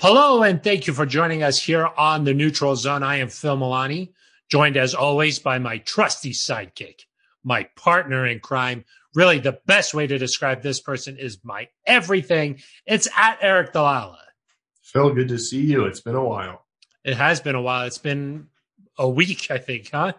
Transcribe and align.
Hello, 0.00 0.44
and 0.44 0.62
thank 0.62 0.86
you 0.86 0.92
for 0.92 1.04
joining 1.04 1.42
us 1.42 1.60
here 1.60 1.90
on 1.96 2.22
the 2.22 2.32
Neutral 2.32 2.76
Zone. 2.76 3.02
I 3.02 3.16
am 3.16 3.28
Phil 3.28 3.56
Milani, 3.56 4.12
joined 4.48 4.76
as 4.76 4.94
always 4.94 5.40
by 5.40 5.58
my 5.58 5.78
trusty 5.78 6.30
sidekick, 6.30 7.00
my 7.42 7.64
partner 7.74 8.24
in 8.24 8.38
crime. 8.38 8.84
Really, 9.16 9.40
the 9.40 9.58
best 9.66 9.94
way 9.94 10.06
to 10.06 10.16
describe 10.16 10.62
this 10.62 10.78
person 10.78 11.18
is 11.18 11.40
my 11.42 11.66
everything. 11.84 12.60
It's 12.86 13.08
at 13.16 13.40
Aric 13.40 13.72
DiLalla. 13.72 14.18
Phil, 14.84 15.14
good 15.14 15.26
to 15.30 15.38
see 15.38 15.62
you. 15.62 15.86
It's 15.86 16.00
been 16.00 16.14
a 16.14 16.24
while. 16.24 16.64
It 17.02 17.16
has 17.16 17.40
been 17.40 17.56
a 17.56 17.62
while. 17.62 17.84
It's 17.84 17.98
been 17.98 18.46
a 18.98 19.08
week, 19.08 19.50
I 19.50 19.58
think, 19.58 19.90
huh? 19.90 20.12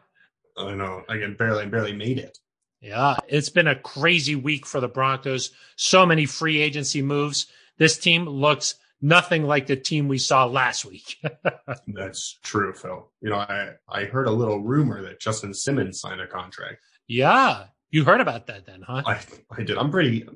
I 0.58 0.76
know. 0.76 1.04
I 1.08 1.20
can 1.20 1.36
barely, 1.36 1.66
barely 1.68 1.94
made 1.94 2.20
it. 2.20 2.38
Yeah, 2.82 3.16
it's 3.30 3.50
been 3.50 3.68
a 3.68 3.80
crazy 3.80 4.36
week 4.36 4.66
for 4.66 4.82
the 4.82 4.90
Broncos. 4.90 5.52
So 5.78 6.06
many 6.06 6.26
free 6.26 6.60
agency 6.60 7.02
moves. 7.02 7.48
This 7.78 7.98
team 7.98 8.26
looks 8.26 8.76
nothing 9.02 9.44
like 9.44 9.68
the 9.68 9.76
team 9.76 10.08
we 10.08 10.18
saw 10.18 10.46
last 10.46 10.86
week. 10.86 11.18
That's 11.88 12.38
true, 12.44 12.74
Phil. 12.74 13.10
You 13.22 13.30
know, 13.30 13.38
I, 13.38 13.72
I 13.88 14.06
heard 14.06 14.28
a 14.28 14.32
little 14.32 14.60
rumor 14.62 15.02
that 15.04 15.20
Justin 15.20 15.54
Simmons 15.54 16.02
signed 16.02 16.22
a 16.22 16.28
contract. 16.28 16.78
Yeah. 17.08 17.66
You 17.92 18.04
heard 18.04 18.22
about 18.22 18.48
that 18.48 18.66
then, 18.66 18.82
huh? 18.82 19.04
I, 19.06 19.20
I 19.52 19.64
did. 19.64 19.78
I'm 19.78 19.92
pretty, 19.92 20.28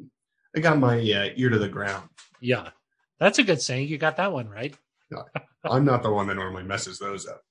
I 0.55 0.59
got 0.59 0.79
my 0.79 0.97
uh, 0.97 1.29
ear 1.35 1.49
to 1.49 1.59
the 1.59 1.69
ground. 1.69 2.07
Yeah. 2.39 2.69
That's 3.19 3.39
a 3.39 3.43
good 3.43 3.61
saying. 3.61 3.87
You 3.87 3.97
got 3.97 4.17
that 4.17 4.33
one 4.33 4.49
right. 4.49 4.75
I'm 5.63 5.85
not 5.85 6.03
the 6.03 6.11
one 6.11 6.27
that 6.27 6.35
normally 6.35 6.63
messes 6.63 6.99
those 6.99 7.27
up. 7.27 7.41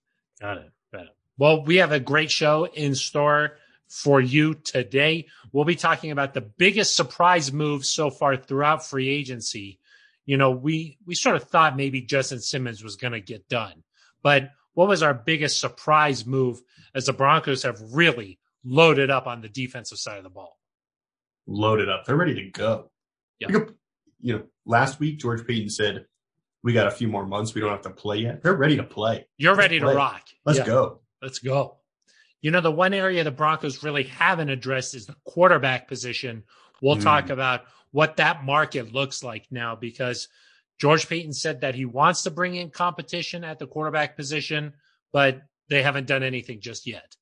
Got 0.40 0.58
it. 0.58 0.70
Got 0.92 1.02
it. 1.02 1.16
Well, 1.38 1.64
we 1.64 1.76
have 1.76 1.92
a 1.92 2.00
great 2.00 2.30
show 2.30 2.66
in 2.66 2.94
store 2.94 3.56
for 3.88 4.20
you 4.20 4.54
today. 4.54 5.28
We'll 5.52 5.64
be 5.64 5.76
talking 5.76 6.10
about 6.10 6.34
the 6.34 6.40
biggest 6.40 6.96
surprise 6.96 7.52
moves 7.52 7.88
so 7.88 8.10
far 8.10 8.36
throughout 8.36 8.84
free 8.86 9.08
agency 9.08 9.78
you 10.26 10.36
know, 10.36 10.50
we 10.50 10.98
we 11.06 11.14
sort 11.14 11.36
of 11.36 11.44
thought 11.44 11.76
maybe 11.76 12.00
Justin 12.00 12.40
Simmons 12.40 12.82
was 12.82 12.96
going 12.96 13.12
to 13.12 13.20
get 13.20 13.48
done. 13.48 13.82
But 14.22 14.50
what 14.74 14.88
was 14.88 15.02
our 15.02 15.14
biggest 15.14 15.60
surprise 15.60 16.24
move 16.26 16.60
as 16.94 17.06
the 17.06 17.12
Broncos 17.12 17.62
have 17.64 17.80
really 17.92 18.38
loaded 18.64 19.10
up 19.10 19.26
on 19.26 19.40
the 19.40 19.48
defensive 19.48 19.98
side 19.98 20.18
of 20.18 20.24
the 20.24 20.30
ball? 20.30 20.58
Loaded 21.46 21.88
up. 21.88 22.04
They're 22.04 22.16
ready 22.16 22.34
to 22.34 22.50
go. 22.50 22.90
Yeah. 23.38 23.48
You 24.20 24.38
know, 24.38 24.42
last 24.64 25.00
week 25.00 25.18
George 25.18 25.44
Paton 25.46 25.68
said 25.68 26.06
we 26.62 26.72
got 26.72 26.86
a 26.86 26.92
few 26.92 27.08
more 27.08 27.26
months. 27.26 27.54
We 27.54 27.60
don't 27.60 27.70
have 27.70 27.82
to 27.82 27.90
play 27.90 28.18
yet. 28.18 28.42
They're 28.42 28.54
ready 28.54 28.76
to 28.76 28.84
play. 28.84 29.26
You're 29.36 29.52
Let's 29.52 29.64
ready 29.64 29.80
play. 29.80 29.92
to 29.92 29.96
rock. 29.96 30.22
Let's 30.44 30.60
yeah. 30.60 30.66
go. 30.66 31.00
Let's 31.20 31.40
go. 31.40 31.78
You 32.40 32.50
know, 32.50 32.60
the 32.60 32.70
one 32.70 32.94
area 32.94 33.24
the 33.24 33.30
Broncos 33.30 33.82
really 33.82 34.04
haven't 34.04 34.48
addressed 34.48 34.94
is 34.94 35.06
the 35.06 35.16
quarterback 35.24 35.88
position. 35.88 36.44
We'll 36.80 36.96
mm. 36.96 37.02
talk 37.02 37.30
about 37.30 37.62
what 37.92 38.16
that 38.16 38.44
market 38.44 38.92
looks 38.92 39.22
like 39.22 39.46
now 39.50 39.76
because 39.76 40.28
George 40.80 41.08
Paton 41.08 41.32
said 41.32 41.60
that 41.60 41.74
he 41.74 41.84
wants 41.84 42.22
to 42.22 42.30
bring 42.30 42.56
in 42.56 42.70
competition 42.70 43.44
at 43.44 43.58
the 43.58 43.66
quarterback 43.66 44.16
position, 44.16 44.72
but 45.12 45.42
they 45.68 45.82
haven't 45.82 46.06
done 46.06 46.22
anything 46.22 46.60
just 46.60 46.86
yet. 46.86 47.14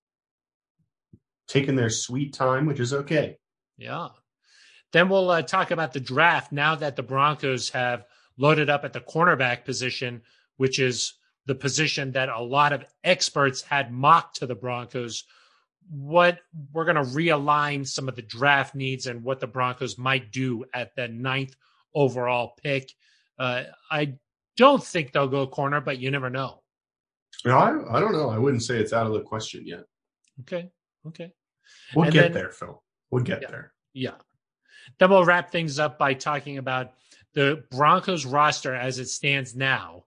Taking 1.46 1.76
their 1.76 1.90
sweet 1.90 2.32
time, 2.32 2.64
which 2.64 2.80
is 2.80 2.94
okay. 2.94 3.36
Yeah. 3.76 4.08
Then 4.92 5.08
we'll 5.08 5.30
uh, 5.30 5.42
talk 5.42 5.72
about 5.72 5.92
the 5.92 6.00
draft 6.00 6.52
now 6.52 6.74
that 6.76 6.96
the 6.96 7.02
Broncos 7.02 7.70
have 7.70 8.04
loaded 8.38 8.70
up 8.70 8.84
at 8.84 8.92
the 8.92 9.00
cornerback 9.00 9.64
position, 9.64 10.22
which 10.56 10.78
is 10.78 11.14
the 11.46 11.54
position 11.54 12.12
that 12.12 12.28
a 12.28 12.40
lot 12.40 12.72
of 12.72 12.84
experts 13.04 13.62
had 13.62 13.92
mocked 13.92 14.36
to 14.36 14.46
the 14.46 14.54
Broncos 14.54 15.24
what 15.88 16.38
we're 16.72 16.84
going 16.84 16.96
to 16.96 17.02
realign 17.02 17.86
some 17.86 18.08
of 18.08 18.16
the 18.16 18.22
draft 18.22 18.74
needs 18.74 19.06
and 19.06 19.24
what 19.24 19.40
the 19.40 19.46
Broncos 19.46 19.98
might 19.98 20.30
do 20.30 20.64
at 20.74 20.94
the 20.94 21.08
ninth 21.08 21.54
overall 21.94 22.54
pick. 22.62 22.92
Uh, 23.38 23.64
I 23.90 24.14
don't 24.56 24.84
think 24.84 25.12
they'll 25.12 25.28
go 25.28 25.46
corner, 25.46 25.80
but 25.80 25.98
you 25.98 26.10
never 26.10 26.30
know. 26.30 26.62
No, 27.44 27.56
I, 27.56 27.96
I 27.96 28.00
don't 28.00 28.12
know. 28.12 28.28
I 28.28 28.38
wouldn't 28.38 28.62
say 28.62 28.78
it's 28.78 28.92
out 28.92 29.06
of 29.06 29.14
the 29.14 29.22
question 29.22 29.66
yet. 29.66 29.84
Okay. 30.40 30.70
Okay. 31.06 31.32
We'll 31.94 32.04
and 32.04 32.12
get 32.12 32.22
then, 32.24 32.32
there, 32.32 32.50
Phil. 32.50 32.82
We'll 33.10 33.24
get 33.24 33.42
yeah, 33.42 33.50
there. 33.50 33.72
Yeah. 33.94 34.14
Then 34.98 35.10
we'll 35.10 35.24
wrap 35.24 35.50
things 35.50 35.78
up 35.78 35.98
by 35.98 36.14
talking 36.14 36.58
about 36.58 36.92
the 37.34 37.64
Broncos 37.70 38.26
roster 38.26 38.74
as 38.74 38.98
it 38.98 39.08
stands 39.08 39.54
now. 39.54 40.04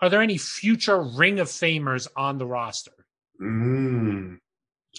Are 0.00 0.08
there 0.10 0.22
any 0.22 0.38
future 0.38 1.00
Ring 1.00 1.40
of 1.40 1.48
Famers 1.48 2.08
on 2.16 2.38
the 2.38 2.46
roster? 2.46 2.92
Mm, 3.40 4.38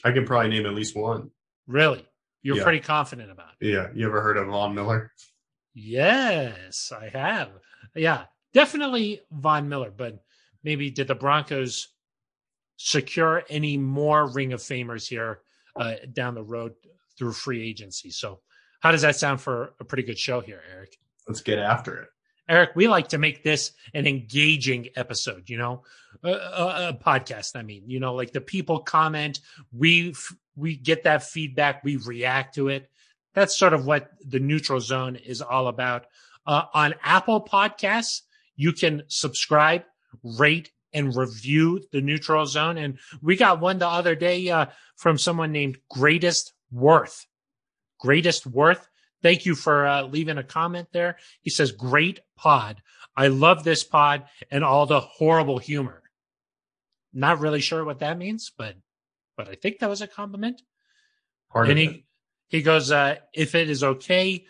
I 0.04 0.12
can 0.12 0.26
probably 0.26 0.50
name 0.50 0.66
at 0.66 0.74
least 0.74 0.96
one. 0.96 1.32
Really? 1.68 2.06
You're 2.42 2.58
yeah. 2.58 2.64
pretty 2.64 2.80
confident 2.80 3.32
about 3.32 3.50
it. 3.60 3.68
Yeah. 3.68 3.88
You 3.94 4.08
ever 4.08 4.22
heard 4.22 4.38
of 4.38 4.48
Von 4.48 4.76
Miller? 4.76 5.12
Yes, 5.74 6.92
I 6.98 7.10
have. 7.10 7.50
Yeah, 7.96 8.26
definitely 8.54 9.22
Von 9.32 9.68
Miller, 9.68 9.92
but 9.96 10.24
maybe 10.64 10.90
did 10.90 11.08
the 11.08 11.16
Broncos 11.16 11.90
secure 12.78 13.44
any 13.50 13.78
more 13.78 14.28
Ring 14.28 14.54
of 14.54 14.62
Famers 14.62 15.08
here 15.08 15.42
uh, 15.76 15.96
down 16.14 16.36
the 16.36 16.44
road 16.44 16.74
through 17.18 17.34
free 17.34 17.68
agency? 17.68 18.10
So, 18.10 18.42
how 18.80 18.92
does 18.92 19.02
that 19.02 19.16
sound 19.16 19.42
for 19.42 19.74
a 19.80 19.86
pretty 19.86 20.04
good 20.04 20.20
show 20.20 20.42
here, 20.42 20.62
Aric? 20.76 20.94
Let's 21.28 21.42
get 21.42 21.60
after 21.60 22.04
it. 22.04 22.10
Aric, 22.50 22.76
we 22.76 22.88
like 22.88 23.10
to 23.10 23.18
make 23.18 23.44
this 23.44 23.72
an 23.94 24.06
engaging 24.06 24.90
episode, 24.96 25.50
you 25.50 25.58
know, 25.58 25.84
a, 26.24 26.30
a, 26.30 26.90
a, 26.90 26.94
podcast. 26.94 27.56
I 27.56 27.64
mean, 27.64 27.84
you 27.88 28.00
know, 28.00 28.14
like 28.14 28.34
the 28.34 28.42
people 28.42 28.80
comment, 28.80 29.40
we 29.72 30.14
we 30.56 30.76
get 30.76 31.04
that 31.04 31.24
feedback, 31.24 31.84
we 31.84 31.98
react 31.98 32.56
to 32.56 32.70
it. 32.70 32.90
That's 33.34 33.58
sort 33.58 33.74
of 33.74 33.86
what 33.86 34.12
the 34.26 34.40
neutral 34.40 34.80
zone 34.80 35.16
is 35.16 35.42
all 35.42 35.68
about. 35.68 36.06
Uh, 36.46 36.64
on 36.74 36.96
Apple 37.04 37.44
Podcasts, 37.44 38.22
you 38.56 38.72
can 38.72 39.04
subscribe, 39.08 39.84
rate, 40.24 40.72
and 40.94 41.16
review 41.16 41.82
the 41.92 42.00
neutral 42.00 42.46
zone. 42.46 42.78
And 42.78 42.98
we 43.22 43.36
got 43.36 43.60
one 43.60 43.80
the 43.80 43.88
other 43.88 44.16
day 44.16 44.50
uh, 44.50 44.68
from 44.96 45.18
someone 45.18 45.52
named 45.52 45.78
Greatest 45.90 46.54
Worth. 46.72 47.26
Greatest 48.00 48.48
Worth 48.48 48.88
Thank 49.22 49.46
you 49.46 49.56
for 49.56 49.88
uh, 49.88 50.04
leaving 50.04 50.38
a 50.38 50.44
comment 50.44 50.90
there. 50.92 51.18
He 51.42 51.50
says, 51.50 51.72
Great 51.72 52.20
pod. 52.36 52.82
I 53.18 53.28
love 53.28 53.64
this 53.64 53.84
pod 53.84 54.26
and 54.52 54.64
all 54.64 54.86
the 54.86 55.00
horrible 55.00 55.58
humor. 55.58 56.04
Not 57.14 57.40
really 57.40 57.62
sure 57.62 57.84
what 57.86 58.00
that 58.00 58.18
means, 58.18 58.52
but 58.56 58.76
but 59.38 59.50
I 59.50 59.56
think 59.56 59.80
that 59.80 59.90
was 59.90 60.02
a 60.02 60.08
compliment. 60.08 60.62
Part 61.52 61.70
and 61.70 61.78
he, 61.78 62.06
he 62.48 62.62
goes, 62.62 62.92
uh, 62.92 63.16
if 63.34 63.56
it 63.56 63.70
is 63.70 63.84
okay 63.84 64.46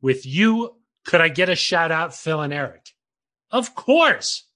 with 0.00 0.26
you, 0.26 0.76
could 1.04 1.20
I 1.20 1.28
get 1.28 1.48
a 1.48 1.54
shout 1.54 1.90
out, 1.90 2.14
Phil 2.14 2.40
and 2.40 2.52
Aric? 2.52 2.92
Of 3.50 3.74
course. 3.74 4.46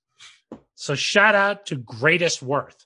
So 0.75 0.95
shout 0.95 1.35
out 1.35 1.67
to 1.67 1.77
Greatest 1.77 2.43
Worth. 2.43 2.84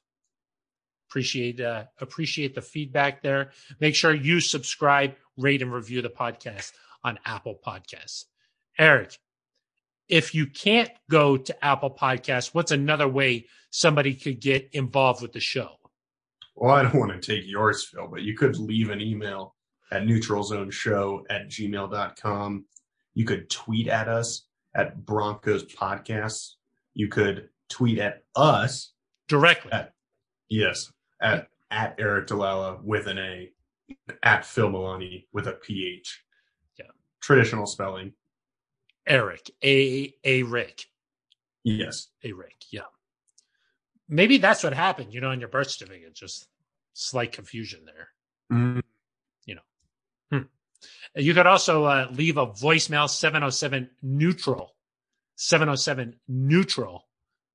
Appreciate 1.08 1.60
uh, 1.60 1.84
appreciate 2.00 2.54
the 2.54 2.62
feedback 2.62 3.22
there. 3.22 3.52
Make 3.80 3.94
sure 3.94 4.14
you 4.14 4.41
subscribe, 4.41 5.14
rate, 5.36 5.62
and 5.62 5.72
review 5.72 6.02
the 6.02 6.10
podcast 6.10 6.72
on 7.02 7.19
Apple 7.24 7.58
Podcasts. 7.66 8.24
Aric, 8.78 9.16
if 10.08 10.34
you 10.34 10.47
can't 10.47 10.91
go 11.10 11.36
to 11.36 11.64
Apple 11.64 11.91
Podcasts, 11.91 12.54
what's 12.54 12.72
another 12.72 13.08
way 13.08 13.47
somebody 13.70 14.14
could 14.14 14.41
get 14.41 14.68
involved 14.72 15.22
with 15.22 15.32
the 15.32 15.41
show? 15.41 15.78
Well, 16.54 16.74
I 16.74 16.82
don't 16.82 16.98
want 16.98 17.12
to 17.22 17.34
take 17.34 17.47
yours, 17.47 17.84
Phil, 17.84 18.08
but 18.08 18.22
you 18.22 18.36
could 18.36 18.56
leave 18.58 18.91
an 18.91 19.00
email 19.00 19.54
at 19.92 20.02
neutralzoneshow 20.02 21.22
at 21.30 21.48
gmail.com. 21.48 22.64
You 23.14 23.24
could 23.24 23.48
tweet 23.48 23.88
at 23.88 24.08
us 24.08 24.42
at 24.74 25.04
Broncos 25.04 25.64
Podcasts. 25.64 26.54
You 26.94 27.08
could 27.08 27.48
tweet 27.68 27.98
at 27.98 28.24
us 28.34 28.92
directly. 29.28 29.72
At, 29.72 29.92
yes, 30.48 30.91
at 31.20 31.48
at 31.70 31.98
Aric 31.98 32.26
DiLalla 32.26 32.82
with 32.82 33.06
an 33.06 33.18
A, 33.18 33.50
at 34.22 34.44
Phil 34.44 34.70
Milani 34.70 35.26
with 35.32 35.47
a 35.47 35.53
PH. 35.53 36.24
Yeah. 36.78 36.86
Traditional 37.20 37.66
spelling. 37.66 38.12
Eric. 39.06 39.50
A 39.65 40.15
A 40.24 40.42
Rick. 40.44 40.86
Yes. 41.65 42.09
A 42.24 42.32
Rick, 42.32 42.65
yeah. 42.70 42.82
Maybe 44.09 44.38
that's 44.38 44.62
what 44.62 44.72
happened, 44.72 45.12
you 45.12 45.20
know, 45.20 45.32
in 45.32 45.41
your 45.41 45.48
birth 45.48 45.70
certificate. 45.70 46.15
Just 46.15 46.48
slight 46.94 47.32
confusion 47.32 47.80
there. 47.84 48.09
Mm. 48.50 48.82
You 49.44 49.56
know. 49.56 49.60
Hmm. 50.32 50.42
You 51.14 51.34
could 51.34 51.47
also 51.47 51.84
uh, 51.84 52.09
leave 52.10 52.38
a 52.38 52.47
voicemail 52.47 53.09
707 53.09 53.91
neutral. 54.03 54.74
707 55.36 56.16
neutral 56.26 57.08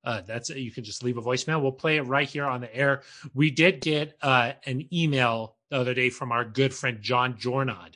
uh, 0.04 0.20
that's 0.22 0.50
you 0.50 0.70
can 0.70 0.84
just 0.84 1.02
leave 1.02 1.16
a 1.16 1.22
voicemail. 1.22 1.62
We'll 1.62 1.72
play 1.72 1.96
it 1.96 2.02
right 2.02 2.28
here 2.28 2.44
on 2.44 2.60
the 2.60 2.74
air. 2.74 3.02
We 3.32 3.50
did 3.50 3.80
get 3.80 4.16
uh, 4.20 4.52
an 4.66 4.86
email 4.92 5.56
the 5.70 5.78
other 5.78 5.94
day 5.94 6.10
from 6.10 6.30
our 6.30 6.44
good 6.44 6.74
friend 6.74 6.98
John 7.00 7.34
Jornad. 7.34 7.94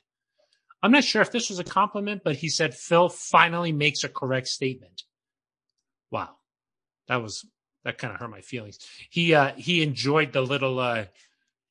I'm 0.83 0.93
not 0.93 1.05
sure 1.05 1.23
if 1.23 1.33
this 1.33 1.51
was 1.51 1.59
a 1.59 1.65
compliment, 1.65 2.23
but 2.25 2.37
he 2.37 2.49
said 2.49 2.75
Phil 2.75 3.09
finally 3.09 3.73
makes 3.73 4.05
a 4.05 4.09
correct 4.09 4.49
statement. 4.49 5.03
Wow, 6.11 6.37
that 7.09 7.23
was 7.23 7.45
that 7.85 7.99
kind 7.99 8.15
of 8.15 8.21
hurt 8.21 8.31
my 8.31 8.41
feelings. 8.41 8.79
He 9.11 9.35
uh, 9.35 9.53
he 9.57 9.83
enjoyed 9.83 10.33
the 10.33 10.41
little 10.41 10.79
uh, 10.79 11.07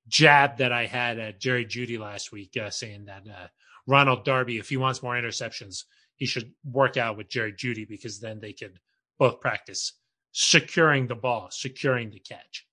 jab 0.07 0.57
that 0.57 0.71
I 0.71 0.85
had 0.85 1.19
at 1.19 1.39
Jerry 1.39 1.65
Jeudy 1.65 1.97
last 1.97 2.31
week, 2.31 2.55
uh, 2.57 2.69
saying 2.69 3.05
that 3.05 3.23
uh, 3.27 3.47
Ronald 3.87 4.23
Darby, 4.23 4.59
if 4.59 4.69
he 4.69 4.77
wants 4.77 5.01
more 5.01 5.15
interceptions, 5.15 5.85
he 6.15 6.25
should 6.25 6.51
work 6.63 6.97
out 6.97 7.17
with 7.17 7.29
Jerry 7.29 7.53
Jeudy 7.53 7.87
because 7.87 8.19
then 8.19 8.39
they 8.39 8.53
could 8.53 8.79
both 9.17 9.39
practice 9.39 9.93
securing 10.39 11.07
the 11.07 11.15
ball, 11.15 11.47
securing 11.49 12.11
the 12.11 12.19
catch. 12.19 12.67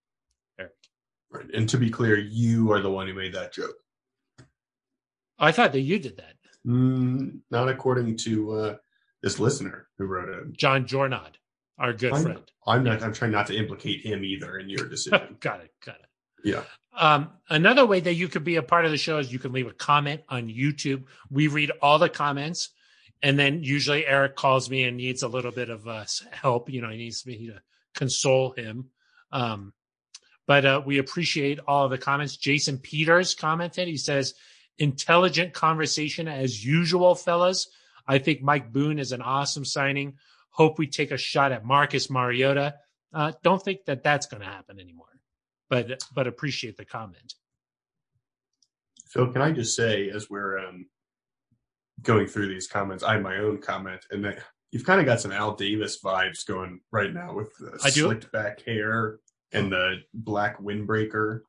Aric. 0.60 0.68
Right. 1.30 1.46
And 1.54 1.66
to 1.70 1.78
be 1.78 1.88
clear, 1.88 2.18
you 2.18 2.70
are 2.72 2.80
the 2.80 2.90
one 2.90 3.06
who 3.06 3.14
made 3.14 3.32
that 3.32 3.54
joke. 3.54 3.76
I 5.38 5.50
thought 5.50 5.72
that 5.72 5.80
you 5.80 5.98
did 5.98 6.18
that. 6.18 6.34
Mm, 6.66 7.40
not 7.50 7.70
according 7.70 8.18
to 8.18 8.52
uh, 8.52 8.76
this 9.22 9.40
listener 9.40 9.88
who 9.96 10.04
wrote 10.04 10.28
it. 10.28 10.52
John 10.52 10.84
Jornad, 10.84 11.36
our 11.78 11.94
good 11.94 12.12
I'm, 12.12 12.22
friend. 12.22 12.42
I'm 12.66 12.84
not. 12.84 13.02
I'm 13.02 13.14
trying 13.14 13.30
not 13.30 13.46
to 13.46 13.56
implicate 13.56 14.04
him 14.04 14.24
either 14.24 14.58
in 14.58 14.68
your 14.68 14.86
decision. 14.86 15.36
got 15.40 15.60
it. 15.60 15.72
Got 15.84 15.96
it. 15.96 16.08
yeah. 16.44 16.64
Um, 16.96 17.30
another 17.48 17.86
way 17.86 18.00
that 18.00 18.14
you 18.14 18.28
could 18.28 18.44
be 18.44 18.56
a 18.56 18.62
part 18.62 18.84
of 18.84 18.90
the 18.90 18.98
show 18.98 19.18
is 19.18 19.32
you 19.32 19.38
can 19.38 19.52
leave 19.52 19.66
a 19.66 19.72
comment 19.72 20.20
on 20.28 20.48
YouTube. 20.48 21.04
We 21.30 21.48
read 21.48 21.72
all 21.80 21.98
the 21.98 22.10
comments, 22.10 22.70
and 23.24 23.38
then 23.38 23.64
usually 23.64 24.04
Aric 24.04 24.36
calls 24.36 24.70
me 24.70 24.84
and 24.84 24.96
needs 24.96 25.22
a 25.22 25.28
little 25.28 25.50
bit 25.50 25.70
of 25.70 25.88
uh, 25.88 26.04
help. 26.30 26.70
You 26.70 26.82
know, 26.82 26.90
he 26.90 26.98
needs 26.98 27.26
me 27.26 27.48
to 27.48 27.60
console 27.94 28.52
him. 28.52 28.90
Um, 29.32 29.72
but 30.46 30.64
uh, 30.64 30.82
we 30.84 30.98
appreciate 30.98 31.58
all 31.66 31.86
of 31.86 31.90
the 31.90 31.98
comments. 31.98 32.36
Jason 32.36 32.78
Peters 32.78 33.34
commented. 33.34 33.88
He 33.88 33.96
says, 33.96 34.34
"Intelligent 34.78 35.54
conversation 35.54 36.28
as 36.28 36.64
usual, 36.64 37.16
fellas. 37.16 37.68
I 38.06 38.18
think 38.18 38.42
Mike 38.42 38.72
Boone 38.72 38.98
is 38.98 39.12
an 39.12 39.22
awesome 39.22 39.64
signing. 39.64 40.18
Hope 40.50 40.78
we 40.78 40.86
take 40.86 41.10
a 41.10 41.16
shot 41.16 41.50
at 41.50 41.64
Marcus 41.64 42.10
Mariota. 42.10 42.74
Uh, 43.12 43.32
don't 43.42 43.62
think 43.62 43.86
that 43.86 44.04
that's 44.04 44.26
going 44.26 44.42
to 44.42 44.48
happen 44.48 44.78
anymore." 44.78 45.06
but 45.68 46.02
but 46.14 46.26
appreciate 46.26 46.76
the 46.76 46.84
comment. 46.84 47.34
Phil, 49.08 49.32
can 49.32 49.42
I 49.42 49.52
just 49.52 49.76
say, 49.76 50.10
as 50.10 50.28
we're 50.28 50.58
um, 50.58 50.86
going 52.02 52.26
through 52.26 52.48
these 52.48 52.66
comments, 52.66 53.02
I 53.02 53.14
have 53.14 53.22
my 53.22 53.38
own 53.38 53.58
comment, 53.58 54.04
and 54.10 54.24
that 54.24 54.38
you've 54.70 54.84
kind 54.84 55.00
of 55.00 55.06
got 55.06 55.20
some 55.20 55.32
Al 55.32 55.54
Davis 55.54 56.00
vibes 56.02 56.46
going 56.46 56.80
right 56.90 57.12
now 57.12 57.34
with 57.34 57.50
the 57.58 57.78
I 57.84 57.90
do. 57.90 58.02
slicked 58.04 58.32
back 58.32 58.62
hair 58.62 59.18
and 59.52 59.70
the 59.70 59.98
black 60.12 60.60
windbreaker. 60.60 61.40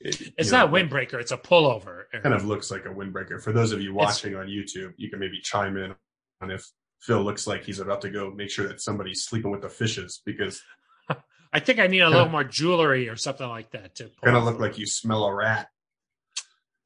It, 0.00 0.20
It's 0.38 0.46
you 0.46 0.52
know, 0.52 0.66
not 0.66 0.72
windbreaker; 0.72 1.20
it's 1.20 1.32
a 1.32 1.36
pullover. 1.36 2.04
Kind 2.22 2.34
of 2.34 2.46
looks 2.46 2.70
like 2.70 2.86
a 2.86 2.88
windbreaker. 2.88 3.42
For 3.42 3.52
those 3.52 3.72
of 3.72 3.82
you 3.82 3.94
watching 3.94 4.34
on 4.34 4.46
YouTube, 4.46 4.94
you 4.96 5.10
can 5.10 5.18
maybe 5.18 5.40
chime 5.42 5.76
in 5.76 5.94
on 6.40 6.50
if 6.50 6.66
Phil 7.00 7.22
looks 7.22 7.46
like 7.46 7.64
he's 7.64 7.80
about 7.80 8.00
to 8.02 8.10
go 8.10 8.30
make 8.30 8.50
sure 8.50 8.66
that 8.68 8.80
somebody's 8.80 9.24
sleeping 9.24 9.50
with 9.50 9.62
the 9.62 9.68
fishes 9.68 10.22
because 10.24 10.62
I 11.52 11.60
think 11.60 11.78
I 11.80 11.86
need 11.86 12.00
a 12.00 12.08
little 12.08 12.28
more 12.28 12.44
jewelry 12.44 13.08
or 13.08 13.16
something 13.16 13.48
like 13.48 13.72
that 13.72 13.94
to 13.96 14.10
kind 14.24 14.36
of 14.36 14.44
look 14.44 14.58
like 14.58 14.78
you 14.78 14.86
smell 14.86 15.24
a 15.24 15.34
rat. 15.34 15.68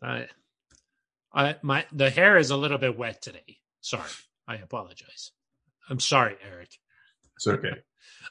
Uh, 0.05 0.23
I 1.35 1.57
my 1.63 1.85
the 1.93 2.11
hair 2.11 2.37
is 2.39 2.51
a 2.51 2.57
little 2.57 2.79
bit 2.79 2.97
wet 2.97 3.21
today. 3.21 3.59
Sorry, 3.81 4.09
I 4.47 4.57
apologize. 4.57 5.33
I'm 5.91 6.01
sorry, 6.01 6.37
Aric. 6.49 6.79
It's 7.37 7.47
okay. 7.47 7.69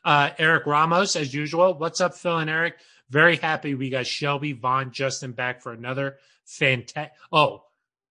Uh, 0.06 0.32
Eric 0.38 0.66
Ramos, 0.66 1.16
as 1.16 1.34
usual. 1.34 1.76
What's 1.76 2.02
up, 2.02 2.14
Phil 2.16 2.40
and 2.40 2.50
Aric? 2.50 2.74
Very 3.10 3.38
happy 3.38 3.74
we 3.76 3.90
got 3.90 4.06
Shelby, 4.08 4.52
Von, 4.52 4.92
Justin 4.92 5.32
back 5.32 5.62
for 5.62 5.72
another 5.72 6.18
fantastic. 6.46 7.14
Oh, 7.32 7.64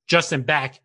Justin 0.06 0.42
back 0.42 0.80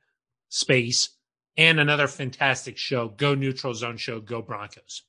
space 0.50 1.12
and 1.56 1.80
another 1.80 2.07
fantastic 2.07 2.77
show. 2.77 3.07
Go 3.09 3.36
neutral 3.36 3.74
zone 3.74 3.95
show. 3.98 4.19
Go 4.19 4.42
Broncos. 4.42 5.04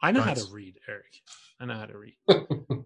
I 0.00 0.12
know 0.12 0.20
Nice. 0.24 0.40
how 0.40 0.46
to 0.46 0.52
read, 0.54 0.78
Aric. 0.88 1.20
I 1.60 1.66
know 1.66 1.74
how 1.74 1.86
to 1.86 1.98
read. 1.98 2.16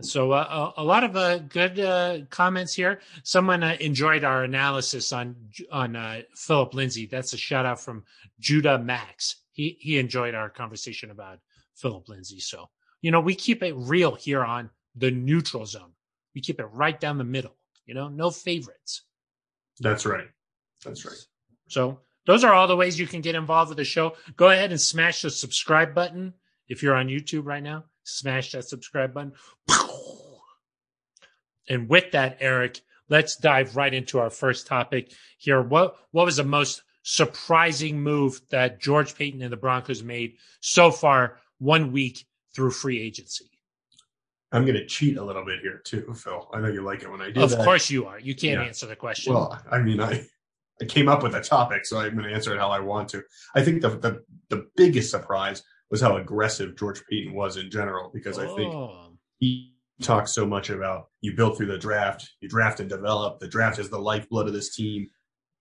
So 0.00 0.32
uh, 0.32 0.72
a, 0.76 0.82
a 0.82 0.84
lot 0.84 1.02
of 1.02 1.16
uh, 1.16 1.38
good 1.38 1.80
uh, 1.80 2.18
comments 2.30 2.74
here. 2.74 3.00
Someone 3.24 3.62
uh, 3.62 3.76
enjoyed 3.80 4.24
our 4.24 4.44
analysis 4.44 5.12
on 5.12 5.34
on 5.72 5.96
uh, 5.96 6.22
Philip 6.34 6.74
Lindsay. 6.74 7.06
That's 7.06 7.32
a 7.32 7.36
shout 7.36 7.66
out 7.66 7.80
from 7.80 8.04
Judah 8.38 8.78
Max. 8.78 9.36
He 9.52 9.76
he 9.80 9.98
enjoyed 9.98 10.34
our 10.34 10.50
conversation 10.50 11.10
about 11.10 11.40
Philip 11.74 12.08
Lindsay. 12.08 12.38
So 12.38 12.68
you 13.02 13.10
know 13.10 13.20
we 13.20 13.34
keep 13.34 13.62
it 13.62 13.74
real 13.76 14.14
here 14.14 14.44
on 14.44 14.70
the 14.94 15.10
neutral 15.10 15.66
zone. 15.66 15.92
We 16.34 16.40
keep 16.40 16.60
it 16.60 16.66
right 16.66 16.98
down 16.98 17.18
the 17.18 17.24
middle. 17.24 17.56
You 17.86 17.94
know, 17.94 18.08
no 18.08 18.30
favorites. 18.30 19.02
That's 19.80 20.06
right. 20.06 20.28
That's 20.84 21.04
right. 21.04 21.18
So 21.68 22.00
those 22.26 22.44
are 22.44 22.52
all 22.52 22.68
the 22.68 22.76
ways 22.76 23.00
you 23.00 23.06
can 23.06 23.20
get 23.20 23.34
involved 23.34 23.70
with 23.70 23.78
the 23.78 23.84
show. 23.84 24.14
Go 24.36 24.50
ahead 24.50 24.70
and 24.70 24.80
smash 24.80 25.22
the 25.22 25.30
subscribe 25.30 25.94
button 25.94 26.34
if 26.68 26.82
you're 26.82 26.94
on 26.94 27.08
YouTube 27.08 27.46
right 27.46 27.62
now. 27.62 27.84
Smash 28.08 28.52
that 28.52 28.64
subscribe 28.64 29.12
button. 29.12 29.32
And 31.68 31.88
with 31.88 32.12
that, 32.12 32.40
Aric, 32.40 32.80
let's 33.08 33.36
dive 33.36 33.76
right 33.76 33.92
into 33.92 34.18
our 34.18 34.30
first 34.30 34.66
topic 34.66 35.12
here. 35.36 35.60
What 35.62 35.96
what 36.12 36.24
was 36.24 36.36
the 36.36 36.44
most 36.44 36.82
surprising 37.02 38.00
move 38.00 38.40
that 38.50 38.80
George 38.80 39.14
Paton 39.14 39.42
and 39.42 39.52
the 39.52 39.56
Broncos 39.56 40.02
made 40.02 40.34
so 40.60 40.90
far 40.90 41.38
one 41.58 41.92
week 41.92 42.24
through 42.54 42.70
free 42.70 43.00
agency? 43.00 43.50
I'm 44.50 44.62
going 44.64 44.76
to 44.76 44.86
cheat 44.86 45.18
a 45.18 45.22
little 45.24 45.44
bit 45.44 45.60
here 45.60 45.82
too, 45.84 46.14
Phil. 46.14 46.48
I 46.54 46.60
know 46.60 46.68
you 46.68 46.80
like 46.80 47.02
it 47.02 47.10
when 47.10 47.20
I 47.20 47.30
do 47.30 47.42
Of 47.42 47.50
that. 47.50 47.64
course 47.64 47.90
you 47.90 48.06
are. 48.06 48.18
You 48.18 48.34
can't 48.34 48.60
Yeah. 48.60 48.66
answer 48.66 48.86
the 48.86 48.96
question. 48.96 49.34
Well, 49.34 49.60
I 49.70 49.78
mean, 49.78 50.00
I 50.00 50.26
I 50.80 50.84
came 50.86 51.08
up 51.08 51.22
with 51.22 51.34
a 51.34 51.42
topic, 51.42 51.84
so 51.84 51.98
I'm 51.98 52.14
going 52.16 52.28
to 52.28 52.32
answer 52.34 52.54
it 52.54 52.58
how 52.58 52.70
I 52.70 52.80
want 52.80 53.08
to. 53.10 53.22
I 53.54 53.62
think 53.62 53.82
the 53.82 53.90
the, 53.90 54.22
the 54.48 54.68
biggest 54.76 55.10
surprise 55.10 55.62
was 55.90 56.00
how 56.00 56.16
aggressive 56.16 56.76
George 56.76 57.02
Paton 57.08 57.34
was 57.34 57.56
in 57.56 57.70
general, 57.70 58.10
because 58.12 58.38
I 58.38 58.46
think 58.56 58.74
Oh. 58.74 59.12
he 59.38 59.74
talks 60.02 60.32
so 60.32 60.46
much 60.46 60.70
about 60.70 61.08
you 61.20 61.34
build 61.34 61.56
through 61.56 61.66
the 61.66 61.78
draft, 61.78 62.30
you 62.40 62.48
draft 62.48 62.80
and 62.80 62.88
develop. 62.88 63.40
The 63.40 63.48
draft 63.48 63.78
is 63.78 63.88
the 63.90 63.98
lifeblood 63.98 64.46
of 64.46 64.52
this 64.52 64.74
team. 64.74 65.08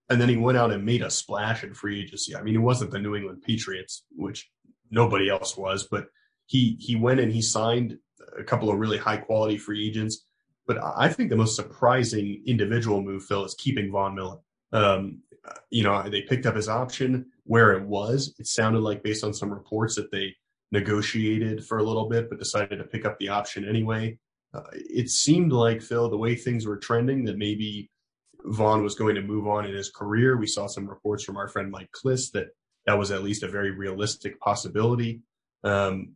And 0.09 0.21
then 0.21 0.29
he 0.29 0.37
went 0.37 0.57
out 0.57 0.71
and 0.71 0.85
made 0.85 1.01
a 1.01 1.09
splash 1.09 1.63
in 1.63 1.73
free 1.73 2.01
agency. 2.01 2.35
I 2.35 2.41
mean, 2.41 2.53
he 2.53 2.59
wasn't 2.59 2.91
the 2.91 2.99
New 2.99 3.15
England 3.15 3.41
Patriots, 3.45 4.03
which 4.15 4.49
nobody 4.89 5.29
else 5.29 5.57
was, 5.57 5.87
but 5.89 6.07
he 6.45 6.77
he 6.79 6.95
went 6.95 7.19
and 7.19 7.31
he 7.31 7.41
signed 7.41 7.97
a 8.37 8.43
couple 8.43 8.69
of 8.69 8.77
really 8.79 8.97
high 8.97 9.17
quality 9.17 9.57
free 9.57 9.85
agents. 9.87 10.25
But 10.65 10.77
I 10.83 11.09
think 11.09 11.29
the 11.29 11.35
most 11.35 11.55
surprising 11.55 12.43
individual 12.45 13.01
move, 13.01 13.23
Phil, 13.25 13.43
is 13.45 13.55
keeping 13.55 13.91
Von 13.91 14.15
Miller. 14.15 14.37
Um, 14.71 15.23
you 15.69 15.83
know, 15.83 16.07
they 16.09 16.21
picked 16.21 16.45
up 16.45 16.55
his 16.55 16.69
option 16.69 17.31
where 17.47 17.73
it 17.73 17.83
was. 17.87 18.33
It 18.39 18.47
sounded 18.47 18.81
like, 18.81 19.03
based 19.03 19.23
on 19.23 19.33
some 19.33 19.51
reports, 19.51 19.95
that 19.95 20.11
they 20.11 20.35
negotiated 20.71 21.65
for 21.65 21.77
a 21.77 21.83
little 21.83 22.07
bit, 22.09 22.29
but 22.29 22.39
decided 22.39 22.77
to 22.77 22.83
pick 22.83 23.05
up 23.05 23.17
the 23.17 23.29
option 23.29 23.67
anyway. 23.67 24.17
Uh, 24.53 24.61
it 24.73 25.09
seemed 25.09 25.51
like, 25.51 25.81
Phil, 25.81 26.09
the 26.09 26.17
way 26.17 26.35
things 26.35 26.65
were 26.65 26.77
trending, 26.77 27.25
that 27.25 27.37
maybe 27.37 27.89
Von 28.45 28.83
was 28.83 28.95
going 28.95 29.15
to 29.15 29.21
move 29.21 29.47
on 29.47 29.65
in 29.65 29.73
his 29.73 29.89
career. 29.89 30.37
We 30.37 30.47
saw 30.47 30.67
some 30.67 30.87
reports 30.87 31.23
from 31.23 31.37
our 31.37 31.47
friend 31.47 31.71
Mike 31.71 31.89
Klis 31.91 32.31
that 32.33 32.47
that 32.85 32.97
was 32.97 33.11
at 33.11 33.23
least 33.23 33.43
a 33.43 33.49
very 33.49 33.71
realistic 33.71 34.39
possibility. 34.39 35.21
Um, 35.63 36.13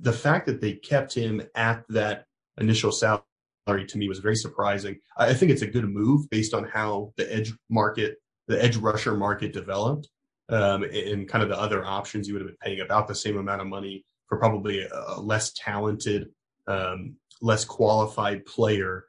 the 0.00 0.12
fact 0.12 0.46
that 0.46 0.60
they 0.60 0.72
kept 0.72 1.14
him 1.14 1.42
at 1.54 1.84
that 1.88 2.24
initial 2.58 2.90
salary 2.90 3.22
to 3.66 3.98
me 3.98 4.08
was 4.08 4.18
very 4.18 4.36
surprising. 4.36 4.98
I 5.16 5.28
I 5.28 5.34
think 5.34 5.52
it's 5.52 5.62
a 5.62 5.66
good 5.66 5.88
move 5.88 6.28
based 6.30 6.54
on 6.54 6.64
how 6.64 7.12
the 7.16 7.32
edge 7.32 7.52
market, 7.68 8.16
the 8.48 8.62
edge 8.62 8.76
rusher 8.76 9.16
market 9.16 9.52
developed, 9.52 10.08
um, 10.50 10.82
and 10.82 11.28
kind 11.28 11.42
of 11.42 11.48
the 11.48 11.58
other 11.58 11.84
options 11.84 12.26
you 12.26 12.34
would 12.34 12.42
have 12.42 12.48
been 12.48 12.56
paying 12.62 12.80
about 12.80 13.08
the 13.08 13.14
same 13.14 13.38
amount 13.38 13.60
of 13.60 13.66
money 13.66 14.04
for 14.26 14.38
probably 14.38 14.86
a, 14.86 15.20
less 15.20 15.52
talented, 15.52 16.28
um, 16.66 17.16
less 17.40 17.64
qualified 17.64 18.44
player. 18.44 19.04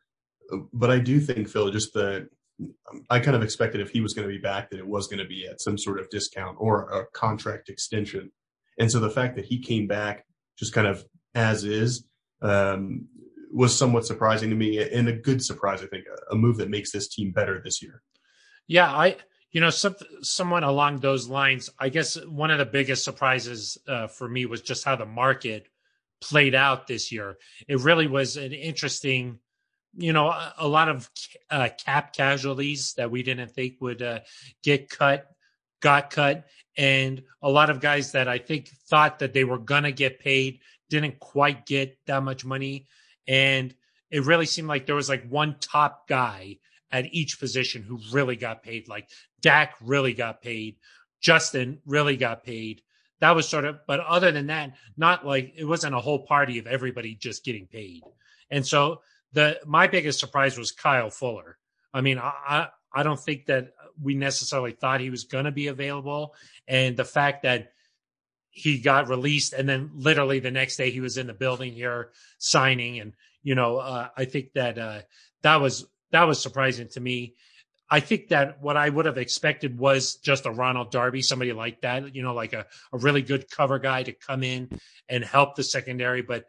But 0.73 0.91
I 0.91 0.99
do 0.99 1.19
think 1.19 1.49
Phil, 1.49 1.71
just 1.71 1.93
the 1.93 2.27
I 3.09 3.19
kind 3.19 3.35
of 3.35 3.41
expected 3.41 3.81
if 3.81 3.89
he 3.89 4.01
was 4.01 4.13
going 4.13 4.27
to 4.27 4.33
be 4.33 4.41
back 4.41 4.69
that 4.69 4.77
it 4.77 4.87
was 4.87 5.07
going 5.07 5.19
to 5.19 5.25
be 5.25 5.47
at 5.47 5.61
some 5.61 5.77
sort 5.77 5.99
of 5.99 6.09
discount 6.09 6.57
or 6.59 6.89
a 6.89 7.05
contract 7.07 7.69
extension. 7.69 8.31
And 8.77 8.91
so 8.91 8.99
the 8.99 9.09
fact 9.09 9.35
that 9.35 9.45
he 9.45 9.59
came 9.59 9.87
back 9.87 10.25
just 10.57 10.73
kind 10.73 10.85
of 10.85 11.03
as 11.33 11.63
is 11.63 12.05
um, 12.41 13.07
was 13.51 13.75
somewhat 13.75 14.05
surprising 14.05 14.49
to 14.49 14.55
me 14.55 14.77
and 14.79 15.07
a 15.07 15.13
good 15.13 15.43
surprise, 15.43 15.81
I 15.81 15.87
think, 15.87 16.05
a 16.29 16.35
move 16.35 16.57
that 16.57 16.69
makes 16.69 16.91
this 16.91 17.07
team 17.07 17.31
better 17.31 17.61
this 17.63 17.81
year. 17.81 18.01
Yeah, 18.67 18.91
I 18.91 19.17
you 19.51 19.59
know 19.59 19.69
some 19.69 19.95
someone 20.21 20.63
along 20.63 20.99
those 20.99 21.27
lines. 21.27 21.69
I 21.77 21.89
guess 21.89 22.15
one 22.25 22.51
of 22.51 22.57
the 22.57 22.65
biggest 22.65 23.03
surprises 23.03 23.77
uh, 23.87 24.07
for 24.07 24.27
me 24.27 24.45
was 24.45 24.61
just 24.61 24.85
how 24.85 24.95
the 24.95 25.05
market 25.05 25.67
played 26.21 26.55
out 26.55 26.87
this 26.87 27.11
year. 27.11 27.37
It 27.67 27.79
really 27.79 28.07
was 28.07 28.37
an 28.37 28.53
interesting, 28.53 29.39
you 29.97 30.13
know, 30.13 30.27
a, 30.27 30.53
a 30.59 30.67
lot 30.67 30.87
of 30.87 31.09
uh, 31.49 31.69
cap 31.83 32.13
casualties 32.13 32.93
that 32.93 33.11
we 33.11 33.23
didn't 33.23 33.51
think 33.51 33.81
would 33.81 34.01
uh, 34.01 34.19
get 34.63 34.89
cut, 34.89 35.27
got 35.81 36.11
cut, 36.11 36.45
and 36.77 37.23
a 37.41 37.49
lot 37.49 37.69
of 37.69 37.81
guys 37.81 38.13
that 38.13 38.27
I 38.27 38.37
think 38.37 38.69
thought 38.89 39.19
that 39.19 39.33
they 39.33 39.43
were 39.43 39.59
gonna 39.59 39.91
get 39.91 40.19
paid 40.19 40.59
didn't 40.89 41.19
quite 41.19 41.65
get 41.65 41.97
that 42.05 42.23
much 42.23 42.45
money, 42.45 42.87
and 43.27 43.73
it 44.09 44.25
really 44.25 44.45
seemed 44.45 44.67
like 44.69 44.85
there 44.85 44.95
was 44.95 45.09
like 45.09 45.27
one 45.27 45.57
top 45.59 46.07
guy 46.07 46.57
at 46.91 47.13
each 47.13 47.39
position 47.39 47.83
who 47.83 47.99
really 48.11 48.35
got 48.35 48.63
paid. 48.63 48.87
Like 48.87 49.09
Dak 49.41 49.75
really 49.81 50.13
got 50.13 50.41
paid. 50.41 50.77
Justin 51.19 51.79
really 51.85 52.17
got 52.17 52.43
paid. 52.43 52.81
That 53.19 53.35
was 53.35 53.47
sort 53.47 53.65
of, 53.65 53.79
but 53.85 53.99
other 53.99 54.31
than 54.31 54.47
that, 54.47 54.75
not 54.97 55.25
like 55.25 55.53
it 55.55 55.65
wasn't 55.65 55.95
a 55.95 55.99
whole 55.99 56.25
party 56.25 56.57
of 56.57 56.65
everybody 56.67 57.15
just 57.15 57.45
getting 57.45 57.67
paid. 57.67 58.01
And 58.49 58.65
so 58.65 59.01
the 59.33 59.59
my 59.65 59.87
biggest 59.87 60.19
surprise 60.19 60.57
was 60.57 60.71
Kyle 60.71 61.09
Fuller. 61.09 61.57
I 61.93 62.01
mean, 62.01 62.17
I 62.17 62.33
I, 62.47 62.67
I 62.93 63.03
don't 63.03 63.19
think 63.19 63.45
that 63.45 63.73
we 64.01 64.15
necessarily 64.15 64.71
thought 64.71 64.99
he 65.01 65.09
was 65.09 65.25
going 65.25 65.45
to 65.45 65.51
be 65.51 65.67
available. 65.67 66.33
And 66.67 66.97
the 66.97 67.05
fact 67.05 67.43
that 67.43 67.71
he 68.49 68.79
got 68.79 69.07
released 69.07 69.53
and 69.53 69.67
then 69.67 69.91
literally 69.95 70.39
the 70.39 70.51
next 70.51 70.75
day 70.75 70.91
he 70.91 70.99
was 70.99 71.17
in 71.17 71.27
the 71.27 71.33
building 71.33 71.73
here 71.73 72.11
signing. 72.37 72.99
And, 72.99 73.13
you 73.43 73.55
know, 73.55 73.77
uh, 73.77 74.09
I 74.15 74.25
think 74.25 74.53
that 74.53 74.77
uh, 74.77 75.01
that 75.41 75.61
was 75.61 75.85
that 76.11 76.23
was 76.23 76.41
surprising 76.41 76.87
to 76.89 76.99
me. 76.99 77.35
I 77.89 77.99
think 77.99 78.29
that 78.29 78.61
what 78.61 78.77
I 78.77 78.87
would 78.87 79.05
have 79.05 79.17
expected 79.17 79.77
was 79.77 80.15
just 80.15 80.45
a 80.45 80.51
Ronald 80.51 80.91
Darby, 80.91 81.21
somebody 81.21 81.51
like 81.51 81.81
that, 81.81 82.15
you 82.15 82.23
know, 82.23 82.33
like 82.33 82.53
a, 82.53 82.65
a 82.93 82.97
really 82.97 83.21
good 83.21 83.51
cover 83.51 83.79
guy 83.79 84.03
to 84.03 84.13
come 84.13 84.43
in 84.43 84.69
and 85.09 85.25
help 85.25 85.55
the 85.55 85.63
secondary. 85.63 86.21
But 86.21 86.45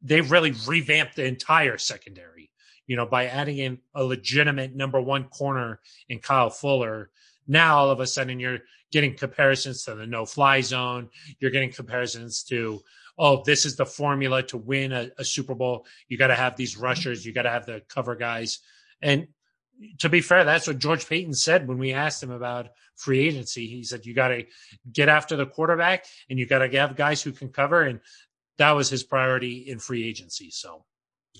they've 0.00 0.30
really 0.30 0.54
revamped 0.66 1.16
the 1.16 1.26
entire 1.26 1.76
secondary, 1.76 2.50
you 2.86 2.96
know, 2.96 3.04
by 3.04 3.26
adding 3.26 3.58
in 3.58 3.78
a 3.94 4.02
legitimate 4.04 4.74
number 4.74 5.00
one 5.00 5.24
corner 5.24 5.80
in 6.08 6.18
Kyle 6.18 6.48
Fuller. 6.48 7.10
Now 7.46 7.76
all 7.76 7.90
of 7.90 8.00
a 8.00 8.06
sudden 8.06 8.40
you're 8.40 8.60
getting 8.90 9.14
comparisons 9.14 9.84
to 9.84 9.94
the 9.94 10.06
no 10.06 10.24
fly 10.24 10.62
zone. 10.62 11.10
You're 11.40 11.50
getting 11.50 11.72
comparisons 11.72 12.42
to, 12.44 12.80
oh, 13.18 13.42
this 13.44 13.66
is 13.66 13.76
the 13.76 13.84
formula 13.84 14.42
to 14.44 14.56
win 14.56 14.92
a, 14.92 15.10
a 15.18 15.24
Super 15.24 15.54
Bowl. 15.54 15.86
You 16.08 16.16
got 16.16 16.28
to 16.28 16.34
have 16.34 16.56
these 16.56 16.78
rushers. 16.78 17.26
You 17.26 17.34
got 17.34 17.42
to 17.42 17.50
have 17.50 17.66
the 17.66 17.82
cover 17.88 18.14
guys. 18.14 18.60
And 19.02 19.28
to 19.98 20.08
be 20.08 20.20
fair, 20.20 20.44
that's 20.44 20.66
what 20.66 20.78
George 20.78 21.06
Paton 21.08 21.34
said 21.34 21.68
when 21.68 21.78
we 21.78 21.92
asked 21.92 22.22
him 22.22 22.30
about 22.30 22.68
free 22.96 23.20
agency. 23.26 23.66
He 23.66 23.84
said, 23.84 24.06
you 24.06 24.14
got 24.14 24.28
to 24.28 24.44
get 24.90 25.08
after 25.08 25.36
the 25.36 25.46
quarterback 25.46 26.06
and 26.30 26.38
you 26.38 26.46
got 26.46 26.58
to 26.60 26.78
have 26.78 26.96
guys 26.96 27.22
who 27.22 27.32
can 27.32 27.48
cover. 27.50 27.82
And 27.82 28.00
that 28.58 28.70
was 28.72 28.88
his 28.88 29.02
priority 29.04 29.68
in 29.68 29.78
free 29.78 30.08
agency. 30.08 30.50
So 30.50 30.84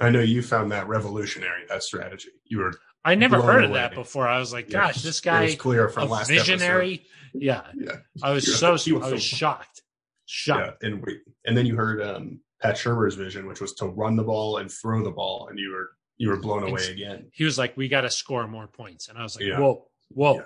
I 0.01 0.11
know 0.11 0.21
you 0.21 0.43
found 0.43 0.71
that 0.73 0.87
revolutionary, 0.87 1.63
that 1.71 1.83
strategy. 1.83 2.29
You 2.45 2.59
were, 2.59 2.73
I 3.05 3.15
never 3.15 3.41
heard 3.41 3.65
of 3.65 3.73
that 3.73 3.95
before. 3.95 4.29
I 4.29 4.39
was 4.39 4.53
like, 4.53 4.69
gosh, 4.69 4.97
Yes. 4.97 5.03
this 5.03 5.21
guy, 5.21 5.45
was 5.45 5.55
clear 5.57 5.89
from 5.89 6.09
a 6.09 6.13
last 6.13 6.29
visionary. 6.29 7.07
Yeah. 7.33 7.59
episode. 7.61 7.83
Yeah. 7.83 7.97
I 8.23 8.33
was 8.33 8.47
Yeah. 8.49 8.55
so, 8.57 8.69
I 8.69 8.71
was 8.73 8.85
so- 8.85 9.17
shocked. 9.17 9.77
Yeah. 9.77 9.83
Shocked. 10.29 10.83
And 10.83 11.03
and 11.47 11.57
then 11.57 11.65
you 11.67 11.77
heard 11.77 12.03
um, 12.03 12.41
Pat 12.61 12.75
Shurmur's 12.75 13.15
vision, 13.15 13.47
which 13.47 13.61
was 13.61 13.73
to 13.75 13.87
run 13.87 14.17
the 14.17 14.25
ball 14.25 14.59
and 14.59 14.71
throw 14.71 15.03
the 15.05 15.11
ball. 15.13 15.47
And 15.49 15.59
you 15.59 15.71
were, 15.71 15.91
you 16.19 16.29
were 16.31 16.37
blown 16.39 16.63
away 16.63 16.87
again. 16.91 17.29
He 17.33 17.45
was 17.45 17.59
like, 17.59 17.77
we 17.77 17.89
got 17.89 18.03
to 18.03 18.11
score 18.11 18.47
more 18.47 18.67
points. 18.67 19.09
And 19.09 19.19
I 19.19 19.23
was 19.23 19.37
like, 19.37 19.47
Yeah. 19.47 19.59
whoa, 19.61 19.87
whoa. 20.09 20.35
Yeah. 20.37 20.43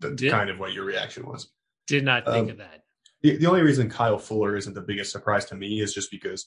That's 0.00 0.14
Did- 0.14 0.30
kind 0.30 0.50
of 0.50 0.58
what 0.58 0.72
your 0.72 0.84
reaction 0.84 1.26
was. 1.26 1.50
Did 1.86 2.04
not 2.04 2.24
think 2.24 2.44
Um, 2.44 2.50
of 2.50 2.58
that. 2.58 2.84
The, 3.22 3.36
the 3.36 3.46
only 3.46 3.62
reason 3.62 3.90
Kyle 3.90 4.18
Fuller 4.18 4.56
isn't 4.56 4.74
the 4.74 4.80
biggest 4.80 5.12
surprise 5.12 5.44
to 5.46 5.54
me 5.54 5.80
is 5.80 5.92
just 5.92 6.10
because 6.10 6.46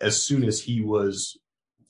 as 0.00 0.20
soon 0.22 0.44
as 0.44 0.60
he 0.60 0.80
was 0.82 1.36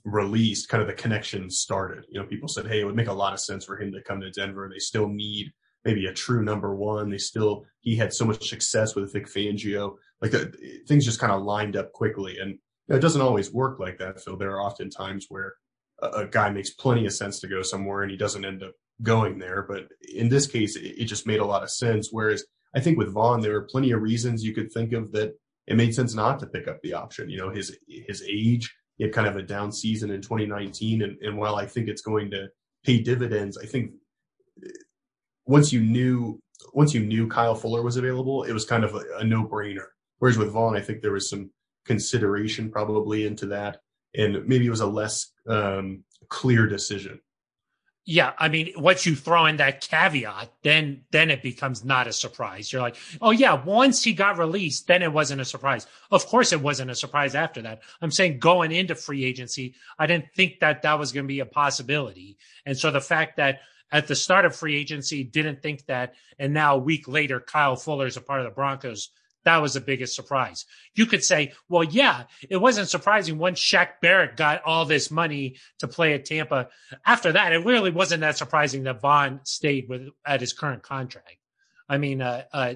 released, 0.04 0.68
kind 0.68 0.80
of 0.82 0.86
the 0.86 0.94
connection 0.94 1.50
started. 1.50 2.04
You 2.08 2.20
know, 2.20 2.26
people 2.26 2.48
said, 2.48 2.66
hey, 2.66 2.80
it 2.80 2.84
would 2.84 2.96
make 2.96 3.08
a 3.08 3.12
lot 3.12 3.32
of 3.32 3.40
sense 3.40 3.64
for 3.64 3.80
him 3.80 3.92
to 3.92 4.02
come 4.02 4.20
to 4.20 4.30
Denver. 4.30 4.68
They 4.72 4.78
still 4.78 5.08
need 5.08 5.52
maybe 5.84 6.06
a 6.06 6.12
true 6.12 6.42
number 6.42 6.74
one. 6.74 7.10
They 7.10 7.18
still, 7.18 7.64
he 7.80 7.96
had 7.96 8.12
so 8.12 8.24
much 8.24 8.48
success 8.48 8.94
with 8.94 9.12
Vic 9.12 9.26
Fangio. 9.26 9.96
Like 10.20 10.30
the, 10.30 10.52
things 10.86 11.04
just 11.04 11.20
kind 11.20 11.32
of 11.32 11.42
lined 11.42 11.76
up 11.76 11.92
quickly. 11.92 12.38
And 12.38 12.50
you 12.52 12.58
know, 12.88 12.96
it 12.96 13.00
doesn't 13.00 13.20
always 13.20 13.52
work 13.52 13.78
like 13.80 13.98
that, 13.98 14.20
Phil. 14.22 14.36
There 14.36 14.52
are 14.52 14.60
often 14.62 14.90
times 14.90 15.26
where 15.28 15.54
a, 16.02 16.26
guy 16.26 16.50
makes 16.50 16.70
plenty 16.70 17.06
of 17.06 17.12
sense 17.12 17.40
to 17.40 17.48
go 17.48 17.62
somewhere 17.62 18.02
and 18.02 18.10
he 18.10 18.16
doesn't 18.16 18.44
end 18.44 18.62
up 18.62 18.72
going 19.02 19.38
there. 19.38 19.62
But 19.62 19.88
in 20.14 20.28
this 20.28 20.46
case, 20.46 20.76
it, 20.76 20.94
it 20.98 21.04
just 21.04 21.26
made 21.26 21.40
a 21.40 21.46
lot 21.46 21.62
of 21.62 21.70
sense. 21.70 22.08
Whereas 22.10 22.44
I 22.74 22.80
think 22.80 22.98
with 22.98 23.12
Von, 23.12 23.40
there 23.40 23.52
were 23.52 23.68
plenty 23.70 23.92
of 23.92 24.02
reasons 24.02 24.42
you 24.42 24.54
could 24.54 24.72
think 24.72 24.92
of 24.92 25.12
that 25.12 25.34
it 25.66 25.76
made 25.76 25.94
sense 25.94 26.14
not 26.14 26.40
to 26.40 26.46
pick 26.46 26.66
up 26.68 26.80
the 26.82 26.94
option. 26.94 27.30
You 27.30 27.38
know, 27.38 27.50
his 27.50 27.76
his 27.86 28.22
age, 28.28 28.74
he 28.96 29.04
had 29.04 29.12
kind 29.12 29.28
of 29.28 29.36
a 29.36 29.42
down 29.42 29.72
season 29.72 30.10
in 30.10 30.20
2019, 30.20 31.02
and, 31.02 31.18
and 31.22 31.38
while 31.38 31.56
I 31.56 31.66
think 31.66 31.88
it's 31.88 32.02
going 32.02 32.30
to 32.32 32.48
pay 32.84 33.00
dividends, 33.00 33.56
I 33.56 33.66
think 33.66 33.92
once 35.46 35.72
you 35.72 35.80
knew 35.80 36.40
once 36.72 36.94
you 36.94 37.04
knew 37.04 37.28
Kyle 37.28 37.54
Fuller 37.54 37.82
was 37.82 37.96
available, 37.96 38.44
it 38.44 38.52
was 38.52 38.64
kind 38.64 38.84
of 38.84 38.94
a, 38.94 39.02
a 39.18 39.24
no 39.24 39.44
brainer. 39.44 39.86
Whereas 40.18 40.38
with 40.38 40.52
Von, 40.52 40.76
I 40.76 40.80
think 40.80 41.02
there 41.02 41.12
was 41.12 41.28
some 41.28 41.50
consideration 41.84 42.70
probably 42.70 43.26
into 43.26 43.46
that, 43.46 43.78
and 44.14 44.46
maybe 44.46 44.66
it 44.66 44.70
was 44.70 44.80
a 44.80 44.86
less 44.86 45.32
um, 45.46 46.04
clear 46.28 46.66
decision. 46.66 47.20
Yeah, 48.04 48.32
I 48.36 48.48
mean, 48.48 48.72
once 48.76 49.06
you 49.06 49.14
throw 49.14 49.46
in 49.46 49.58
that 49.58 49.80
caveat, 49.80 50.50
then 50.64 51.04
then 51.12 51.30
it 51.30 51.40
becomes 51.40 51.84
not 51.84 52.08
a 52.08 52.12
surprise. 52.12 52.72
You're 52.72 52.82
like, 52.82 52.96
oh 53.20 53.30
yeah, 53.30 53.62
once 53.62 54.02
he 54.02 54.12
got 54.12 54.38
released, 54.38 54.88
then 54.88 55.02
it 55.02 55.12
wasn't 55.12 55.40
a 55.40 55.44
surprise. 55.44 55.86
Of 56.10 56.26
course, 56.26 56.52
it 56.52 56.60
wasn't 56.60 56.90
a 56.90 56.96
surprise 56.96 57.36
after 57.36 57.62
that. 57.62 57.82
I'm 58.00 58.10
saying 58.10 58.40
going 58.40 58.72
into 58.72 58.96
free 58.96 59.24
agency, 59.24 59.76
I 60.00 60.06
didn't 60.06 60.34
think 60.34 60.58
that 60.60 60.82
that 60.82 60.98
was 60.98 61.12
going 61.12 61.26
to 61.26 61.28
be 61.28 61.40
a 61.40 61.46
possibility, 61.46 62.38
and 62.66 62.76
so 62.76 62.90
the 62.90 63.00
fact 63.00 63.36
that 63.36 63.60
at 63.92 64.08
the 64.08 64.16
start 64.16 64.46
of 64.46 64.56
free 64.56 64.74
agency 64.74 65.22
didn't 65.22 65.62
think 65.62 65.86
that, 65.86 66.14
and 66.40 66.52
now 66.52 66.74
a 66.74 66.78
week 66.78 67.06
later, 67.06 67.38
Kyle 67.38 67.76
Fuller 67.76 68.06
is 68.06 68.16
a 68.16 68.20
part 68.20 68.40
of 68.40 68.46
the 68.46 68.50
Broncos. 68.50 69.10
That 69.44 69.60
was 69.60 69.74
the 69.74 69.80
biggest 69.80 70.14
surprise. 70.14 70.66
You 70.94 71.06
could 71.06 71.24
say, 71.24 71.52
well, 71.68 71.82
yeah, 71.82 72.24
it 72.48 72.58
wasn't 72.58 72.88
surprising 72.88 73.38
once 73.38 73.60
Shaq 73.60 74.00
Barrett 74.00 74.36
got 74.36 74.62
all 74.64 74.84
this 74.84 75.10
money 75.10 75.56
to 75.78 75.88
play 75.88 76.14
at 76.14 76.24
Tampa. 76.24 76.68
After 77.04 77.32
that, 77.32 77.52
it 77.52 77.64
really 77.64 77.90
wasn't 77.90 78.20
that 78.20 78.38
surprising 78.38 78.84
that 78.84 79.00
Von 79.00 79.40
stayed 79.44 79.88
with 79.88 80.08
at 80.24 80.40
his 80.40 80.52
current 80.52 80.82
contract. 80.82 81.38
I 81.88 81.98
mean, 81.98 82.22
uh, 82.22 82.44
uh, 82.52 82.74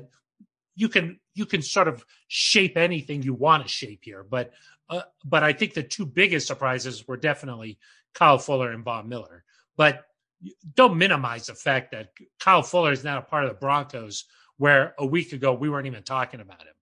you 0.75 0.89
can 0.89 1.21
you 1.35 1.47
can 1.47 1.63
sort 1.63 1.89
of 1.89 2.05
shape 2.29 2.77
anything 2.77 3.23
you 3.23 3.35
want 3.35 3.63
to 3.63 3.69
shape 3.69 4.01
here, 4.03 4.25
but 4.29 4.53
uh, 4.91 5.03
but 5.25 5.43
I 5.43 5.53
think 5.53 5.75
the 5.75 5.83
two 5.83 6.07
biggest 6.07 6.47
surprises 6.47 7.07
were 7.07 7.17
definitely 7.17 7.79
Kyle 8.15 8.39
Fuller 8.39 8.73
and 8.73 8.85
Von 8.85 9.09
Miller. 9.09 9.45
But 9.77 10.05
don't 10.75 10.99
minimize 10.99 11.47
the 11.47 11.55
fact 11.55 11.93
that 11.93 12.11
Kyle 12.41 12.63
Fuller 12.63 12.93
is 12.93 13.05
now 13.05 13.19
a 13.19 13.23
part 13.23 13.45
of 13.45 13.51
the 13.51 13.57
Broncos, 13.57 14.25
where 14.59 14.95
a 14.99 15.07
week 15.07 15.33
ago 15.33 15.53
we 15.53 15.69
weren't 15.69 15.87
even 15.87 16.03
talking 16.03 16.41
about 16.41 16.61
him. 16.63 16.75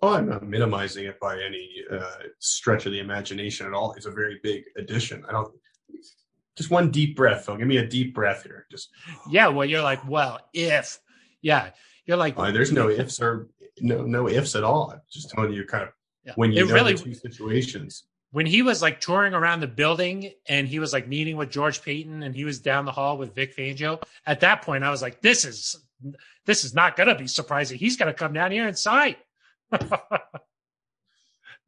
Oh, 0.00 0.14
I'm 0.14 0.28
not 0.28 0.42
minimizing 0.46 1.04
it 1.04 1.20
by 1.20 1.40
any 1.40 1.68
uh, 1.90 2.10
stretch 2.40 2.86
of 2.86 2.92
the 2.92 2.98
imagination 2.98 3.66
at 3.66 3.72
all. 3.72 3.92
It's 3.92 4.06
a 4.06 4.10
very 4.10 4.40
big 4.42 4.64
addition. 4.76 5.24
I 5.28 5.32
don't. 5.32 5.52
Just 6.56 6.70
one 6.70 6.90
deep 6.90 7.16
breath, 7.16 7.46
Phil. 7.46 7.56
Give 7.56 7.66
me 7.68 7.78
a 7.78 7.86
deep 7.86 8.14
breath 8.14 8.42
here. 8.42 8.66
Just 8.70 8.90
Yeah, 9.30 9.48
well, 9.48 9.64
you're 9.64 9.80
like, 9.82 10.06
well, 10.06 10.38
if, 10.52 10.98
yeah, 11.40 11.70
you're 12.04 12.16
like, 12.18 12.34
uh, 12.36 12.50
there's 12.50 12.72
no 12.72 12.90
ifs 12.90 13.20
or 13.22 13.48
no 13.80 14.02
no 14.02 14.28
ifs 14.28 14.54
at 14.54 14.64
all. 14.64 14.90
I'm 14.92 15.00
just 15.10 15.30
telling 15.30 15.52
you, 15.52 15.64
kind 15.64 15.84
of 15.84 15.90
Yeah. 16.26 16.32
when 16.36 16.52
you 16.52 16.64
It 16.64 16.68
know 16.68 16.74
really- 16.74 16.94
the 16.94 17.04
two 17.04 17.14
situations. 17.14 18.04
when 18.32 18.44
he 18.46 18.62
was 18.62 18.82
like 18.82 19.00
touring 19.00 19.34
around 19.34 19.60
the 19.60 19.66
building 19.66 20.32
and 20.48 20.66
he 20.68 20.78
was 20.78 20.92
like 20.92 21.06
meeting 21.06 21.36
with 21.36 21.50
George 21.50 21.80
Paton 21.82 22.22
and 22.22 22.34
he 22.34 22.44
was 22.44 22.58
down 22.58 22.84
the 22.86 22.92
hall 22.92 23.16
with 23.18 23.34
Vic 23.34 23.56
Fangio, 23.56 24.02
at 24.26 24.40
that 24.40 24.62
point 24.62 24.82
I 24.84 24.90
was 24.90 25.00
like, 25.02 25.20
this 25.22 25.44
is 25.44 25.76
this 26.46 26.64
is 26.64 26.74
not 26.74 26.96
gonna 26.96 27.14
be 27.16 27.26
surprising. 27.26 27.78
He's 27.78 27.96
gonna 27.96 28.14
come 28.14 28.32
down 28.32 28.50
here 28.52 28.66
and 28.66 28.78
sign. 28.78 29.16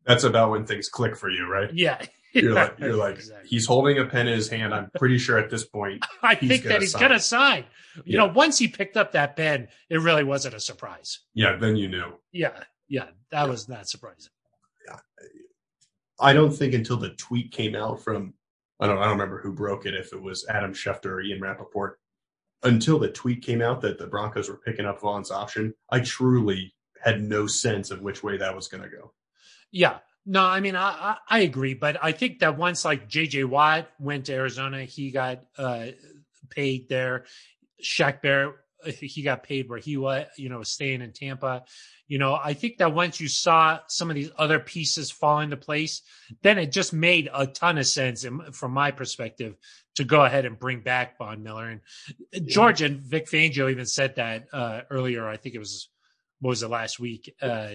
That's 0.07 0.25
about 0.25 0.51
when 0.51 0.67
things 0.67 0.89
click 0.89 1.17
for 1.17 1.31
you, 1.31 1.47
right? 1.47 1.73
yeah. 1.73 2.05
You're 2.35 2.53
like 2.53 2.81
you're 2.81 2.97
like 2.97 3.15
Exactly. 3.15 3.49
he's 3.49 3.65
holding 3.65 3.97
a 4.01 4.07
pen 4.07 4.27
in 4.27 4.35
his 4.35 4.49
hand. 4.49 4.75
I'm 4.75 4.91
pretty 4.99 5.19
sure 5.19 5.39
at 5.39 5.51
this 5.51 5.65
point. 5.65 6.05
I 6.23 6.35
he's 6.35 6.49
think 6.49 6.65
that 6.65 6.81
he's 6.81 6.93
gonna 6.93 7.21
sign. 7.21 7.65
You 7.99 8.03
Yeah. 8.07 8.19
know, 8.27 8.33
once 8.33 8.59
he 8.59 8.67
picked 8.67 8.97
up 8.97 9.13
that 9.13 9.37
pen, 9.37 9.69
it 9.89 10.01
really 10.01 10.25
wasn't 10.25 10.57
a 10.57 10.61
surprise. 10.61 11.21
Yeah, 11.33 11.55
then 11.55 11.77
you 11.77 11.87
knew. 11.87 12.15
Yeah, 12.33 12.65
yeah, 12.89 13.05
that 13.31 13.45
Yeah. 13.45 13.47
was 13.47 13.69
not 13.69 13.89
surprising. 13.89 14.33
Yeah. 14.89 14.97
I 16.19 16.33
don't 16.33 16.51
think 16.51 16.75
until 16.75 16.97
the 16.97 17.11
tweet 17.11 17.53
came 17.53 17.77
out 17.77 18.03
from 18.03 18.35
I 18.81 18.89
don't 18.89 18.99
I 18.99 19.03
don't 19.03 19.13
remember 19.13 19.41
who 19.41 19.53
broke 19.53 19.87
it 19.87 19.95
if 19.95 20.13
it 20.13 20.21
was 20.21 20.45
Adam 20.49 20.73
Schefter 20.75 21.07
or 21.13 21.21
Ian 21.21 21.41
Rapoport. 21.41 22.01
Until 22.65 22.99
the 22.99 23.09
tweet 23.09 23.43
came 23.43 23.61
out 23.63 23.81
that 23.83 23.99
the 23.99 24.07
Broncos 24.07 24.49
were 24.49 24.57
picking 24.57 24.87
up 24.87 25.01
Von's 25.01 25.31
option, 25.31 25.75
I 25.91 26.01
truly 26.01 26.75
had 27.03 27.23
no 27.23 27.47
sense 27.47 27.91
of 27.91 28.01
which 28.01 28.23
way 28.23 28.39
that 28.39 28.57
was 28.57 28.69
going 28.69 28.83
to 28.83 28.89
go. 28.89 29.13
Yeah. 29.71 29.99
No, 30.27 30.43
I 30.43 30.61
mean, 30.61 30.75
I, 30.75 31.17
I, 31.29 31.41
agree, 31.41 31.75
but 31.75 31.99
I 32.03 32.13
think 32.13 32.39
that 32.39 32.57
once 32.57 32.83
like 32.83 33.11
JJ 33.11 33.45
Watt 33.45 33.91
went 33.99 34.25
to 34.27 34.33
Arizona, 34.33 34.85
he 34.85 35.11
got 35.11 35.43
uh, 35.59 35.89
paid 36.49 36.89
there. 36.89 37.27
Shaq 37.83 38.23
Barrett, 38.23 38.55
he 38.87 39.23
got 39.23 39.43
paid 39.43 39.69
where 39.69 39.79
he 39.79 39.99
was, 39.99 40.27
you 40.39 40.49
know, 40.49 40.63
staying 40.63 41.03
in 41.03 41.13
Tampa. 41.13 41.65
You 42.07 42.19
know, 42.19 42.39
I 42.43 42.55
think 42.55 42.79
that 42.79 42.95
once 42.95 43.21
you 43.21 43.29
saw 43.29 43.81
some 43.89 44.11
of 44.11 44.17
these 44.17 44.31
other 44.39 44.59
pieces 44.59 45.11
fall 45.11 45.41
into 45.41 45.57
place, 45.57 46.03
then 46.43 46.59
it 46.59 46.73
just 46.73 46.93
made 46.93 47.29
a 47.33 47.47
ton 47.47 47.79
of 47.79 47.87
sense 47.87 48.27
from 48.53 48.73
my 48.73 48.91
perspective 48.91 49.57
to 49.97 50.05
go 50.05 50.25
ahead 50.25 50.45
and 50.45 50.59
bring 50.59 50.81
back 50.81 51.19
Von 51.19 51.43
Miller. 51.43 51.81
And 52.33 52.49
George 52.49 52.83
and 52.83 53.01
Vic 53.01 53.27
Fangio 53.27 53.71
even 53.71 53.87
said 53.87 54.17
that 54.17 54.47
uh, 54.53 54.83
earlier. 54.91 55.27
I 55.29 55.37
think 55.37 55.55
it 55.55 55.61
was, 55.61 55.89
what 56.41 56.51
was 56.51 56.63
it 56.63 56.71
last 56.71 56.99
week? 56.99 57.35
Uh, 57.41 57.69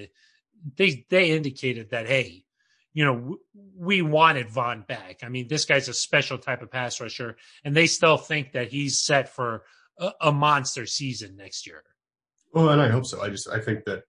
they 0.75 1.05
they 1.09 1.31
indicated 1.31 1.91
that 1.91 2.07
hey, 2.07 2.43
you 2.93 3.05
know, 3.05 3.15
w- 3.15 3.39
we 3.77 4.01
wanted 4.01 4.49
Von 4.49 4.83
back. 4.87 5.19
I 5.23 5.29
mean, 5.29 5.47
this 5.47 5.65
guy's 5.65 5.87
a 5.87 5.93
special 5.93 6.37
type 6.37 6.61
of 6.61 6.71
pass 6.71 6.99
rusher, 6.99 7.37
and 7.63 7.75
they 7.75 7.87
still 7.87 8.17
think 8.17 8.51
that 8.53 8.69
he's 8.69 8.99
set 8.99 9.29
for 9.29 9.63
a, 9.97 10.11
a 10.21 10.31
monster 10.31 10.85
season 10.85 11.37
next 11.37 11.65
year. 11.65 11.83
Well, 12.53 12.69
and 12.69 12.81
I 12.81 12.89
hope 12.89 13.05
so. 13.05 13.21
I 13.21 13.29
just 13.29 13.49
I 13.49 13.59
think 13.59 13.85
that 13.85 14.03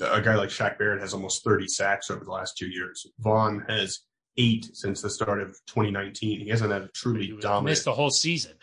a 0.00 0.20
guy 0.20 0.36
like 0.36 0.50
Shaq 0.50 0.78
Barrett 0.78 1.00
has 1.00 1.14
almost 1.14 1.44
30 1.44 1.68
sacks 1.68 2.10
over 2.10 2.24
the 2.24 2.30
last 2.30 2.56
two 2.56 2.68
years. 2.68 3.06
Von 3.18 3.64
has 3.68 4.00
eight 4.40 4.70
since 4.72 5.02
the 5.02 5.10
start 5.10 5.40
of 5.42 5.48
2019. 5.66 6.40
He 6.40 6.48
hasn't 6.48 6.72
had 6.72 6.82
a 6.82 6.88
truly 6.88 7.28
dominant 7.40 7.64
missed 7.66 7.84
the 7.84 7.94
whole 7.94 8.10
season. 8.10 8.54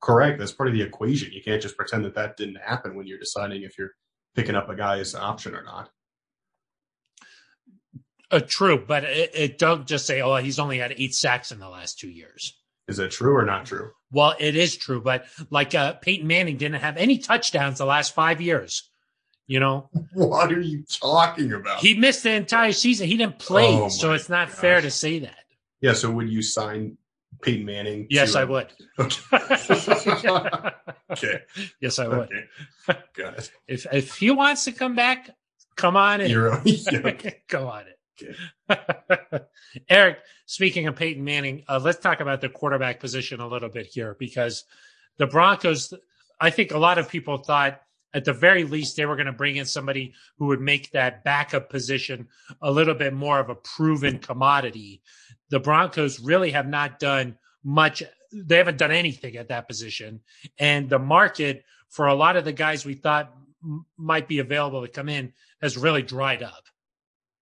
correct. 0.00 0.38
That's 0.38 0.52
part 0.52 0.68
of 0.68 0.74
the 0.74 0.82
equation. 0.82 1.32
You 1.32 1.42
can't 1.42 1.62
just 1.62 1.76
pretend 1.76 2.04
that 2.04 2.14
that 2.14 2.36
didn't 2.36 2.58
happen 2.72 2.94
when 2.94 3.06
you're 3.06 3.18
deciding 3.18 3.62
if 3.62 3.76
you're 3.78 3.92
picking 4.34 4.54
up 4.54 4.68
a 4.68 4.76
guy 4.76 4.98
as 4.98 5.14
an 5.14 5.20
option 5.22 5.54
or 5.54 5.62
not. 5.62 5.90
Uh, 8.30 8.40
true, 8.46 8.84
but 8.84 9.04
it, 9.04 9.30
it 9.34 9.58
don't 9.58 9.86
just 9.86 10.06
say, 10.06 10.20
"Oh, 10.20 10.36
he's 10.36 10.58
only 10.58 10.78
had 10.78 10.94
eight 10.96 11.14
sacks 11.14 11.52
in 11.52 11.58
the 11.58 11.68
last 11.68 11.98
two 11.98 12.10
years." 12.10 12.58
Is 12.88 12.96
that 12.98 13.12
true 13.12 13.34
or 13.34 13.44
not 13.44 13.66
true? 13.66 13.92
Well, 14.10 14.34
it 14.38 14.56
is 14.56 14.76
true, 14.76 15.00
but 15.00 15.26
like 15.50 15.74
uh, 15.74 15.94
Peyton 15.94 16.26
Manning 16.26 16.56
didn't 16.56 16.80
have 16.80 16.96
any 16.96 17.18
touchdowns 17.18 17.78
the 17.78 17.86
last 17.86 18.14
five 18.14 18.40
years. 18.40 18.90
You 19.46 19.60
know, 19.60 19.90
what 20.14 20.50
are 20.52 20.60
you 20.60 20.84
talking 20.88 21.52
about? 21.52 21.80
He 21.80 21.94
missed 21.94 22.22
the 22.22 22.32
entire 22.32 22.72
season. 22.72 23.06
He 23.08 23.16
didn't 23.16 23.38
play, 23.38 23.66
Oh, 23.66 23.88
so 23.88 24.12
it's 24.12 24.28
not 24.28 24.48
gosh. 24.48 24.56
fair 24.56 24.80
to 24.80 24.90
say 24.90 25.18
that. 25.20 25.44
yeah. 25.80 25.92
So 25.92 26.10
would 26.10 26.30
you 26.30 26.40
sign 26.42 26.96
Peyton 27.42 27.66
Manning? 27.66 28.06
Yes, 28.08 28.32
to 28.32 28.40
I 28.40 28.44
would. 28.44 28.72
Okay. 31.10 31.42
yes, 31.80 31.98
I 31.98 32.08
would. 32.08 32.28
Okay. 32.88 32.98
Got. 33.14 33.50
If 33.68 33.86
if 33.92 34.16
he 34.16 34.30
wants 34.30 34.64
to 34.64 34.72
come 34.72 34.94
back, 34.96 35.30
come 35.76 35.96
on 35.96 36.20
in. 36.22 36.30
You're 36.30 36.60
yeah, 36.64 37.12
Go 37.48 37.68
on 37.68 37.84
it. 38.68 39.48
Eric, 39.88 40.18
speaking 40.46 40.86
of 40.86 40.96
Peyton 40.96 41.22
Manning, 41.22 41.64
uh, 41.68 41.78
let's 41.82 41.98
talk 41.98 42.20
about 42.20 42.40
the 42.40 42.48
quarterback 42.48 42.98
position 43.00 43.40
a 43.40 43.46
little 43.46 43.68
bit 43.68 43.86
here 43.86 44.16
because 44.18 44.64
the 45.18 45.26
Broncos, 45.26 45.92
I 46.40 46.50
think 46.50 46.72
a 46.72 46.78
lot 46.78 46.98
of 46.98 47.08
people 47.08 47.38
thought 47.38 47.80
at 48.14 48.24
the 48.24 48.32
very 48.32 48.64
least 48.64 48.96
they 48.96 49.04
were 49.06 49.16
going 49.16 49.26
to 49.26 49.32
bring 49.32 49.56
in 49.56 49.66
somebody 49.66 50.14
who 50.38 50.46
would 50.46 50.60
make 50.60 50.90
that 50.92 51.24
backup 51.24 51.68
position 51.68 52.28
a 52.62 52.70
little 52.70 52.94
bit 52.94 53.12
more 53.12 53.40
of 53.40 53.50
a 53.50 53.54
proven 53.56 54.18
commodity. 54.18 55.02
The 55.50 55.60
Broncos 55.60 56.20
really 56.20 56.52
have 56.52 56.66
not 56.68 56.98
done 56.98 57.36
much. 57.64 58.02
They 58.32 58.56
haven't 58.56 58.78
done 58.78 58.92
anything 58.92 59.36
at 59.36 59.48
that 59.48 59.68
position. 59.68 60.20
And 60.58 60.88
the 60.88 60.98
market 60.98 61.64
for 61.90 62.06
a 62.06 62.14
lot 62.14 62.36
of 62.36 62.44
the 62.44 62.52
guys 62.52 62.86
we 62.86 62.94
thought 62.94 63.34
m- 63.62 63.84
might 63.96 64.28
be 64.28 64.38
available 64.38 64.82
to 64.82 64.88
come 64.88 65.08
in 65.08 65.32
has 65.60 65.76
really 65.76 66.02
dried 66.02 66.42
up. 66.42 66.64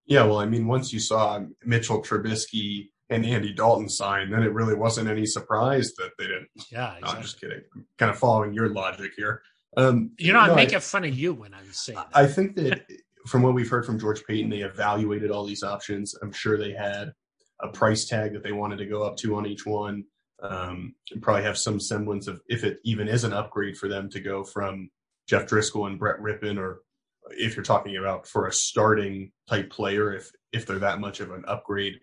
yeah. 0.06 0.24
Well, 0.24 0.38
I 0.38 0.46
mean, 0.46 0.66
once 0.66 0.92
you 0.92 1.00
saw 1.00 1.40
Mitchell 1.64 2.02
Trubisky 2.02 2.88
and 3.10 3.24
Andy 3.26 3.52
Dalton 3.52 3.88
sign, 3.88 4.30
then 4.30 4.42
it 4.42 4.52
really 4.52 4.74
wasn't 4.74 5.08
any 5.08 5.26
surprise 5.26 5.92
that 5.98 6.10
they 6.18 6.24
didn't. 6.26 6.48
Yeah, 6.70 6.96
No. 7.02 7.08
I'm 7.08 7.22
just 7.22 7.40
kidding. 7.40 7.60
I'm 7.74 7.86
kind 7.98 8.10
of 8.10 8.18
following 8.18 8.54
your 8.54 8.68
logic 8.70 9.12
here. 9.16 9.42
Um, 9.76 10.12
You 10.18 10.32
know, 10.32 10.40
I'm 10.40 10.48
no, 10.48 10.52
I- 10.54 10.56
making 10.56 10.80
fun 10.80 11.04
of 11.04 11.14
you 11.18 11.32
when 11.34 11.54
I'm 11.54 11.72
saying 11.72 11.96
that. 11.96 12.08
I 12.14 12.26
think 12.26 12.56
that 12.56 12.86
from 13.26 13.42
what 13.42 13.54
we've 13.54 13.68
heard 13.68 13.86
from 13.86 13.98
George 13.98 14.22
Paton, 14.24 14.50
they 14.50 14.60
evaluated 14.60 15.30
all 15.30 15.44
these 15.44 15.62
options. 15.62 16.14
I'm 16.22 16.32
sure 16.32 16.58
they 16.58 16.72
had 16.72 17.12
a 17.60 17.68
price 17.68 18.06
tag 18.06 18.32
that 18.32 18.42
they 18.42 18.52
wanted 18.52 18.78
to 18.78 18.86
go 18.86 19.02
up 19.02 19.16
to 19.18 19.36
on 19.36 19.46
each 19.46 19.64
one. 19.66 20.04
Um, 20.42 20.96
and 21.12 21.22
probably 21.22 21.44
have 21.44 21.56
some 21.56 21.78
semblance 21.78 22.26
of 22.26 22.40
if 22.48 22.64
it 22.64 22.78
even 22.82 23.06
is 23.06 23.22
an 23.22 23.32
upgrade 23.32 23.76
for 23.76 23.88
them 23.88 24.10
to 24.10 24.18
go 24.18 24.42
from 24.42 24.90
Jeff 25.28 25.46
Driskel 25.46 25.86
and 25.86 26.00
Brett 26.00 26.18
Rypien, 26.18 26.58
or 26.58 26.80
if 27.30 27.54
you're 27.54 27.64
talking 27.64 27.96
about 27.96 28.26
for 28.26 28.48
a 28.48 28.52
starting 28.52 29.30
type 29.48 29.70
player, 29.70 30.12
if 30.12 30.32
if 30.52 30.66
they're 30.66 30.80
that 30.80 30.98
much 30.98 31.20
of 31.20 31.30
an 31.30 31.44
upgrade 31.46 32.00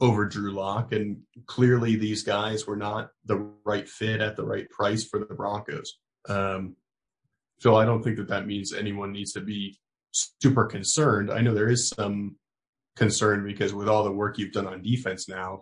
over 0.00 0.26
Drew 0.26 0.52
Lock. 0.52 0.92
And 0.92 1.22
clearly, 1.46 1.96
these 1.96 2.22
guys 2.22 2.68
were 2.68 2.76
not 2.76 3.10
the 3.24 3.50
right 3.64 3.88
fit 3.88 4.20
at 4.20 4.36
the 4.36 4.44
right 4.44 4.70
price 4.70 5.04
for 5.04 5.18
the 5.18 5.34
Broncos. 5.34 5.98
Um, 6.28 6.76
so 7.62 7.76
I 7.76 7.84
don't 7.84 8.02
think 8.02 8.16
that 8.16 8.26
that 8.26 8.48
means 8.48 8.72
anyone 8.72 9.12
needs 9.12 9.34
to 9.34 9.40
be 9.40 9.78
super 10.10 10.64
concerned. 10.64 11.30
I 11.30 11.42
know 11.42 11.54
there 11.54 11.68
is 11.68 11.90
some 11.90 12.34
concern 12.96 13.44
because 13.44 13.72
with 13.72 13.88
all 13.88 14.02
the 14.02 14.10
work 14.10 14.36
you've 14.36 14.50
done 14.50 14.66
on 14.66 14.82
defense 14.82 15.28
now, 15.28 15.60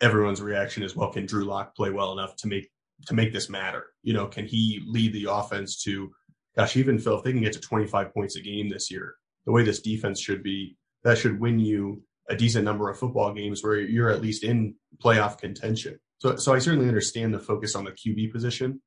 everyone's 0.00 0.40
reaction 0.40 0.84
is, 0.84 0.94
well, 0.94 1.10
can 1.10 1.26
Drew 1.26 1.44
Lock 1.44 1.74
play 1.74 1.90
well 1.90 2.12
enough 2.12 2.36
to 2.36 2.46
make 2.46 2.70
to 3.08 3.14
make 3.14 3.32
this 3.32 3.50
matter? 3.50 3.86
You 4.04 4.12
know, 4.12 4.28
can 4.28 4.46
he 4.46 4.80
lead 4.86 5.12
the 5.12 5.26
offense 5.28 5.82
to 5.82 6.12
gosh, 6.54 6.76
even 6.76 7.00
Phil, 7.00 7.18
if 7.18 7.24
they 7.24 7.32
can 7.32 7.42
get 7.42 7.54
to 7.54 7.60
25 7.60 8.14
points 8.14 8.36
a 8.36 8.40
game 8.40 8.68
this 8.68 8.88
year, 8.88 9.16
the 9.44 9.50
way 9.50 9.64
this 9.64 9.80
defense 9.80 10.20
should 10.20 10.44
be, 10.44 10.76
that 11.02 11.18
should 11.18 11.40
win 11.40 11.58
you 11.58 12.00
a 12.28 12.36
decent 12.36 12.64
number 12.64 12.88
of 12.88 12.96
football 12.96 13.34
games 13.34 13.64
where 13.64 13.76
you're 13.76 14.10
at 14.10 14.22
least 14.22 14.44
in 14.44 14.76
playoff 15.04 15.36
contention. 15.36 15.98
So 16.18 16.36
so 16.36 16.54
I 16.54 16.60
certainly 16.60 16.86
understand 16.86 17.34
the 17.34 17.40
focus 17.40 17.74
on 17.74 17.82
the 17.82 17.90
QB 17.90 18.30
position. 18.30 18.80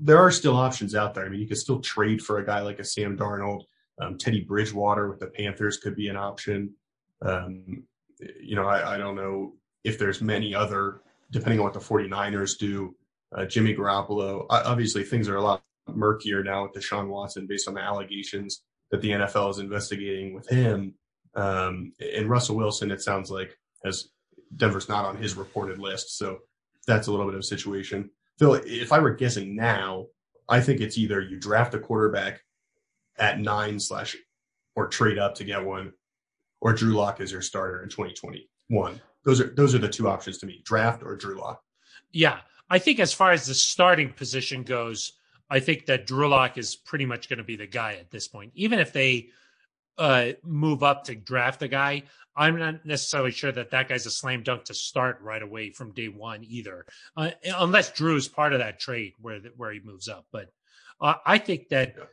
There 0.00 0.18
are 0.18 0.30
still 0.30 0.56
options 0.56 0.94
out 0.94 1.14
there. 1.14 1.24
I 1.24 1.28
mean, 1.28 1.40
you 1.40 1.48
could 1.48 1.58
still 1.58 1.80
trade 1.80 2.22
for 2.22 2.38
a 2.38 2.46
guy 2.46 2.60
like 2.60 2.78
a 2.78 2.84
Sam 2.84 3.16
Darnold. 3.16 3.62
Um, 4.00 4.18
Teddy 4.18 4.42
Bridgewater 4.42 5.08
with 5.08 5.20
the 5.20 5.28
Panthers 5.28 5.78
could 5.78 5.96
be 5.96 6.08
an 6.08 6.16
option. 6.16 6.74
Um, 7.22 7.84
you 8.40 8.54
know, 8.56 8.66
I, 8.66 8.94
I 8.94 8.98
don't 8.98 9.16
know 9.16 9.54
if 9.84 9.98
there's 9.98 10.20
many 10.20 10.54
other, 10.54 11.00
depending 11.30 11.60
on 11.60 11.64
what 11.64 11.72
the 11.72 11.80
49ers 11.80 12.58
do. 12.58 12.94
Uh, 13.34 13.46
Jimmy 13.46 13.74
Garoppolo, 13.74 14.42
o- 14.42 14.46
obviously 14.50 15.02
things 15.02 15.28
are 15.28 15.36
a 15.36 15.42
lot 15.42 15.62
murkier 15.88 16.42
now 16.42 16.64
with 16.64 16.72
Deshaun 16.72 17.08
Watson 17.08 17.46
based 17.46 17.68
on 17.68 17.74
the 17.74 17.80
allegations 17.80 18.62
that 18.90 19.00
the 19.00 19.10
NFL 19.10 19.50
is 19.50 19.58
investigating 19.58 20.34
with 20.34 20.48
him. 20.48 20.94
Um, 21.34 21.92
and 22.00 22.28
Russell 22.28 22.56
Wilson, 22.56 22.90
it 22.90 23.02
sounds 23.02 23.30
like, 23.30 23.58
has 23.84 24.08
Denver's 24.56 24.88
not 24.88 25.04
on 25.04 25.16
his 25.16 25.36
reported 25.36 25.78
list. 25.78 26.18
So 26.18 26.38
that's 26.86 27.06
a 27.06 27.10
little 27.10 27.26
bit 27.26 27.34
of 27.34 27.40
a 27.40 27.44
situation. 27.44 28.10
Phil, 28.38 28.54
if 28.64 28.92
I 28.92 28.98
were 28.98 29.14
guessing 29.14 29.56
now, 29.56 30.06
I 30.48 30.60
think 30.60 30.80
it's 30.80 30.98
either 30.98 31.20
you 31.20 31.38
draft 31.38 31.74
a 31.74 31.78
quarterback 31.78 32.40
at 33.18 33.40
nine 33.40 33.80
slash 33.80 34.16
or 34.74 34.88
trade 34.88 35.18
up 35.18 35.34
to 35.36 35.44
get 35.44 35.64
one, 35.64 35.92
or 36.60 36.72
Drew 36.72 36.94
Lock 36.94 37.20
is 37.20 37.32
your 37.32 37.42
starter 37.42 37.82
in 37.82 37.88
2021. 37.88 39.00
Those 39.24 39.40
are 39.40 39.48
those 39.54 39.74
are 39.74 39.78
the 39.78 39.88
two 39.88 40.08
options 40.08 40.38
to 40.38 40.46
me: 40.46 40.62
draft 40.64 41.02
or 41.02 41.16
Drew 41.16 41.38
Lock. 41.38 41.62
Yeah, 42.12 42.40
I 42.70 42.78
think 42.78 43.00
as 43.00 43.12
far 43.12 43.32
as 43.32 43.46
the 43.46 43.54
starting 43.54 44.12
position 44.12 44.62
goes, 44.62 45.12
I 45.50 45.60
think 45.60 45.86
that 45.86 46.06
Drew 46.06 46.28
Lock 46.28 46.58
is 46.58 46.76
pretty 46.76 47.06
much 47.06 47.28
going 47.28 47.38
to 47.38 47.44
be 47.44 47.56
the 47.56 47.66
guy 47.66 47.94
at 47.94 48.10
this 48.10 48.28
point. 48.28 48.52
Even 48.54 48.78
if 48.78 48.92
they 48.92 49.30
uh, 49.98 50.32
move 50.42 50.82
up 50.82 51.04
to 51.04 51.14
draft 51.14 51.62
a 51.62 51.68
guy, 51.68 52.04
I'm 52.36 52.58
not 52.58 52.84
necessarily 52.84 53.30
sure 53.30 53.52
that 53.52 53.70
that 53.70 53.88
guy's 53.88 54.06
a 54.06 54.10
slam 54.10 54.42
dunk 54.42 54.64
to 54.64 54.74
start 54.74 55.20
right 55.22 55.42
away 55.42 55.70
from 55.70 55.92
day 55.92 56.08
one 56.08 56.44
either, 56.44 56.84
uh, 57.16 57.30
unless 57.44 57.92
Drew 57.92 58.16
is 58.16 58.28
part 58.28 58.52
of 58.52 58.58
that 58.58 58.78
trade 58.78 59.14
where 59.20 59.40
where 59.56 59.72
he 59.72 59.80
moves 59.82 60.08
up. 60.08 60.26
But 60.32 60.50
uh, 61.00 61.14
I 61.24 61.38
think 61.38 61.68
that. 61.68 61.96
Uh, 62.00 62.06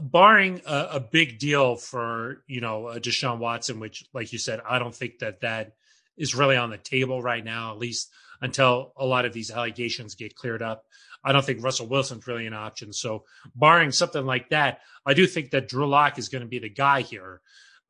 Barring 0.00 0.62
a, 0.66 0.88
a 0.92 1.00
big 1.00 1.40
deal 1.40 1.74
for 1.74 2.44
you 2.46 2.60
know 2.60 2.86
uh, 2.86 2.98
Deshaun 3.00 3.38
Watson, 3.38 3.80
which, 3.80 4.04
like 4.14 4.32
you 4.32 4.38
said, 4.38 4.60
I 4.64 4.78
don't 4.78 4.94
think 4.94 5.18
that 5.18 5.40
that 5.40 5.72
is 6.16 6.32
really 6.32 6.56
on 6.56 6.70
the 6.70 6.78
table 6.78 7.20
right 7.20 7.44
now. 7.44 7.72
At 7.72 7.78
least 7.78 8.08
until 8.40 8.92
a 8.96 9.04
lot 9.04 9.24
of 9.24 9.32
these 9.32 9.50
allegations 9.50 10.14
get 10.14 10.34
cleared 10.34 10.62
up. 10.62 10.84
I 11.22 11.32
don't 11.32 11.44
think 11.44 11.62
Russell 11.62 11.88
Wilson's 11.88 12.26
really 12.26 12.46
an 12.46 12.54
option. 12.54 12.92
So, 12.92 13.24
barring 13.54 13.92
something 13.92 14.24
like 14.24 14.50
that, 14.50 14.80
I 15.04 15.14
do 15.14 15.26
think 15.26 15.50
that 15.50 15.68
Drew 15.68 15.86
Lock 15.86 16.18
is 16.18 16.28
going 16.28 16.42
to 16.42 16.48
be 16.48 16.58
the 16.58 16.70
guy 16.70 17.02
here. 17.02 17.40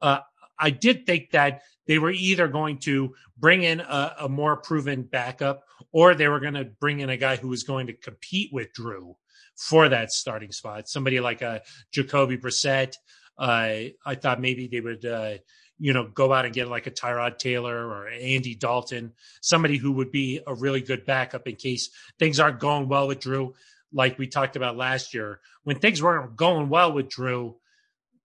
Uh, 0.00 0.20
I 0.58 0.70
did 0.70 1.06
think 1.06 1.30
that 1.30 1.62
they 1.86 1.98
were 1.98 2.10
either 2.10 2.48
going 2.48 2.78
to 2.80 3.14
bring 3.38 3.62
in 3.62 3.80
a, 3.80 4.14
a 4.20 4.28
more 4.28 4.56
proven 4.56 5.02
backup 5.02 5.64
or 5.92 6.14
they 6.14 6.28
were 6.28 6.40
going 6.40 6.54
to 6.54 6.64
bring 6.64 7.00
in 7.00 7.10
a 7.10 7.16
guy 7.16 7.36
who 7.36 7.48
was 7.48 7.62
going 7.62 7.86
to 7.86 7.94
compete 7.94 8.52
with 8.52 8.72
Drew 8.72 9.16
for 9.56 9.88
that 9.88 10.12
starting 10.12 10.52
spot. 10.52 10.88
Somebody 10.88 11.20
like 11.20 11.42
a 11.42 11.62
Jacoby 11.92 12.36
Brissett. 12.36 12.94
Uh, 13.38 13.90
I 14.04 14.14
thought 14.14 14.40
maybe 14.40 14.68
they 14.68 14.80
would, 14.80 15.04
uh, 15.04 15.34
you 15.80 15.94
know, 15.94 16.06
go 16.06 16.32
out 16.32 16.44
and 16.44 16.54
get 16.54 16.68
like 16.68 16.86
a 16.86 16.90
Tyrod 16.90 17.38
Taylor 17.38 17.74
or 17.74 18.06
Andy 18.06 18.54
Dalton, 18.54 19.14
somebody 19.40 19.78
who 19.78 19.92
would 19.92 20.12
be 20.12 20.40
a 20.46 20.54
really 20.54 20.82
good 20.82 21.06
backup 21.06 21.48
in 21.48 21.56
case 21.56 21.88
things 22.18 22.38
aren't 22.38 22.60
going 22.60 22.86
well 22.86 23.08
with 23.08 23.20
Drew. 23.20 23.54
Like 23.90 24.18
we 24.18 24.26
talked 24.26 24.56
about 24.56 24.76
last 24.76 25.14
year, 25.14 25.40
when 25.64 25.78
things 25.78 26.02
weren't 26.02 26.36
going 26.36 26.68
well 26.68 26.92
with 26.92 27.08
Drew, 27.08 27.56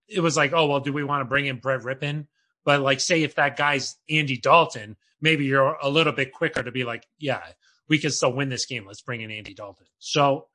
it 0.06 0.20
was 0.20 0.36
like, 0.36 0.52
oh, 0.52 0.66
well, 0.66 0.80
do 0.80 0.92
we 0.92 1.02
want 1.02 1.22
to 1.22 1.24
bring 1.24 1.46
in 1.46 1.56
Brett 1.56 1.80
Rypien? 1.80 2.26
But 2.64 2.82
like, 2.82 3.00
say 3.00 3.22
if 3.22 3.36
that 3.36 3.56
guy's 3.56 3.96
Andy 4.08 4.36
Dalton, 4.36 4.96
maybe 5.20 5.46
you're 5.46 5.76
a 5.82 5.88
little 5.88 6.12
bit 6.12 6.32
quicker 6.32 6.62
to 6.62 6.70
be 6.70 6.84
like, 6.84 7.06
yeah, 7.18 7.40
we 7.88 7.98
can 7.98 8.10
still 8.10 8.34
win 8.34 8.50
this 8.50 8.66
game. 8.66 8.84
Let's 8.86 9.00
bring 9.00 9.22
in 9.22 9.30
Andy 9.30 9.54
Dalton. 9.54 9.86
So 9.98 10.48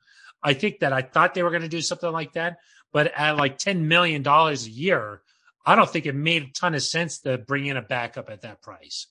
I 0.44 0.54
think 0.54 0.80
that 0.80 0.94
I 0.94 1.02
thought 1.02 1.34
they 1.34 1.42
were 1.42 1.50
going 1.50 1.64
to 1.64 1.68
do 1.68 1.82
something 1.82 2.12
like 2.12 2.34
that. 2.34 2.60
But 2.94 3.12
at 3.16 3.38
like 3.38 3.58
$10 3.58 3.82
million 3.82 4.26
a 4.28 4.54
year, 4.54 5.22
I 5.66 5.76
don't 5.76 5.90
think 5.90 6.06
it 6.06 6.16
made 6.16 6.44
a 6.44 6.52
ton 6.52 6.76
of 6.76 6.84
sense 6.84 7.20
to 7.20 7.38
bring 7.38 7.66
in 7.68 7.78
a 7.78 7.82
backup 7.82 8.30
at 8.30 8.42
that 8.42 8.62
price. 8.62 9.08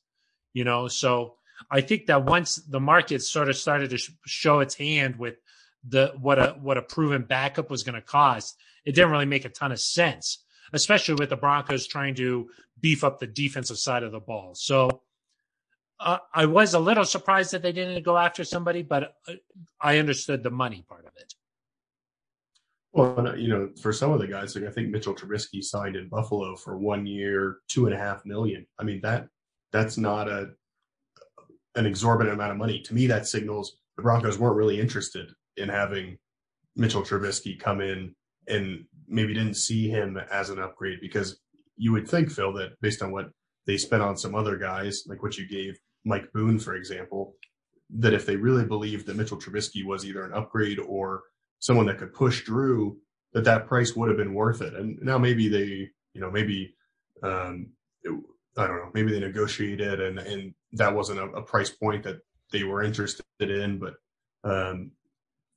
You 0.53 0.65
know, 0.65 0.89
so 0.89 1.37
I 1.71 1.81
think 1.81 2.07
that 2.07 2.25
once 2.25 2.57
the 2.57 2.81
market 2.81 3.23
sort 3.23 3.49
of 3.49 3.57
started 3.57 3.91
to 3.91 3.99
sh- 3.99 4.11
show 4.27 4.61
its 4.61 4.75
hand 4.75 5.17
with 5.17 5.37
the 5.87 6.13
what 6.21 6.39
a 6.39 6.57
what 6.61 6.77
a 6.77 6.83
proven 6.83 7.23
backup 7.23 7.71
was 7.71 7.83
going 7.83 7.95
to 7.95 8.03
cost, 8.03 8.57
it 8.85 8.95
didn't 8.95 9.11
really 9.11 9.27
make 9.27 9.45
a 9.45 9.49
ton 9.49 9.73
of 9.73 9.81
sense, 9.81 10.45
especially 10.73 11.15
with 11.15 11.31
the 11.31 11.37
Broncos 11.37 11.87
trying 11.87 12.15
to 12.17 12.51
beef 12.81 13.05
up 13.05 13.19
the 13.19 13.27
defensive 13.27 13.79
side 13.79 14.03
of 14.03 14.13
the 14.13 14.21
ball. 14.21 14.55
So 14.55 15.03
uh, 16.01 16.19
I 16.35 16.47
was 16.47 16.75
a 16.75 16.79
little 16.79 17.05
surprised 17.05 17.53
that 17.53 17.63
they 17.63 17.73
didn't 17.73 18.03
go 18.03 18.17
after 18.17 18.43
somebody, 18.43 18.83
but 18.83 19.15
uh, 19.29 19.35
I 19.81 19.99
understood 19.99 20.43
the 20.43 20.51
money 20.51 20.85
part 20.89 21.07
of 21.07 21.13
it. 21.17 21.35
Well, 22.92 23.29
uh, 23.29 23.35
you 23.35 23.48
know, 23.48 23.70
for 23.81 23.92
some 23.92 24.12
of 24.12 24.20
the 24.20 24.26
guys, 24.26 24.57
like 24.57 24.64
I 24.64 24.70
think 24.70 24.88
Mitchell 24.88 25.14
Trubisky 25.14 25.62
signed 25.62 25.96
in 25.96 26.09
Buffalo 26.09 26.57
for 26.57 26.76
one 26.76 27.07
year, 27.07 27.59
two 27.68 27.87
and 27.87 27.94
a 27.94 27.98
half 27.98 28.26
million. 28.26 28.66
I 28.79 28.85
mean 28.85 29.00
that 29.03 29.29
that's 29.72 29.96
not 29.96 30.29
a 30.29 30.50
an 31.76 31.87
exorbitant 31.87 32.35
amount 32.35 32.50
of 32.50 32.57
money. 32.57 32.81
To 32.81 32.94
me, 32.94 33.07
that 33.07 33.29
signals 33.29 33.76
the 33.96 34.03
Broncos 34.03 34.38
weren't 34.38 34.57
really 34.57 34.81
interested 34.81 35.31
in 35.57 35.68
having 35.68 36.18
Mitchell 36.74 37.03
Trubisky 37.03 37.59
come 37.59 37.81
in 37.81 38.14
and 38.48 38.85
maybe 39.07 39.35
didn't 39.35 39.55
see 39.55 39.88
him 39.88 40.18
as 40.31 40.50
an 40.50 40.59
upgrade 40.59 40.98
because 41.00 41.38
you 41.76 41.92
would 41.92 42.09
think, 42.09 42.31
Phil, 42.31 42.53
that 42.55 42.81
based 42.81 43.03
on 43.03 43.12
what 43.12 43.31
they 43.66 43.76
spent 43.76 44.03
on 44.03 44.16
some 44.16 44.35
other 44.35 44.57
guys, 44.57 45.05
like 45.07 45.22
what 45.22 45.38
you 45.38 45.48
gave 45.48 45.79
Mike 46.05 46.33
Boone, 46.33 46.59
for 46.59 46.74
example, 46.74 47.35
that 47.90 48.14
if 48.14 48.26
they 48.26 48.37
really 48.37 48.64
believed 48.64 49.07
that 49.07 49.16
Mitchell 49.16 49.38
Trubisky 49.38 49.85
was 49.85 50.05
either 50.05 50.24
an 50.24 50.33
upgrade 50.33 50.79
or 50.79 51.22
someone 51.61 51.87
that 51.87 51.99
could 51.99 52.12
push 52.12 52.44
Drew, 52.44 52.99
that 53.33 53.44
that 53.44 53.66
price 53.66 53.94
would 53.94 54.09
have 54.09 54.18
been 54.18 54.35
worth 54.35 54.61
it. 54.61 54.75
And 54.75 54.99
now 55.01 55.18
maybe 55.18 55.49
they, 55.49 55.88
you 56.14 56.20
know, 56.20 56.31
maybe 56.31 56.75
um, 57.23 57.68
it, 58.03 58.12
I 58.57 58.66
don't 58.66 58.77
know, 58.77 58.90
maybe 58.92 59.12
they 59.12 59.20
negotiated 59.20 60.01
and 60.01 60.18
and 60.18 60.55
that 60.73 60.94
wasn't 60.94 61.20
a, 61.20 61.25
a 61.25 61.42
price 61.42 61.70
point 61.70 62.03
that 62.05 62.20
they 62.53 62.64
were 62.64 62.83
interested 62.83 63.25
in, 63.40 63.79
but 63.79 63.94
um, 64.44 64.90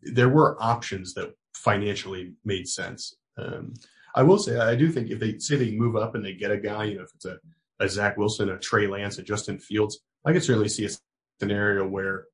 there 0.02 0.30
were 0.30 0.62
options 0.62 1.13
that 1.13 1.34
financially 1.56 2.34
made 2.46 2.68
sense. 2.68 3.16
Um, 3.38 3.74
I 4.16 4.22
will 4.22 4.38
say, 4.38 4.58
I 4.58 4.76
do 4.76 4.92
think 4.92 5.10
if 5.10 5.20
they 5.20 5.39
say 5.39 5.56
they 5.56 5.72
move 5.72 5.96
up 5.96 6.13
and 6.13 6.24
they 6.24 6.34
get 6.34 6.52
a 6.52 6.58
guy, 6.58 6.86
you 6.86 6.98
know, 6.98 7.04
if 7.04 7.16
it's 7.16 7.26
a, 7.26 7.38
a 7.80 7.89
Zach 7.89 8.18
Wilson, 8.18 8.50
a 8.50 8.60
Trey 8.60 8.86
Lance, 8.86 9.18
a 9.18 9.24
Justin 9.24 9.58
Fields, 9.60 10.00
I 10.26 10.34
could 10.34 10.44
certainly 10.44 10.70
see 10.70 10.86
a 10.86 10.89
scenario 11.39 11.88
where 11.88 12.26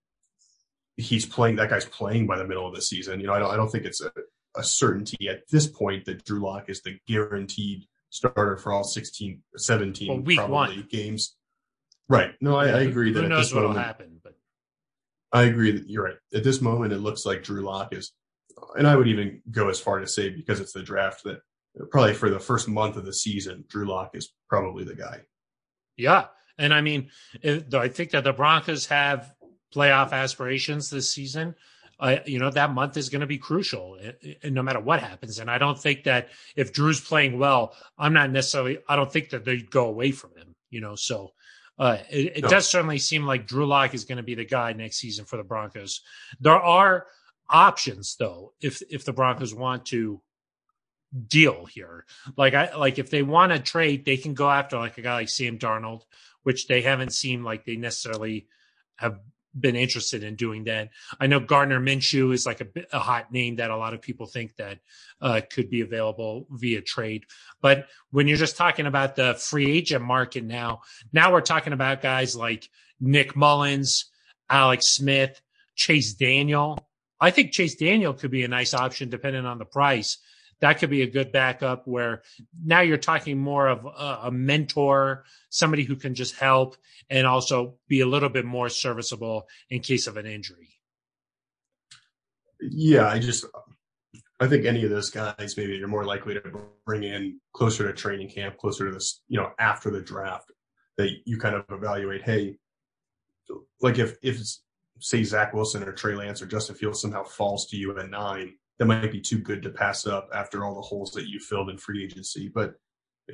he's 0.99 1.25
playing, 1.25 1.55
that 1.55 1.69
guy's 1.69 1.85
playing 1.85 2.27
by 2.27 2.37
the 2.37 2.45
middle 2.45 2.67
of 2.67 2.75
the 2.75 2.81
season. 2.81 3.19
You 3.19 3.27
know, 3.27 3.33
I 3.33 3.39
don't, 3.39 3.51
I 3.51 3.55
don't 3.55 3.71
think 3.71 3.85
it's 3.85 4.01
a, 4.01 4.11
a 4.55 4.63
certainty 4.63 5.29
at 5.29 5.47
this 5.49 5.67
point 5.67 6.05
that 6.05 6.25
Drew 6.25 6.41
Lock 6.41 6.69
is 6.69 6.81
the 6.81 6.97
guaranteed 7.07 7.85
starter 8.09 8.57
for 8.57 8.73
all 8.73 8.83
16, 8.83 9.41
17 9.55 10.07
well, 10.07 10.19
week 10.19 10.37
probably 10.37 10.77
one. 10.77 10.87
games. 10.89 11.35
Right. 12.07 12.33
No, 12.41 12.55
I, 12.55 12.67
I 12.67 12.81
agree 12.81 13.13
that 13.13 13.21
who 13.21 13.29
knows 13.29 13.53
what 13.53 13.63
will 13.63 13.73
happen, 13.73 14.19
but 14.23 14.35
I 15.31 15.43
agree 15.43 15.71
that 15.71 15.89
you're 15.89 16.03
right. 16.03 16.17
At 16.33 16.43
this 16.43 16.61
moment, 16.61 16.91
it 16.91 16.99
looks 16.99 17.25
like 17.25 17.43
Drew 17.43 17.61
Lock 17.61 17.93
is, 17.93 18.11
and 18.75 18.87
I 18.87 18.95
would 18.95 19.07
even 19.07 19.41
go 19.51 19.69
as 19.69 19.79
far 19.79 19.99
to 19.99 20.07
say 20.07 20.29
because 20.29 20.59
it's 20.59 20.73
the 20.73 20.81
draft 20.81 21.23
that 21.23 21.41
probably 21.91 22.15
for 22.15 22.29
the 22.29 22.39
first 22.39 22.67
month 22.67 22.97
of 22.97 23.05
the 23.05 23.13
season, 23.13 23.63
Drew 23.67 23.87
Lock 23.87 24.11
is 24.15 24.33
probably 24.49 24.83
the 24.83 24.95
guy. 24.95 25.21
Yeah, 25.97 26.25
and 26.57 26.73
I 26.73 26.81
mean, 26.81 27.09
I 27.43 27.87
think 27.89 28.11
that 28.11 28.23
the 28.23 28.33
Broncos 28.33 28.87
have 28.87 29.33
playoff 29.73 30.11
aspirations 30.11 30.89
this 30.89 31.11
season. 31.11 31.55
Uh, 31.99 32.17
you 32.25 32.39
know 32.39 32.49
that 32.49 32.73
month 32.73 32.95
is 32.95 33.09
going 33.09 33.21
to 33.21 33.27
be 33.27 33.37
crucial, 33.37 33.97
and 34.41 34.55
no 34.55 34.63
matter 34.63 34.79
what 34.79 35.01
happens. 35.01 35.39
And 35.39 35.51
I 35.51 35.57
don't 35.57 35.77
think 35.77 36.05
that 36.05 36.29
if 36.55 36.71
Drew's 36.71 37.01
playing 37.01 37.37
well, 37.37 37.75
I'm 37.97 38.13
not 38.13 38.31
necessarily. 38.31 38.79
I 38.87 38.95
don't 38.95 39.11
think 39.11 39.31
that 39.31 39.43
they'd 39.43 39.69
go 39.69 39.87
away 39.87 40.11
from 40.11 40.31
him. 40.37 40.55
You 40.69 40.79
know, 40.79 40.95
so 40.95 41.33
uh, 41.77 41.97
it, 42.09 42.37
it 42.37 42.43
no. 42.43 42.49
does 42.49 42.69
certainly 42.69 42.99
seem 42.99 43.25
like 43.25 43.47
Drew 43.47 43.65
Lock 43.65 43.93
is 43.93 44.05
going 44.05 44.17
to 44.17 44.23
be 44.23 44.35
the 44.35 44.45
guy 44.45 44.71
next 44.71 44.97
season 44.97 45.25
for 45.25 45.35
the 45.35 45.43
Broncos. 45.43 46.01
There 46.39 46.53
are 46.53 47.07
options 47.49 48.15
though, 48.17 48.53
if 48.61 48.81
if 48.89 49.03
the 49.03 49.13
Broncos 49.13 49.53
want 49.53 49.85
to 49.87 50.21
deal 51.27 51.65
here. 51.65 52.05
Like 52.37 52.53
I 52.53 52.75
like 52.75 52.99
if 52.99 53.09
they 53.09 53.23
want 53.23 53.51
to 53.51 53.59
trade, 53.59 54.05
they 54.05 54.17
can 54.17 54.33
go 54.33 54.49
after 54.49 54.77
like 54.77 54.97
a 54.97 55.01
guy 55.01 55.15
like 55.15 55.29
Sam 55.29 55.57
Darnold, 55.57 56.03
which 56.43 56.67
they 56.67 56.81
haven't 56.81 57.13
seemed 57.13 57.43
like 57.43 57.65
they 57.65 57.75
necessarily 57.75 58.47
have 58.97 59.19
been 59.59 59.75
interested 59.75 60.23
in 60.23 60.35
doing 60.35 60.65
that. 60.65 60.89
I 61.19 61.27
know 61.27 61.39
Gardner 61.39 61.79
Minshew 61.79 62.33
is 62.33 62.45
like 62.45 62.61
a, 62.61 62.67
a 62.91 62.99
hot 62.99 63.31
name 63.31 63.57
that 63.57 63.71
a 63.71 63.77
lot 63.77 63.93
of 63.93 64.01
people 64.01 64.25
think 64.25 64.55
that 64.57 64.79
uh, 65.21 65.41
could 65.49 65.69
be 65.69 65.81
available 65.81 66.47
via 66.51 66.81
trade. 66.81 67.25
But 67.61 67.87
when 68.11 68.27
you're 68.27 68.37
just 68.37 68.57
talking 68.57 68.85
about 68.85 69.15
the 69.15 69.35
free 69.35 69.71
agent 69.71 70.03
market 70.03 70.43
now, 70.43 70.81
now 71.11 71.31
we're 71.31 71.41
talking 71.41 71.73
about 71.73 72.01
guys 72.01 72.35
like 72.35 72.69
Nick 72.99 73.35
Mullens, 73.35 74.05
Alex 74.49 74.87
Smith, 74.87 75.41
Chase 75.75 76.13
Daniel. 76.13 76.79
I 77.19 77.31
think 77.31 77.51
Chase 77.51 77.75
Daniel 77.75 78.13
could 78.13 78.31
be 78.31 78.43
a 78.43 78.47
nice 78.47 78.73
option 78.73 79.09
depending 79.09 79.45
on 79.45 79.57
the 79.57 79.65
price. 79.65 80.17
That 80.61 80.79
could 80.79 80.89
be 80.89 81.03
a 81.03 81.07
good 81.07 81.31
backup 81.31 81.87
where 81.87 82.21
now 82.63 82.81
you're 82.81 82.97
talking 82.97 83.37
more 83.37 83.67
of 83.67 83.85
a, 83.85 84.27
a 84.27 84.31
mentor, 84.31 85.23
somebody 85.49 85.83
who 85.83 85.95
can 85.95 86.15
just 86.15 86.35
help 86.35 86.75
and 87.09 87.25
also 87.25 87.75
be 87.87 88.01
a 88.01 88.05
little 88.05 88.29
bit 88.29 88.45
more 88.45 88.69
serviceable 88.69 89.47
in 89.69 89.79
case 89.79 90.07
of 90.07 90.17
an 90.17 90.25
injury. 90.25 90.69
Yeah, 92.61 93.07
I 93.07 93.19
just 93.19 93.45
I 94.39 94.47
think 94.47 94.65
any 94.65 94.83
of 94.83 94.89
those 94.89 95.09
guys 95.09 95.55
maybe 95.57 95.75
you're 95.75 95.87
more 95.87 96.05
likely 96.05 96.33
to 96.33 96.41
bring 96.85 97.03
in 97.03 97.39
closer 97.53 97.87
to 97.87 97.93
training 97.93 98.29
camp, 98.29 98.57
closer 98.57 98.85
to 98.85 98.91
this, 98.91 99.21
you 99.27 99.39
know, 99.39 99.51
after 99.59 99.89
the 99.89 100.01
draft 100.01 100.51
that 100.97 101.09
you 101.25 101.37
kind 101.37 101.55
of 101.55 101.63
evaluate, 101.69 102.23
hey, 102.23 102.57
like 103.81 103.97
if 103.97 104.17
if 104.21 104.41
say 104.99 105.23
Zach 105.23 105.53
Wilson 105.53 105.83
or 105.83 105.93
Trey 105.93 106.15
Lance 106.15 106.41
or 106.41 106.45
Justin 106.45 106.75
Fields 106.75 107.01
somehow 107.01 107.23
falls 107.23 107.67
to 107.67 107.77
you 107.77 107.97
at 107.97 108.09
nine, 108.09 108.53
that 108.79 108.85
might 108.85 109.11
be 109.11 109.21
too 109.21 109.37
good 109.37 109.61
to 109.63 109.69
pass 109.69 110.07
up 110.07 110.29
after 110.33 110.65
all 110.65 110.73
the 110.73 110.81
holes 110.81 111.11
that 111.11 111.27
you 111.27 111.39
filled 111.39 111.69
in 111.69 111.77
free 111.77 112.03
agency. 112.03 112.47
But 112.47 112.75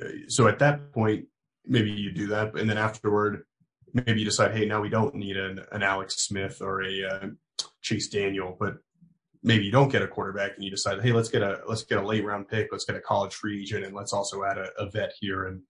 uh, 0.00 0.08
so 0.28 0.48
at 0.48 0.58
that 0.58 0.92
point, 0.92 1.26
maybe 1.64 1.90
you 1.90 2.12
do 2.12 2.26
that, 2.28 2.58
and 2.58 2.68
then 2.68 2.78
afterward, 2.78 3.44
maybe 3.92 4.20
you 4.20 4.24
decide, 4.24 4.54
hey, 4.56 4.66
now 4.66 4.80
we 4.80 4.88
don't 4.88 5.14
need 5.14 5.36
an, 5.36 5.60
an 5.72 5.82
Alex 5.82 6.16
Smith 6.16 6.60
or 6.60 6.82
a 6.82 7.04
uh, 7.04 7.26
Chase 7.80 8.08
Daniel, 8.08 8.56
but 8.58 8.76
maybe 9.42 9.64
you 9.64 9.70
don't 9.70 9.90
get 9.90 10.02
a 10.02 10.08
quarterback 10.08 10.52
and 10.56 10.64
you 10.64 10.70
decide, 10.70 11.00
hey, 11.02 11.12
let's 11.12 11.28
get 11.28 11.42
a 11.42 11.60
let's 11.68 11.84
get 11.84 11.98
a 11.98 12.06
late 12.06 12.24
round 12.24 12.48
pick, 12.48 12.68
let's 12.72 12.84
get 12.84 12.96
a 12.96 13.00
college 13.00 13.34
free 13.34 13.60
agent, 13.62 13.84
and 13.84 13.94
let's 13.94 14.12
also 14.12 14.44
add 14.44 14.58
a, 14.58 14.68
a 14.78 14.90
vet 14.90 15.12
here. 15.20 15.46
And 15.46 15.62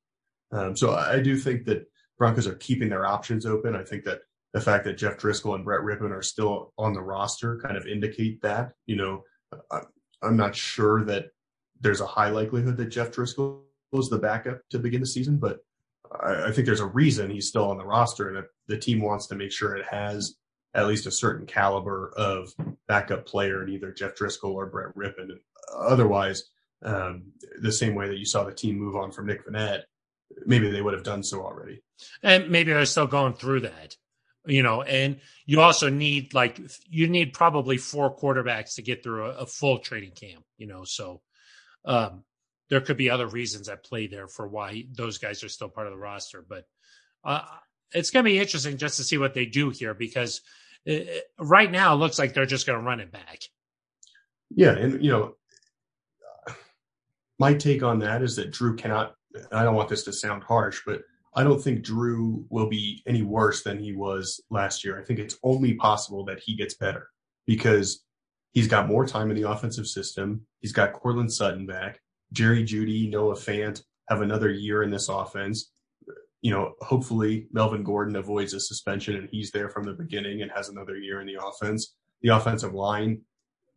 um, 0.53 0.77
so 0.77 0.95
I 0.95 1.21
do 1.21 1.37
think 1.37 1.67
that 1.67 1.87
Broncos 2.19 2.47
are 2.47 2.55
keeping 2.55 2.89
their 2.89 3.07
options 3.07 3.45
open. 3.45 3.77
I 3.77 3.85
think 3.85 4.05
that 4.05 4.21
the 4.55 4.61
fact 4.61 4.85
that 4.85 4.97
Jeff 4.97 5.19
Driskel 5.19 5.55
and 5.55 5.65
Brett 5.65 5.83
Rypien 5.83 6.11
are 6.11 6.23
still 6.23 6.73
on 6.79 6.95
the 6.95 7.03
roster 7.03 7.61
kind 7.61 7.77
of 7.77 7.87
indicate 7.87 8.41
that. 8.41 8.73
You 8.87 8.97
know, 8.97 9.23
I'm 10.23 10.37
not 10.37 10.57
sure 10.57 11.05
that 11.05 11.27
there's 11.81 12.01
a 12.01 12.07
high 12.07 12.31
likelihood 12.31 12.77
that 12.79 12.87
Jeff 12.87 13.11
Driskel 13.11 13.61
was 13.93 14.09
the 14.09 14.19
backup 14.19 14.61
to 14.71 14.79
begin 14.79 15.01
the 15.01 15.07
season, 15.07 15.39
but 15.39 15.61
I, 16.21 16.47
I 16.47 16.53
think 16.53 16.67
there's 16.67 16.81
a 16.81 16.87
reason 16.87 17.31
he's 17.31 17.49
still 17.49 17.71
on 17.71 17.79
the 17.79 17.85
roster, 17.85 18.29
and 18.35 18.47
the 18.67 18.79
team 18.79 19.01
wants 19.01 19.27
to 19.29 19.35
make 19.35 19.53
sure 19.53 19.77
it 19.77 19.87
has 19.87 20.37
at 20.75 20.87
least 20.87 21.07
a 21.07 21.11
certain 21.11 21.47
caliber 21.47 22.13
of 22.17 22.53
backup 22.87 23.27
player 23.27 23.63
in 23.63 23.71
either 23.71 23.93
Jeff 23.93 24.15
Driskel 24.15 24.55
or 24.55 24.67
Brett 24.67 24.95
Rypien. 24.95 25.31
Otherwise, 25.75 26.45
um, 26.83 27.33
the 27.61 27.73
same 27.73 27.95
way 27.95 28.09
that 28.09 28.19
you 28.19 28.27
saw 28.27 28.45
the 28.45 28.53
team 28.53 28.79
move 28.79 28.97
on 28.97 29.11
from 29.11 29.27
Nick 29.27 29.47
Vannett, 29.47 29.83
maybe 30.45 30.71
they 30.71 30.83
would 30.83 30.95
have 30.95 31.03
done 31.03 31.23
so 31.23 31.43
already. 31.43 31.83
And 32.23 32.51
maybe 32.51 32.73
they're 32.73 32.85
still 32.85 33.07
going 33.07 33.33
through 33.33 33.61
that, 33.61 33.97
you 34.47 34.63
know. 34.63 34.83
And 34.83 35.21
you 35.45 35.61
also 35.61 35.89
need 35.89 36.35
like 36.35 36.61
you 36.89 37.09
need 37.09 37.33
probably 37.33 37.77
four 37.77 38.17
quarterbacks 38.17 38.77
to 38.77 38.83
get 38.83 39.03
through 39.03 39.27
a, 39.27 39.31
a 39.31 39.47
full 39.47 39.79
training 39.79 40.13
camp, 40.13 40.45
you 40.59 40.67
know. 40.67 40.85
So 40.85 41.21
um, 41.85 42.25
there 42.69 42.81
could 42.81 42.97
be 42.97 43.11
other 43.11 43.27
reasons 43.27 43.69
at 43.69 43.85
play 43.85 44.07
there 44.07 44.29
for 44.29 44.49
why 44.49 44.85
those 44.93 45.19
guys 45.19 45.43
are 45.45 45.49
still 45.49 45.69
part 45.69 45.87
of 45.87 45.93
the 45.93 45.99
roster. 45.99 46.45
But 46.47 46.65
uh, 47.25 47.43
it's 47.93 48.11
going 48.11 48.25
to 48.25 48.31
be 48.31 48.39
interesting 48.39 48.77
just 48.77 48.97
to 48.97 49.05
see 49.05 49.19
what 49.19 49.35
they 49.35 49.47
do 49.47 49.71
here 49.71 49.95
because 49.95 50.41
it, 50.85 51.25
right 51.39 51.71
now 51.71 51.95
it 51.95 51.99
looks 51.99 52.19
like 52.19 52.35
they're 52.35 52.47
just 52.47 52.67
going 52.67 52.79
to 52.79 52.85
run 52.85 53.01
it 53.01 53.13
back. 53.13 53.41
Yeah, 54.55 54.73
and 54.73 55.05
you 55.05 55.11
know, 55.11 55.35
my 57.39 57.55
take 57.55 57.83
on 57.83 57.99
that 58.01 58.23
is 58.23 58.37
that 58.37 58.53
Drew 58.53 58.77
cannot. 58.77 59.15
I 59.53 59.65
don't 59.65 59.75
want 59.75 59.89
this 59.89 60.05
to 60.05 60.13
sound 60.13 60.45
harsh, 60.45 60.81
but 60.87 61.03
I 61.37 61.45
don't 61.45 61.63
think 61.63 61.83
Drew 61.83 62.47
will 62.49 62.67
be 62.67 63.03
any 63.07 63.23
worse 63.23 63.63
than 63.63 63.79
he 63.79 63.93
was 63.93 64.41
last 64.51 64.85
year. 64.85 64.99
I 64.99 65.05
think 65.05 65.19
it's 65.19 65.37
only 65.43 65.75
possible 65.75 66.25
that 66.25 66.41
he 66.41 66.57
gets 66.57 66.75
better 66.75 67.11
because 67.47 68.03
he's 68.53 68.69
got 68.69 68.89
more 68.89 69.07
time 69.07 69.31
in 69.31 69.37
the 69.37 69.51
offensive 69.51 69.87
system. 69.87 70.47
He's 70.61 70.73
got 70.73 70.95
Courtland 70.95 71.31
Sutton 71.31 71.67
back. 71.67 72.01
Jerry 72.33 72.65
Jeudy, 72.65 73.11
Noah 73.11 73.35
Fant 73.35 73.83
have 74.09 74.23
another 74.23 74.51
year 74.51 74.83
in 74.83 74.91
this 74.91 75.11
offense. 75.11 75.73
You 76.41 76.53
know, 76.53 76.73
hopefully 76.81 77.49
Melvin 77.53 77.85
Gordon 77.85 78.17
avoids 78.17 78.55
a 78.55 78.61
suspension 78.61 79.17
and 79.17 79.29
he's 79.31 79.51
there 79.51 79.69
from 79.69 79.85
the 79.85 79.93
beginning 79.93 80.41
and 80.41 80.51
has 80.53 80.71
another 80.71 80.97
year 80.97 81.21
in 81.21 81.27
the 81.27 81.39
offense. 81.43 81.97
The 82.23 82.31
offensive 82.31 82.73
line 82.73 83.21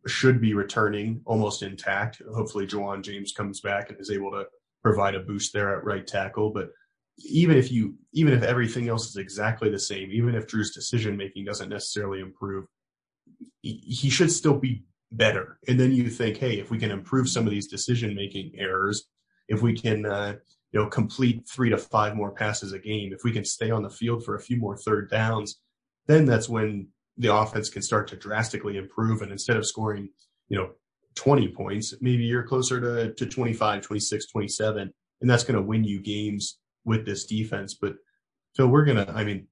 should 0.06 0.40
be 0.40 0.54
returning 0.54 1.20
almost 1.26 1.62
intact. 1.62 2.22
Hopefully 2.34 2.66
Ja'Wuan 2.66 3.02
James 3.02 3.32
comes 3.32 3.60
back 3.60 3.90
and 3.90 4.00
is 4.00 4.10
able 4.10 4.30
to 4.30 4.46
provide 4.82 5.14
a 5.14 5.20
boost 5.20 5.52
there 5.52 5.76
at 5.76 5.84
right 5.84 6.06
tackle. 6.06 6.50
But 6.50 6.70
even 7.24 7.56
if 7.56 7.70
you 7.70 7.94
even 8.12 8.32
if 8.32 8.42
everything 8.42 8.88
else 8.88 9.08
is 9.08 9.16
exactly 9.16 9.70
the 9.70 9.78
same, 9.78 10.10
even 10.10 10.34
if 10.34 10.46
Drew's 10.46 10.74
decision 10.74 11.16
making 11.16 11.44
doesn't 11.44 11.68
necessarily 11.68 12.20
improve, 12.20 12.66
he 13.62 14.10
should 14.10 14.32
still 14.32 14.58
be 14.58 14.84
better. 15.12 15.58
And 15.68 15.78
then 15.78 15.92
you 15.92 16.08
think, 16.08 16.38
hey, 16.38 16.58
if 16.58 16.70
we 16.70 16.78
can 16.78 16.90
improve 16.90 17.28
some 17.28 17.46
of 17.46 17.50
these 17.50 17.66
decision 17.66 18.14
making 18.14 18.52
errors, 18.56 19.06
if 19.48 19.62
we 19.62 19.74
can, 19.74 20.06
uh, 20.06 20.36
you 20.72 20.80
know, 20.80 20.88
complete 20.88 21.48
three 21.48 21.70
to 21.70 21.78
five 21.78 22.14
more 22.14 22.32
passes 22.32 22.72
a 22.72 22.78
game, 22.78 23.12
if 23.12 23.24
we 23.24 23.32
can 23.32 23.44
stay 23.44 23.70
on 23.70 23.82
the 23.82 23.90
field 23.90 24.24
for 24.24 24.36
a 24.36 24.40
few 24.40 24.56
more 24.56 24.76
third 24.76 25.10
downs, 25.10 25.60
then 26.06 26.24
that's 26.24 26.48
when 26.48 26.88
the 27.18 27.34
offense 27.34 27.68
can 27.68 27.82
start 27.82 28.08
to 28.08 28.16
drastically 28.16 28.76
improve. 28.76 29.22
And 29.22 29.32
instead 29.32 29.56
of 29.56 29.66
scoring, 29.66 30.08
you 30.48 30.56
know, 30.56 30.70
20 31.16 31.48
points, 31.48 31.94
maybe 32.00 32.24
you're 32.24 32.44
closer 32.44 32.80
to, 32.80 33.12
to 33.14 33.26
25, 33.26 33.82
26, 33.82 34.26
27, 34.26 34.92
and 35.20 35.30
that's 35.30 35.44
going 35.44 35.56
to 35.56 35.62
win 35.62 35.84
you 35.84 36.00
games 36.00 36.59
with 36.84 37.06
this 37.06 37.26
defense. 37.26 37.74
But 37.74 37.94
Phil, 38.56 38.68
we're 38.68 38.84
to, 38.86 39.10
I 39.10 39.24
mean, 39.24 39.46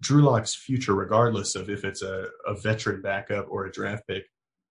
Drew 0.00 0.22
Lock's 0.22 0.54
future, 0.54 0.94
regardless 0.94 1.54
of 1.54 1.68
if 1.68 1.84
it's 1.84 2.02
a, 2.02 2.26
a 2.46 2.54
veteran 2.54 3.02
backup 3.02 3.46
or 3.50 3.66
a 3.66 3.72
draft 3.72 4.06
pick, 4.08 4.24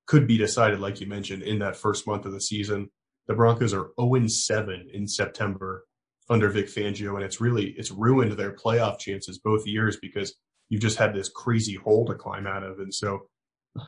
could 0.08 0.28
be 0.28 0.38
decided, 0.38 0.80
like 0.80 1.00
you 1.00 1.08
mentioned, 1.08 1.44
in 1.44 1.60
that 1.60 1.76
first 1.76 2.08
month 2.08 2.26
of 2.26 2.34
the 2.34 2.42
season. 2.42 2.90
The 3.28 3.34
Broncos 3.36 3.74
are 3.74 3.92
0 4.00 4.28
7 4.28 4.90
in 4.94 5.08
September 5.08 5.86
under 6.30 6.50
Vic 6.50 6.68
Fangio, 6.68 7.16
and 7.16 7.24
it's 7.24 7.40
really 7.40 7.74
it's 7.78 7.92
ruined 7.92 8.32
their 8.34 8.56
playoff 8.56 9.00
chances 9.00 9.38
both 9.38 9.68
years 9.68 9.98
because 10.02 10.34
you've 10.70 10.82
just 10.82 10.98
had 10.98 11.14
this 11.14 11.30
crazy 11.30 11.76
hole 11.76 12.06
to 12.08 12.16
climb 12.16 12.48
out 12.48 12.64
of. 12.64 12.80
And 12.80 12.94
so, 12.94 13.28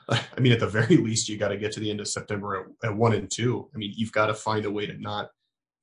I 0.09 0.39
mean, 0.39 0.51
at 0.51 0.59
the 0.59 0.67
very 0.67 0.97
least, 0.97 1.29
you 1.29 1.37
got 1.37 1.49
to 1.49 1.57
get 1.57 1.71
to 1.73 1.79
the 1.79 1.89
end 1.89 1.99
of 1.99 2.07
September 2.07 2.67
at, 2.83 2.89
at 2.89 2.95
one 2.95 3.13
and 3.13 3.29
two. 3.31 3.69
I 3.73 3.77
mean, 3.77 3.93
you've 3.95 4.11
got 4.11 4.27
to 4.27 4.33
find 4.33 4.65
a 4.65 4.71
way 4.71 4.85
to 4.85 4.97
not 5.01 5.29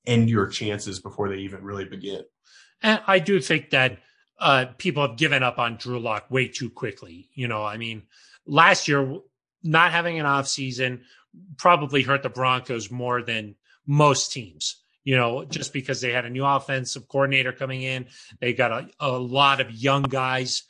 end 0.07 0.31
your 0.31 0.47
chances 0.47 1.01
before 1.01 1.29
they 1.29 1.39
even 1.39 1.63
really 1.63 1.85
begin. 1.85 2.23
And 2.83 3.01
I 3.07 3.19
do 3.19 3.41
think 3.41 3.71
that 3.71 3.99
uh, 4.39 4.67
people 4.79 5.07
have 5.07 5.19
given 5.19 5.43
up 5.43 5.59
on 5.59 5.77
Drew 5.77 6.01
Lock 6.01 6.31
way 6.31 6.49
too 6.49 6.71
quickly. 6.71 7.29
You 7.35 7.49
know, 7.49 7.65
I 7.65 7.77
mean, 7.77 8.05
last 8.47 8.89
year, 8.89 9.19
not 9.63 9.93
having 9.93 10.19
an 10.19 10.27
off 10.27 10.49
season 10.49 11.03
probably 11.59 12.03
hurt 12.03 12.23
the 12.23 12.31
Broncos 12.31 12.91
more 12.91 13.23
than 13.23 13.55
most 13.87 14.33
teams. 14.33 14.77
You 15.05 15.17
know, 15.17 15.45
just 15.45 15.73
because 15.73 16.01
they 16.01 16.13
had 16.13 16.27
a 16.27 16.31
new 16.31 16.45
offensive 16.45 17.09
coordinator 17.09 17.53
coming 17.53 17.83
in, 17.83 18.07
they 18.39 18.53
got 18.53 18.71
a, 18.71 18.89
a 19.01 19.11
lot 19.11 19.61
of 19.61 19.71
young 19.71 20.03
guys 20.03 20.63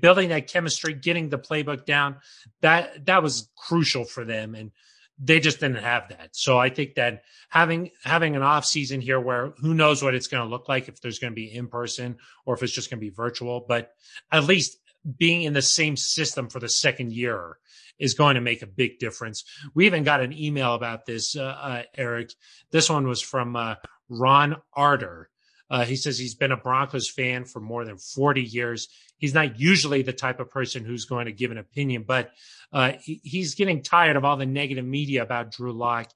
building 0.00 0.30
that 0.30 0.48
chemistry, 0.48 0.94
getting 0.94 1.28
the 1.28 1.38
playbook 1.38 1.84
down. 1.84 2.16
That 2.62 3.06
that 3.06 3.22
was 3.22 3.50
crucial 3.56 4.04
for 4.04 4.24
them, 4.24 4.54
and 4.54 4.70
they 5.18 5.40
just 5.40 5.60
didn't 5.60 5.82
have 5.82 6.08
that. 6.10 6.30
So 6.32 6.58
I 6.58 6.70
think 6.70 6.94
that 6.94 7.22
having 7.48 7.90
having 8.04 8.36
an 8.36 8.42
off 8.42 8.64
season 8.64 9.00
here 9.00 9.20
where 9.20 9.52
who 9.58 9.74
knows 9.74 10.02
what 10.02 10.14
it's 10.14 10.28
going 10.28 10.44
to 10.44 10.50
look 10.50 10.68
like 10.68 10.88
if 10.88 11.00
there's 11.00 11.18
going 11.18 11.32
to 11.32 11.36
be 11.36 11.52
in 11.52 11.68
person 11.68 12.16
or 12.46 12.54
if 12.54 12.62
it's 12.62 12.72
just 12.72 12.90
going 12.90 13.00
to 13.00 13.06
be 13.06 13.10
virtual, 13.10 13.64
but 13.66 13.92
at 14.30 14.44
least 14.44 14.78
being 15.16 15.42
in 15.42 15.52
the 15.52 15.62
same 15.62 15.96
system 15.96 16.48
for 16.48 16.60
the 16.60 16.68
second 16.68 17.12
year 17.12 17.58
is 17.98 18.14
going 18.14 18.34
to 18.36 18.40
make 18.40 18.62
a 18.62 18.66
big 18.66 18.98
difference. 18.98 19.44
We 19.74 19.86
even 19.86 20.04
got 20.04 20.20
an 20.20 20.32
email 20.32 20.74
about 20.74 21.06
this, 21.06 21.36
uh, 21.36 21.42
uh, 21.42 21.82
Aric. 21.96 22.34
This 22.70 22.88
one 22.88 23.08
was 23.08 23.20
from 23.20 23.56
uh, 23.56 23.76
Ron 24.08 24.56
Arter. 24.74 25.30
Uh, 25.70 25.84
he 25.84 25.96
says 25.96 26.18
he's 26.18 26.34
been 26.34 26.52
a 26.52 26.56
Broncos 26.56 27.10
fan 27.10 27.44
for 27.44 27.60
more 27.60 27.84
than 27.84 27.98
40 27.98 28.42
years. 28.42 28.88
He's 29.18 29.34
not 29.34 29.58
usually 29.58 30.02
the 30.02 30.12
type 30.12 30.40
of 30.40 30.50
person 30.50 30.84
who's 30.84 31.04
going 31.04 31.26
to 31.26 31.32
give 31.32 31.50
an 31.50 31.58
opinion, 31.58 32.04
but 32.06 32.30
uh, 32.72 32.92
he, 33.00 33.20
he's 33.24 33.54
getting 33.54 33.82
tired 33.82 34.16
of 34.16 34.24
all 34.24 34.36
the 34.36 34.46
negative 34.46 34.84
media 34.84 35.22
about 35.22 35.50
Drew 35.50 35.72
Lock. 35.72 36.10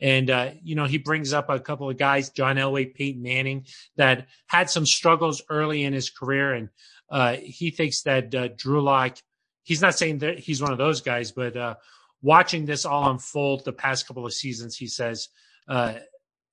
And, 0.00 0.28
uh, 0.28 0.50
you 0.62 0.74
know, 0.74 0.86
he 0.86 0.98
brings 0.98 1.32
up 1.32 1.50
a 1.50 1.60
couple 1.60 1.88
of 1.88 1.96
guys, 1.96 2.30
John 2.30 2.56
Elway, 2.56 2.94
Peyton 2.94 3.22
Manning, 3.22 3.66
that 3.96 4.26
had 4.46 4.70
some 4.70 4.86
struggles 4.86 5.42
early 5.48 5.84
in 5.84 5.92
his 5.92 6.10
career. 6.10 6.54
And 6.54 6.68
uh, 7.10 7.36
he 7.42 7.70
thinks 7.70 8.02
that 8.02 8.34
uh, 8.34 8.48
Drew 8.56 8.82
Lock, 8.82 9.18
he's 9.62 9.82
not 9.82 9.96
saying 9.96 10.18
that 10.18 10.38
he's 10.38 10.62
one 10.62 10.72
of 10.72 10.78
those 10.78 11.00
guys, 11.00 11.32
but 11.32 11.56
uh, 11.56 11.74
watching 12.22 12.64
this 12.64 12.84
all 12.84 13.10
unfold 13.10 13.64
the 13.64 13.72
past 13.72 14.06
couple 14.06 14.26
of 14.26 14.32
seasons, 14.32 14.76
he 14.76 14.86
says 14.86 15.28
uh, 15.68 15.94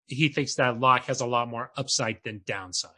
he 0.07 0.29
thinks 0.29 0.55
that 0.55 0.79
Lock 0.79 1.05
has 1.05 1.21
a 1.21 1.25
lot 1.25 1.47
more 1.47 1.71
upside 1.77 2.19
than 2.23 2.41
downside. 2.45 2.91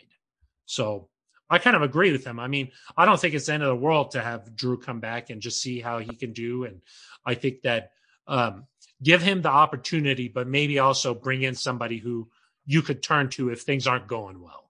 So 0.65 1.09
I 1.49 1.59
kind 1.59 1.75
of 1.75 1.81
agree 1.81 2.11
with 2.11 2.25
him. 2.25 2.39
I 2.39 2.47
mean, 2.47 2.71
I 2.97 3.05
don't 3.05 3.19
think 3.19 3.33
it's 3.33 3.45
the 3.45 3.53
end 3.53 3.63
of 3.63 3.69
the 3.69 3.75
world 3.75 4.11
to 4.11 4.21
have 4.21 4.55
Drew 4.55 4.77
come 4.77 4.99
back 4.99 5.29
and 5.29 5.41
just 5.41 5.61
see 5.61 5.79
how 5.79 5.99
he 5.99 6.15
can 6.15 6.33
do. 6.33 6.65
And 6.65 6.81
I 7.25 7.35
think 7.35 7.61
that 7.61 7.91
um, 8.27 8.65
give 9.01 9.21
him 9.21 9.41
the 9.41 9.49
opportunity, 9.49 10.27
but 10.27 10.47
maybe 10.47 10.79
also 10.79 11.13
bring 11.13 11.43
in 11.43 11.55
somebody 11.55 11.97
who 11.97 12.27
you 12.65 12.81
could 12.81 13.01
turn 13.01 13.29
to 13.29 13.49
if 13.49 13.61
things 13.61 13.87
aren't 13.87 14.07
going 14.07 14.41
well. 14.41 14.69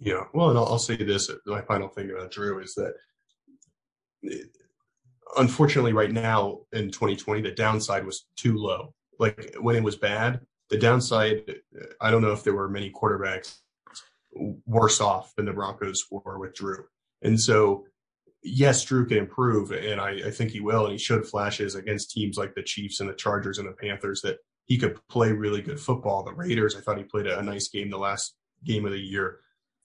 Yeah. 0.00 0.24
Well, 0.32 0.50
and 0.50 0.58
I'll, 0.58 0.66
I'll 0.66 0.78
say 0.78 0.96
this 0.96 1.30
my 1.46 1.60
final 1.62 1.88
thing 1.88 2.10
about 2.10 2.32
Drew 2.32 2.60
is 2.60 2.74
that 2.74 2.94
unfortunately, 5.36 5.92
right 5.92 6.12
now 6.12 6.60
in 6.72 6.90
2020, 6.90 7.42
the 7.42 7.52
downside 7.52 8.04
was 8.04 8.26
too 8.36 8.56
low. 8.56 8.94
Like 9.18 9.54
when 9.60 9.76
it 9.76 9.82
was 9.82 9.96
bad, 9.96 10.40
the 10.70 10.78
downside, 10.78 11.56
I 12.00 12.10
don't 12.10 12.22
know 12.22 12.32
if 12.32 12.44
there 12.44 12.54
were 12.54 12.68
many 12.68 12.90
quarterbacks 12.90 13.56
worse 14.66 15.00
off 15.00 15.34
than 15.36 15.46
the 15.46 15.52
Broncos 15.52 16.04
were 16.10 16.38
with 16.38 16.54
Drew. 16.54 16.84
And 17.22 17.40
so, 17.40 17.86
yes, 18.42 18.84
Drew 18.84 19.06
can 19.06 19.18
improve, 19.18 19.70
and 19.70 20.00
I, 20.00 20.26
I, 20.26 20.30
think 20.30 20.50
he 20.50 20.60
will. 20.60 20.84
And 20.84 20.92
he 20.92 20.98
showed 20.98 21.26
flashes 21.26 21.74
against 21.74 22.10
teams 22.10 22.36
like 22.36 22.54
the 22.54 22.62
Chiefs 22.62 23.00
and 23.00 23.08
the 23.08 23.14
Chargers 23.14 23.58
and 23.58 23.68
the 23.68 23.72
Panthers 23.72 24.20
that 24.22 24.38
he 24.66 24.78
could 24.78 24.98
play 25.08 25.32
really 25.32 25.62
good 25.62 25.80
football. 25.80 26.24
The 26.24 26.34
Raiders, 26.34 26.74
I 26.74 26.80
thought 26.80 26.98
he 26.98 27.04
played 27.04 27.26
a, 27.26 27.38
a 27.38 27.42
nice 27.42 27.68
game 27.68 27.90
the 27.90 27.98
last 27.98 28.34
game 28.64 28.86
of 28.86 28.92
the 28.92 28.98
year. 28.98 29.40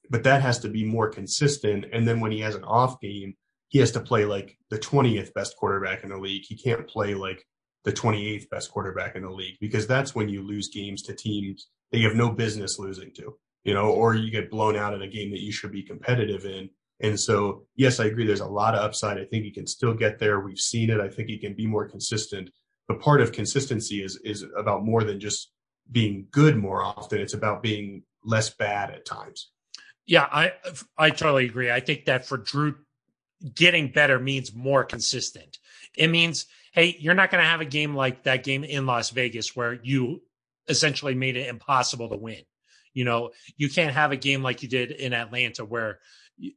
But 0.10 0.24
that 0.24 0.42
has 0.42 0.60
to 0.60 0.70
be 0.70 0.84
more 0.84 1.10
consistent. 1.10 1.86
And 1.94 2.08
then 2.08 2.20
when 2.20 2.32
he 2.32 2.40
has 2.40 2.56
an 2.56 2.64
off 2.64 3.00
game, 3.00 3.36
he 3.68 3.80
has 3.80 3.92
to 3.92 4.00
play 4.00 4.26
like 4.26 4.58
the 4.70 4.80
20th 4.80 5.34
best 5.34 5.56
quarterback 5.58 6.04
in 6.04 6.10
the 6.10 6.18
league. 6.18 6.44
He 6.48 6.58
can't 6.58 6.88
play 6.88 7.14
like 7.14 7.46
the 7.86 7.92
28th 7.92 8.50
best 8.50 8.72
quarterback 8.72 9.16
in 9.16 9.24
the 9.24 9.30
league 9.30 9.56
because 9.62 9.88
that's 9.88 10.14
when 10.14 10.30
you 10.30 10.42
lose 10.42 10.70
games 10.70 11.02
to 11.04 11.14
teams 11.14 11.70
that 11.92 12.00
you 12.00 12.08
have 12.08 12.18
no 12.18 12.30
business 12.30 12.78
losing 12.78 13.12
to 13.14 13.36
you 13.64 13.74
know, 13.74 13.92
or 13.92 14.16
you 14.16 14.32
get 14.32 14.50
blown 14.50 14.76
out 14.76 14.94
in 14.94 15.02
a 15.02 15.08
game 15.08 15.32
that 15.32 15.42
you 15.42 15.52
should 15.52 15.72
be 15.72 15.84
competitive 15.84 16.46
in. 16.46 16.70
And 17.02 17.20
so, 17.20 17.66
yes, 17.76 18.00
I 18.00 18.06
agree. 18.06 18.26
There's 18.26 18.40
a 18.40 18.46
lot 18.46 18.76
of 18.76 18.82
upside. 18.82 19.18
I 19.18 19.26
think 19.26 19.44
he 19.44 19.52
can 19.52 19.68
still 19.68 19.94
get 19.94 20.20
there. 20.20 20.40
We've 20.40 20.60
seen 20.60 20.90
it. 20.90 21.00
I 21.00 21.08
think 21.08 21.30
he 21.30 21.38
can 21.38 21.54
be 21.54 21.66
more 21.66 21.88
consistent. 21.88 22.50
But 22.88 23.00
part 23.00 23.22
of 23.22 23.32
consistency 23.32 24.04
is 24.04 24.20
is 24.24 24.44
about 24.58 24.84
more 24.84 25.04
than 25.04 25.20
just 25.20 25.52
being 25.92 26.28
good 26.32 26.58
more 26.58 26.84
often. 26.84 27.20
It's 27.20 27.34
about 27.34 27.62
being 27.62 28.04
less 28.24 28.50
bad 28.50 28.90
at 28.92 29.06
times. 29.06 29.52
Yeah, 30.06 30.28
I 30.32 30.54
I 30.98 31.12
totally 31.12 31.46
agree. 31.46 31.72
I 31.72 31.80
think 31.80 32.06
that 32.06 32.26
for 32.26 32.38
Drew, 32.38 32.76
getting 33.54 33.92
better 33.92 34.20
means 34.20 34.54
more 34.54 34.84
consistent. 34.84 35.60
It 35.96 36.08
means, 36.08 36.48
hey, 36.74 36.96
you're 37.00 37.14
not 37.14 37.32
going 37.32 37.44
to 37.44 37.50
have 37.50 37.62
a 37.62 37.66
game 37.66 37.96
like 37.96 38.24
that 38.24 38.44
game 38.44 38.64
in 38.64 38.86
Las 38.86 39.10
Vegas 39.10 39.56
where 39.56 39.80
you 39.84 40.22
essentially 40.68 41.16
made 41.16 41.36
it 41.36 41.48
impossible 41.48 42.10
to 42.10 42.18
win. 42.18 42.42
You 42.94 43.06
know, 43.06 43.32
you 43.58 43.70
can't 43.70 43.94
have 43.94 44.12
a 44.12 44.18
game 44.18 44.44
like 44.44 44.64
you 44.64 44.70
did 44.70 44.92
in 44.92 45.14
Atlanta 45.14 45.64
where 45.66 46.00
you 46.38 46.52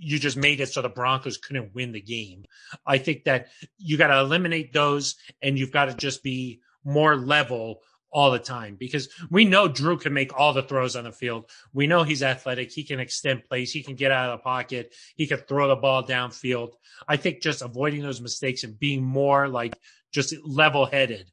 you 0.00 0.18
just 0.18 0.36
made 0.36 0.60
it 0.60 0.68
so 0.68 0.82
the 0.82 0.88
Broncos 0.88 1.38
couldn't 1.38 1.74
win 1.74 1.92
the 1.92 2.00
game. 2.00 2.44
I 2.84 2.98
think 2.98 3.24
that 3.24 3.48
you 3.78 3.96
got 3.96 4.08
to 4.08 4.18
eliminate 4.18 4.72
those 4.72 5.16
and 5.42 5.58
you've 5.58 5.72
got 5.72 5.86
to 5.86 5.94
just 5.94 6.22
be 6.22 6.60
more 6.84 7.16
level 7.16 7.80
all 8.10 8.30
the 8.30 8.38
time 8.38 8.76
because 8.76 9.08
we 9.30 9.44
know 9.44 9.68
Drew 9.68 9.98
can 9.98 10.12
make 10.12 10.38
all 10.38 10.52
the 10.52 10.62
throws 10.62 10.96
on 10.96 11.04
the 11.04 11.12
field. 11.12 11.50
We 11.72 11.86
know 11.86 12.02
he's 12.02 12.22
athletic. 12.22 12.72
He 12.72 12.84
can 12.84 13.00
extend 13.00 13.44
plays. 13.44 13.72
He 13.72 13.82
can 13.82 13.96
get 13.96 14.12
out 14.12 14.30
of 14.30 14.38
the 14.38 14.42
pocket. 14.42 14.94
He 15.16 15.26
can 15.26 15.38
throw 15.38 15.68
the 15.68 15.76
ball 15.76 16.02
downfield. 16.02 16.72
I 17.06 17.16
think 17.16 17.42
just 17.42 17.62
avoiding 17.62 18.02
those 18.02 18.20
mistakes 18.20 18.64
and 18.64 18.78
being 18.78 19.02
more 19.02 19.48
like 19.48 19.78
just 20.10 20.34
level 20.44 20.86
headed 20.86 21.30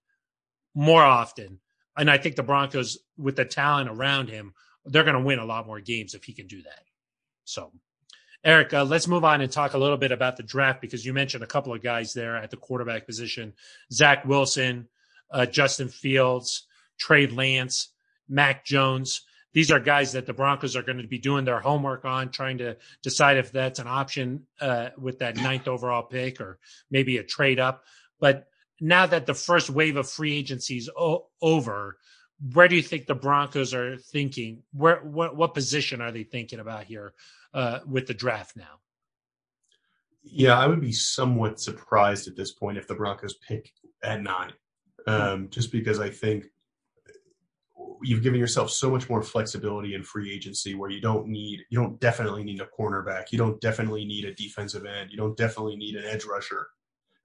more 0.73 1.03
often 1.03 1.59
and 1.97 2.09
I 2.09 2.17
think 2.17 2.35
the 2.35 2.43
Broncos, 2.43 2.97
with 3.17 3.35
the 3.35 3.45
talent 3.45 3.89
around 3.89 4.29
him, 4.29 4.53
they're 4.85 5.03
going 5.03 5.15
to 5.15 5.21
win 5.21 5.39
a 5.39 5.45
lot 5.45 5.67
more 5.67 5.79
games 5.79 6.13
if 6.13 6.23
he 6.23 6.33
can 6.33 6.47
do 6.47 6.61
that. 6.63 6.83
So, 7.45 7.71
Aric, 8.45 8.73
uh, 8.73 8.83
let's 8.83 9.07
move 9.07 9.23
on 9.23 9.41
and 9.41 9.51
talk 9.51 9.73
a 9.73 9.77
little 9.77 9.97
bit 9.97 10.11
about 10.11 10.37
the 10.37 10.43
draft 10.43 10.81
because 10.81 11.05
you 11.05 11.13
mentioned 11.13 11.43
a 11.43 11.47
couple 11.47 11.73
of 11.73 11.81
guys 11.81 12.13
there 12.13 12.35
at 12.35 12.51
the 12.51 12.57
quarterback 12.57 13.05
position 13.05 13.53
Zach 13.91 14.25
Wilson, 14.25 14.87
uh, 15.31 15.45
Justin 15.45 15.89
Fields, 15.89 16.67
Trey 16.97 17.27
Lance, 17.27 17.89
Mac 18.27 18.65
Jones. 18.65 19.21
These 19.53 19.71
are 19.71 19.79
guys 19.79 20.11
that 20.13 20.25
the 20.25 20.33
Broncos 20.33 20.75
are 20.75 20.83
going 20.83 20.97
to 20.97 21.07
be 21.07 21.17
doing 21.17 21.45
their 21.45 21.61
homework 21.61 22.03
on, 22.03 22.29
trying 22.29 22.57
to 22.57 22.75
decide 23.01 23.37
if 23.37 23.51
that's 23.51 23.79
an 23.79 23.87
option 23.87 24.45
uh, 24.59 24.89
with 24.97 25.19
that 25.19 25.37
ninth 25.37 25.67
overall 25.67 26.03
pick 26.03 26.41
or 26.41 26.59
maybe 26.91 27.17
a 27.17 27.23
trade 27.23 27.59
up. 27.59 27.85
But 28.19 28.47
now 28.81 29.05
that 29.05 29.25
the 29.25 29.33
first 29.33 29.69
wave 29.69 29.95
of 29.95 30.09
free 30.09 30.35
agency 30.35 30.77
is 30.77 30.89
o- 30.97 31.27
over, 31.41 31.97
where 32.53 32.67
do 32.67 32.75
you 32.75 32.81
think 32.81 33.05
the 33.05 33.15
Broncos 33.15 33.73
are 33.73 33.97
thinking? 33.97 34.63
Where 34.73 34.97
what 34.97 35.35
what 35.35 35.53
position 35.53 36.01
are 36.01 36.11
they 36.11 36.23
thinking 36.23 36.59
about 36.59 36.83
here 36.83 37.13
uh, 37.53 37.79
with 37.87 38.07
the 38.07 38.13
draft 38.13 38.57
now? 38.57 38.81
Yeah, 40.21 40.59
I 40.59 40.67
would 40.67 40.81
be 40.81 40.91
somewhat 40.91 41.59
surprised 41.59 42.27
at 42.27 42.35
this 42.35 42.51
point 42.51 42.77
if 42.77 42.87
the 42.87 42.95
Broncos 42.95 43.35
pick 43.47 43.71
at 44.03 44.21
nine, 44.21 44.51
um, 45.07 45.49
just 45.49 45.71
because 45.71 45.99
I 45.99 46.09
think 46.09 46.45
you've 48.03 48.23
given 48.23 48.39
yourself 48.39 48.69
so 48.69 48.89
much 48.89 49.09
more 49.09 49.21
flexibility 49.21 49.95
in 49.95 50.03
free 50.03 50.31
agency 50.31 50.75
where 50.75 50.89
you 50.89 51.01
don't 51.01 51.27
need 51.27 51.61
you 51.69 51.79
don't 51.79 51.99
definitely 51.99 52.43
need 52.43 52.61
a 52.61 52.67
cornerback 52.77 53.31
you 53.31 53.37
don't 53.37 53.59
definitely 53.61 54.05
need 54.05 54.25
a 54.25 54.33
defensive 54.33 54.85
end 54.85 55.09
you 55.11 55.17
don't 55.17 55.37
definitely 55.37 55.75
need 55.75 55.95
an 55.95 56.05
edge 56.05 56.25
rusher 56.25 56.67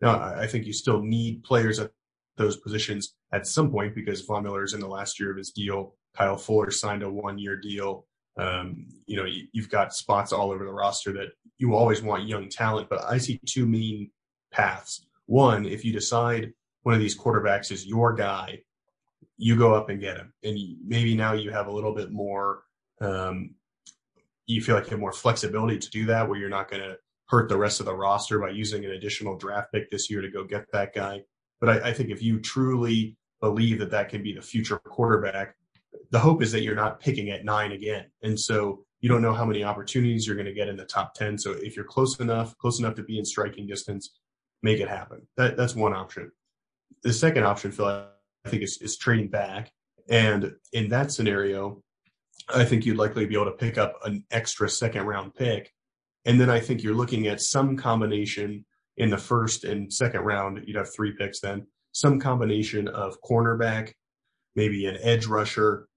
now, 0.01 0.19
I 0.19 0.47
think 0.47 0.67
you 0.67 0.73
still 0.73 1.03
need 1.03 1.45
players 1.45 1.79
at 1.79 1.91
those 2.37 2.57
positions 2.57 3.15
at 3.33 3.47
some 3.47 3.71
point 3.71 3.95
because 3.95 4.23
Von 4.23 4.45
Miller 4.45 4.65
is 4.65 4.73
in 4.73 4.81
the 4.81 4.89
last 4.89 5.21
year 5.21 5.31
of 5.31 5.37
his 5.37 5.51
deal. 5.51 5.95
Kyle 6.17 6.37
Fuller 6.37 6.71
signed 6.71 7.03
a 7.03 7.11
one 7.11 7.39
year 7.39 7.57
deal. 7.57 8.07
Um, 8.39 8.87
you 9.07 9.17
know, 9.17 9.25
you, 9.25 9.47
have 9.61 9.71
got 9.71 9.93
spots 9.93 10.33
all 10.33 10.51
over 10.51 10.65
the 10.65 10.73
roster 10.73 11.13
that 11.13 11.29
you 11.59 11.75
always 11.75 12.01
want 12.01 12.27
young 12.27 12.49
talent, 12.49 12.89
but 12.89 13.05
I 13.05 13.19
see 13.19 13.41
two 13.45 13.67
main 13.67 14.11
paths. 14.51 15.07
One, 15.27 15.67
if 15.67 15.85
you 15.85 15.93
decide 15.93 16.53
one 16.83 16.95
of 16.95 17.01
these 17.01 17.19
quarterbacks 17.19 17.71
is 17.71 17.87
your 17.87 18.13
guy, 18.13 18.63
you 19.37 19.57
go 19.57 19.75
up 19.75 19.89
and 19.89 20.01
get 20.01 20.17
him. 20.17 20.33
And 20.43 20.59
maybe 20.87 21.15
now 21.15 21.33
you 21.33 21.51
have 21.51 21.67
a 21.67 21.73
little 21.73 21.95
bit 21.95 22.11
more, 22.11 22.63
um, 23.01 23.55
you 24.47 24.61
feel 24.61 24.75
like 24.75 24.85
you 24.85 24.91
have 24.91 25.01
more 25.01 25.13
flexibility 25.13 25.79
to 25.79 25.91
do 25.91 26.07
that, 26.07 26.29
where 26.29 26.39
you're 26.39 26.49
not 26.49 26.71
going 26.71 26.83
to 26.83 26.97
hurt 27.29 27.49
the 27.49 27.57
rest 27.57 27.81
of 27.81 27.87
the 27.87 27.95
roster 27.95 28.39
by 28.39 28.51
using 28.51 28.85
an 28.85 28.93
additional 28.93 29.37
draft 29.37 29.73
pick 29.73 29.91
this 29.91 30.11
year 30.11 30.21
to 30.21 30.31
go 30.31 30.45
get 30.45 30.67
that 30.73 30.95
guy. 30.95 31.23
But 31.61 31.69
I, 31.69 31.91
I 31.91 31.93
think 31.93 32.11
if 32.11 32.23
you 32.23 32.41
truly 32.41 33.17
believe 33.41 33.79
that 33.79 33.91
that 33.91 34.09
can 34.09 34.23
be 34.23 34.35
the 34.35 34.43
future 34.43 34.79
quarterback, 34.79 35.55
the 36.11 36.19
hope 36.19 36.43
is 36.43 36.53
that 36.53 36.63
you're 36.63 36.75
not 36.75 37.01
picking 37.01 37.31
at 37.31 37.45
nine 37.45 37.73
again. 37.73 38.07
And 38.23 38.39
so 38.39 38.85
you 39.01 39.09
don't 39.09 39.23
know 39.23 39.33
how 39.33 39.45
many 39.45 39.65
opportunities 39.65 40.27
you're 40.27 40.37
going 40.37 40.47
to 40.47 40.53
get 40.53 40.69
in 40.69 40.77
the 40.77 40.85
top 40.85 41.15
10. 41.15 41.39
So 41.39 41.53
if 41.53 41.77
you're 41.77 41.85
close 41.85 42.19
enough, 42.21 42.57
close 42.59 42.79
enough 42.79 42.95
to 42.97 43.03
be 43.03 43.19
in 43.19 43.25
striking 43.25 43.67
distance, 43.67 44.11
make 44.63 44.81
it 44.81 44.89
happen. 44.89 45.27
That, 45.37 45.57
that's 45.57 45.75
one 45.75 45.95
option. 45.95 46.31
The 47.03 47.13
second 47.13 47.45
option, 47.45 47.73
Phil, 47.73 47.87
I 47.87 48.49
think 48.49 48.63
is, 48.63 48.79
is 48.81 48.97
trading 48.97 49.29
back. 49.29 49.73
And 50.09 50.53
in 50.73 50.89
that 50.91 51.13
scenario, 51.13 51.83
I 52.49 52.65
think 52.65 52.85
you'd 52.85 52.97
likely 52.97 53.27
be 53.27 53.35
able 53.35 53.47
to 53.47 53.53
pick 53.53 53.79
up 53.79 53.95
an 54.05 54.25
extra 54.31 54.69
second 54.69 55.05
round 55.07 55.35
pick. 55.35 55.73
And 56.25 56.41
then 56.41 56.51
I 56.51 56.61
think 56.61 56.83
you're 56.83 56.95
looking 56.95 57.27
at 57.27 57.41
some 57.41 57.77
combination 57.77 58.65
in 58.97 59.11
the 59.11 59.19
first 59.19 59.65
and 59.65 59.93
second 59.93 60.21
round. 60.21 60.63
You'd 60.67 60.77
have 60.77 60.93
three 60.95 61.13
picks 61.13 61.41
then, 61.41 61.67
some 61.93 62.21
combination 62.21 62.89
of 62.89 63.21
cornerback, 63.23 63.93
maybe 64.57 64.87
an 64.87 64.99
edge 65.01 65.27
rusher, 65.27 65.89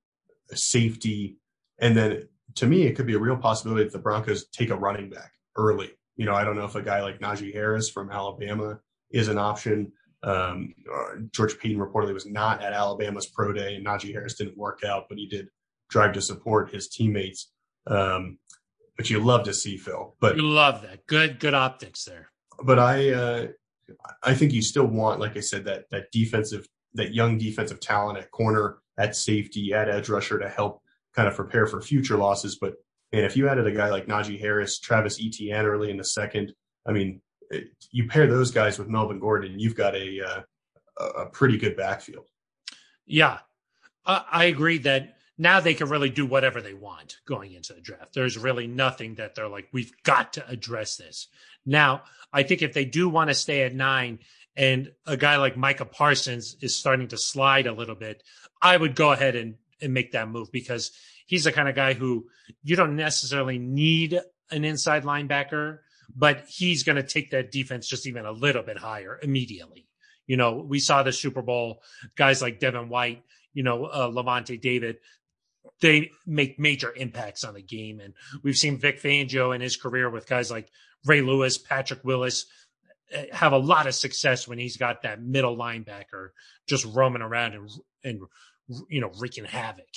a 0.51 0.55
safety. 0.55 1.37
And 1.79 1.97
then 1.97 2.29
to 2.55 2.67
me, 2.67 2.83
it 2.83 2.95
could 2.95 3.07
be 3.07 3.15
a 3.15 3.19
real 3.19 3.37
possibility 3.37 3.83
that 3.83 3.93
the 3.93 3.99
Broncos 3.99 4.47
take 4.47 4.69
a 4.69 4.75
running 4.75 5.09
back 5.09 5.31
early. 5.55 5.91
You 6.15 6.25
know, 6.25 6.35
I 6.35 6.43
don't 6.43 6.55
know 6.55 6.65
if 6.65 6.75
a 6.75 6.81
guy 6.81 7.01
like 7.01 7.19
Najee 7.19 7.53
Harris 7.53 7.89
from 7.89 8.11
Alabama 8.11 8.79
is 9.11 9.27
an 9.27 9.37
option. 9.37 9.91
Um, 10.23 10.73
uh, 10.91 11.19
George 11.31 11.59
Paton 11.59 11.77
reportedly 11.77 12.13
was 12.13 12.25
not 12.25 12.63
at 12.63 12.73
Alabama's 12.73 13.27
pro 13.27 13.51
day, 13.51 13.75
and 13.75 13.85
Najee 13.85 14.13
Harris 14.13 14.35
didn't 14.35 14.57
work 14.57 14.83
out, 14.83 15.05
but 15.09 15.17
he 15.17 15.27
did 15.27 15.49
drive 15.89 16.13
to 16.13 16.21
support 16.21 16.73
his 16.73 16.87
teammates. 16.87 17.51
Um, 17.87 18.39
but 18.95 19.09
you 19.09 19.19
love 19.19 19.43
to 19.43 19.53
see 19.53 19.77
Phil. 19.77 20.15
But 20.19 20.37
you 20.37 20.43
love 20.43 20.81
that. 20.83 21.05
Good, 21.07 21.39
good 21.39 21.53
optics 21.53 22.05
there. 22.05 22.29
But 22.63 22.79
I, 22.79 23.09
uh, 23.09 23.47
I 24.23 24.33
think 24.33 24.53
you 24.53 24.61
still 24.61 24.85
want, 24.85 25.19
like 25.19 25.35
I 25.35 25.41
said, 25.41 25.65
that 25.65 25.89
that 25.91 26.11
defensive, 26.11 26.67
that 26.93 27.13
young 27.13 27.37
defensive 27.37 27.79
talent 27.79 28.19
at 28.19 28.31
corner, 28.31 28.77
at 28.97 29.15
safety, 29.15 29.73
at 29.73 29.89
edge 29.89 30.09
rusher 30.09 30.39
to 30.39 30.47
help 30.47 30.81
kind 31.15 31.27
of 31.27 31.35
prepare 31.35 31.67
for 31.67 31.81
future 31.81 32.17
losses. 32.17 32.57
But 32.59 32.75
man, 33.11 33.23
if 33.23 33.35
you 33.35 33.49
added 33.49 33.67
a 33.67 33.71
guy 33.71 33.89
like 33.89 34.07
Najee 34.07 34.39
Harris, 34.39 34.79
Travis 34.79 35.19
Etienne 35.21 35.65
early 35.65 35.89
in 35.89 35.97
the 35.97 36.05
second, 36.05 36.53
I 36.85 36.91
mean, 36.91 37.21
you 37.91 38.07
pair 38.07 38.27
those 38.27 38.51
guys 38.51 38.77
with 38.77 38.87
Melvin 38.87 39.19
Gordon, 39.19 39.59
you've 39.59 39.75
got 39.75 39.95
a 39.95 40.21
uh, 40.21 40.41
a 41.17 41.25
pretty 41.25 41.57
good 41.57 41.75
backfield. 41.75 42.27
Yeah, 43.05 43.39
I 44.05 44.45
agree 44.45 44.79
that 44.79 45.17
now 45.37 45.59
they 45.59 45.73
can 45.73 45.89
really 45.89 46.09
do 46.09 46.25
whatever 46.25 46.61
they 46.61 46.73
want 46.73 47.17
going 47.25 47.53
into 47.53 47.73
the 47.73 47.81
draft. 47.81 48.13
There's 48.13 48.37
really 48.37 48.67
nothing 48.67 49.15
that 49.15 49.35
they're 49.35 49.47
like, 49.47 49.67
we've 49.71 49.91
got 50.03 50.33
to 50.33 50.47
address 50.47 50.97
this. 50.97 51.27
Now, 51.65 52.03
I 52.31 52.43
think 52.43 52.61
if 52.61 52.73
they 52.73 52.85
do 52.85 53.09
want 53.09 53.29
to 53.29 53.33
stay 53.33 53.63
at 53.63 53.73
nine 53.73 54.19
and 54.55 54.91
a 55.07 55.17
guy 55.17 55.37
like 55.37 55.57
Micah 55.57 55.85
Parsons 55.85 56.55
is 56.61 56.75
starting 56.75 57.07
to 57.09 57.17
slide 57.17 57.67
a 57.67 57.73
little 57.73 57.95
bit, 57.95 58.23
I 58.61 58.77
would 58.77 58.95
go 58.95 59.11
ahead 59.11 59.35
and, 59.35 59.55
and 59.81 59.93
make 59.93 60.11
that 60.11 60.29
move 60.29 60.51
because 60.51 60.91
he's 61.25 61.45
the 61.45 61.51
kind 61.51 61.67
of 61.67 61.75
guy 61.75 61.93
who 61.93 62.27
you 62.61 62.75
don't 62.75 62.95
necessarily 62.95 63.57
need 63.57 64.19
an 64.51 64.65
inside 64.65 65.03
linebacker, 65.03 65.79
but 66.15 66.45
he's 66.47 66.83
going 66.83 66.95
to 66.95 67.03
take 67.03 67.31
that 67.31 67.51
defense 67.51 67.87
just 67.87 68.07
even 68.07 68.25
a 68.25 68.31
little 68.31 68.63
bit 68.63 68.77
higher 68.77 69.19
immediately. 69.21 69.87
You 70.27 70.37
know, 70.37 70.65
we 70.67 70.79
saw 70.79 71.03
the 71.03 71.11
Super 71.11 71.41
Bowl 71.41 71.81
guys 72.15 72.41
like 72.41 72.59
Devin 72.59 72.89
White, 72.89 73.23
you 73.53 73.63
know, 73.63 73.85
uh, 73.85 74.09
Lavonte 74.09 74.59
David, 74.59 74.97
they 75.81 76.11
make 76.25 76.59
major 76.59 76.93
impacts 76.95 77.43
on 77.43 77.53
the 77.53 77.61
game. 77.61 77.99
And 77.99 78.13
we've 78.41 78.57
seen 78.57 78.77
Vic 78.77 79.01
Fangio 79.01 79.53
in 79.53 79.61
his 79.61 79.75
career 79.77 80.09
with 80.09 80.27
guys 80.27 80.49
like 80.49 80.69
Ray 81.05 81.21
Lewis, 81.21 81.57
Patrick 81.57 82.03
Willis 82.03 82.45
eh, 83.11 83.25
have 83.31 83.53
a 83.53 83.57
lot 83.57 83.87
of 83.87 83.95
success 83.95 84.47
when 84.47 84.57
he's 84.57 84.77
got 84.77 85.01
that 85.01 85.21
middle 85.21 85.57
linebacker 85.57 86.29
just 86.67 86.85
roaming 86.85 87.21
around 87.21 87.53
and, 87.53 87.69
and 88.03 88.21
you 88.89 89.01
know, 89.01 89.11
wreaking 89.19 89.45
havoc. 89.45 89.89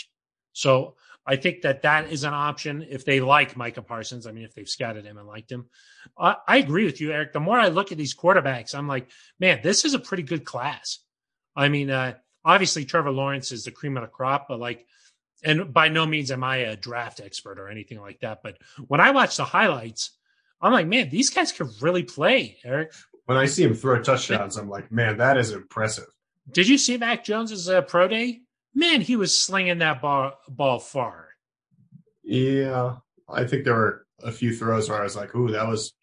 So 0.52 0.96
I 1.26 1.36
think 1.36 1.62
that 1.62 1.82
that 1.82 2.12
is 2.12 2.24
an 2.24 2.34
option 2.34 2.86
if 2.88 3.04
they 3.04 3.20
like 3.20 3.56
Micah 3.56 3.82
Parsons. 3.82 4.26
I 4.26 4.32
mean, 4.32 4.44
if 4.44 4.54
they've 4.54 4.68
scouted 4.68 5.04
him 5.04 5.18
and 5.18 5.26
liked 5.26 5.50
him, 5.50 5.66
I, 6.16 6.36
I 6.46 6.56
agree 6.58 6.84
with 6.84 7.00
you, 7.00 7.08
Aric. 7.08 7.32
The 7.32 7.40
more 7.40 7.58
I 7.58 7.68
look 7.68 7.90
at 7.90 7.98
these 7.98 8.14
quarterbacks, 8.14 8.74
I'm 8.74 8.86
like, 8.86 9.10
man, 9.40 9.60
this 9.62 9.84
is 9.84 9.94
a 9.94 9.98
pretty 9.98 10.22
good 10.22 10.44
class. 10.44 11.00
I 11.56 11.68
mean, 11.68 11.90
uh, 11.90 12.14
obviously 12.44 12.84
Trevor 12.84 13.10
Lawrence 13.10 13.50
is 13.50 13.64
the 13.64 13.70
cream 13.72 13.96
of 13.96 14.02
the 14.02 14.08
crop, 14.08 14.46
but 14.48 14.60
like 14.60 14.86
and 15.42 15.72
by 15.72 15.88
no 15.88 16.06
means 16.06 16.30
am 16.30 16.44
I 16.44 16.58
a 16.58 16.76
draft 16.76 17.20
expert 17.20 17.58
or 17.58 17.68
anything 17.68 18.00
like 18.00 18.20
that. 18.20 18.40
But 18.42 18.58
when 18.86 19.00
I 19.00 19.10
watch 19.10 19.36
the 19.36 19.44
highlights, 19.44 20.10
I'm 20.60 20.72
like, 20.72 20.86
man, 20.86 21.10
these 21.10 21.30
guys 21.30 21.52
could 21.52 21.68
really 21.80 22.02
play, 22.02 22.56
Aric. 22.64 22.94
When 23.26 23.36
I 23.36 23.46
see 23.46 23.64
him 23.64 23.74
throw 23.74 24.00
touchdowns, 24.02 24.56
I'm 24.56 24.70
like, 24.70 24.90
man, 24.90 25.18
that 25.18 25.36
is 25.36 25.50
impressive. 25.50 26.06
Did 26.50 26.68
you 26.68 26.78
see 26.78 26.96
Mac 26.96 27.24
Jones's 27.24 27.68
uh, 27.68 27.82
pro 27.82 28.08
day? 28.08 28.40
Man, 28.76 29.00
he 29.00 29.16
was 29.16 29.40
slinging 29.40 29.78
that 29.78 30.02
ball 30.02 30.34
ball 30.48 30.78
far. 30.78 31.28
Yeah, 32.22 32.96
I 33.26 33.44
think 33.44 33.64
there 33.64 33.74
were 33.74 34.06
a 34.22 34.30
few 34.30 34.54
throws 34.54 34.90
where 34.90 35.00
I 35.00 35.02
was 35.02 35.16
like, 35.16 35.34
"Ooh, 35.34 35.50
that 35.50 35.66
was 35.66 35.94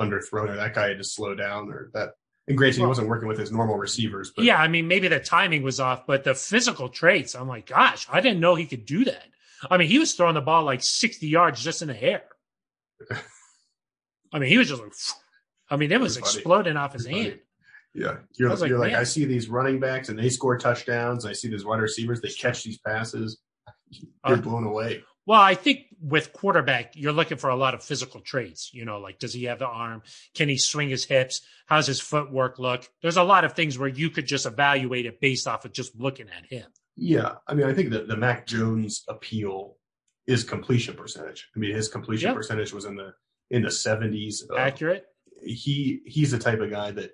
underthrown," 0.00 0.48
or 0.48 0.56
that 0.56 0.74
guy 0.74 0.88
had 0.88 0.98
to 0.98 1.04
slow 1.04 1.34
down, 1.34 1.68
or 1.68 1.90
that 1.94 2.14
and 2.46 2.56
granted, 2.56 2.78
well, 2.78 2.86
he 2.86 2.90
wasn't 2.90 3.08
working 3.08 3.26
with 3.26 3.38
his 3.38 3.50
normal 3.50 3.76
receivers. 3.76 4.32
But 4.34 4.44
yeah, 4.44 4.56
I 4.56 4.68
mean, 4.68 4.86
maybe 4.86 5.08
the 5.08 5.18
timing 5.18 5.62
was 5.62 5.80
off, 5.80 6.06
but 6.06 6.22
the 6.22 6.34
physical 6.34 6.88
traits, 6.88 7.34
I'm 7.34 7.48
like, 7.48 7.66
gosh, 7.66 8.06
I 8.10 8.20
didn't 8.20 8.40
know 8.40 8.54
he 8.54 8.66
could 8.66 8.86
do 8.86 9.04
that. 9.04 9.26
I 9.68 9.76
mean, 9.76 9.88
he 9.88 9.98
was 9.98 10.14
throwing 10.14 10.34
the 10.34 10.40
ball 10.40 10.62
like 10.62 10.82
60 10.82 11.26
yards 11.26 11.62
just 11.62 11.82
in 11.82 11.88
the 11.88 12.02
air. 12.02 12.24
I 14.32 14.38
mean, 14.38 14.48
he 14.48 14.58
was 14.58 14.68
just 14.68 14.80
like, 14.80 14.92
I 15.70 15.76
mean, 15.76 15.90
it 15.90 16.00
was 16.00 16.16
exploding 16.16 16.76
off 16.76 16.92
his 16.92 17.06
hand. 17.06 17.40
Yeah, 17.94 18.16
you're, 18.38 18.54
like, 18.54 18.68
you're 18.68 18.78
like 18.78 18.94
I 18.94 19.04
see 19.04 19.26
these 19.26 19.48
running 19.48 19.78
backs 19.78 20.08
and 20.08 20.18
they 20.18 20.30
score 20.30 20.56
touchdowns. 20.56 21.26
I 21.26 21.32
see 21.32 21.48
these 21.48 21.64
wide 21.64 21.80
receivers, 21.80 22.20
they 22.20 22.30
catch 22.30 22.64
these 22.64 22.78
passes. 22.78 23.38
You're 23.90 24.38
uh, 24.38 24.40
blown 24.40 24.64
away. 24.64 25.04
Well, 25.26 25.40
I 25.40 25.54
think 25.54 25.86
with 26.00 26.32
quarterback, 26.32 26.96
you're 26.96 27.12
looking 27.12 27.38
for 27.38 27.50
a 27.50 27.56
lot 27.56 27.74
of 27.74 27.84
physical 27.84 28.20
traits. 28.20 28.72
You 28.72 28.84
know, 28.84 28.98
like 28.98 29.18
does 29.18 29.32
he 29.32 29.44
have 29.44 29.58
the 29.58 29.66
arm? 29.66 30.02
Can 30.34 30.48
he 30.48 30.58
swing 30.58 30.88
his 30.88 31.04
hips? 31.04 31.42
How's 31.66 31.86
his 31.86 32.00
footwork 32.00 32.58
look? 32.58 32.88
There's 33.02 33.18
a 33.18 33.22
lot 33.22 33.44
of 33.44 33.52
things 33.52 33.78
where 33.78 33.88
you 33.88 34.10
could 34.10 34.26
just 34.26 34.46
evaluate 34.46 35.06
it 35.06 35.20
based 35.20 35.46
off 35.46 35.64
of 35.64 35.72
just 35.72 35.94
looking 35.98 36.26
at 36.36 36.46
him. 36.46 36.66
Yeah, 36.96 37.36
I 37.46 37.54
mean, 37.54 37.66
I 37.66 37.72
think 37.72 37.90
that 37.90 38.08
the 38.08 38.16
Mac 38.16 38.46
Jones 38.46 39.04
appeal 39.08 39.76
is 40.26 40.44
completion 40.44 40.94
percentage. 40.94 41.48
I 41.54 41.58
mean, 41.58 41.74
his 41.74 41.88
completion 41.88 42.28
yep. 42.28 42.36
percentage 42.36 42.72
was 42.72 42.84
in 42.84 42.96
the 42.96 43.14
in 43.50 43.62
the 43.62 43.68
70s. 43.68 44.50
Uh, 44.50 44.56
Accurate. 44.56 45.06
He 45.44 46.00
he's 46.04 46.30
the 46.30 46.38
type 46.38 46.60
of 46.60 46.70
guy 46.70 46.90
that 46.92 47.12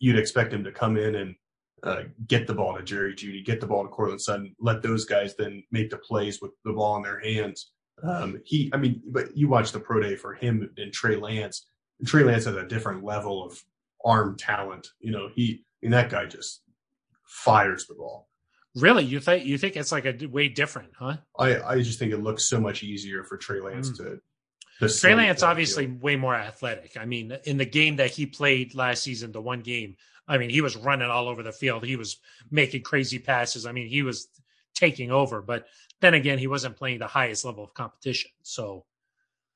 you'd 0.00 0.18
expect 0.18 0.52
him 0.52 0.64
to 0.64 0.72
come 0.72 0.96
in 0.96 1.14
and 1.14 1.34
uh, 1.82 2.02
get 2.26 2.46
the 2.46 2.54
ball 2.54 2.76
to 2.76 2.82
Jerry 2.82 3.14
Jeudy, 3.14 3.44
get 3.44 3.60
the 3.60 3.66
ball 3.66 3.84
to 3.84 3.88
Courtland 3.88 4.20
Sutton, 4.20 4.54
let 4.58 4.82
those 4.82 5.04
guys 5.04 5.34
then 5.36 5.62
make 5.70 5.90
the 5.90 5.98
plays 5.98 6.40
with 6.42 6.50
the 6.64 6.72
ball 6.72 6.96
in 6.96 7.02
their 7.02 7.20
hands. 7.20 7.70
Um, 8.02 8.40
he, 8.44 8.70
I 8.72 8.76
mean, 8.76 9.02
but 9.06 9.36
you 9.36 9.48
watch 9.48 9.72
the 9.72 9.80
pro 9.80 10.00
day 10.00 10.16
for 10.16 10.34
him 10.34 10.68
and 10.76 10.92
Trey 10.92 11.16
Lance. 11.16 11.68
And 11.98 12.08
Trey 12.08 12.24
Lance 12.24 12.46
has 12.46 12.56
a 12.56 12.66
different 12.66 13.04
level 13.04 13.44
of 13.44 13.62
arm 14.04 14.36
talent. 14.38 14.88
You 15.00 15.12
know, 15.12 15.28
he, 15.34 15.64
I 15.82 15.86
mean, 15.86 15.92
that 15.92 16.10
guy 16.10 16.26
just 16.26 16.62
fires 17.26 17.86
the 17.86 17.94
ball. 17.94 18.28
Really, 18.76 19.04
you 19.04 19.18
think 19.18 19.44
you 19.44 19.58
think 19.58 19.76
it's 19.76 19.90
like 19.90 20.06
a 20.06 20.26
way 20.26 20.48
different, 20.48 20.90
huh? 20.96 21.16
I 21.38 21.60
I 21.60 21.82
just 21.82 21.98
think 21.98 22.12
it 22.12 22.22
looks 22.22 22.48
so 22.48 22.60
much 22.60 22.84
easier 22.84 23.24
for 23.24 23.36
Trey 23.36 23.60
Lance 23.60 23.90
mm. 23.90 23.96
to. 23.96 24.20
Trey 24.88 25.14
Lance 25.14 25.42
obviously 25.42 25.86
way 25.86 26.16
more 26.16 26.34
athletic. 26.34 26.96
I 26.98 27.04
mean, 27.04 27.36
in 27.44 27.58
the 27.58 27.66
game 27.66 27.96
that 27.96 28.10
he 28.10 28.26
played 28.26 28.74
last 28.74 29.02
season, 29.02 29.32
the 29.32 29.40
one 29.40 29.60
game, 29.60 29.96
I 30.26 30.38
mean, 30.38 30.50
he 30.50 30.60
was 30.60 30.76
running 30.76 31.10
all 31.10 31.28
over 31.28 31.42
the 31.42 31.52
field. 31.52 31.84
He 31.84 31.96
was 31.96 32.18
making 32.50 32.82
crazy 32.82 33.18
passes. 33.18 33.66
I 33.66 33.72
mean, 33.72 33.88
he 33.88 34.02
was 34.02 34.28
taking 34.74 35.10
over. 35.10 35.42
But 35.42 35.66
then 36.00 36.14
again, 36.14 36.38
he 36.38 36.46
wasn't 36.46 36.76
playing 36.76 37.00
the 37.00 37.06
highest 37.06 37.44
level 37.44 37.64
of 37.64 37.74
competition. 37.74 38.30
So, 38.42 38.84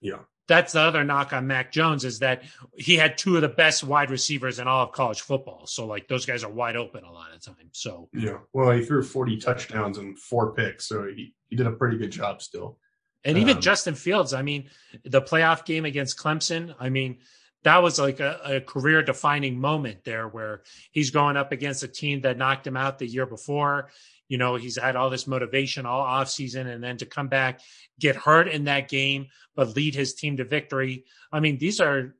yeah, 0.00 0.18
that's 0.46 0.72
the 0.72 0.80
other 0.80 1.04
knock 1.04 1.32
on 1.32 1.46
Mac 1.46 1.72
Jones 1.72 2.04
is 2.04 2.18
that 2.18 2.42
he 2.76 2.96
had 2.96 3.16
two 3.16 3.36
of 3.36 3.42
the 3.42 3.48
best 3.48 3.82
wide 3.82 4.10
receivers 4.10 4.58
in 4.58 4.68
all 4.68 4.84
of 4.84 4.92
college 4.92 5.22
football. 5.22 5.66
So, 5.66 5.86
like, 5.86 6.08
those 6.08 6.26
guys 6.26 6.44
are 6.44 6.50
wide 6.50 6.76
open 6.76 7.04
a 7.04 7.12
lot 7.12 7.32
of 7.32 7.40
times. 7.40 7.70
So, 7.72 8.08
yeah, 8.12 8.38
well, 8.52 8.70
he 8.72 8.84
threw 8.84 9.02
40 9.02 9.38
touchdowns 9.38 9.98
and 9.98 10.18
four 10.18 10.52
picks. 10.52 10.86
So 10.86 11.06
he, 11.06 11.34
he 11.48 11.56
did 11.56 11.66
a 11.66 11.72
pretty 11.72 11.96
good 11.96 12.10
job 12.10 12.42
still. 12.42 12.78
And 13.24 13.38
even 13.38 13.56
um, 13.56 13.62
Justin 13.62 13.94
Fields, 13.94 14.34
I 14.34 14.42
mean, 14.42 14.68
the 15.04 15.22
playoff 15.22 15.64
game 15.64 15.84
against 15.84 16.18
Clemson, 16.18 16.74
I 16.78 16.90
mean, 16.90 17.18
that 17.62 17.82
was 17.82 17.98
like 17.98 18.20
a, 18.20 18.40
a 18.44 18.60
career 18.60 19.02
defining 19.02 19.58
moment 19.58 20.04
there 20.04 20.28
where 20.28 20.62
he's 20.92 21.10
going 21.10 21.36
up 21.36 21.50
against 21.50 21.82
a 21.82 21.88
team 21.88 22.20
that 22.20 22.36
knocked 22.36 22.66
him 22.66 22.76
out 22.76 22.98
the 22.98 23.06
year 23.06 23.24
before. 23.24 23.88
You 24.28 24.36
know, 24.36 24.56
he's 24.56 24.76
had 24.76 24.96
all 24.96 25.08
this 25.08 25.26
motivation 25.26 25.86
all 25.86 26.00
off 26.00 26.28
season 26.28 26.66
and 26.66 26.84
then 26.84 26.98
to 26.98 27.06
come 27.06 27.28
back, 27.28 27.60
get 27.98 28.16
hurt 28.16 28.48
in 28.48 28.64
that 28.64 28.88
game, 28.88 29.28
but 29.54 29.74
lead 29.74 29.94
his 29.94 30.14
team 30.14 30.36
to 30.36 30.44
victory. 30.44 31.04
I 31.32 31.40
mean, 31.40 31.56
these 31.56 31.80
are 31.80 32.14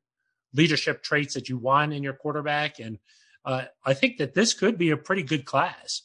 leadership 0.54 1.02
traits 1.02 1.34
that 1.34 1.48
you 1.48 1.58
want 1.58 1.92
in 1.92 2.02
your 2.02 2.14
quarterback. 2.14 2.78
And 2.78 2.98
uh, 3.44 3.64
I 3.84 3.92
think 3.92 4.18
that 4.18 4.32
this 4.32 4.54
could 4.54 4.78
be 4.78 4.90
a 4.90 4.96
pretty 4.96 5.22
good 5.22 5.44
class. 5.44 6.02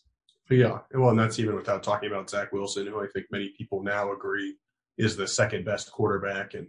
Yeah. 0.50 0.80
Well, 0.94 1.12
and 1.12 1.20
that's 1.20 1.40
even 1.40 1.56
without 1.56 1.84
talking 1.84 2.12
about 2.12 2.30
Zach 2.30 2.52
Wilson, 2.52 2.88
who 2.88 3.02
I 3.02 3.08
think 3.14 3.28
many 3.32 3.54
people 3.58 3.84
now 3.84 4.12
agree 4.12 4.56
is 5.00 5.16
the 5.18 5.28
second 5.28 5.66
best 5.66 5.92
quarterback, 5.92 6.54
and 6.54 6.68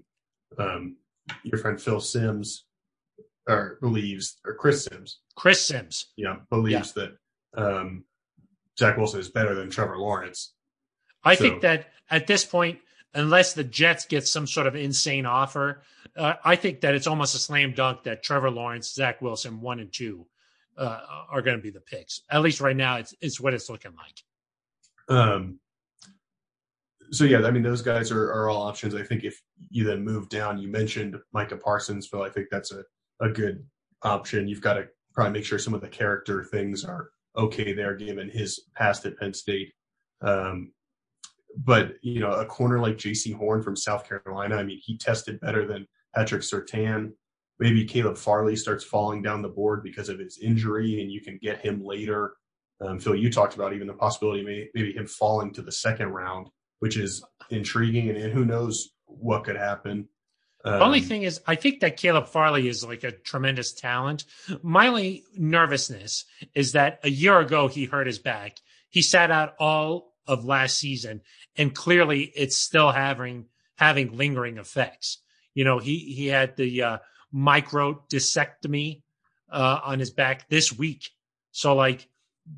um, 0.56 0.96
your 1.42 1.58
friend 1.58 1.78
Phil 1.80 2.00
Sims 2.00 2.64
or 3.48 3.76
believes 3.82 4.38
or 4.46 4.54
Chris 4.54 4.84
Sims, 4.84 5.18
Chris 5.36 5.66
Sims, 5.66 6.06
yeah, 6.16 6.36
believes 6.48 6.92
that 6.94 7.16
um, 7.56 8.04
Zach 8.78 8.96
Wilson 8.96 9.20
is 9.20 9.28
better 9.28 9.54
than 9.54 9.68
Trevor 9.68 9.98
Lawrence. 9.98 10.52
I 11.24 11.34
So- 11.34 11.42
think 11.42 11.60
that 11.62 11.90
at 12.08 12.26
this 12.26 12.44
point, 12.44 12.78
unless 13.14 13.52
the 13.54 13.64
Jets 13.64 14.06
get 14.06 14.26
some 14.26 14.46
sort 14.46 14.66
of 14.66 14.74
insane 14.76 15.26
offer, 15.26 15.82
uh, 16.16 16.34
I 16.44 16.56
think 16.56 16.80
that 16.82 16.94
it's 16.94 17.06
almost 17.06 17.34
a 17.34 17.38
slam 17.38 17.72
dunk 17.72 18.04
that 18.04 18.22
Trevor 18.22 18.50
Lawrence, 18.50 18.92
Zach 18.94 19.20
Wilson, 19.20 19.60
one 19.60 19.80
and 19.80 19.92
two, 19.92 20.26
uh, 20.78 21.00
are 21.30 21.42
going 21.42 21.56
to 21.56 21.62
be 21.62 21.70
the 21.70 21.80
picks. 21.80 22.22
At 22.30 22.42
least 22.42 22.60
right 22.60 22.76
now, 22.76 22.96
it's 22.96 23.12
it's 23.20 23.40
what 23.40 23.52
it's 23.54 23.68
looking 23.68 23.92
like. 23.96 24.22
Um, 25.08 25.58
so 27.10 27.24
yeah, 27.24 27.42
I 27.44 27.50
mean 27.50 27.62
those 27.62 27.82
guys 27.82 28.10
are, 28.10 28.32
are 28.32 28.48
all 28.48 28.62
options. 28.62 28.94
I 28.94 29.02
think 29.02 29.24
if 29.24 29.40
you 29.70 29.84
then 29.84 30.04
move 30.04 30.28
down, 30.28 30.58
you 30.58 30.68
mentioned 30.68 31.16
Micah 31.32 31.56
Parsons, 31.56 32.06
Phil. 32.06 32.22
I 32.22 32.30
think 32.30 32.48
that's 32.50 32.72
a, 32.72 32.82
a 33.20 33.28
good 33.28 33.64
option. 34.02 34.48
You've 34.48 34.60
got 34.60 34.74
to 34.74 34.88
probably 35.14 35.32
make 35.32 35.44
sure 35.44 35.58
some 35.58 35.74
of 35.74 35.80
the 35.80 35.88
character 35.88 36.44
things 36.44 36.84
are 36.84 37.10
okay 37.36 37.72
there, 37.72 37.96
given 37.96 38.30
his 38.30 38.64
past 38.76 39.06
at 39.06 39.18
Penn 39.18 39.34
State. 39.34 39.72
Um, 40.22 40.72
but 41.56 41.94
you 42.02 42.20
know, 42.20 42.32
a 42.32 42.46
corner 42.46 42.78
like 42.78 42.96
Jaycee 42.96 43.34
Horn 43.34 43.62
from 43.62 43.76
South 43.76 44.08
Carolina, 44.08 44.56
I 44.56 44.62
mean, 44.62 44.80
he 44.82 44.96
tested 44.96 45.40
better 45.40 45.66
than 45.66 45.86
Patrick 46.14 46.42
Surtain. 46.42 47.12
Maybe 47.58 47.84
Caleb 47.84 48.16
Farley 48.16 48.56
starts 48.56 48.84
falling 48.84 49.20
down 49.20 49.42
the 49.42 49.48
board 49.48 49.82
because 49.82 50.08
of 50.08 50.18
his 50.18 50.38
injury, 50.38 51.02
and 51.02 51.12
you 51.12 51.20
can 51.20 51.38
get 51.42 51.60
him 51.60 51.84
later. 51.84 52.34
Um, 52.80 52.98
Phil, 52.98 53.14
you 53.14 53.30
talked 53.30 53.54
about 53.54 53.74
even 53.74 53.86
the 53.86 53.92
possibility 53.92 54.42
may, 54.42 54.68
maybe 54.74 54.92
him 54.92 55.06
falling 55.06 55.52
to 55.52 55.62
the 55.62 55.72
second 55.72 56.08
round, 56.08 56.48
which 56.80 56.96
is 56.96 57.24
intriguing, 57.50 58.08
and, 58.08 58.18
and 58.18 58.32
who 58.32 58.44
knows 58.44 58.90
what 59.06 59.44
could 59.44 59.56
happen. 59.56 60.08
Um, 60.64 60.78
The 60.78 60.84
only 60.84 61.00
thing 61.00 61.22
is, 61.22 61.40
I 61.46 61.54
think 61.54 61.80
that 61.80 61.96
Caleb 61.96 62.26
Farley 62.26 62.68
is 62.68 62.84
like 62.84 63.04
a 63.04 63.12
tremendous 63.12 63.72
talent. 63.72 64.24
My 64.62 64.88
only 64.88 65.24
nervousness 65.34 66.24
is 66.54 66.72
that 66.72 67.00
a 67.02 67.10
year 67.10 67.38
ago 67.38 67.68
he 67.68 67.84
hurt 67.84 68.06
his 68.06 68.18
back. 68.18 68.58
He 68.90 69.02
sat 69.02 69.30
out 69.30 69.54
all 69.58 70.14
of 70.26 70.44
last 70.44 70.78
season, 70.78 71.22
and 71.56 71.74
clearly 71.74 72.24
it's 72.34 72.58
still 72.58 72.92
having 72.92 73.46
having 73.76 74.16
lingering 74.16 74.58
effects. 74.58 75.22
You 75.54 75.64
know, 75.64 75.78
he 75.78 75.98
he 75.98 76.26
had 76.26 76.56
the 76.56 76.82
uh, 76.82 76.98
micro 77.32 78.04
discectomy 78.10 79.02
uh, 79.50 79.80
on 79.82 79.98
his 79.98 80.10
back 80.10 80.48
this 80.48 80.76
week, 80.76 81.10
so 81.52 81.74
like 81.74 82.08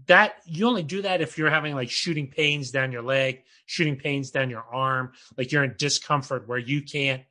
that 0.06 0.36
you 0.46 0.66
only 0.66 0.82
do 0.82 1.02
that 1.02 1.20
if 1.20 1.36
you're 1.36 1.50
having 1.50 1.74
like 1.74 1.90
shooting 1.90 2.28
pains 2.28 2.70
down 2.70 2.92
your 2.92 3.02
leg, 3.02 3.42
shooting 3.66 3.96
pains 3.96 4.30
down 4.30 4.50
your 4.50 4.64
arm, 4.64 5.12
like 5.36 5.52
you're 5.52 5.64
in 5.64 5.74
discomfort 5.76 6.48
where 6.48 6.58
you 6.58 6.82
can't 6.82 7.22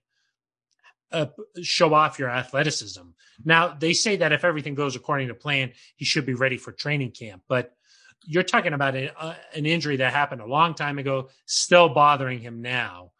uh, 1.11 1.27
show 1.61 1.93
off 1.93 2.19
your 2.19 2.29
athleticism. 2.29 3.01
Now, 3.43 3.69
they 3.69 3.93
say 3.93 4.17
that 4.17 4.31
if 4.31 4.45
everything 4.45 4.75
goes 4.75 4.95
according 4.95 5.29
to 5.29 5.33
plan, 5.33 5.71
he 5.95 6.05
should 6.05 6.25
be 6.25 6.33
ready 6.33 6.57
for 6.57 6.71
training 6.71 7.11
camp. 7.11 7.43
But 7.47 7.75
you're 8.25 8.43
talking 8.43 8.73
about 8.73 8.95
a, 8.95 9.19
uh, 9.19 9.33
an 9.55 9.65
injury 9.65 9.97
that 9.97 10.13
happened 10.13 10.41
a 10.41 10.45
long 10.45 10.75
time 10.75 10.99
ago, 10.99 11.29
still 11.45 11.89
bothering 11.89 12.39
him 12.39 12.61
now. 12.61 13.11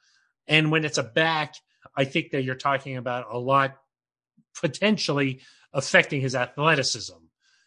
And 0.47 0.71
when 0.71 0.85
it's 0.85 0.99
a 0.99 1.03
back, 1.03 1.55
I 1.95 2.05
think 2.05 2.31
that 2.31 2.43
you're 2.43 2.55
talking 2.55 2.97
about 2.97 3.27
a 3.31 3.37
lot 3.37 3.77
potentially 4.59 5.41
affecting 5.73 6.21
his 6.21 6.35
athleticism. 6.35 7.15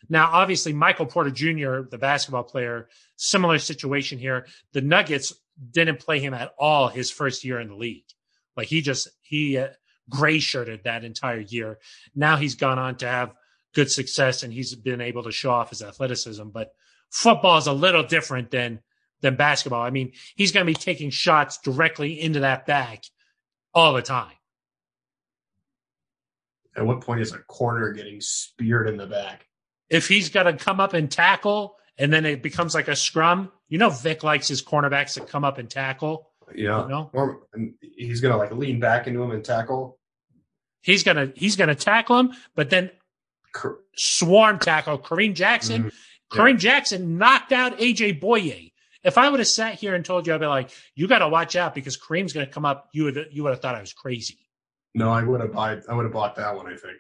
Now, 0.09 0.31
obviously, 0.33 0.73
Michael 0.73 1.07
Porter 1.07 1.31
Jr., 1.31 1.89
the 1.91 1.99
basketball 1.99 2.45
player, 2.45 2.89
similar 3.17 3.59
situation 3.59 4.19
here. 4.19 4.47
The 4.73 4.81
Nuggets 4.81 5.33
didn't 5.71 6.01
play 6.01 6.21
him 6.21 6.35
at 6.35 6.53
all 6.59 6.89
his 6.89 7.11
first 7.11 7.45
year 7.45 7.61
in 7.61 7.69
the 7.69 7.77
league. 7.77 8.05
Like 8.57 8.69
he 8.69 8.83
just, 8.83 9.09
he, 9.23 9.59
uh, 9.59 9.69
gray 10.09 10.39
shirted 10.39 10.85
that 10.85 11.05
entire 11.05 11.41
year. 11.41 11.79
Now 12.15 12.37
he's 12.37 12.55
gone 12.55 12.79
on 12.79 12.97
to 12.97 13.07
have 13.07 13.35
good 13.75 13.91
success 13.91 14.43
and 14.43 14.53
he's 14.53 14.75
been 14.75 15.01
able 15.01 15.25
to 15.25 15.33
show 15.33 15.51
off 15.51 15.71
his 15.71 15.83
athleticism. 15.83 16.49
But 16.49 16.73
football 17.11 17.59
is 17.59 17.67
a 17.67 17.73
little 17.73 18.03
different 18.03 18.51
than 18.51 18.81
than 19.21 19.37
basketball. 19.37 19.83
I 19.83 19.91
mean, 19.91 20.13
he's 20.37 20.53
going 20.53 20.67
to 20.67 20.71
be 20.71 20.79
taking 20.79 21.09
shots 21.09 21.59
directly 21.59 22.21
into 22.21 22.41
that 22.41 22.67
back 22.67 23.05
all 23.73 23.95
the 23.95 24.03
time. 24.03 24.33
At 26.77 26.85
what 26.85 27.01
point 27.01 27.21
is 27.21 27.33
a 27.33 27.39
corner 27.39 27.93
getting 27.93 28.21
speared 28.21 28.89
in 28.89 28.99
the 28.99 29.07
back? 29.07 29.47
If 29.91 30.09
he's 30.09 30.29
got 30.31 30.45
to 30.45 30.53
come 30.55 30.81
up 30.81 30.95
and 30.95 31.11
tackle 31.11 31.77
and 31.99 32.13
then 32.13 32.25
it 32.25 32.43
becomes 32.43 32.75
like 32.75 32.89
a 32.89 32.97
scrum, 32.97 33.53
you 33.69 33.79
know, 33.79 33.91
Vic 33.91 34.23
likes 34.25 34.49
his 34.49 34.63
cornerbacks 34.63 35.15
to 35.15 35.21
come 35.21 35.45
up 35.45 35.59
and 35.59 35.69
tackle. 35.71 36.31
Yeah, 36.55 36.83
You 36.85 36.89
know, 36.89 37.11
or 37.15 37.41
he's 37.81 38.21
gonna 38.21 38.37
like 38.37 38.53
lean 38.53 38.79
back 38.79 39.07
into 39.07 39.23
him 39.23 39.31
and 39.31 39.43
tackle. 39.45 39.99
he's 40.83 41.03
gonna 41.03 41.33
he's 41.35 41.57
gonna 41.57 41.75
tackle 41.75 42.19
him, 42.21 42.33
but 42.55 42.69
then 42.71 42.91
swarm 43.97 44.59
tackle 44.59 44.99
Kareem 44.99 45.35
Jackson. 45.35 45.85
Mhm. 45.85 45.93
Kareem 46.33 46.59
Jackson 46.59 47.17
knocked 47.19 47.53
out 47.53 47.79
AJ 47.79 48.21
Bouye. 48.21 48.73
If 49.05 49.19
I 49.19 49.29
would 49.29 49.41
have 49.41 49.47
sat 49.49 49.75
here 49.75 49.95
and 49.95 50.05
told 50.05 50.27
you, 50.27 50.35
I'd 50.35 50.41
be 50.41 50.47
like, 50.47 50.71
you 50.95 51.07
got 51.07 51.19
to 51.19 51.29
watch 51.29 51.57
out 51.57 51.75
because 51.75 51.99
Kareem's 51.99 52.33
going 52.33 52.47
to 52.47 52.53
come 52.53 52.65
up. 52.65 52.89
You 52.93 53.05
would 53.05 53.27
you 53.31 53.43
would 53.43 53.51
have 53.51 53.61
thought 53.61 53.75
I 53.75 53.81
was 53.81 53.93
crazy. 53.93 54.39
No, 54.95 55.11
I 55.11 55.23
would 55.23 55.41
have 55.41 55.53
bought 55.53 55.79
I 55.89 55.95
would 55.95 56.05
have 56.05 56.13
bought 56.13 56.37
that 56.37 56.57
one. 56.57 56.67
I 56.67 56.77
think. 56.77 56.97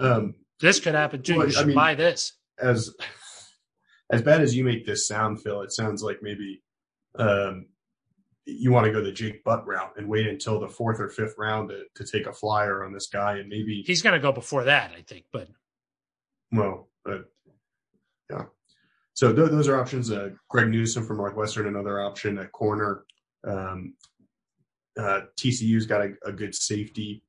Um, 0.00 0.34
This 0.62 0.80
could 0.80 0.94
happen 0.94 1.22
too. 1.22 1.36
Well, 1.38 1.46
you 1.48 1.52
I 1.52 1.58
should 1.58 1.66
mean- 1.66 1.76
buy 1.76 1.94
this. 1.94 2.32
as 2.58 2.94
as 4.10 4.22
bad 4.22 4.40
as 4.40 4.54
you 4.56 4.64
make 4.64 4.86
this 4.86 5.06
sound, 5.06 5.42
Phil, 5.42 5.62
it 5.62 5.72
sounds 5.72 6.02
like 6.02 6.18
maybe 6.22 6.62
um, 7.18 7.66
you 8.44 8.70
want 8.70 8.84
to 8.86 8.92
go 8.92 9.02
the 9.02 9.12
Jake 9.12 9.42
Butt 9.44 9.66
route 9.66 9.92
and 9.96 10.06
wait 10.08 10.26
until 10.26 10.60
the 10.60 10.68
fourth 10.68 11.00
or 11.00 11.08
fifth 11.08 11.34
round 11.38 11.70
to, 11.70 11.84
to 11.94 12.10
take 12.10 12.26
a 12.26 12.32
flyer 12.32 12.84
on 12.84 12.92
this 12.92 13.08
guy, 13.08 13.38
and 13.38 13.48
maybe 13.48 13.82
He's 13.86 14.02
going 14.02 14.12
to 14.14 14.20
go 14.20 14.30
before 14.32 14.64
that, 14.64 14.92
I 14.96 15.02
think. 15.02 15.24
But 15.32 15.48
well, 16.52 16.88
but 17.04 17.24
yeah. 18.30 18.44
So 19.14 19.32
th- 19.34 19.50
those 19.50 19.68
are 19.68 19.78
options. 19.80 20.10
Uh, 20.10 20.30
Greg 20.48 20.68
Newsome 20.68 21.06
from 21.06 21.16
Northwestern, 21.18 21.66
another 21.66 22.00
option 22.00 22.38
at 22.38 22.52
corner. 22.52 23.04
Um, 23.44 23.94
uh, 24.98 25.22
TCU's 25.38 25.86
got 25.86 26.02
a, 26.02 26.12
a 26.26 26.32
good 26.32 26.54
safety. 26.54 27.22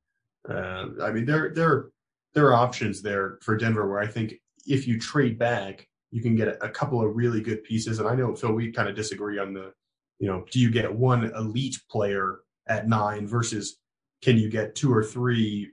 Uh, 0.48 0.86
I 1.02 1.10
mean, 1.12 1.24
there 1.24 1.52
there 1.54 1.86
there 2.34 2.46
are 2.48 2.54
options 2.54 3.00
there 3.00 3.38
for 3.42 3.56
Denver 3.56 3.88
where 3.88 4.00
I 4.00 4.06
think 4.06 4.34
if 4.66 4.86
you 4.86 4.98
trade 4.98 5.38
back, 5.38 5.86
you 6.10 6.22
can 6.22 6.36
get 6.36 6.58
a, 6.60 6.68
couple 6.68 7.04
of 7.04 7.16
really 7.16 7.40
good 7.40 7.64
pieces. 7.64 7.98
And 7.98 8.08
I 8.08 8.14
know 8.14 8.34
Phil, 8.34 8.52
we 8.52 8.70
kind 8.70 8.88
of 8.88 8.94
disagree 8.94 9.38
on 9.38 9.52
the, 9.52 9.72
you 10.18 10.28
know, 10.28 10.44
do 10.50 10.60
you 10.60 10.70
get 10.70 10.92
one 10.92 11.24
elite 11.34 11.76
player 11.90 12.40
at 12.68 12.88
nine 12.88 13.26
versus 13.26 13.78
can 14.22 14.38
you 14.38 14.48
get 14.48 14.74
two 14.74 14.92
or 14.92 15.02
three 15.02 15.70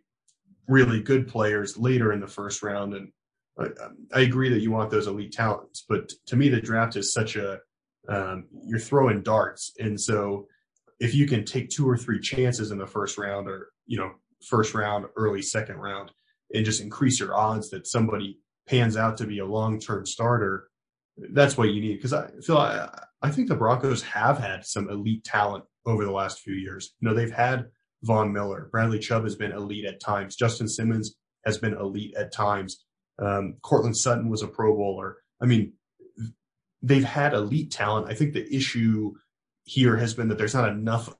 really 0.67 1.01
good 1.01 1.27
players 1.27 1.77
later 1.77 2.11
in 2.11 2.19
the 2.19 2.27
first 2.27 2.63
round? 2.63 2.95
And 2.95 3.11
I, 3.59 3.67
I 4.13 4.21
agree 4.21 4.49
that 4.49 4.61
you 4.61 4.71
want 4.71 4.89
those 4.89 5.07
elite 5.07 5.31
talents, 5.31 5.85
but 5.87 6.11
to 6.27 6.35
me, 6.35 6.49
the 6.49 6.61
draft 6.61 6.95
is 6.95 7.13
such 7.13 7.35
a 7.35 7.59
um, 8.09 8.45
you're 8.65 8.79
throwing 8.79 9.21
darts, 9.21 9.73
and 9.79 9.99
so 9.99 10.47
if 10.99 11.13
you 11.13 11.27
can 11.27 11.45
take 11.45 11.69
two 11.69 11.87
or 11.87 11.95
three 11.95 12.19
chances 12.19 12.71
in 12.71 12.79
the 12.79 12.87
first 12.87 13.19
round, 13.19 13.47
or 13.47 13.69
you 13.85 13.97
know, 13.97 14.11
first 14.43 14.73
round, 14.73 15.05
early 15.15 15.41
second 15.43 15.75
round, 15.75 16.11
and 16.53 16.65
just 16.65 16.81
increase 16.81 17.19
your 17.19 17.35
odds 17.35 17.69
that 17.69 17.87
somebody 17.87 18.39
pans 18.67 18.97
out 18.97 19.17
to 19.17 19.25
be 19.25 19.39
a 19.39 19.45
long 19.45 19.79
term 19.79 20.05
starter, 20.05 20.67
that's 21.33 21.57
what 21.57 21.69
you 21.69 21.81
need. 21.81 21.95
Because 21.95 22.13
I 22.13 22.29
feel 22.43 22.57
I, 22.57 22.89
I 23.21 23.31
think 23.31 23.47
the 23.47 23.55
Broncos 23.55 24.01
have 24.03 24.37
had 24.37 24.65
some 24.65 24.89
elite 24.89 25.23
talent 25.23 25.65
over 25.85 26.05
the 26.05 26.11
last 26.11 26.39
few 26.39 26.53
years. 26.53 26.93
You 26.99 27.09
know, 27.09 27.15
they've 27.15 27.31
had 27.31 27.67
Von 28.03 28.33
Miller, 28.33 28.69
Bradley 28.71 28.99
Chubb 28.99 29.23
has 29.23 29.35
been 29.35 29.51
elite 29.51 29.85
at 29.85 29.99
times, 29.99 30.35
Justin 30.35 30.67
Simmons 30.67 31.15
has 31.45 31.57
been 31.57 31.73
elite 31.73 32.15
at 32.15 32.31
times. 32.31 32.83
Um, 33.19 33.57
Courtland 33.61 33.97
Sutton 33.97 34.29
was 34.29 34.41
a 34.41 34.47
Pro 34.47 34.75
Bowler. 34.75 35.17
I 35.41 35.45
mean, 35.45 35.73
they've 36.81 37.03
had 37.03 37.33
elite 37.33 37.71
talent. 37.71 38.07
I 38.09 38.15
think 38.15 38.33
the 38.33 38.55
issue 38.55 39.13
here 39.63 39.97
has 39.97 40.13
been 40.13 40.29
that 40.29 40.37
there's 40.37 40.55
not 40.55 40.69
enough 40.69 41.13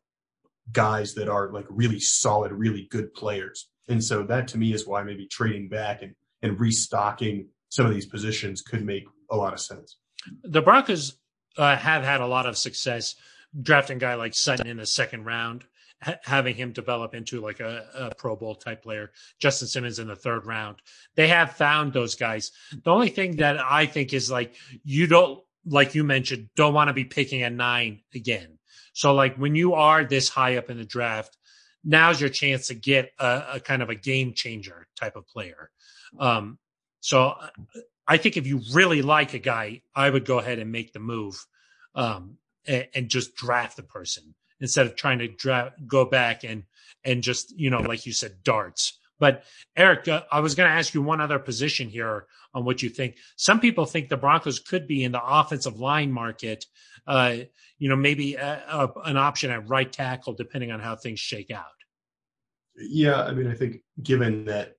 guys 0.72 1.16
that 1.16 1.30
are 1.30 1.52
like 1.52 1.66
really 1.70 2.00
solid, 2.00 2.52
really 2.52 2.88
good 2.90 3.14
players. 3.14 3.70
And 3.88 4.04
so 4.04 4.24
that 4.24 4.48
to 4.50 4.58
me 4.58 4.74
is 4.74 4.88
why 4.88 5.04
maybe 5.04 5.28
trading 5.28 5.68
back 5.68 6.02
and, 6.02 6.16
and 6.42 6.60
restocking 6.60 7.48
some 7.70 7.86
of 7.86 7.94
these 7.94 8.06
positions 8.06 8.62
could 8.62 8.86
make 8.86 9.06
a 9.30 9.36
lot 9.36 9.54
of 9.54 9.60
sense. 9.60 9.98
the 10.44 10.62
Broncos 10.62 11.18
uh, 11.58 11.76
have 11.76 12.04
had 12.04 12.22
a 12.22 12.28
lot 12.28 12.46
of 12.46 12.58
success 12.58 13.16
drafting 13.62 13.98
a 13.98 14.00
guy 14.00 14.16
like 14.16 14.34
Sutton 14.34 14.68
in 14.68 14.78
the 14.78 14.86
second 14.86 15.26
round, 15.26 15.66
ha- 16.02 16.18
having 16.24 16.56
him 16.56 16.72
develop 16.72 17.14
into 17.14 17.42
like 17.42 17.60
a, 17.60 17.86
a 17.94 18.16
Pro 18.16 18.36
Bowl 18.36 18.56
type 18.56 18.84
player. 18.84 19.12
Justin 19.40 19.68
Simmons 19.68 20.00
in 20.00 20.08
the 20.08 20.16
third 20.16 20.46
round. 20.46 20.78
They 21.16 21.28
have 21.28 21.54
found 21.54 21.94
those 21.94 22.16
guys. 22.16 22.52
The 22.84 22.92
only 22.92 23.10
thing 23.10 23.38
that 23.38 23.58
I 23.60 23.86
think 23.86 24.14
is 24.14 24.32
like 24.32 24.56
you 24.84 25.08
don't, 25.08 25.42
like 25.66 25.94
you 25.96 26.04
mentioned, 26.04 26.50
don't 26.56 26.74
want 26.74 26.88
to 26.88 26.94
be 26.94 27.04
picking 27.04 27.44
a 27.44 27.50
nine 27.50 28.02
again. 28.16 28.58
So 28.94 29.14
like 29.14 29.36
when 29.38 29.56
you 29.56 29.74
are 29.74 30.04
this 30.04 30.30
high 30.30 30.58
up 30.58 30.70
in 30.70 30.78
the 30.78 30.86
draft, 30.86 31.38
now's 31.84 32.22
your 32.22 32.30
chance 32.30 32.68
to 32.68 32.76
get 32.76 33.12
a, 33.20 33.44
a 33.54 33.60
kind 33.60 33.82
of 33.82 33.90
a 33.90 33.96
game 33.96 34.34
changer 34.34 34.88
type 35.00 35.16
of 35.16 35.28
player. 35.28 35.70
Um, 36.20 36.60
so 37.00 37.36
I 38.08 38.18
think 38.18 38.38
if 38.38 38.48
you 38.48 38.62
really 38.74 39.02
like 39.02 39.34
a 39.34 39.40
guy, 39.40 39.82
I 39.96 40.10
would 40.10 40.26
go 40.26 40.40
ahead 40.40 40.60
and 40.60 40.72
make 40.72 40.94
the 40.94 41.00
move 41.00 41.46
um, 41.96 42.38
and, 42.68 42.88
and 42.94 43.10
just 43.10 43.36
draft 43.36 43.78
the 43.78 43.84
person 43.84 44.36
instead 44.60 44.86
of 44.86 44.96
trying 44.96 45.20
to 45.20 45.28
dra- 45.28 45.74
go 45.88 46.06
back 46.06 46.44
and 46.44 46.64
and 47.04 47.24
just 47.24 47.58
you 47.58 47.70
know 47.70 47.80
like 47.80 48.06
you 48.06 48.14
said 48.14 48.44
darts. 48.44 49.00
But 49.20 49.44
Aric, 49.78 50.08
uh, 50.08 50.24
I 50.32 50.40
was 50.40 50.56
going 50.56 50.68
to 50.68 50.76
ask 50.76 50.96
you 50.96 51.02
one 51.02 51.22
other 51.22 51.38
position 51.38 51.90
here 51.90 52.26
on 52.56 52.66
what 52.66 52.82
you 52.82 52.90
think. 52.90 53.18
Some 53.36 53.60
people 53.60 53.86
think 53.86 54.10
the 54.10 54.18
Broncos 54.18 54.60
could 54.60 54.88
be 54.88 55.04
in 55.04 55.12
the 55.12 55.24
offensive 55.24 55.80
line 55.80 56.12
market. 56.12 56.66
Uh, 57.08 57.38
you 57.80 57.90
know, 57.90 57.96
maybe 57.96 58.36
a, 58.36 58.64
a, 58.70 58.90
an 59.06 59.18
option 59.18 59.50
at 59.52 59.68
right 59.68 59.92
tackle, 59.92 60.34
depending 60.34 60.72
on 60.72 60.80
how 60.80 60.96
things 60.96 61.20
shake 61.20 61.52
out. 61.52 61.66
Yeah, 62.78 63.24
I 63.24 63.34
mean, 63.34 63.48
I 63.48 63.56
think 63.56 63.78
given 64.04 64.46
that 64.46 64.76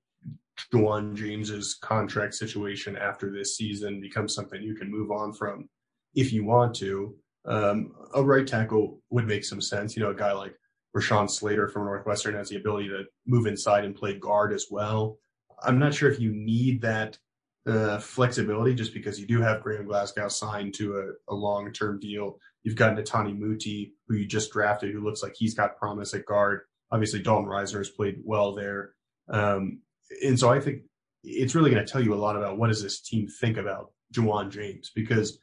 Ja'Wuan 0.73 1.15
James's 1.15 1.75
contract 1.75 2.35
situation 2.35 2.97
after 2.97 3.31
this 3.31 3.57
season 3.57 4.01
becomes 4.01 4.35
something 4.35 4.63
you 4.63 4.75
can 4.75 4.91
move 4.91 5.11
on 5.11 5.33
from 5.33 5.69
if 6.15 6.33
you 6.33 6.45
want 6.45 6.75
to, 6.77 7.17
um, 7.47 7.93
a 8.15 8.23
right 8.23 8.47
tackle 8.47 9.01
would 9.11 9.27
make 9.27 9.45
some 9.45 9.61
sense. 9.61 9.97
You 9.97 10.03
know, 10.03 10.11
a 10.11 10.15
guy 10.15 10.33
like 10.33 10.55
Rashawn 10.97 11.29
Slater 11.31 11.69
from 11.69 11.85
Northwestern 11.85 12.35
has 12.35 12.49
the 12.49 12.57
ability 12.57 12.89
to 12.89 13.05
move 13.27 13.47
inside 13.47 13.85
and 13.85 13.95
play 13.95 14.19
guard 14.19 14.53
as 14.53 14.67
well. 14.71 15.19
I'm 15.63 15.79
not 15.79 15.95
sure 15.95 16.11
if 16.11 16.21
you 16.21 16.33
need 16.33 16.83
that 16.83 17.19
uh, 17.67 17.99
flexibility 17.99 18.75
just 18.75 18.93
because 18.93 19.21
you 19.21 19.27
do 19.27 19.41
have 19.41 19.63
Graham 19.63 19.87
Glasgow 19.87 20.29
signed 20.29 20.75
to 20.75 20.99
a, 20.99 21.33
a 21.33 21.35
long 21.35 21.73
term 21.73 22.01
deal. 22.01 22.39
You've 22.63 22.77
got 22.77 22.97
Netane 22.97 23.39
Muti, 23.39 23.95
who 24.09 24.17
you 24.17 24.27
just 24.27 24.53
drafted, 24.53 24.93
who 24.93 25.03
looks 25.03 25.23
like 25.23 25.35
he's 25.37 25.55
got 25.55 25.77
promise 25.77 26.15
at 26.15 26.27
guard. 26.27 26.61
Obviously, 26.91 27.23
Dalton 27.23 27.49
Risner 27.49 27.79
has 27.79 27.91
played 27.91 28.17
well 28.25 28.55
there. 28.55 28.95
Um, 29.29 29.81
and 30.25 30.39
so 30.39 30.51
I 30.51 30.61
think 30.61 30.83
it's 31.25 31.55
really 31.55 31.71
going 31.71 31.85
to 31.85 31.91
tell 31.91 32.03
you 32.03 32.15
a 32.15 32.17
lot 32.17 32.37
about 32.37 32.59
what 32.59 32.69
does 32.69 32.83
this 32.83 33.01
team 33.01 33.29
think 33.29 33.57
about 33.57 33.93
Ja'Wuan 34.15 34.51
James 34.51 34.91
because 34.95 35.39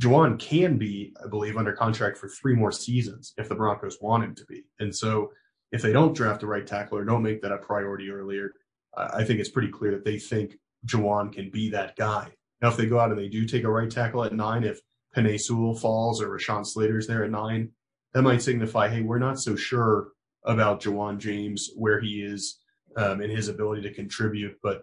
Ja'Wuan 0.00 0.38
can 0.38 0.78
be, 0.78 1.14
I 1.24 1.28
believe, 1.28 1.56
under 1.56 1.72
contract 1.72 2.18
for 2.18 2.28
three 2.28 2.54
more 2.54 2.72
seasons 2.72 3.32
if 3.36 3.48
the 3.48 3.54
Broncos 3.54 3.98
want 4.00 4.24
him 4.24 4.34
to 4.34 4.44
be. 4.46 4.64
And 4.80 4.94
so 4.94 5.30
if 5.70 5.80
they 5.80 5.92
don't 5.92 6.14
draft 6.14 6.40
the 6.40 6.46
right 6.46 6.66
tackle 6.66 6.98
or 6.98 7.04
don't 7.04 7.22
make 7.22 7.42
that 7.42 7.52
a 7.52 7.58
priority 7.58 8.10
earlier, 8.10 8.52
I 8.96 9.24
think 9.24 9.40
it's 9.40 9.48
pretty 9.48 9.70
clear 9.70 9.92
that 9.92 10.04
they 10.04 10.18
think 10.18 10.58
Ja'Wuan 10.86 11.32
can 11.32 11.50
be 11.50 11.70
that 11.70 11.96
guy. 11.96 12.32
Now, 12.60 12.68
if 12.68 12.76
they 12.76 12.86
go 12.86 12.98
out 12.98 13.10
and 13.10 13.18
they 13.18 13.28
do 13.28 13.44
take 13.44 13.64
a 13.64 13.70
right 13.70 13.90
tackle 13.90 14.24
at 14.24 14.32
nine, 14.32 14.64
if 14.64 14.80
Penei 15.16 15.40
Sewell 15.40 15.74
falls 15.74 16.22
or 16.22 16.28
Rashawn 16.28 16.66
Slater's 16.66 17.06
there 17.06 17.24
at 17.24 17.30
nine, 17.30 17.70
that 18.14 18.22
might 18.22 18.42
signify, 18.42 18.88
hey, 18.88 19.02
we're 19.02 19.18
not 19.18 19.40
so 19.40 19.56
sure 19.56 20.08
about 20.44 20.82
Ja'Wuan 20.82 21.18
James, 21.18 21.70
where 21.76 22.00
he 22.00 22.22
is 22.22 22.58
um, 22.96 23.20
and 23.20 23.30
his 23.30 23.48
ability 23.48 23.82
to 23.82 23.94
contribute. 23.94 24.56
But 24.62 24.82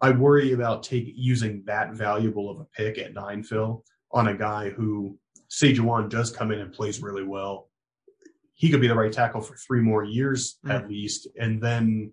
I 0.00 0.10
worry 0.10 0.52
about 0.52 0.82
take 0.82 1.12
using 1.14 1.62
that 1.66 1.92
valuable 1.92 2.50
of 2.50 2.60
a 2.60 2.64
pick 2.76 2.98
at 2.98 3.14
nine, 3.14 3.42
Phil, 3.42 3.84
on 4.10 4.28
a 4.28 4.36
guy 4.36 4.70
who, 4.70 5.18
say, 5.48 5.72
Ja'Wuan 5.72 6.08
does 6.08 6.30
come 6.30 6.50
in 6.50 6.60
and 6.60 6.72
plays 6.72 7.02
really 7.02 7.24
well. 7.24 7.70
He 8.54 8.70
could 8.70 8.80
be 8.80 8.88
the 8.88 8.94
right 8.94 9.12
tackle 9.12 9.40
for 9.40 9.56
three 9.56 9.80
more 9.80 10.04
years 10.04 10.58
mm. 10.64 10.72
at 10.72 10.88
least, 10.88 11.28
and 11.38 11.62
then 11.62 12.12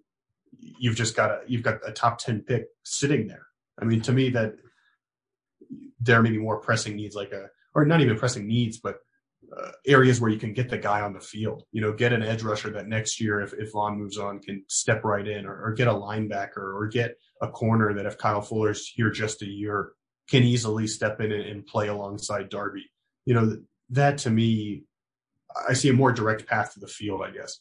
you've 0.57 0.95
just 0.95 1.15
got 1.15 1.31
a 1.31 1.41
you've 1.47 1.63
got 1.63 1.79
a 1.87 1.91
top 1.91 2.19
ten 2.19 2.41
pick 2.41 2.65
sitting 2.83 3.27
there. 3.27 3.47
I 3.81 3.85
mean, 3.85 4.01
to 4.01 4.11
me, 4.11 4.29
that 4.31 4.55
there 5.99 6.21
may 6.21 6.31
be 6.31 6.37
more 6.37 6.59
pressing 6.59 6.95
needs, 6.95 7.15
like 7.15 7.31
a 7.31 7.47
or 7.75 7.85
not 7.85 8.01
even 8.01 8.17
pressing 8.17 8.47
needs, 8.47 8.79
but 8.79 8.97
uh, 9.55 9.71
areas 9.87 10.19
where 10.19 10.29
you 10.29 10.39
can 10.39 10.53
get 10.53 10.69
the 10.69 10.77
guy 10.77 11.01
on 11.01 11.13
the 11.13 11.19
field. 11.19 11.63
You 11.71 11.81
know, 11.81 11.93
get 11.93 12.13
an 12.13 12.23
edge 12.23 12.43
rusher 12.43 12.69
that 12.71 12.87
next 12.87 13.19
year, 13.19 13.41
if, 13.41 13.53
if 13.53 13.71
Von 13.71 13.97
moves 13.97 14.17
on, 14.17 14.39
can 14.39 14.63
step 14.67 15.03
right 15.03 15.27
in, 15.27 15.45
or, 15.45 15.65
or, 15.65 15.73
get 15.73 15.87
a 15.87 15.93
linebacker, 15.93 16.57
or 16.57 16.87
get 16.87 17.15
a 17.41 17.47
corner 17.47 17.93
that 17.93 18.05
if 18.05 18.17
Kyle 18.17 18.41
Fuller's 18.41 18.87
here 18.87 19.09
just 19.09 19.41
a 19.41 19.47
year, 19.47 19.93
can 20.29 20.43
easily 20.43 20.87
step 20.87 21.19
in 21.21 21.31
and, 21.31 21.43
and 21.43 21.65
play 21.65 21.87
alongside 21.87 22.49
Darby. 22.49 22.91
You 23.25 23.33
know, 23.33 23.57
that 23.91 24.19
to 24.19 24.29
me, 24.29 24.83
I 25.67 25.73
see 25.73 25.89
a 25.89 25.93
more 25.93 26.11
direct 26.11 26.47
path 26.47 26.73
to 26.73 26.79
the 26.79 26.87
field, 26.87 27.21
I 27.23 27.31
guess. 27.31 27.59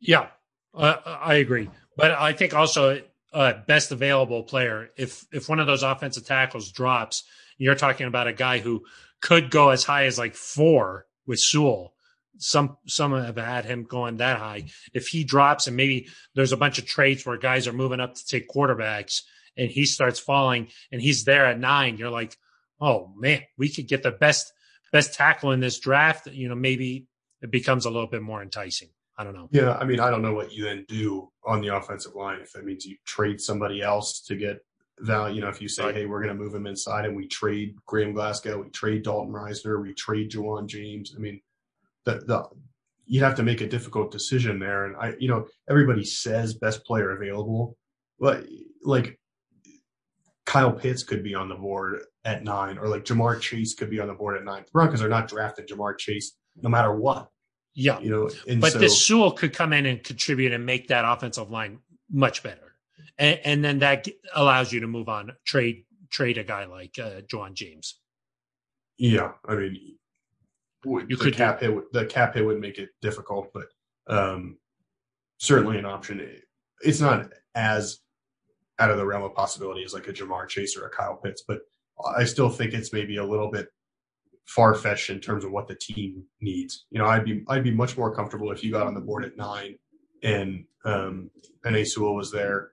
Yeah, 0.00 0.28
uh, 0.74 0.96
I 1.04 1.34
agree. 1.34 1.68
But 2.00 2.12
I 2.12 2.32
think 2.32 2.54
also 2.54 3.02
uh, 3.32 3.52
best 3.66 3.92
available 3.92 4.42
player. 4.42 4.88
If 4.96 5.26
if 5.32 5.48
one 5.48 5.60
of 5.60 5.66
those 5.66 5.82
offensive 5.82 6.24
tackles 6.24 6.72
drops, 6.72 7.24
you're 7.58 7.74
talking 7.74 8.06
about 8.06 8.26
a 8.26 8.32
guy 8.32 8.58
who 8.58 8.84
could 9.20 9.50
go 9.50 9.68
as 9.68 9.84
high 9.84 10.06
as 10.06 10.18
like 10.18 10.34
four 10.34 11.06
with 11.26 11.40
Sewell. 11.40 11.94
Some 12.38 12.78
some 12.86 13.12
have 13.12 13.36
had 13.36 13.66
him 13.66 13.84
going 13.84 14.16
that 14.16 14.38
high. 14.38 14.64
If 14.94 15.08
he 15.08 15.24
drops 15.24 15.66
and 15.66 15.76
maybe 15.76 16.08
there's 16.34 16.52
a 16.52 16.56
bunch 16.56 16.78
of 16.78 16.86
trades 16.86 17.26
where 17.26 17.36
guys 17.36 17.68
are 17.68 17.72
moving 17.74 18.00
up 18.00 18.14
to 18.14 18.26
take 18.26 18.48
quarterbacks 18.48 19.20
and 19.58 19.70
he 19.70 19.84
starts 19.84 20.18
falling 20.18 20.68
and 20.90 21.02
he's 21.02 21.24
there 21.24 21.44
at 21.44 21.60
nine, 21.60 21.98
you're 21.98 22.08
like, 22.08 22.34
oh 22.80 23.12
man, 23.14 23.42
we 23.58 23.68
could 23.68 23.88
get 23.88 24.02
the 24.02 24.10
best 24.10 24.50
best 24.90 25.12
tackle 25.12 25.52
in 25.52 25.60
this 25.60 25.78
draft. 25.78 26.28
You 26.28 26.48
know, 26.48 26.54
maybe 26.54 27.08
it 27.42 27.50
becomes 27.50 27.84
a 27.84 27.90
little 27.90 28.08
bit 28.08 28.22
more 28.22 28.42
enticing. 28.42 28.88
I 29.20 29.24
don't 29.24 29.34
know. 29.34 29.48
Yeah, 29.52 29.74
I 29.74 29.84
mean, 29.84 30.00
I 30.00 30.08
don't 30.08 30.22
know 30.22 30.32
what 30.32 30.50
you 30.50 30.64
then 30.64 30.86
do 30.88 31.30
on 31.44 31.60
the 31.60 31.76
offensive 31.76 32.14
line. 32.14 32.38
If 32.40 32.52
that 32.52 32.64
means 32.64 32.86
you 32.86 32.96
trade 33.04 33.38
somebody 33.38 33.82
else 33.82 34.22
to 34.22 34.34
get 34.34 34.64
value, 35.00 35.34
you 35.34 35.40
know, 35.42 35.50
if 35.50 35.60
you 35.60 35.68
say, 35.68 35.84
right. 35.84 35.94
hey, 35.94 36.06
we're 36.06 36.22
going 36.22 36.34
to 36.34 36.42
move 36.42 36.54
him 36.54 36.66
inside 36.66 37.04
and 37.04 37.14
we 37.14 37.28
trade 37.28 37.74
Graham 37.84 38.14
Glasgow, 38.14 38.62
we 38.62 38.70
trade 38.70 39.02
Dalton 39.02 39.30
Risner, 39.30 39.82
we 39.82 39.92
trade 39.92 40.30
Ja'Wuan 40.30 40.66
James. 40.66 41.12
I 41.14 41.18
mean, 41.18 41.38
the, 42.06 42.22
the 42.26 42.48
you'd 43.04 43.22
have 43.22 43.34
to 43.34 43.42
make 43.42 43.60
a 43.60 43.68
difficult 43.68 44.10
decision 44.10 44.58
there. 44.58 44.86
And 44.86 44.96
I, 44.96 45.12
you 45.18 45.28
know, 45.28 45.46
everybody 45.68 46.02
says 46.02 46.54
best 46.54 46.86
player 46.86 47.10
available, 47.10 47.76
but 48.18 48.46
like 48.82 49.20
Kyle 50.46 50.72
Pitts 50.72 51.02
could 51.02 51.22
be 51.22 51.34
on 51.34 51.50
the 51.50 51.56
board 51.56 52.04
at 52.24 52.42
nine, 52.42 52.78
or 52.78 52.88
like 52.88 53.04
Ja'Marr 53.04 53.38
Chase 53.38 53.74
could 53.74 53.90
be 53.90 54.00
on 54.00 54.08
the 54.08 54.14
board 54.14 54.38
at 54.38 54.44
nine. 54.44 54.62
The 54.64 54.70
Broncos 54.72 55.02
are 55.02 55.10
not 55.10 55.28
drafting 55.28 55.66
Ja'Marr 55.66 55.98
Chase 55.98 56.38
no 56.56 56.70
matter 56.70 56.94
what. 56.94 57.28
Yeah, 57.74 58.00
you 58.00 58.10
know, 58.10 58.30
but 58.58 58.72
so, 58.72 58.78
this 58.78 59.04
Sewell 59.04 59.32
could 59.32 59.52
come 59.52 59.72
in 59.72 59.86
and 59.86 60.02
contribute 60.02 60.52
and 60.52 60.66
make 60.66 60.88
that 60.88 61.04
offensive 61.04 61.50
line 61.50 61.78
much 62.10 62.42
better 62.42 62.70
and, 63.20 63.40
and 63.44 63.64
then 63.64 63.78
that 63.80 64.08
allows 64.34 64.72
you 64.72 64.80
to 64.80 64.86
move 64.86 65.08
on, 65.08 65.32
trade 65.44 65.84
trade 66.10 66.38
a 66.38 66.44
guy 66.44 66.64
like 66.64 66.98
uh, 66.98 67.20
Ja'Wuan 67.20 67.52
James. 67.52 68.00
Yeah, 68.98 69.32
I 69.46 69.54
mean, 69.54 69.78
you 70.84 71.06
the 71.06 71.16
could 71.16 71.36
cap 71.36 71.60
hit 71.60 71.92
the 71.92 72.06
cap 72.06 72.34
hit 72.34 72.44
would 72.44 72.60
make 72.60 72.78
it 72.78 72.88
difficult, 73.00 73.52
but 73.52 73.66
um, 74.08 74.58
certainly 75.38 75.78
an 75.78 75.84
option. 75.84 76.26
It's 76.80 77.00
not 77.00 77.30
as 77.54 78.00
out 78.78 78.90
of 78.90 78.96
the 78.96 79.06
realm 79.06 79.22
of 79.22 79.34
possibility 79.34 79.84
as 79.84 79.92
like 79.92 80.08
a 80.08 80.12
Ja'Marr 80.12 80.48
Chase 80.48 80.76
or 80.76 80.86
a 80.86 80.90
Kyle 80.90 81.16
Pitts, 81.16 81.44
but 81.46 81.60
I 82.16 82.24
still 82.24 82.48
think 82.48 82.72
it's 82.72 82.94
maybe 82.94 83.18
a 83.18 83.24
little 83.24 83.50
bit 83.50 83.68
far 84.46 84.74
fetched 84.74 85.10
in 85.10 85.20
terms 85.20 85.44
of 85.44 85.52
what 85.52 85.68
the 85.68 85.74
team 85.74 86.24
needs. 86.40 86.86
You 86.90 86.98
know, 86.98 87.06
I'd 87.06 87.24
be 87.24 87.44
I'd 87.48 87.64
be 87.64 87.70
much 87.70 87.96
more 87.96 88.14
comfortable 88.14 88.50
if 88.50 88.64
you 88.64 88.72
got 88.72 88.86
on 88.86 88.94
the 88.94 89.00
board 89.00 89.24
at 89.24 89.36
nine 89.36 89.76
and 90.22 90.64
um, 90.84 91.30
Penei 91.64 91.86
Sewell 91.86 92.14
was 92.14 92.30
there 92.30 92.72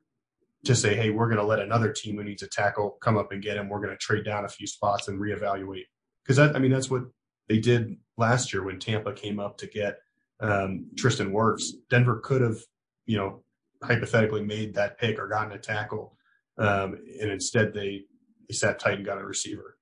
to 0.65 0.75
say, 0.75 0.95
hey, 0.95 1.09
we're 1.09 1.27
going 1.27 1.37
to 1.37 1.45
let 1.45 1.59
another 1.59 1.91
team 1.91 2.17
who 2.17 2.23
needs 2.23 2.43
a 2.43 2.47
tackle 2.47 2.97
come 3.01 3.17
up 3.17 3.31
and 3.31 3.41
get 3.41 3.57
him. 3.57 3.69
We're 3.69 3.79
going 3.81 3.91
to 3.91 3.97
trade 3.97 4.25
down 4.25 4.45
a 4.45 4.49
few 4.49 4.67
spots 4.67 5.07
and 5.07 5.19
reevaluate. 5.19 5.85
Because 6.23 6.39
I 6.39 6.59
mean, 6.59 6.71
that's 6.71 6.89
what 6.89 7.03
they 7.47 7.59
did 7.59 7.95
last 8.17 8.51
year 8.51 8.63
when 8.63 8.79
Tampa 8.79 9.13
came 9.13 9.39
up 9.39 9.57
to 9.59 9.67
get 9.67 9.99
um, 10.39 10.87
Tristan 10.97 11.31
Wirfs. 11.31 11.71
Denver 11.89 12.19
could 12.23 12.41
have, 12.41 12.57
you 13.05 13.17
know, 13.17 13.43
hypothetically 13.81 14.43
made 14.43 14.73
that 14.75 14.97
pick 14.97 15.19
or 15.19 15.27
gotten 15.27 15.53
a 15.53 15.57
tackle, 15.57 16.17
um, 16.57 16.97
and 17.21 17.31
instead 17.31 17.73
they 17.73 18.03
they 18.49 18.53
sat 18.53 18.79
tight 18.79 18.95
and 18.97 19.05
got 19.05 19.21
a 19.21 19.25
receiver. 19.25 19.76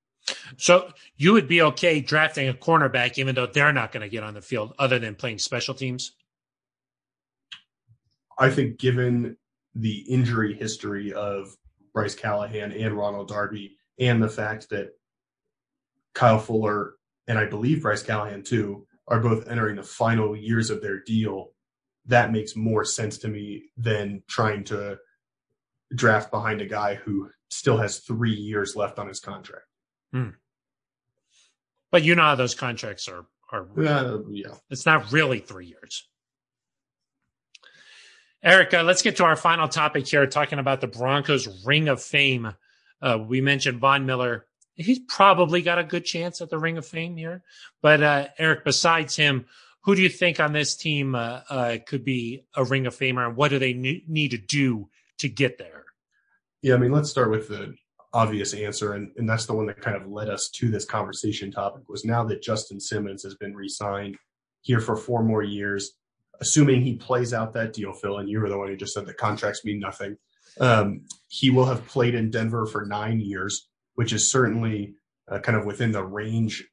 So 0.56 0.90
you 1.16 1.32
would 1.32 1.48
be 1.48 1.62
okay 1.62 2.00
drafting 2.00 2.48
a 2.48 2.54
cornerback, 2.54 3.18
even 3.18 3.34
though 3.34 3.46
they're 3.46 3.72
not 3.72 3.92
going 3.92 4.02
to 4.02 4.08
get 4.08 4.22
on 4.22 4.34
the 4.34 4.42
field, 4.42 4.74
other 4.78 4.98
than 4.98 5.14
playing 5.14 5.38
special 5.38 5.74
teams. 5.74 6.12
I 8.38 8.50
think, 8.50 8.78
given 8.78 9.36
the 9.74 9.98
injury 10.08 10.54
history 10.54 11.12
of 11.12 11.56
Bryce 11.92 12.14
Callahan 12.14 12.72
and 12.72 12.94
Ronald 12.94 13.28
Darby, 13.28 13.76
and 13.98 14.22
the 14.22 14.28
fact 14.28 14.70
that 14.70 14.90
Kyle 16.14 16.38
Fuller 16.38 16.94
and 17.28 17.38
I 17.38 17.46
believe 17.46 17.82
Bryce 17.82 18.02
Callahan 18.02 18.42
too 18.42 18.86
are 19.08 19.20
both 19.20 19.48
entering 19.48 19.76
the 19.76 19.82
final 19.82 20.36
years 20.36 20.70
of 20.70 20.82
their 20.82 21.00
deal. 21.00 21.52
That 22.06 22.32
makes 22.32 22.56
more 22.56 22.84
sense 22.84 23.18
to 23.18 23.28
me 23.28 23.70
than 23.76 24.22
trying 24.28 24.64
to 24.64 24.98
draft 25.94 26.30
behind 26.30 26.60
a 26.60 26.66
guy 26.66 26.94
who 26.94 27.30
still 27.50 27.76
has 27.78 28.00
three 28.00 28.34
years 28.34 28.76
left 28.76 28.98
on 28.98 29.08
his 29.08 29.20
contract. 29.20 29.66
Hmm. 30.16 30.30
But 31.90 32.04
you 32.04 32.14
know 32.14 32.22
how 32.22 32.36
those 32.36 32.54
contracts 32.54 33.06
are. 33.06 33.26
Are 33.52 33.68
uh, 33.78 34.18
yeah, 34.30 34.54
it's 34.70 34.86
not 34.86 35.12
really 35.12 35.40
three 35.40 35.66
years. 35.66 36.08
Erica, 38.42 38.82
let's 38.82 39.02
get 39.02 39.16
to 39.16 39.24
our 39.24 39.36
final 39.36 39.68
topic 39.68 40.06
here, 40.06 40.26
talking 40.26 40.58
about 40.58 40.80
the 40.80 40.86
Broncos 40.86 41.64
Ring 41.66 41.88
of 41.88 42.02
Fame. 42.02 42.54
Uh, 43.02 43.18
we 43.24 43.42
mentioned 43.42 43.78
Von 43.78 44.06
Miller. 44.06 44.46
He's 44.74 44.98
probably 45.00 45.60
got 45.62 45.78
a 45.78 45.84
good 45.84 46.04
chance 46.04 46.40
at 46.40 46.48
the 46.48 46.58
Ring 46.58 46.78
of 46.78 46.86
Fame 46.86 47.16
here. 47.16 47.42
But 47.82 48.02
uh, 48.02 48.28
Aric, 48.40 48.64
besides 48.64 49.14
him, 49.14 49.44
who 49.82 49.94
do 49.94 50.02
you 50.02 50.08
think 50.08 50.40
on 50.40 50.52
this 50.52 50.76
team 50.76 51.14
uh, 51.14 51.42
uh 51.50 51.76
could 51.86 52.04
be 52.04 52.44
a 52.54 52.64
Ring 52.64 52.86
of 52.86 52.96
Famer, 52.96 53.26
and 53.26 53.36
what 53.36 53.48
do 53.50 53.58
they 53.58 53.74
need 53.74 54.30
to 54.30 54.38
do 54.38 54.88
to 55.18 55.28
get 55.28 55.58
there? 55.58 55.84
Yeah, 56.62 56.74
I 56.74 56.78
mean, 56.78 56.90
let's 56.90 57.10
start 57.10 57.30
with 57.30 57.48
the 57.48 57.76
obvious 58.22 58.54
answer, 58.54 58.94
and, 58.94 59.12
and 59.18 59.28
that's 59.28 59.46
the 59.46 59.54
one 59.58 59.66
that 59.66 59.80
kind 59.86 59.96
of 59.96 60.08
led 60.18 60.28
us 60.28 60.48
to 60.58 60.70
this 60.70 60.86
conversation 60.96 61.50
topic. 61.50 61.82
Was 61.88 62.04
now 62.04 62.24
that 62.24 62.42
Justin 62.42 62.80
Simmons 62.80 63.22
has 63.22 63.34
been 63.34 63.54
re-signed, 63.54 64.16
here 64.66 64.80
for 64.80 64.96
four 64.96 65.22
more 65.22 65.44
years, 65.44 65.92
assuming 66.40 66.82
he 66.82 66.94
plays 66.96 67.32
out 67.32 67.52
that 67.52 67.72
deal, 67.72 67.92
Phil, 67.92 68.18
and 68.18 68.28
you 68.28 68.40
were 68.40 68.48
the 68.48 68.58
one 68.58 68.68
who 68.68 68.76
just 68.76 68.94
said 68.94 69.06
the 69.06 69.14
contracts 69.14 69.64
mean 69.64 69.78
nothing. 69.78 70.16
Um, 70.58 71.02
he 71.28 71.50
will 71.50 71.66
have 71.66 71.86
played 71.86 72.14
in 72.14 72.30
Denver 72.30 72.66
for 72.66 72.84
nine 72.84 73.20
years, 73.20 73.68
which 73.94 74.12
is 74.12 74.30
certainly 74.30 74.94
uh, 75.30 75.38
kind 75.38 75.56
of 75.56 75.66
within 75.66 75.92
the 75.92 76.04
range 76.04 76.64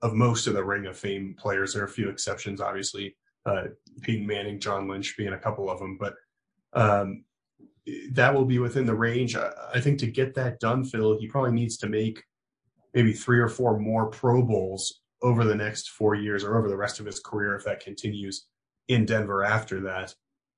of 0.00 0.14
most 0.14 0.46
of 0.46 0.54
the 0.54 0.64
Ring 0.64 0.86
of 0.86 0.96
Fame 0.96 1.36
players. 1.38 1.74
There 1.74 1.82
are 1.82 1.86
a 1.92 1.98
few 1.98 2.08
exceptions, 2.08 2.60
obviously, 2.60 3.16
uh, 3.44 3.64
Peyton 4.00 4.26
Manning, 4.26 4.58
John 4.58 4.88
Lynch 4.88 5.14
being 5.18 5.34
a 5.34 5.44
couple 5.46 5.68
of 5.68 5.78
them, 5.78 5.98
but 6.00 6.14
um, 6.72 7.24
that 8.12 8.34
will 8.34 8.44
be 8.44 8.58
within 8.58 8.86
the 8.86 8.94
range. 8.94 9.36
I, 9.36 9.80
think 9.80 9.98
to 10.00 10.06
get 10.06 10.34
that 10.34 10.60
done, 10.60 10.84
Phil, 10.84 11.18
he 11.18 11.26
probably 11.26 11.52
needs 11.52 11.76
to 11.78 11.88
make 11.88 12.22
maybe 12.94 13.12
three 13.12 13.40
or 13.40 13.48
four 13.48 13.78
more 13.78 14.06
Pro 14.06 14.42
Bowls 14.42 15.00
over 15.22 15.44
the 15.44 15.54
next 15.54 15.90
four 15.90 16.14
years 16.14 16.44
or 16.44 16.58
over 16.58 16.68
the 16.68 16.76
rest 16.76 17.00
of 17.00 17.06
his 17.06 17.20
career 17.20 17.56
if 17.56 17.64
that 17.64 17.80
continues 17.80 18.46
in 18.88 19.04
Denver 19.04 19.44
after 19.44 19.80
that, 19.82 20.14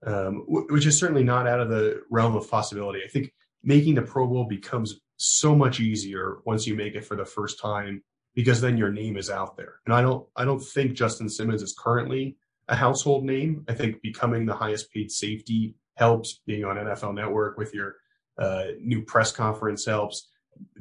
um, 0.07 0.45
which 0.47 0.87
is 0.87 0.99
certainly 0.99 1.25
not 1.25 1.47
out 1.47 1.61
of 1.61 1.69
the 1.69 2.03
realm 2.11 2.37
of 2.37 2.51
possibility. 2.51 3.01
I 3.05 3.09
think 3.09 3.33
making 3.63 3.95
the 3.95 4.03
Pro 4.03 4.27
Bowl 4.27 4.45
becomes 4.45 5.01
so 5.17 5.55
much 5.55 5.81
easier 5.81 6.39
once 6.45 6.67
you 6.67 6.75
make 6.75 6.95
it 6.95 7.05
for 7.05 7.17
the 7.17 7.25
first 7.25 7.61
time 7.61 8.03
because 8.35 8.61
then 8.61 8.77
your 8.77 8.91
name 8.91 9.17
is 9.17 9.31
out 9.31 9.57
there. 9.57 9.77
And 9.87 9.95
I 9.95 10.03
don't 10.03 10.27
I 10.37 10.45
don't 10.45 10.63
think 10.63 10.95
Justin 10.95 11.29
Simmons 11.29 11.63
is 11.63 11.75
currently 11.79 12.37
a 12.69 12.75
household 12.75 13.25
name. 13.25 13.65
I 13.69 13.75
think 13.75 14.03
becoming 14.03 14.45
the 14.45 14.55
highest 14.55 14.91
paid 14.93 15.11
safety 15.11 15.77
helps. 15.95 16.41
Being 16.47 16.65
on 16.65 16.77
NFL 16.77 17.15
Network 17.15 17.59
with 17.59 17.75
your 17.75 17.97
uh, 18.39 18.67
new 18.81 19.03
press 19.03 19.33
conference 19.33 19.87
helps. 19.87 20.31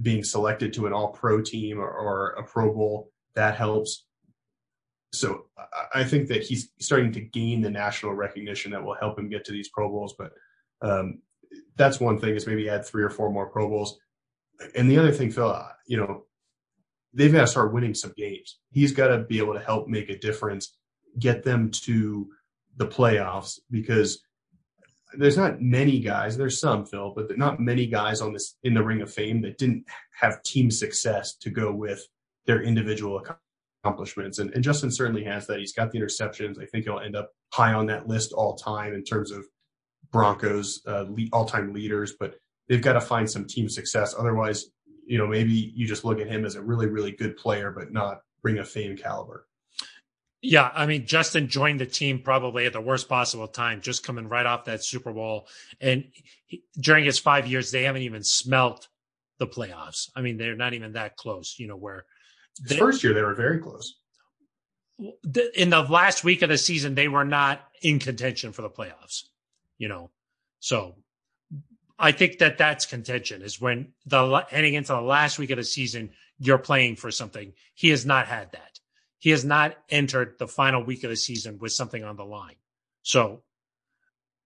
Being 0.01 0.24
selected 0.24 0.74
to 0.74 0.86
an 0.88 0.93
All 0.93 1.09
Pro 1.09 1.41
team 1.41 1.80
or, 1.80 1.89
or 1.89 2.30
a 2.32 2.43
Pro 2.43 2.74
Bowl 2.74 3.11
that 3.36 3.55
helps. 3.55 4.05
So 5.11 5.45
I 5.93 6.03
think 6.03 6.28
that 6.30 6.43
he's 6.43 6.72
starting 6.80 7.11
to 7.14 7.22
gain 7.22 7.61
the 7.61 7.70
national 7.70 8.14
recognition 8.14 8.72
that 8.72 8.84
will 8.84 8.95
help 8.95 9.18
him 9.18 9.30
get 9.30 9.45
to 9.45 9.51
these 9.51 9.70
Pro 9.70 9.89
Bowls. 9.89 10.16
But 10.18 10.32
um, 10.82 11.22
that's 11.76 11.99
one 11.99 12.20
thing 12.20 12.36
is 12.36 12.47
maybe 12.47 12.70
add 12.70 12.86
three 12.86 13.03
or 13.03 13.09
four 13.09 13.32
more 13.32 13.49
Pro 13.49 13.70
Bowls. 13.70 13.97
And 14.76 14.89
the 14.89 14.97
other 14.97 15.11
thing, 15.11 15.32
Phil, 15.32 15.68
you 15.86 15.97
know, 15.97 16.24
they've 17.14 17.32
got 17.32 17.41
to 17.41 17.47
start 17.47 17.74
winning 17.74 17.93
some 17.93 18.14
games. 18.18 18.59
He's 18.72 18.91
got 18.91 19.07
to 19.07 19.20
be 19.20 19.38
able 19.38 19.53
to 19.53 19.59
help 19.59 19.88
make 19.88 20.09
a 20.09 20.18
difference, 20.18 20.78
get 21.20 21.43
them 21.43 21.70
to 21.72 22.30
the 22.78 22.88
playoffs 22.88 23.59
because 23.70 24.24
there's 25.18 25.38
not 25.38 25.61
many 25.61 25.99
guys. 25.99 26.38
There's 26.38 26.59
some, 26.59 26.86
Phil, 26.86 27.14
but 27.16 27.38
not 27.38 27.59
many 27.59 27.88
guys 27.88 28.22
on 28.22 28.34
this 28.34 28.55
in 28.64 28.74
the 28.74 28.84
Ring 28.84 29.01
of 29.01 29.14
Fame 29.14 29.41
that 29.41 29.57
didn't 29.57 29.86
have 30.20 30.43
team 30.43 30.72
success 30.72 31.36
to 31.38 31.49
go 31.49 31.74
with 31.74 32.05
their 32.45 32.61
individual 32.61 33.22
accomplishments. 33.84 34.39
And, 34.39 34.51
and 34.51 34.64
Justin 34.64 34.91
certainly 34.91 35.24
has 35.24 35.47
that. 35.47 35.59
He's 35.59 35.74
got 35.74 35.91
the 35.91 35.99
interceptions. 35.99 36.61
I 36.61 36.66
think 36.66 36.86
he'll 36.86 36.99
end 36.99 37.16
up 37.16 37.32
high 37.53 37.74
on 37.74 37.88
that 37.88 38.07
list 38.07 38.34
all 38.34 38.55
time 38.55 38.93
in 38.93 39.03
terms 39.03 39.32
of 39.32 39.45
Broncos 40.11 40.82
uh, 40.88 41.05
all 41.32 41.45
time 41.45 41.74
leaders. 41.74 42.14
But 42.20 42.36
they've 42.68 42.82
got 42.82 42.93
to 42.93 43.01
find 43.01 43.30
some 43.30 43.45
team 43.45 43.70
success. 43.70 44.16
Otherwise, 44.18 44.66
you 45.05 45.18
know, 45.18 45.28
maybe 45.28 45.74
you 45.76 45.88
just 45.88 46.05
look 46.05 46.20
at 46.20 46.28
him 46.28 46.45
as 46.45 46.55
a 46.55 46.61
really, 46.61 46.88
really 46.88 47.11
good 47.11 47.36
player, 47.38 47.72
but 47.72 47.91
not 47.91 48.22
Ring 48.43 48.57
of 48.57 48.70
Fame 48.70 48.95
caliber. 48.97 49.47
Yeah, 50.46 50.70
I 50.74 50.86
mean, 50.86 51.06
Justin 51.06 51.48
joined 51.48 51.80
the 51.80 51.86
team 51.86 52.20
probably 52.20 52.66
at 52.66 52.74
the 52.74 52.82
worst 52.82 53.08
possible 53.08 53.48
time, 53.48 53.80
just 53.80 54.06
coming 54.06 54.28
right 54.28 54.46
off 54.46 54.66
that 54.66 54.84
Super 54.84 55.14
Bowl. 55.14 55.48
And 55.80 56.04
he, 56.46 56.64
during 56.78 57.06
his 57.06 57.18
five 57.18 57.48
years, 57.48 57.72
they 57.72 57.84
haven't 57.84 58.02
even 58.02 58.24
smelt 58.24 58.89
the 59.39 59.48
playoffs. 59.48 60.10
I 60.18 60.22
mean, 60.22 60.36
they're 60.36 60.58
not 60.58 60.74
even 60.74 60.94
that 60.94 61.16
close, 61.16 61.56
you 61.58 61.68
know, 61.68 61.78
where 61.78 62.06
the 62.62 62.76
first 62.76 63.04
year 63.06 63.14
they 63.14 63.22
were 63.22 63.34
very 63.34 63.60
close. 63.60 63.96
In 65.56 65.70
the 65.70 65.82
last 65.82 66.26
week 66.26 66.41
of 66.41 66.50
the 66.50 66.58
season, 66.58 66.94
they 66.94 67.08
were 67.08 67.26
not 67.26 67.62
in 67.82 68.00
contention 68.00 68.52
for 68.52 68.64
the 68.64 68.70
playoffs, 68.70 69.24
you 69.78 69.88
know. 69.88 70.12
So 70.60 70.96
I 71.98 72.12
think 72.12 72.39
that 72.39 72.58
that's 72.58 72.86
contention 72.86 73.41
is 73.41 73.62
when 73.62 73.94
the 74.06 74.46
heading 74.50 74.74
into 74.74 74.91
the 74.91 75.02
last 75.02 75.39
week 75.39 75.52
of 75.52 75.58
the 75.58 75.64
season, 75.64 76.12
you're 76.38 76.58
playing 76.58 76.98
for 76.98 77.12
something. 77.12 77.54
He 77.76 77.89
has 77.89 78.06
not 78.06 78.28
had 78.28 78.52
that. 78.52 78.73
He 79.24 79.30
has 79.30 79.46
not 79.46 79.78
entered 79.88 80.36
the 80.38 80.50
final 80.50 80.84
week 80.84 81.06
of 81.06 81.10
the 81.10 81.16
season 81.16 81.58
with 81.58 81.72
something 81.72 82.04
on 82.04 82.18
the 82.18 82.26
line. 82.26 82.58
So 83.04 83.44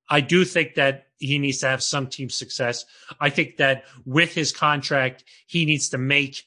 I 0.07 0.21
do 0.21 0.45
think 0.45 0.75
that 0.75 1.07
he 1.17 1.39
needs 1.39 1.57
to 1.61 1.67
have 1.67 1.81
some 1.81 2.05
team 2.05 2.29
success. 2.29 2.85
I 3.19 3.31
think 3.31 3.57
that 3.57 3.85
with 4.05 4.35
his 4.35 4.51
contract, 4.51 5.23
he 5.47 5.65
needs 5.65 5.89
to 5.89 5.97
make 5.97 6.43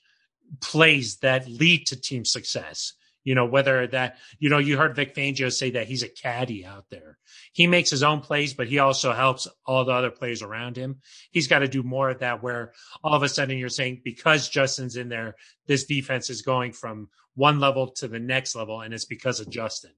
plays 0.61 1.17
that 1.17 1.49
lead 1.49 1.89
to 1.89 2.01
team 2.01 2.25
success. 2.25 2.93
You 3.25 3.35
know, 3.35 3.45
whether 3.45 3.87
that, 3.89 4.17
you 4.39 4.49
know, 4.49 4.59
you 4.59 4.79
heard 4.79 4.97
Vic 4.97 5.15
Fangio 5.15 5.53
say 5.53 5.73
that 5.73 5.87
he's 5.87 6.03
a 6.03 6.09
caddy 6.09 6.65
out 6.65 6.87
there. 6.91 7.19
He 7.53 7.67
makes 7.67 7.91
his 7.91 8.03
own 8.03 8.21
plays, 8.21 8.55
but 8.55 8.69
he 8.69 8.79
also 8.79 9.13
helps 9.13 9.47
all 9.67 9.85
the 9.85 9.93
other 9.93 10.11
players 10.11 10.43
around 10.43 10.77
him. 10.77 11.01
He's 11.31 11.49
got 11.49 11.59
to 11.59 11.69
do 11.69 11.83
more 11.83 12.11
of 12.11 12.21
that 12.21 12.43
where 12.43 12.73
all 13.05 13.15
of 13.15 13.23
a 13.23 13.29
sudden 13.29 13.59
you're 13.59 13.69
saying 13.69 14.01
because 14.05 14.49
Justin's 14.49 14.97
in 14.97 15.09
there, 15.09 15.37
this 15.67 15.85
defense 15.85 16.31
is 16.31 16.43
going 16.43 16.73
from 16.73 17.09
one 17.35 17.61
level 17.61 17.89
to 17.89 18.09
the 18.09 18.19
next 18.19 18.55
level 18.55 18.81
and 18.81 18.95
it's 18.95 19.05
because 19.05 19.41
of 19.41 19.51
Justin. 19.51 19.93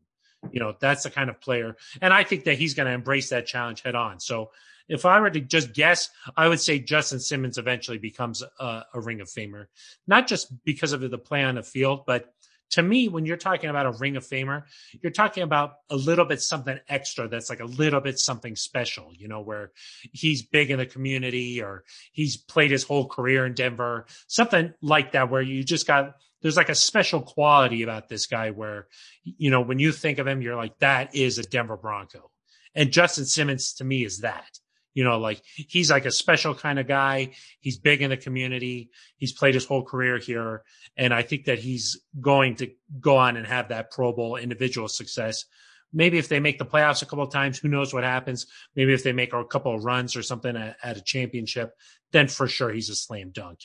You 0.51 0.61
know, 0.61 0.75
that's 0.81 1.05
the 1.05 1.11
kind 1.11 1.31
of 1.31 1.41
player. 1.41 1.77
And 2.01 2.13
I 2.13 2.25
think 2.25 2.45
that 2.45 2.59
he's 2.59 2.75
going 2.75 2.89
to 2.89 2.93
embrace 2.93 3.31
that 3.31 3.47
challenge 3.47 3.83
head 3.83 3.95
on. 3.95 4.19
So 4.19 4.51
if 4.89 5.07
I 5.07 5.21
were 5.21 5.31
to 5.31 5.41
just 5.41 5.73
guess, 5.73 6.11
I 6.37 6.49
would 6.49 6.61
say 6.61 6.79
Justin 6.79 7.21
Simmons 7.21 7.59
eventually 7.59 7.99
becomes 7.99 8.43
a, 8.59 8.83
a 8.93 9.01
Ring 9.01 9.21
of 9.21 9.29
Famer, 9.29 9.67
not 10.07 10.27
just 10.27 10.53
because 10.65 10.93
of 10.93 11.09
the 11.09 11.19
play 11.19 11.45
on 11.45 11.55
the 11.55 11.63
field, 11.63 12.05
but 12.07 12.35
to 12.73 12.83
me, 12.83 13.09
when 13.09 13.27
you're 13.27 13.37
talking 13.37 13.71
about 13.71 13.87
a 13.87 13.93
Ring 13.93 14.17
of 14.17 14.27
Famer, 14.27 14.65
you're 15.03 15.13
talking 15.13 15.43
about 15.43 15.75
a 15.91 15.97
little 15.97 16.25
bit 16.25 16.41
something 16.41 16.79
extra 16.89 17.29
that's 17.29 17.51
like 17.51 17.61
a 17.61 17.67
little 17.67 18.01
bit 18.01 18.19
something 18.19 18.57
special, 18.57 19.13
you 19.15 19.29
know, 19.29 19.41
where 19.41 19.73
he's 20.13 20.43
big 20.43 20.71
in 20.71 20.79
the 20.79 20.87
community 20.87 21.63
or 21.63 21.85
he's 22.13 22.37
played 22.37 22.71
his 22.71 22.83
whole 22.83 23.07
career 23.07 23.47
in 23.47 23.55
Denver, 23.55 24.07
something 24.27 24.73
like 24.81 25.13
that, 25.13 25.31
where 25.31 25.43
you 25.43 25.63
just 25.63 25.87
got, 25.87 26.15
there's 26.41 26.57
like 26.57 26.71
a 26.71 26.75
special 26.75 27.21
quality 27.21 27.83
about 27.83 28.09
this 28.09 28.27
guy 28.27 28.51
where, 28.51 28.89
you 29.23 29.51
know, 29.51 29.61
when 29.61 29.79
you 29.79 29.93
think 29.93 30.19
of 30.19 30.27
him, 30.27 30.43
you're 30.43 30.57
like, 30.57 30.79
that 30.79 31.15
is 31.15 31.39
a 31.39 31.43
Denver 31.43 31.77
Bronco. 31.77 32.31
And 32.75 32.91
Justin 32.91 33.27
Simmons 33.27 33.75
to 33.75 33.85
me 33.85 34.05
is 34.05 34.21
that. 34.21 34.59
You 34.95 35.05
know, 35.05 35.19
like 35.19 35.43
he's 35.45 35.91
like 35.91 36.05
a 36.05 36.11
special 36.11 36.55
kind 36.55 36.79
of 36.79 36.87
guy. 36.87 37.31
He's 37.61 37.79
big 37.79 38.03
in 38.03 38.11
the 38.11 38.17
community. 38.17 38.91
He's 39.17 39.33
played 39.33 39.55
his 39.55 39.65
whole 39.65 39.85
career 39.85 40.19
here. 40.19 40.63
And 40.97 41.15
I 41.15 41.23
think 41.23 41.47
that 41.47 41.59
he's 41.59 42.01
going 42.21 42.57
to 42.57 42.71
go 43.01 43.17
on 43.17 43.37
and 43.37 43.47
have 43.47 43.69
that 43.69 43.91
Pro 43.91 44.13
Bowl 44.13 44.37
individual 44.37 44.89
success. 44.89 45.45
Maybe 45.95 46.19
if 46.19 46.29
they 46.29 46.41
make 46.41 46.59
the 46.59 46.67
playoffs 46.67 47.03
a 47.03 47.07
couple 47.07 47.25
of 47.25 47.33
times, 47.33 47.59
who 47.59 47.69
knows 47.69 47.93
what 47.93 48.05
happens? 48.05 48.47
Maybe 48.75 48.93
if 48.93 49.03
they 49.03 49.13
make 49.13 49.33
a 49.33 49.45
couple 49.45 49.75
of 49.75 49.85
runs 49.85 50.17
or 50.17 50.23
something 50.23 50.57
at, 50.57 50.77
at 50.83 50.97
a 50.97 51.03
championship, 51.03 51.75
then 52.13 52.29
for 52.29 52.47
sure 52.47 52.71
he's 52.71 52.91
a 52.91 52.95
slam 52.95 53.31
dunk. 53.31 53.61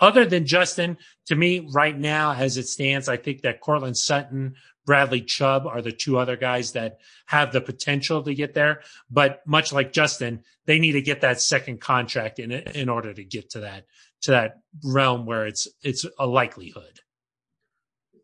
Other 0.00 0.24
than 0.24 0.46
Justin, 0.46 0.98
to 1.26 1.36
me 1.36 1.68
right 1.72 1.96
now, 1.96 2.32
as 2.32 2.56
it 2.56 2.66
stands, 2.66 3.08
I 3.08 3.16
think 3.16 3.42
that 3.42 3.60
Courtland 3.60 3.96
Sutton, 3.96 4.56
Bradley 4.86 5.22
Chubb 5.22 5.66
are 5.66 5.82
the 5.82 5.92
two 5.92 6.18
other 6.18 6.36
guys 6.36 6.72
that 6.72 6.98
have 7.26 7.52
the 7.52 7.60
potential 7.60 8.22
to 8.22 8.34
get 8.34 8.54
there. 8.54 8.82
But 9.10 9.40
much 9.46 9.72
like 9.72 9.92
Justin, 9.92 10.42
they 10.66 10.78
need 10.78 10.92
to 10.92 11.02
get 11.02 11.22
that 11.22 11.40
second 11.40 11.80
contract 11.80 12.38
in 12.38 12.52
in 12.52 12.88
order 12.88 13.12
to 13.14 13.24
get 13.24 13.50
to 13.50 13.60
that 13.60 13.86
to 14.22 14.32
that 14.32 14.60
realm 14.82 15.26
where 15.26 15.46
it's 15.46 15.68
it's 15.82 16.04
a 16.18 16.26
likelihood. 16.26 17.00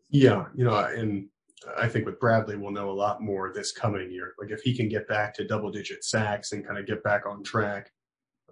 Yeah, 0.09 0.45
you 0.55 0.65
know, 0.65 0.75
and 0.75 1.29
I 1.77 1.87
think 1.87 2.05
with 2.05 2.19
Bradley, 2.19 2.57
we'll 2.57 2.71
know 2.71 2.89
a 2.89 2.91
lot 2.91 3.21
more 3.21 3.51
this 3.53 3.71
coming 3.71 4.11
year. 4.11 4.33
Like 4.39 4.51
if 4.51 4.61
he 4.61 4.75
can 4.75 4.89
get 4.89 5.07
back 5.07 5.33
to 5.35 5.47
double 5.47 5.71
digit 5.71 6.03
sacks 6.03 6.51
and 6.51 6.65
kind 6.65 6.77
of 6.77 6.85
get 6.85 7.03
back 7.03 7.25
on 7.25 7.43
track, 7.43 7.91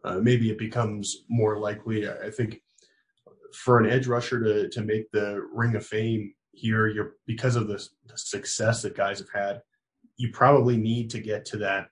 uh, 0.04 0.20
maybe 0.20 0.50
it 0.50 0.58
becomes 0.58 1.26
more 1.30 1.60
likely. 1.60 2.10
I 2.10 2.30
think 2.30 2.62
for 3.54 3.80
an 3.80 3.90
edge 3.90 4.08
rusher 4.08 4.40
to 4.40 4.70
to 4.70 4.82
make 4.82 5.12
the 5.12 5.46
Ring 5.54 5.76
of 5.76 5.86
Fame 5.86 6.34
here, 6.60 6.88
you're 6.88 7.14
because 7.26 7.56
of 7.56 7.68
the, 7.68 7.84
the 8.06 8.18
success 8.18 8.82
that 8.82 8.96
guys 8.96 9.20
have 9.20 9.30
had, 9.34 9.62
you 10.18 10.32
probably 10.32 10.78
need 10.78 11.10
to 11.12 11.20
get 11.20 11.46
to 11.46 11.58
that 11.58 11.90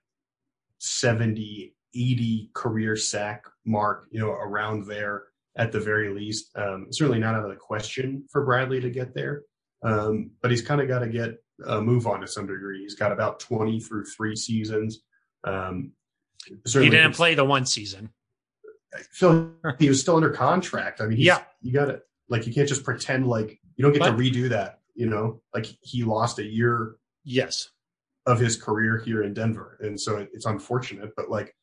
70, 0.78 1.74
80 1.94 2.50
career 2.54 2.96
sack 2.96 3.44
mark, 3.64 4.06
you 4.10 4.20
know, 4.20 4.30
around 4.30 4.86
there 4.86 5.24
at 5.56 5.72
the 5.72 5.80
very 5.80 6.10
least. 6.10 6.50
Um, 6.56 6.88
certainly 6.90 7.18
not 7.18 7.34
out 7.34 7.44
of 7.44 7.50
the 7.50 7.56
question 7.56 8.24
for 8.30 8.44
Bradley 8.44 8.80
to 8.80 8.90
get 8.90 9.14
there, 9.14 9.42
um, 9.82 10.30
but 10.42 10.50
he's 10.50 10.62
kind 10.62 10.80
of 10.80 10.88
got 10.88 11.00
to 11.00 11.08
get 11.08 11.42
a 11.66 11.80
move 11.80 12.06
on 12.06 12.20
to 12.20 12.26
some 12.28 12.46
degree. 12.46 12.82
He's 12.82 12.94
got 12.94 13.12
about 13.12 13.40
20 13.40 13.80
through 13.80 14.04
three 14.04 14.36
seasons. 14.36 15.00
Um, 15.44 15.92
he 16.46 16.90
didn't 16.90 17.14
play 17.14 17.34
the 17.34 17.44
one 17.44 17.66
season. 17.66 18.10
Phil, 19.12 19.52
he 19.78 19.88
was 19.88 20.00
still 20.00 20.16
under 20.16 20.30
contract. 20.30 21.00
I 21.00 21.06
mean, 21.06 21.18
yeah, 21.18 21.42
you 21.60 21.72
got 21.72 21.86
to 21.86 22.00
like 22.28 22.46
you 22.46 22.54
can't 22.54 22.68
just 22.68 22.84
pretend 22.84 23.26
like 23.26 23.58
you 23.78 23.84
don't 23.84 23.92
get 23.92 24.00
but, 24.00 24.10
to 24.10 24.16
redo 24.16 24.48
that. 24.50 24.80
You 24.94 25.06
know, 25.06 25.40
like 25.54 25.66
he 25.80 26.04
lost 26.04 26.38
a 26.38 26.44
year. 26.44 26.96
Yes. 27.24 27.70
Of 28.26 28.38
his 28.38 28.60
career 28.60 28.98
here 28.98 29.22
in 29.22 29.32
Denver, 29.32 29.78
and 29.80 29.98
so 29.98 30.26
it's 30.34 30.44
unfortunate. 30.44 31.12
But 31.16 31.30
like 31.30 31.56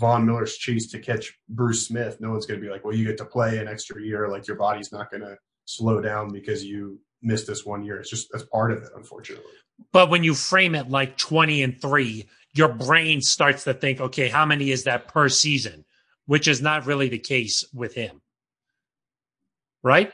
Von 0.00 0.26
Miller's 0.26 0.56
chase 0.56 0.90
to 0.90 0.98
catch 0.98 1.38
Bruce 1.48 1.86
Smith, 1.86 2.20
no 2.20 2.30
one's 2.30 2.46
going 2.46 2.58
to 2.58 2.66
be 2.66 2.72
like, 2.72 2.84
"Well, 2.84 2.96
you 2.96 3.06
get 3.06 3.16
to 3.18 3.24
play 3.24 3.58
an 3.58 3.68
extra 3.68 4.02
year. 4.02 4.28
Like 4.28 4.48
your 4.48 4.56
body's 4.56 4.90
not 4.90 5.08
going 5.08 5.20
to 5.20 5.36
slow 5.66 6.00
down 6.00 6.32
because 6.32 6.64
you 6.64 6.98
miss 7.22 7.44
this 7.44 7.64
one 7.64 7.84
year. 7.84 8.00
It's 8.00 8.10
just 8.10 8.28
that's 8.32 8.44
part 8.44 8.72
of 8.72 8.82
it, 8.82 8.90
unfortunately. 8.96 9.52
But 9.92 10.10
when 10.10 10.24
you 10.24 10.34
frame 10.34 10.74
it 10.74 10.90
like 10.90 11.16
20 11.16 11.62
and 11.62 11.80
three, 11.80 12.28
your 12.54 12.68
brain 12.68 13.20
starts 13.20 13.64
to 13.64 13.74
think, 13.74 14.00
okay, 14.00 14.28
how 14.28 14.44
many 14.44 14.70
is 14.70 14.84
that 14.84 15.08
per 15.08 15.28
season? 15.28 15.84
Which 16.26 16.48
is 16.48 16.62
not 16.62 16.86
really 16.86 17.08
the 17.08 17.18
case 17.18 17.64
with 17.72 17.94
him. 17.94 18.20
Right? 19.82 20.12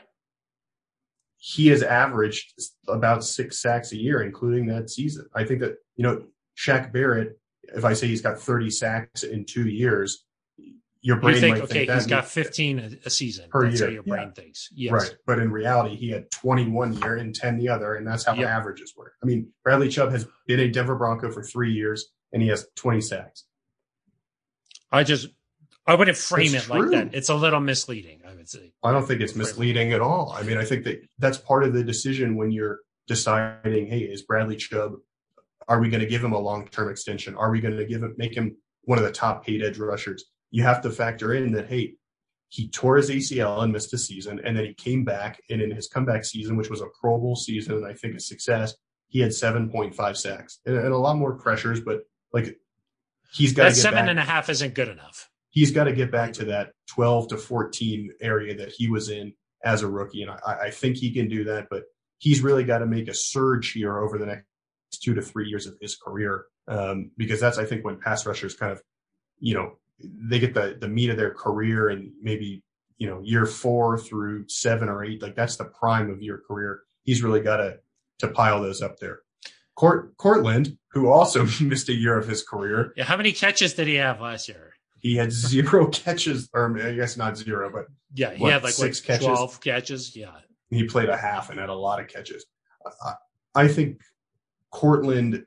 He 1.39 1.67
has 1.67 1.81
averaged 1.81 2.53
about 2.87 3.23
six 3.23 3.61
sacks 3.61 3.93
a 3.93 3.97
year, 3.97 4.21
including 4.21 4.67
that 4.67 4.89
season. 4.89 5.25
I 5.33 5.45
think 5.45 5.61
that, 5.61 5.77
you 5.95 6.03
know, 6.03 6.23
Shaq 6.57 6.91
Barrett, 6.91 7.39
if 7.73 7.85
I 7.85 7.93
say 7.93 8.07
he's 8.07 8.21
got 8.21 8.39
30 8.39 8.69
sacks 8.69 9.23
in 9.23 9.45
two 9.45 9.67
years, 9.67 10.25
your 11.01 11.15
brain 11.15 11.35
you 11.35 11.41
think, 11.41 11.55
might 11.55 11.63
okay, 11.63 11.85
think 11.85 11.91
he's 11.91 12.07
got 12.07 12.25
15 12.25 12.79
a, 12.79 12.91
a 13.05 13.09
season. 13.09 13.49
Per 13.49 13.69
That's 13.69 13.79
year, 13.79 13.87
how 13.87 13.93
your 13.93 14.03
brain 14.03 14.27
yeah. 14.27 14.41
thinks. 14.43 14.69
Yes. 14.73 14.91
Right. 14.91 15.15
But 15.25 15.39
in 15.39 15.49
reality, 15.49 15.95
he 15.95 16.09
had 16.09 16.29
21 16.31 16.93
year 16.95 17.15
and 17.15 17.33
10 17.33 17.57
the 17.57 17.69
other, 17.69 17.95
and 17.95 18.05
that's 18.05 18.25
how 18.25 18.33
the 18.33 18.41
Yep. 18.41 18.49
averages 18.49 18.93
work. 18.97 19.13
I 19.23 19.25
mean, 19.25 19.47
Bradley 19.63 19.87
Chubb 19.87 20.11
has 20.11 20.27
been 20.45 20.59
a 20.59 20.67
Denver 20.67 20.95
Bronco 20.95 21.31
for 21.31 21.41
three 21.41 21.71
years, 21.71 22.09
and 22.33 22.41
he 22.41 22.49
has 22.49 22.67
20 22.75 22.99
sacks. 22.99 23.45
I 24.91 25.03
just, 25.03 25.29
I 25.87 25.95
wouldn't 25.95 26.17
frame 26.17 26.51
That's 26.51 26.65
it 26.65 26.69
like 26.69 26.89
that. 26.89 27.15
It's 27.15 27.29
a 27.29 27.35
little 27.35 27.61
misleading, 27.61 28.21
I 28.53 28.57
would 28.57 28.63
say. 28.63 28.73
I 28.83 28.91
don't 28.91 29.07
think 29.07 29.21
it's 29.21 29.35
misleading 29.35 29.93
at 29.93 30.01
all. 30.01 30.31
I 30.31 30.43
mean, 30.43 30.57
I 30.57 30.65
think 30.65 30.83
that 30.85 31.01
that's 31.17 31.37
part 31.37 31.63
of 31.63 31.73
the 31.73 31.83
decision 31.83 32.35
when 32.35 32.51
you're 32.51 32.79
deciding, 33.07 33.87
hey, 33.87 33.99
is 33.99 34.23
Bradley 34.23 34.55
Chubb, 34.55 34.93
are 35.67 35.79
we 35.79 35.89
going 35.89 36.01
to 36.01 36.07
give 36.07 36.23
him 36.23 36.33
a 36.33 36.39
long 36.39 36.67
term 36.67 36.89
extension? 36.89 37.35
Are 37.35 37.51
we 37.51 37.61
going 37.61 37.77
to 37.77 37.85
give 37.85 38.01
him, 38.01 38.15
make 38.17 38.35
him 38.35 38.57
one 38.83 38.97
of 38.97 39.03
the 39.03 39.11
top 39.11 39.45
paid 39.45 39.63
edge 39.63 39.77
rushers? 39.77 40.25
You 40.51 40.63
have 40.63 40.81
to 40.81 40.89
factor 40.89 41.33
in 41.33 41.51
that, 41.53 41.69
hey, 41.69 41.95
he 42.49 42.69
tore 42.69 42.97
his 42.97 43.11
ACL 43.11 43.61
and 43.61 43.71
missed 43.71 43.93
a 43.93 43.97
season, 43.97 44.41
and 44.43 44.57
then 44.57 44.65
he 44.65 44.73
came 44.73 45.03
back, 45.03 45.39
and 45.51 45.61
in 45.61 45.69
his 45.69 45.87
comeback 45.87 46.25
season, 46.25 46.57
which 46.57 46.69
was 46.69 46.81
a 46.81 46.87
Pro 46.99 47.19
Bowl 47.19 47.35
season, 47.35 47.75
and 47.75 47.85
I 47.85 47.93
think 47.93 48.15
a 48.15 48.19
success, 48.19 48.73
he 49.09 49.19
had 49.19 49.31
7.5 49.31 50.17
sacks 50.17 50.59
and, 50.65 50.77
and 50.77 50.93
a 50.93 50.97
lot 50.97 51.17
more 51.17 51.33
pressures, 51.33 51.81
but 51.81 52.01
like 52.31 52.57
he's 53.31 53.53
got 53.53 53.65
That 53.65 53.75
seven 53.75 53.99
back 53.99 54.09
and 54.09 54.19
a 54.19 54.23
half 54.23 54.49
isn't 54.49 54.73
good 54.73 54.87
enough. 54.87 55.28
He's 55.51 55.71
got 55.71 55.85
to 55.85 55.93
get 55.93 56.11
back 56.11 56.33
to 56.33 56.45
that 56.45 56.73
12 56.87 57.29
to 57.29 57.37
14 57.37 58.11
area 58.21 58.55
that 58.57 58.69
he 58.69 58.89
was 58.89 59.09
in 59.09 59.33
as 59.63 59.81
a 59.81 59.87
rookie. 59.87 60.21
And 60.21 60.31
I, 60.31 60.53
I 60.65 60.69
think 60.69 60.97
he 60.97 61.11
can 61.11 61.27
do 61.27 61.43
that, 61.45 61.67
but 61.69 61.83
he's 62.19 62.41
really 62.41 62.63
got 62.63 62.79
to 62.79 62.85
make 62.85 63.07
a 63.07 63.13
surge 63.13 63.71
here 63.71 63.99
over 63.99 64.17
the 64.17 64.25
next 64.25 64.45
two 65.01 65.13
to 65.15 65.21
three 65.21 65.47
years 65.47 65.65
of 65.67 65.75
his 65.81 65.95
career. 65.95 66.45
Um, 66.67 67.11
because 67.17 67.39
that's, 67.39 67.57
I 67.57 67.65
think, 67.65 67.83
when 67.83 67.99
pass 67.99 68.25
rushers 68.25 68.55
kind 68.55 68.71
of, 68.71 68.81
you 69.39 69.55
know, 69.55 69.77
they 69.99 70.39
get 70.39 70.53
the, 70.53 70.77
the 70.79 70.87
meat 70.87 71.09
of 71.09 71.17
their 71.17 71.33
career 71.33 71.89
and 71.89 72.11
maybe, 72.21 72.63
you 72.97 73.07
know, 73.07 73.21
year 73.23 73.45
four 73.45 73.97
through 73.97 74.47
seven 74.47 74.87
or 74.87 75.03
eight, 75.03 75.21
like 75.21 75.35
that's 75.35 75.55
the 75.55 75.65
prime 75.65 76.09
of 76.09 76.21
your 76.21 76.37
career. 76.37 76.81
He's 77.03 77.23
really 77.23 77.41
got 77.41 77.57
to, 77.57 77.79
to 78.19 78.27
pile 78.27 78.61
those 78.61 78.81
up 78.81 78.99
there. 78.99 79.21
Court, 79.75 80.15
Courtland, 80.17 80.77
who 80.91 81.07
also 81.07 81.45
missed 81.61 81.89
a 81.89 81.93
year 81.93 82.17
of 82.17 82.27
his 82.27 82.43
career, 82.43 82.93
Yeah, 82.95 83.05
how 83.05 83.17
many 83.17 83.31
catches 83.31 83.73
did 83.73 83.87
he 83.87 83.95
have 83.95 84.21
last 84.21 84.47
year? 84.47 84.73
He 84.99 85.15
had 85.15 85.31
zero 85.31 85.87
catches, 85.91 86.49
or 86.53 86.79
I 86.81 86.93
guess 86.93 87.17
not 87.17 87.37
zero, 87.37 87.69
but 87.71 87.85
Yeah, 88.13 88.33
he 88.33 88.41
What, 88.43 88.53
had 88.53 88.63
like 88.63 88.73
six 88.73 88.99
what, 89.01 89.07
catches? 89.07 89.27
12 89.27 89.61
catches. 89.61 90.15
Yeah. 90.15 90.31
he 90.69 90.85
played 90.85 91.09
a 91.09 91.17
half 91.17 91.49
and 91.49 91.59
had 91.59 91.69
a 91.69 91.73
lot 91.73 91.99
of 91.99 92.07
catches. 92.07 92.45
I, 93.03 93.13
I 93.55 93.67
think 93.67 94.01
Courtland, 94.71 95.45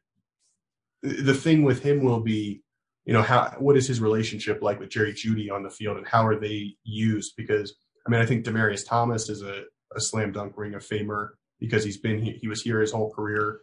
the 1.02 1.34
thing 1.34 1.62
with 1.62 1.82
him 1.82 2.02
will 2.02 2.20
be, 2.20 2.62
you 3.04 3.12
know, 3.12 3.22
how 3.22 3.54
what 3.58 3.76
is 3.76 3.86
his 3.86 4.00
relationship 4.00 4.62
like 4.62 4.78
with 4.78 4.90
Jerry 4.90 5.12
Jeudy 5.12 5.50
on 5.50 5.62
the 5.62 5.70
field 5.70 5.96
and 5.96 6.06
how 6.06 6.26
are 6.26 6.38
they 6.38 6.74
used? 6.84 7.34
Because 7.36 7.74
I 8.06 8.10
mean, 8.10 8.20
I 8.20 8.26
think 8.26 8.44
Demaryius 8.44 8.86
Thomas 8.86 9.28
is 9.28 9.42
a, 9.42 9.62
a 9.94 10.00
slam 10.00 10.32
dunk 10.32 10.54
ring 10.56 10.74
of 10.74 10.86
famer 10.86 11.30
because 11.58 11.84
he's 11.84 11.98
been 11.98 12.20
he, 12.20 12.32
he 12.32 12.48
was 12.48 12.62
here 12.62 12.80
his 12.80 12.92
whole 12.92 13.10
career, 13.12 13.60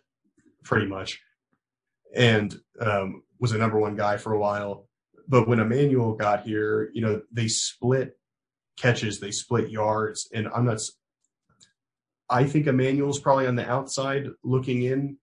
pretty 0.64 0.88
much, 0.88 1.20
and 2.16 2.58
um, 2.82 3.24
was 3.40 3.52
a 3.52 3.58
number 3.58 3.80
one 3.80 3.96
guy 3.96 4.18
for 4.18 4.34
a 4.34 4.40
while. 4.40 4.88
But 5.30 5.48
when 5.48 5.60
Emmanuel 5.60 6.16
got 6.16 6.44
here, 6.44 6.90
you 6.94 7.02
know, 7.02 7.22
they 7.32 7.48
split 7.48 8.18
catches, 8.78 9.20
they 9.20 9.32
split 9.32 9.70
yards, 9.70 10.28
and 10.34 10.50
I'm 10.54 10.66
not 10.66 10.82
I 12.30 12.44
think 12.46 12.68
Emmanuel's 12.68 13.20
probably 13.20 13.48
on 13.48 13.56
the 13.56 13.70
outside 13.70 14.28
looking 14.44 14.84
in 14.84 15.18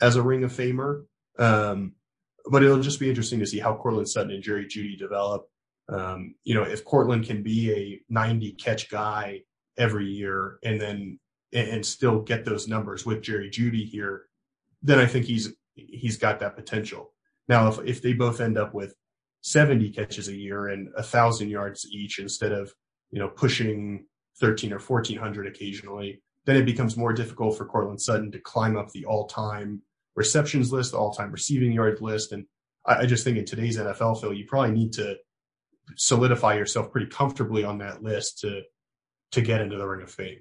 as 0.00 0.16
a 0.16 0.22
Ring 0.22 0.44
of 0.44 0.52
Famer. 0.52 1.04
Um, 1.38 1.92
but 2.46 2.62
it'll 2.62 2.82
just 2.82 3.00
be 3.00 3.08
interesting 3.08 3.40
to 3.40 3.46
see 3.46 3.58
how 3.58 3.74
Courtland 3.74 4.08
Sutton 4.08 4.32
and 4.32 4.42
Jerry 4.42 4.66
Jeudy 4.66 4.98
develop. 4.98 5.46
Um, 5.88 6.34
you 6.44 6.54
know, 6.54 6.62
if 6.62 6.84
Courtland 6.84 7.24
can 7.24 7.42
be 7.42 7.72
a 7.72 8.00
90 8.12 8.52
catch 8.52 8.90
guy 8.90 9.42
every 9.78 10.06
year 10.06 10.58
and 10.62 10.80
then 10.80 11.18
and, 11.52 11.68
and 11.68 11.86
still 11.86 12.20
get 12.20 12.44
those 12.44 12.68
numbers 12.68 13.06
with 13.06 13.22
Jerry 13.22 13.50
Jeudy 13.50 13.86
here, 13.86 14.26
then 14.82 14.98
I 14.98 15.06
think 15.06 15.24
he's 15.24 15.54
he's 15.74 16.18
got 16.18 16.40
that 16.40 16.56
potential. 16.56 17.12
Now, 17.48 17.68
if 17.68 17.78
if 17.84 18.02
they 18.02 18.12
both 18.12 18.40
end 18.40 18.58
up 18.58 18.74
with 18.74 18.94
70 19.44 19.90
catches 19.90 20.28
a 20.28 20.34
year 20.34 20.68
and 20.68 20.88
a 20.96 21.02
thousand 21.02 21.50
yards 21.50 21.86
each 21.90 22.18
instead 22.18 22.50
of 22.50 22.72
you 23.10 23.18
know 23.18 23.28
pushing 23.28 24.06
13 24.40 24.72
or 24.72 24.78
1400 24.78 25.46
occasionally, 25.46 26.22
then 26.46 26.56
it 26.56 26.64
becomes 26.64 26.96
more 26.96 27.12
difficult 27.12 27.56
for 27.56 27.66
Courtland 27.66 28.00
Sutton 28.00 28.32
to 28.32 28.40
climb 28.40 28.76
up 28.76 28.90
the 28.90 29.04
all-time 29.04 29.82
receptions 30.16 30.72
list, 30.72 30.92
the 30.92 30.98
all-time 30.98 31.30
receiving 31.30 31.72
yard 31.72 32.00
list. 32.00 32.32
And 32.32 32.46
I, 32.86 33.00
I 33.00 33.06
just 33.06 33.22
think 33.22 33.36
in 33.36 33.44
today's 33.44 33.76
NFL, 33.76 34.20
Phil, 34.20 34.32
you 34.32 34.46
probably 34.48 34.72
need 34.72 34.94
to 34.94 35.16
solidify 35.96 36.54
yourself 36.54 36.90
pretty 36.90 37.08
comfortably 37.08 37.64
on 37.64 37.78
that 37.78 38.02
list 38.02 38.38
to 38.40 38.62
to 39.32 39.42
get 39.42 39.60
into 39.60 39.76
the 39.76 39.86
Ring 39.86 40.02
of 40.02 40.10
Fame. 40.10 40.40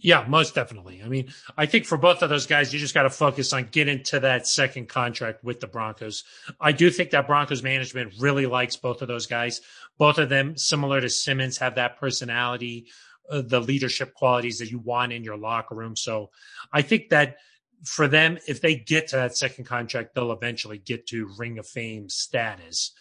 Yeah, 0.00 0.24
most 0.28 0.54
definitely. 0.54 1.02
I 1.02 1.08
mean, 1.08 1.32
I 1.56 1.66
think 1.66 1.86
for 1.86 1.96
both 1.96 2.22
of 2.22 2.28
those 2.28 2.46
guys, 2.46 2.72
you 2.72 2.78
just 2.78 2.94
got 2.94 3.04
to 3.04 3.10
focus 3.10 3.52
on 3.52 3.68
getting 3.70 4.02
to 4.04 4.20
that 4.20 4.46
second 4.46 4.88
contract 4.88 5.42
with 5.42 5.60
the 5.60 5.66
Broncos. 5.66 6.24
I 6.60 6.72
do 6.72 6.90
think 6.90 7.10
that 7.10 7.26
Broncos 7.26 7.62
management 7.62 8.12
really 8.18 8.46
likes 8.46 8.76
both 8.76 9.00
of 9.00 9.08
those 9.08 9.26
guys. 9.26 9.62
Both 9.98 10.18
of 10.18 10.28
them, 10.28 10.56
similar 10.56 11.00
to 11.00 11.08
Simmons, 11.08 11.58
have 11.58 11.76
that 11.76 11.98
personality, 11.98 12.88
uh, 13.30 13.42
the 13.42 13.60
leadership 13.60 14.14
qualities 14.14 14.58
that 14.58 14.70
you 14.70 14.78
want 14.78 15.12
in 15.12 15.24
your 15.24 15.38
locker 15.38 15.74
room. 15.74 15.96
So 15.96 16.30
I 16.72 16.82
think 16.82 17.08
that 17.08 17.36
for 17.84 18.06
them, 18.06 18.38
if 18.46 18.60
they 18.60 18.74
get 18.74 19.08
to 19.08 19.16
that 19.16 19.36
second 19.36 19.64
contract, 19.64 20.14
they'll 20.14 20.32
eventually 20.32 20.78
get 20.78 21.06
to 21.08 21.30
Ring 21.38 21.58
of 21.58 21.66
Fame 21.66 22.08
status. 22.08 22.92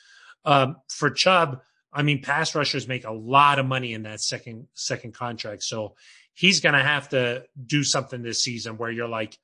Um, 0.45 0.77
for 0.89 1.09
Chubb, 1.09 1.61
I 1.91 2.03
mean, 2.03 2.21
pass 2.21 2.55
rushers 2.55 2.87
make 2.87 3.05
a 3.05 3.11
lot 3.11 3.57
of 3.57 3.65
money 3.65 3.93
in 3.93 4.03
that 4.03 4.21
second 4.21 4.67
second 4.73 5.13
contract. 5.13 5.63
So 5.63 5.95
he's 6.35 6.59
going 6.59 6.75
to 6.75 6.83
have 6.83 7.09
to 7.09 7.45
do 7.65 7.83
something 7.83 8.21
this 8.21 8.43
season 8.43 8.77
where 8.77 8.91
you're 8.91 9.07
like, 9.07 9.37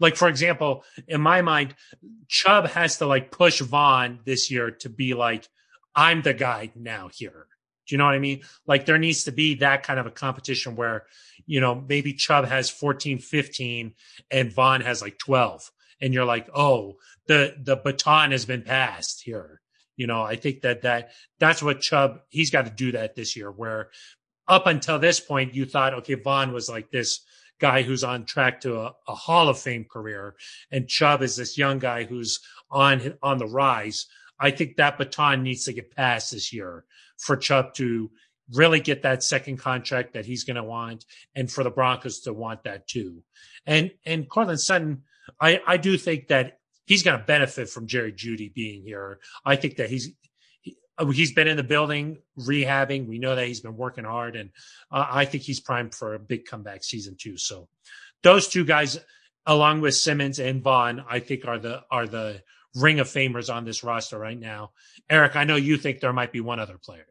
like 0.00 0.16
for 0.16 0.28
example, 0.28 0.84
in 1.06 1.20
my 1.20 1.42
mind, 1.42 1.74
Chubb 2.26 2.66
has 2.68 2.98
to 2.98 3.06
like 3.06 3.30
push 3.30 3.60
Von 3.60 4.20
this 4.24 4.50
year 4.50 4.72
to 4.72 4.88
be 4.88 5.14
like, 5.14 5.48
I'm 5.94 6.22
the 6.22 6.34
guy 6.34 6.72
now 6.74 7.08
here. 7.12 7.46
Do 7.86 7.94
you 7.94 7.98
know 7.98 8.06
what 8.06 8.14
I 8.14 8.18
mean? 8.18 8.40
Like 8.66 8.86
there 8.86 8.98
needs 8.98 9.24
to 9.24 9.32
be 9.32 9.56
that 9.56 9.82
kind 9.82 10.00
of 10.00 10.06
a 10.06 10.10
competition 10.10 10.74
where, 10.74 11.04
you 11.46 11.60
know, 11.60 11.74
maybe 11.74 12.14
Chubb 12.14 12.46
has 12.46 12.70
14, 12.70 13.18
15 13.18 13.94
and 14.30 14.52
Von 14.52 14.80
has 14.80 15.02
like 15.02 15.18
12. 15.18 15.70
And 16.00 16.12
you're 16.12 16.24
like, 16.24 16.48
oh, 16.54 16.94
the, 17.26 17.54
the 17.62 17.76
baton 17.76 18.32
has 18.32 18.46
been 18.46 18.62
passed 18.62 19.22
here. 19.22 19.60
You 19.96 20.06
know, 20.06 20.22
I 20.22 20.36
think 20.36 20.62
that 20.62 20.82
that 20.82 21.12
that's 21.38 21.62
what 21.62 21.80
Chubb, 21.80 22.20
he's 22.28 22.50
got 22.50 22.64
to 22.64 22.70
do 22.70 22.92
that 22.92 23.14
this 23.14 23.36
year 23.36 23.50
where 23.50 23.90
up 24.48 24.66
until 24.66 24.98
this 24.98 25.20
point, 25.20 25.54
you 25.54 25.64
thought, 25.64 25.94
okay, 25.94 26.14
Von 26.14 26.52
was 26.52 26.68
like 26.68 26.90
this 26.90 27.20
guy 27.60 27.82
who's 27.82 28.04
on 28.04 28.24
track 28.24 28.60
to 28.60 28.78
a, 28.80 28.94
a 29.08 29.14
Hall 29.14 29.48
of 29.48 29.58
Fame 29.58 29.84
career, 29.90 30.34
and 30.70 30.88
Chubb 30.88 31.22
is 31.22 31.36
this 31.36 31.56
young 31.56 31.78
guy 31.78 32.04
who's 32.04 32.40
on 32.70 33.16
on 33.22 33.38
the 33.38 33.46
rise. 33.46 34.06
I 34.38 34.50
think 34.50 34.76
that 34.76 34.98
baton 34.98 35.42
needs 35.42 35.64
to 35.64 35.72
get 35.72 35.94
passed 35.94 36.32
this 36.32 36.52
year 36.52 36.84
for 37.18 37.36
Chubb 37.36 37.74
to 37.74 38.10
really 38.52 38.80
get 38.80 39.02
that 39.02 39.22
second 39.22 39.56
contract 39.56 40.12
that 40.12 40.26
he's 40.26 40.44
going 40.44 40.56
to 40.56 40.64
want, 40.64 41.04
and 41.34 41.50
for 41.50 41.64
the 41.64 41.70
Broncos 41.70 42.20
to 42.20 42.32
want 42.32 42.64
that 42.64 42.86
too. 42.86 43.22
And 43.66 43.92
and 44.04 44.28
Courtland 44.28 44.60
Sutton, 44.60 45.02
I 45.40 45.60
I 45.66 45.76
do 45.76 45.96
think 45.96 46.28
that 46.28 46.58
he's 46.86 47.02
going 47.02 47.18
to 47.18 47.24
benefit 47.24 47.68
from 47.68 47.86
Jerry 47.86 48.12
Jeudy 48.12 48.52
being 48.52 48.82
here. 48.82 49.20
I 49.44 49.56
think 49.56 49.76
that 49.76 49.90
he's 49.90 50.10
he's 51.12 51.32
been 51.32 51.48
in 51.48 51.56
the 51.56 51.62
building 51.62 52.18
rehabbing. 52.38 53.06
We 53.06 53.18
know 53.18 53.34
that 53.34 53.46
he's 53.46 53.60
been 53.60 53.76
working 53.76 54.04
hard, 54.04 54.36
and 54.36 54.50
uh, 54.90 55.06
I 55.10 55.24
think 55.24 55.42
he's 55.42 55.60
primed 55.60 55.94
for 55.94 56.14
a 56.14 56.18
big 56.18 56.44
comeback 56.44 56.84
season 56.84 57.16
too. 57.18 57.36
So 57.36 57.68
those 58.22 58.48
two 58.48 58.64
guys, 58.64 58.98
along 59.46 59.80
with 59.80 59.94
Simmons 59.94 60.38
and 60.38 60.62
Von, 60.62 61.04
I 61.08 61.20
think 61.20 61.46
are 61.46 61.58
the 61.58 61.82
are 61.90 62.06
the 62.06 62.42
Ring 62.74 63.00
of 63.00 63.06
Famers 63.06 63.52
on 63.52 63.64
this 63.64 63.84
roster 63.84 64.18
right 64.18 64.38
now. 64.38 64.72
Aric, 65.10 65.36
I 65.36 65.44
know 65.44 65.56
you 65.56 65.76
think 65.76 66.00
there 66.00 66.12
might 66.12 66.32
be 66.32 66.40
one 66.40 66.58
other 66.58 66.78
player. 66.78 67.06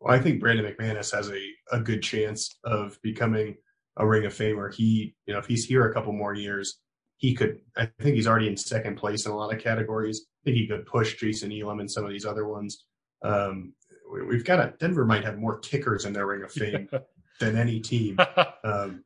Well, 0.00 0.14
I 0.14 0.18
think 0.18 0.40
Brandon 0.40 0.64
McManus 0.64 1.14
has 1.14 1.30
a, 1.30 1.40
a 1.72 1.80
good 1.80 2.02
chance 2.02 2.58
of 2.64 3.00
becoming 3.02 3.56
a 3.96 4.06
Ring 4.06 4.24
of 4.24 4.34
Famer. 4.34 4.74
He, 4.74 5.14
you 5.26 5.34
know, 5.34 5.38
if 5.38 5.46
he's 5.46 5.64
here 5.64 5.86
a 5.86 5.92
couple 5.92 6.12
more 6.12 6.34
years, 6.34 6.78
he 7.16 7.34
could. 7.34 7.60
I 7.76 7.90
think 8.00 8.16
he's 8.16 8.26
already 8.26 8.48
in 8.48 8.56
second 8.56 8.96
place 8.96 9.26
in 9.26 9.32
a 9.32 9.36
lot 9.36 9.54
of 9.54 9.62
categories. 9.62 10.22
I 10.42 10.44
think 10.44 10.56
he 10.56 10.66
could 10.66 10.86
push 10.86 11.18
Jason 11.18 11.52
Elam 11.52 11.80
and 11.80 11.90
some 11.90 12.04
of 12.04 12.10
these 12.10 12.24
other 12.24 12.48
ones. 12.48 12.84
Um, 13.22 13.74
we, 14.12 14.24
we've 14.24 14.44
got 14.44 14.60
a 14.60 14.74
Denver 14.78 15.04
might 15.04 15.24
have 15.24 15.38
more 15.38 15.58
kickers 15.58 16.04
in 16.04 16.12
their 16.12 16.26
Ring 16.26 16.42
of 16.42 16.52
Fame 16.52 16.88
than 17.40 17.56
any 17.56 17.80
team. 17.80 18.18
Um, 18.62 19.04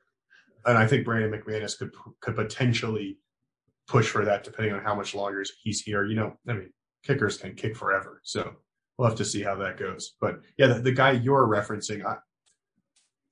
and 0.67 0.77
I 0.77 0.87
think 0.87 1.05
Brandon 1.05 1.31
McManus 1.31 1.79
could 1.79 1.93
could 2.21 2.35
potentially 2.35 3.19
push 3.87 4.09
for 4.09 4.25
that 4.25 4.45
depending 4.45 4.75
on 4.75 4.83
how 4.83 4.95
much 4.95 5.15
longer 5.15 5.45
he's 5.63 5.81
here. 5.81 6.05
You 6.05 6.17
know, 6.17 6.37
I 6.49 6.55
mean, 6.55 6.73
kickers 7.05 7.37
can 7.37 7.55
kick 7.55 7.77
forever, 7.77 8.21
so 8.25 8.57
we'll 8.97 9.09
have 9.09 9.19
to 9.19 9.25
see 9.25 9.43
how 9.43 9.55
that 9.57 9.77
goes. 9.77 10.15
But 10.21 10.41
yeah, 10.59 10.69
the, 10.69 10.81
the 10.81 10.93
guy 10.93 11.13
you're 11.13 11.47
referencing, 11.47 12.05
I, 12.05 12.17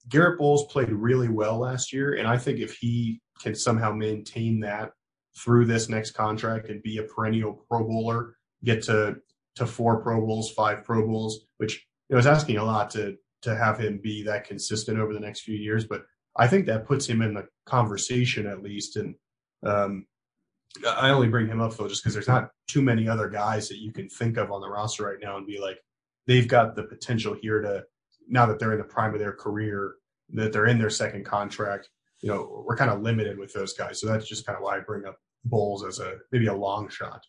Garett 0.08 0.38
Bolles 0.38 0.66
played 0.66 0.90
really 0.90 1.28
well 1.28 1.58
last 1.58 1.92
year, 1.92 2.14
and 2.14 2.26
I 2.26 2.36
think 2.36 2.58
if 2.58 2.76
he 2.76 3.20
can 3.40 3.54
somehow 3.54 3.92
maintain 3.92 4.60
that 4.60 4.92
through 5.38 5.64
this 5.64 5.88
next 5.88 6.12
contract 6.12 6.68
and 6.68 6.82
be 6.82 6.98
a 6.98 7.04
perennial 7.04 7.64
Pro 7.68 7.84
Bowler, 7.84 8.36
get 8.64 8.82
to 8.84 9.16
to 9.56 9.66
four 9.66 10.02
Pro 10.02 10.20
Bowls, 10.20 10.50
five 10.50 10.84
Pro 10.84 11.06
Bowls, 11.06 11.46
which 11.58 11.86
you 12.08 12.14
know, 12.14 12.20
is 12.20 12.26
asking 12.26 12.58
a 12.58 12.64
lot 12.64 12.90
to 12.90 13.16
to 13.42 13.56
have 13.56 13.78
him 13.78 14.00
be 14.02 14.22
that 14.22 14.44
consistent 14.44 14.98
over 14.98 15.12
the 15.12 15.20
next 15.20 15.40
few 15.40 15.56
years. 15.56 15.84
But 15.84 16.04
I 16.36 16.46
think 16.46 16.66
that 16.66 16.86
puts 16.86 17.06
him 17.06 17.22
in 17.22 17.34
the 17.34 17.46
conversation 17.66 18.46
at 18.46 18.62
least. 18.62 18.96
And 18.96 19.14
um, 19.64 20.06
I 20.88 21.10
only 21.10 21.28
bring 21.28 21.48
him 21.48 21.60
up 21.60 21.76
though 21.76 21.88
just 21.88 22.02
because 22.02 22.14
there's 22.14 22.28
not 22.28 22.50
too 22.68 22.82
many 22.82 23.08
other 23.08 23.28
guys 23.28 23.68
that 23.68 23.78
you 23.78 23.92
can 23.92 24.08
think 24.08 24.36
of 24.36 24.50
on 24.50 24.60
the 24.60 24.70
roster 24.70 25.04
right 25.04 25.18
now 25.20 25.36
and 25.36 25.46
be 25.46 25.60
like 25.60 25.78
they've 26.26 26.48
got 26.48 26.76
the 26.76 26.84
potential 26.84 27.36
here 27.40 27.60
to 27.60 27.82
now 28.28 28.46
that 28.46 28.58
they're 28.58 28.72
in 28.72 28.78
the 28.78 28.84
prime 28.84 29.12
of 29.12 29.20
their 29.20 29.32
career 29.32 29.94
that 30.34 30.52
they're 30.52 30.66
in 30.66 30.78
their 30.78 30.90
second 30.90 31.24
contract. 31.24 31.88
You 32.22 32.30
know, 32.30 32.64
we're 32.66 32.76
kind 32.76 32.90
of 32.90 33.02
limited 33.02 33.38
with 33.38 33.52
those 33.52 33.74
guys, 33.74 34.00
so 34.00 34.06
that's 34.06 34.28
just 34.28 34.46
kind 34.46 34.56
of 34.56 34.62
why 34.62 34.76
I 34.76 34.80
bring 34.80 35.04
up 35.04 35.16
Bolles 35.44 35.84
as 35.84 35.98
a 35.98 36.18
maybe 36.30 36.46
a 36.46 36.54
long 36.54 36.88
shot. 36.88 37.22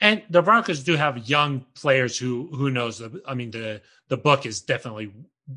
And 0.00 0.22
the 0.30 0.42
Broncos 0.42 0.82
do 0.82 0.96
have 0.96 1.28
young 1.28 1.66
players 1.74 2.18
who 2.18 2.48
who 2.52 2.70
knows. 2.70 3.02
I 3.26 3.34
mean, 3.34 3.50
the 3.50 3.82
the 4.08 4.16
book 4.16 4.46
is 4.46 4.62
definitely 4.62 5.12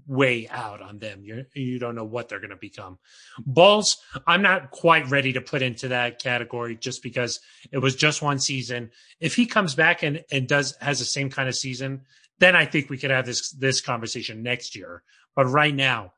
way 0.05 0.47
out 0.49 0.81
on 0.81 0.99
them. 0.99 1.23
You 1.23 1.45
you 1.53 1.79
don't 1.79 1.95
know 1.95 2.03
what 2.03 2.29
they're 2.29 2.39
going 2.39 2.51
to 2.51 2.57
become. 2.57 2.99
Bolles, 3.45 3.97
I'm 4.25 4.41
not 4.41 4.71
quite 4.71 5.09
ready 5.09 5.33
to 5.33 5.41
put 5.41 5.61
into 5.61 5.89
that 5.89 6.19
category 6.19 6.75
just 6.75 7.01
because 7.03 7.39
it 7.71 7.77
was 7.77 7.95
just 7.95 8.21
one 8.21 8.39
season. 8.39 8.91
If 9.19 9.35
he 9.35 9.45
comes 9.45 9.75
back 9.75 10.03
and 10.03 10.23
and 10.31 10.47
does 10.47 10.75
has 10.81 10.99
the 10.99 11.05
same 11.05 11.29
kind 11.29 11.47
of 11.47 11.55
season, 11.55 12.01
then 12.39 12.55
I 12.55 12.65
think 12.65 12.89
we 12.89 12.97
could 12.97 13.11
have 13.11 13.25
this 13.25 13.51
this 13.51 13.81
conversation 13.81 14.43
next 14.43 14.75
year. 14.75 15.03
But 15.35 15.45
right 15.45 15.73
now, 15.73 16.13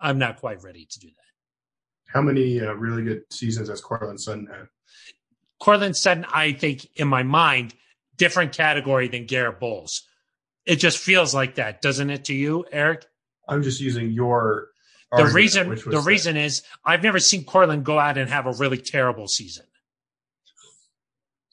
I'm 0.00 0.18
not 0.18 0.38
quite 0.38 0.62
ready 0.62 0.86
to 0.90 1.00
do 1.00 1.08
that. 1.08 2.12
How 2.12 2.22
many 2.22 2.60
uh, 2.60 2.74
really 2.74 3.02
good 3.02 3.22
seasons 3.30 3.68
has 3.68 3.80
Courtland 3.80 4.20
Sutton 4.20 4.46
had? 4.46 4.68
Courtland 5.62 5.96
Sutton, 5.96 6.26
I 6.34 6.54
think, 6.54 6.88
in 6.96 7.06
my 7.06 7.22
mind, 7.22 7.72
different 8.16 8.52
category 8.52 9.06
than 9.06 9.26
Garett 9.26 9.60
Bolles. 9.60 10.02
It 10.66 10.76
just 10.76 10.98
feels 10.98 11.32
like 11.32 11.54
that, 11.54 11.80
doesn't 11.80 12.10
it 12.10 12.24
to 12.24 12.34
you, 12.34 12.66
Aric? 12.74 13.04
I'm 13.48 13.62
just 13.62 13.80
using 13.80 14.10
your 14.10 14.70
the 15.16 15.26
reason 15.26 15.68
the 15.68 15.76
that. 15.76 16.04
reason 16.04 16.36
is 16.36 16.62
I've 16.84 17.04
never 17.04 17.20
seen 17.20 17.44
Courtland 17.44 17.84
go 17.84 17.96
out 17.96 18.18
and 18.18 18.28
have 18.28 18.46
a 18.46 18.52
really 18.54 18.78
terrible 18.78 19.28
season. 19.28 19.64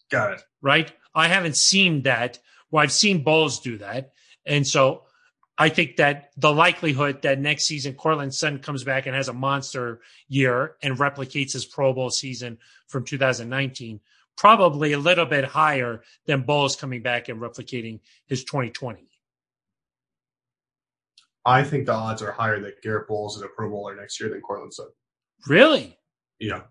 Got 0.10 0.34
it. 0.34 0.42
Right? 0.60 0.92
I 1.14 1.28
haven't 1.28 1.56
seen 1.56 2.02
that. 2.04 2.40
Well, 2.72 2.82
I've 2.82 2.92
seen 2.92 3.24
Bolles 3.24 3.60
do 3.60 3.78
that. 3.78 4.14
And 4.44 4.66
so 4.66 5.04
I 5.60 5.70
think 5.70 5.98
that 5.98 6.32
the 6.38 6.54
likelihood 6.54 7.22
that 7.24 7.40
next 7.40 7.66
season 7.66 7.94
Courtland 7.94 8.34
Sutton 8.34 8.60
comes 8.60 8.86
back 8.86 9.06
and 9.06 9.16
has 9.16 9.28
a 9.28 9.34
monster 9.34 10.00
year 10.30 10.76
and 10.82 10.98
replicates 10.98 11.54
his 11.54 11.66
Pro 11.66 11.94
Bowl 11.94 12.10
season 12.10 12.58
from 12.88 13.04
2019 13.04 14.00
probably 14.40 14.94
a 14.94 14.98
little 14.98 15.26
bit 15.26 15.44
higher 15.44 16.02
than 16.26 16.44
Bolles 16.44 16.78
coming 16.78 17.02
back 17.02 17.28
and 17.28 17.42
replicating 17.42 18.00
his 18.26 18.46
2020. 18.46 19.06
I 21.46 21.64
think 21.64 21.86
the 21.86 21.94
odds 21.94 22.22
are 22.22 22.32
higher 22.32 22.60
that 22.62 22.82
Garett 22.82 23.08
Bolles 23.10 23.36
is 23.36 23.42
a 23.42 23.48
Pro 23.50 23.70
Bowler 23.70 23.98
next 23.98 24.18
year 24.20 24.30
than 24.30 24.40
Courtland 24.40 24.74
Sutton. 24.74 24.94
Really? 25.48 25.98
Yeah. 26.40 26.62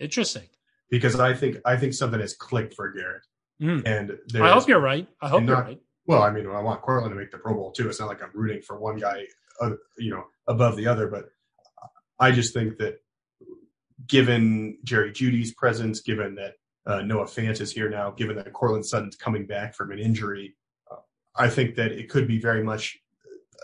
Interesting. 0.00 0.48
Because 0.88 1.20
I 1.20 1.34
think 1.34 1.58
I 1.66 1.76
think 1.76 1.92
something 1.92 2.20
has 2.20 2.34
clicked 2.34 2.74
for 2.74 2.90
Garett. 2.90 3.22
Mm. 3.60 3.86
And 3.86 4.42
I 4.42 4.50
hope 4.52 4.66
you're 4.66 4.80
right. 4.80 5.06
I 5.20 5.28
hope 5.28 5.44
you're 5.44 5.56
right. 5.56 5.80
Well, 6.06 6.22
I 6.22 6.30
mean, 6.30 6.46
I 6.46 6.60
want 6.60 6.82
Courtland 6.82 7.12
to 7.14 7.18
make 7.18 7.30
the 7.30 7.38
Pro 7.38 7.54
Bowl 7.54 7.72
too. 7.72 7.88
It's 7.88 8.00
not 8.00 8.08
like 8.08 8.22
I'm 8.22 8.30
rooting 8.34 8.62
for 8.62 8.78
one 8.78 8.98
guy, 8.98 9.24
uh, 9.60 9.70
you 9.98 10.10
know, 10.10 10.24
above 10.46 10.76
the 10.76 10.86
other, 10.86 11.08
but 11.08 11.26
I 12.18 12.30
just 12.30 12.52
think 12.52 12.78
that 12.78 12.98
given 14.06 14.78
Jerry 14.84 15.12
Jeudy's 15.12 15.54
presence, 15.54 16.00
given 16.00 16.34
that 16.36 16.54
uh, 16.86 17.02
Noah 17.02 17.24
Fant 17.24 17.60
is 17.60 17.72
here 17.72 17.88
now, 17.88 18.10
given 18.10 18.36
that 18.36 18.52
Courtland 18.52 18.84
Sutton's 18.84 19.16
coming 19.16 19.46
back 19.46 19.74
from 19.74 19.90
an 19.90 19.98
injury, 19.98 20.54
uh, 20.90 20.96
I 21.36 21.48
think 21.48 21.76
that 21.76 21.92
it 21.92 22.10
could 22.10 22.28
be 22.28 22.38
very 22.38 22.62
much 22.62 22.98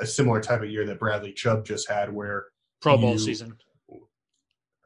a 0.00 0.06
similar 0.06 0.40
type 0.40 0.62
of 0.62 0.70
year 0.70 0.86
that 0.86 0.98
Bradley 0.98 1.32
Chubb 1.32 1.64
just 1.64 1.88
had, 1.88 2.12
where 2.12 2.46
Pro 2.80 2.96
Bowl 2.96 3.12
you, 3.12 3.18
season, 3.18 3.58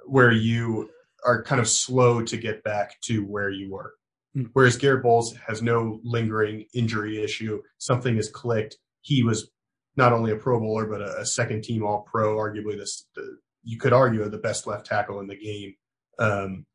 where 0.07 0.33
you 0.33 0.91
are 1.25 1.43
kind 1.43 1.61
of 1.61 1.69
slow 1.69 2.23
to 2.23 2.37
get 2.37 2.65
back 2.65 3.01
to 3.03 3.21
where 3.21 3.51
you 3.51 3.71
were. 3.71 3.95
Hmm. 4.35 4.45
Whereas 4.53 4.77
Garett 4.77 5.03
Bolles 5.03 5.35
has 5.47 5.63
no 5.63 6.01
lingering 6.03 6.67
injury 6.75 7.23
issue. 7.23 7.63
Something 7.79 8.17
has 8.17 8.29
clicked. 8.29 8.77
He 9.01 9.23
was 9.23 9.51
not 9.97 10.13
only 10.13 10.33
a 10.33 10.37
Pro 10.37 10.59
Bowler, 10.59 10.87
but 10.87 11.01
a, 11.01 11.21
a 11.21 11.27
second 11.27 11.63
team 11.63 11.85
All 11.85 12.03
Pro, 12.03 12.37
arguably 12.37 12.77
this, 12.77 13.07
the, 13.15 13.39
you 13.63 13.79
could 13.79 13.93
argue 13.93 14.29
the 14.29 14.39
best 14.39 14.67
left 14.67 14.87
tackle 14.87 15.21
in 15.21 15.27
the 15.27 15.37
game. 15.37 15.75
Um, 16.19 16.67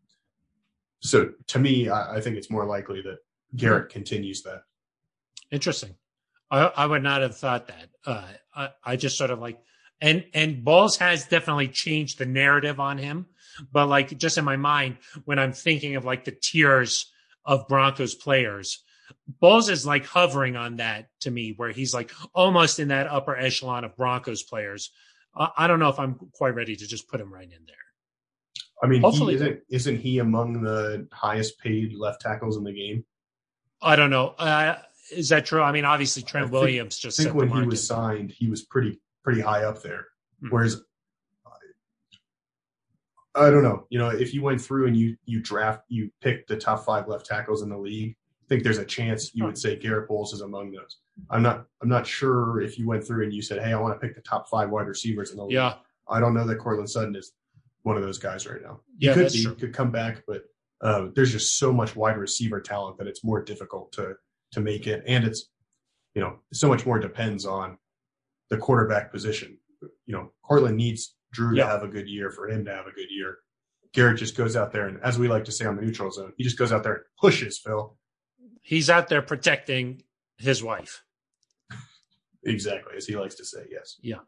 so 1.02 1.32
to 1.48 1.60
me, 1.60 1.90
I, 1.90 2.18
I, 2.18 2.22
think 2.22 2.36
it's 2.36 2.50
more 2.50 2.66
likely 2.66 3.02
that 3.02 3.20
Garett 3.56 3.92
hmm. 3.92 3.94
continues 3.94 4.44
that. 4.44 4.64
Interesting. 5.52 5.96
I, 6.52 6.72
I 6.76 6.86
would 6.86 7.04
not 7.04 7.22
have 7.22 7.38
thought 7.38 7.68
that. 7.68 7.90
Uh, 8.06 8.28
I, 8.56 8.70
I 8.84 8.96
just 8.96 9.18
sort 9.18 9.32
of 9.32 9.40
like, 9.40 9.60
and 10.02 10.26
and 10.34 10.64
Bolles 10.64 10.98
has 10.98 11.26
definitely 11.26 11.68
changed 11.68 12.20
the 12.20 12.26
narrative 12.26 12.80
on 12.80 12.98
him, 12.98 13.26
but 13.72 13.88
like 13.88 14.18
just 14.18 14.38
in 14.38 14.46
my 14.46 14.56
mind 14.56 14.98
when 15.26 15.40
I'm 15.40 15.52
thinking 15.52 15.96
of 15.96 16.06
like 16.06 16.24
the 16.24 16.32
tiers 16.32 17.12
of 17.46 17.68
Broncos 17.68 18.16
players. 18.16 18.84
Bolles 19.40 19.70
is 19.70 19.86
like 19.86 20.06
hovering 20.06 20.56
on 20.56 20.78
that 20.78 21.08
to 21.22 21.32
me, 21.32 21.54
where 21.56 21.72
he's 21.72 21.94
like 21.94 22.12
almost 22.34 22.80
in 22.80 22.90
that 22.90 23.08
upper 23.08 23.36
echelon 23.36 23.84
of 23.84 23.96
Broncos 23.96 24.44
players. 24.44 24.92
Uh, 25.36 25.48
I 25.58 25.68
don't 25.68 25.80
know 25.80 25.90
if 25.90 26.00
I'm 26.00 26.16
quite 26.34 26.56
ready 26.56 26.76
to 26.76 26.88
just 26.88 27.08
put 27.08 27.20
him 27.20 27.34
right 27.34 27.44
in 27.44 27.66
there. 27.66 27.76
I 28.82 28.88
mean, 28.88 29.02
Hopefully, 29.02 29.34
he 29.34 29.42
isn't 29.42 29.60
isn't 29.70 29.98
he 29.98 30.20
among 30.20 30.62
the 30.62 31.08
highest 31.12 31.60
paid 31.60 31.94
left 31.96 32.22
tackles 32.22 32.58
in 32.58 32.64
the 32.64 32.74
game? 32.74 33.04
I 33.82 33.96
don't 33.96 34.10
know. 34.10 34.30
Uh, 34.38 34.78
is 35.12 35.30
that 35.30 35.46
true? 35.46 35.62
I 35.62 35.72
mean, 35.72 35.86
obviously 35.86 36.24
Trent 36.24 36.46
think, 36.46 36.54
Williams 36.54 36.98
just. 36.98 37.20
I 37.20 37.24
think 37.24 37.36
when 37.36 37.50
he 37.50 37.62
was 37.64 37.86
signed, 37.86 38.32
he 38.32 38.48
was 38.48 38.64
pretty 38.64 39.00
pretty 39.24 39.42
high 39.42 39.64
up 39.64 39.82
there. 39.82 40.06
Mm-hmm. 40.42 40.50
Whereas 40.50 40.82
I 43.40 43.50
don't 43.50 43.64
know. 43.64 43.86
You 43.90 44.00
know, 44.00 44.10
if 44.10 44.34
you 44.34 44.42
went 44.42 44.62
through 44.62 44.88
and 44.88 44.98
you 44.98 45.16
you 45.26 45.42
draft, 45.42 45.84
you 45.88 46.12
picked 46.22 46.50
the 46.50 46.58
top 46.58 46.86
five 46.86 47.08
left 47.08 47.26
tackles 47.26 47.62
in 47.62 47.70
the 47.70 47.78
league. 47.78 48.16
I 48.44 48.46
think 48.50 48.64
there's 48.64 48.80
a 48.80 48.86
chance 48.86 49.34
you 49.34 49.46
would 49.46 49.58
say 49.58 49.76
Garett 49.76 50.08
Bolles 50.08 50.34
is 50.34 50.42
among 50.42 50.72
those. 50.72 50.98
I'm 51.30 51.42
not. 51.42 51.66
I'm 51.82 51.90
not 51.90 52.06
sure 52.06 52.62
if 52.62 52.78
you 52.78 52.88
went 52.88 53.06
through 53.06 53.24
and 53.24 53.34
you 53.34 53.42
said, 53.42 53.62
"Hey, 53.64 53.74
I 53.74 53.80
want 53.80 54.00
to 54.00 54.06
pick 54.06 54.16
the 54.16 54.22
top 54.22 54.50
five 54.50 54.70
wide 54.70 54.88
receivers 54.88 55.32
in 55.32 55.38
the 55.38 55.44
league." 55.44 55.54
Yeah. 55.54 55.76
I 56.10 56.20
don't 56.20 56.34
know 56.34 56.46
that 56.48 56.58
Courtland 56.58 56.90
Sutton 56.90 57.16
is 57.16 57.34
one 57.84 57.96
of 57.96 58.04
those 58.04 58.18
guys 58.18 58.48
right 58.48 58.62
now. 58.62 58.82
He 58.98 59.06
yeah, 59.06 59.14
could 59.14 59.32
be, 59.32 59.44
true. 59.44 59.56
could 59.56 59.74
come 59.74 59.92
back, 59.92 60.24
but 60.28 60.44
uh, 60.82 61.08
there's 61.16 61.32
just 61.32 61.58
so 61.58 61.72
much 61.72 61.96
wide 61.96 62.18
receiver 62.18 62.60
talent 62.60 62.98
that 62.98 63.08
it's 63.08 63.24
more 63.24 63.44
difficult 63.44 63.92
to 63.94 64.16
to 64.52 64.60
make 64.60 64.88
it, 64.88 65.04
and 65.08 65.24
it's 65.24 65.50
you 66.16 66.22
know 66.22 66.40
so 66.52 66.68
much 66.68 66.86
more 66.86 67.00
depends 67.00 67.46
on 67.46 67.78
the 68.50 68.58
quarterback 68.58 69.12
position. 69.12 69.58
You 70.06 70.16
know, 70.16 70.32
Courtland 70.44 70.78
needs 70.78 71.16
Drew 71.32 71.56
to 71.56 71.66
have 71.66 71.84
a 71.84 71.88
good 71.88 72.08
year 72.08 72.32
for 72.32 72.50
him 72.50 72.66
to 72.66 72.72
have 72.72 72.88
a 72.88 72.92
good 72.92 73.10
year. 73.10 73.38
Garett 73.94 74.20
just 74.20 74.36
goes 74.38 74.56
out 74.56 74.72
there 74.72 74.88
and, 74.88 75.00
as 75.04 75.18
we 75.18 75.28
like 75.28 75.46
to 75.46 75.52
say 75.52 75.66
on 75.66 75.76
the 75.76 75.82
neutral 75.82 76.12
zone, 76.12 76.34
he 76.38 76.44
just 76.44 76.58
goes 76.58 76.72
out 76.72 76.84
there 76.84 76.94
and 76.94 77.04
pushes 77.20 77.58
Phil. 77.58 77.98
He's 78.62 78.90
out 78.90 79.08
there 79.08 79.22
protecting 79.22 80.04
his 80.38 80.64
wife. 80.64 81.04
Exactly, 82.44 82.94
as 82.96 83.06
he 83.06 83.16
likes 83.16 83.36
to 83.36 83.46
say. 83.46 83.66
Yes. 83.70 83.98
Yeah. 84.02 84.20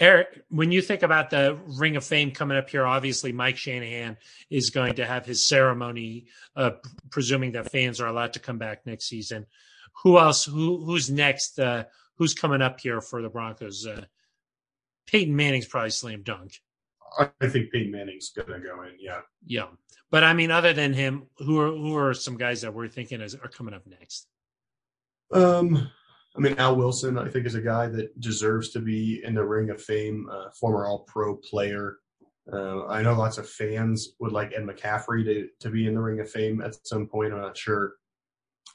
Aric, 0.00 0.42
when 0.48 0.72
you 0.72 0.82
think 0.82 1.02
about 1.02 1.30
the 1.30 1.58
Ring 1.66 1.96
of 1.96 2.04
Fame 2.04 2.30
coming 2.30 2.56
up 2.56 2.70
here, 2.70 2.86
obviously 2.86 3.32
Mike 3.32 3.56
Shanahan 3.56 4.16
is 4.50 4.70
going 4.70 4.94
to 4.94 5.06
have 5.06 5.26
his 5.26 5.46
ceremony, 5.46 6.26
uh, 6.54 6.72
presuming 7.10 7.52
that 7.52 7.70
fans 7.70 8.00
are 8.00 8.06
allowed 8.06 8.34
to 8.34 8.40
come 8.40 8.58
back 8.58 8.86
next 8.86 9.08
season. 9.08 9.46
Who 10.02 10.18
else? 10.18 10.44
Who 10.44 10.84
who's 10.84 11.10
next? 11.10 11.58
Uh, 11.58 11.84
who's 12.16 12.34
coming 12.34 12.62
up 12.62 12.80
here 12.80 13.00
for 13.00 13.22
the 13.22 13.28
Broncos? 13.28 13.86
Uh, 13.86 14.04
Peyton 15.10 15.34
Manning's 15.34 15.66
probably 15.66 15.90
slam 15.90 16.22
dunk. 16.22 16.60
I 17.18 17.48
think 17.48 17.72
Peyton 17.72 17.90
Manning's 17.90 18.30
going 18.30 18.48
to 18.48 18.60
go 18.60 18.82
in. 18.82 18.92
Yeah. 19.00 19.20
Yeah. 19.44 19.66
But 20.10 20.22
I 20.22 20.32
mean, 20.32 20.50
other 20.50 20.72
than 20.72 20.92
him, 20.92 21.26
who 21.38 21.58
are 21.60 21.70
who 21.70 21.96
are 21.96 22.14
some 22.14 22.36
guys 22.36 22.62
that 22.62 22.72
we're 22.72 22.88
thinking 22.88 23.20
is, 23.20 23.34
are 23.34 23.48
coming 23.48 23.74
up 23.74 23.86
next? 23.86 24.28
Um, 25.32 25.90
I 26.36 26.40
mean, 26.40 26.56
Al 26.58 26.76
Wilson, 26.76 27.18
I 27.18 27.28
think, 27.28 27.46
is 27.46 27.54
a 27.54 27.60
guy 27.60 27.88
that 27.88 28.20
deserves 28.20 28.70
to 28.70 28.80
be 28.80 29.22
in 29.24 29.34
the 29.34 29.44
Ring 29.44 29.70
of 29.70 29.82
Fame. 29.82 30.28
Uh, 30.30 30.50
former 30.50 30.86
All 30.86 31.00
Pro 31.00 31.36
player. 31.36 31.98
Uh, 32.52 32.86
I 32.86 33.02
know 33.02 33.14
lots 33.14 33.38
of 33.38 33.48
fans 33.48 34.10
would 34.18 34.32
like 34.32 34.52
Ed 34.56 34.62
McCaffrey 34.62 35.24
to 35.24 35.48
to 35.60 35.70
be 35.70 35.86
in 35.86 35.94
the 35.94 36.00
Ring 36.00 36.20
of 36.20 36.30
Fame 36.30 36.60
at 36.60 36.74
some 36.86 37.06
point. 37.06 37.32
I'm 37.32 37.40
not 37.40 37.56
sure 37.56 37.94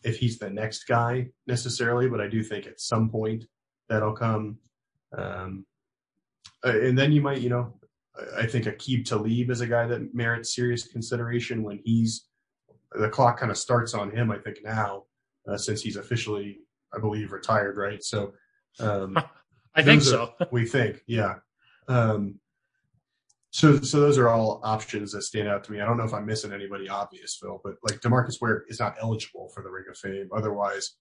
if 0.04 0.18
he's 0.18 0.38
the 0.38 0.50
next 0.50 0.84
guy 0.86 1.28
necessarily, 1.48 2.10
but 2.10 2.22
I 2.22 2.28
do 2.28 2.44
think 2.44 2.68
at 2.68 2.80
some 2.82 3.10
point 3.10 3.46
that'll 3.88 4.14
come. 4.14 4.58
Um, 5.18 5.66
uh, 6.66 6.80
and 6.80 6.98
then 6.98 7.12
you 7.12 7.22
might, 7.22 7.42
you 7.42 7.50
know, 7.50 7.74
I 8.38 8.46
think 8.46 8.66
Aqib 8.66 9.06
Talib 9.06 9.50
is 9.50 9.62
a 9.62 9.68
guy 9.68 9.86
that 9.88 10.16
merits 10.16 10.56
serious 10.56 10.88
consideration 10.88 11.64
when 11.64 11.80
he's 11.84 12.28
the 12.94 13.10
clock 13.10 13.40
kind 13.40 13.52
of 13.52 13.58
starts 13.58 13.94
on 13.94 14.10
him. 14.10 14.32
I 14.32 14.38
think 14.38 14.60
now 14.64 15.04
uh, 15.48 15.58
since 15.58 15.82
he's 15.82 15.98
officially, 15.98 16.60
I 16.94 17.00
believe, 17.00 17.32
retired, 17.32 17.78
right? 17.78 18.04
So 18.04 18.34
um, 18.80 19.18
I 19.76 19.84
think 19.84 20.02
so. 20.02 20.34
are- 20.40 20.48
we 20.52 20.66
think, 20.66 21.04
yeah. 21.08 21.36
Um, 21.88 22.40
so, 23.52 23.80
so 23.80 24.00
those 24.00 24.18
are 24.18 24.28
all 24.30 24.60
options 24.64 25.12
that 25.14 25.22
stand 25.22 25.48
out 25.48 25.64
to 25.66 25.72
me. 25.72 25.80
I 25.80 25.86
don't 25.86 25.98
know 25.98 26.04
if 26.04 26.14
I'm 26.14 26.26
missing 26.26 26.52
anybody 26.52 26.90
obvious, 26.90 27.38
Phil, 27.42 27.62
but 27.64 27.76
like 27.84 28.02
Demarcus 28.02 28.42
Ware 28.42 28.66
is 28.68 28.80
not 28.80 28.96
eligible 29.02 29.50
for 29.50 29.64
the 29.64 29.70
Ring 29.70 29.86
of 29.90 29.98
Fame. 29.98 30.30
Otherwise, 30.36 30.96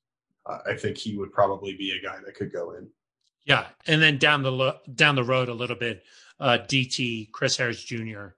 uh, 0.47 0.59
I 0.67 0.77
think 0.77 0.97
he 0.97 1.17
would 1.17 1.33
probably 1.33 1.75
be 1.77 1.93
a 1.93 2.07
guy 2.07 2.19
that 2.25 2.35
could 2.35 2.53
go 2.53 2.73
in. 2.75 2.89
Yeah, 3.45 3.67
and 3.87 4.01
then 4.01 4.19
down 4.19 4.43
the 4.43 4.53
lo- 4.53 4.79
down 4.95 5.17
the 5.17 5.25
road 5.25 5.49
a 5.49 5.55
little 5.55 5.77
bit, 5.77 6.03
uh, 6.41 6.59
DT, 6.67 7.31
Chris 7.31 7.57
Harris 7.57 7.83
Jr. 7.83 8.29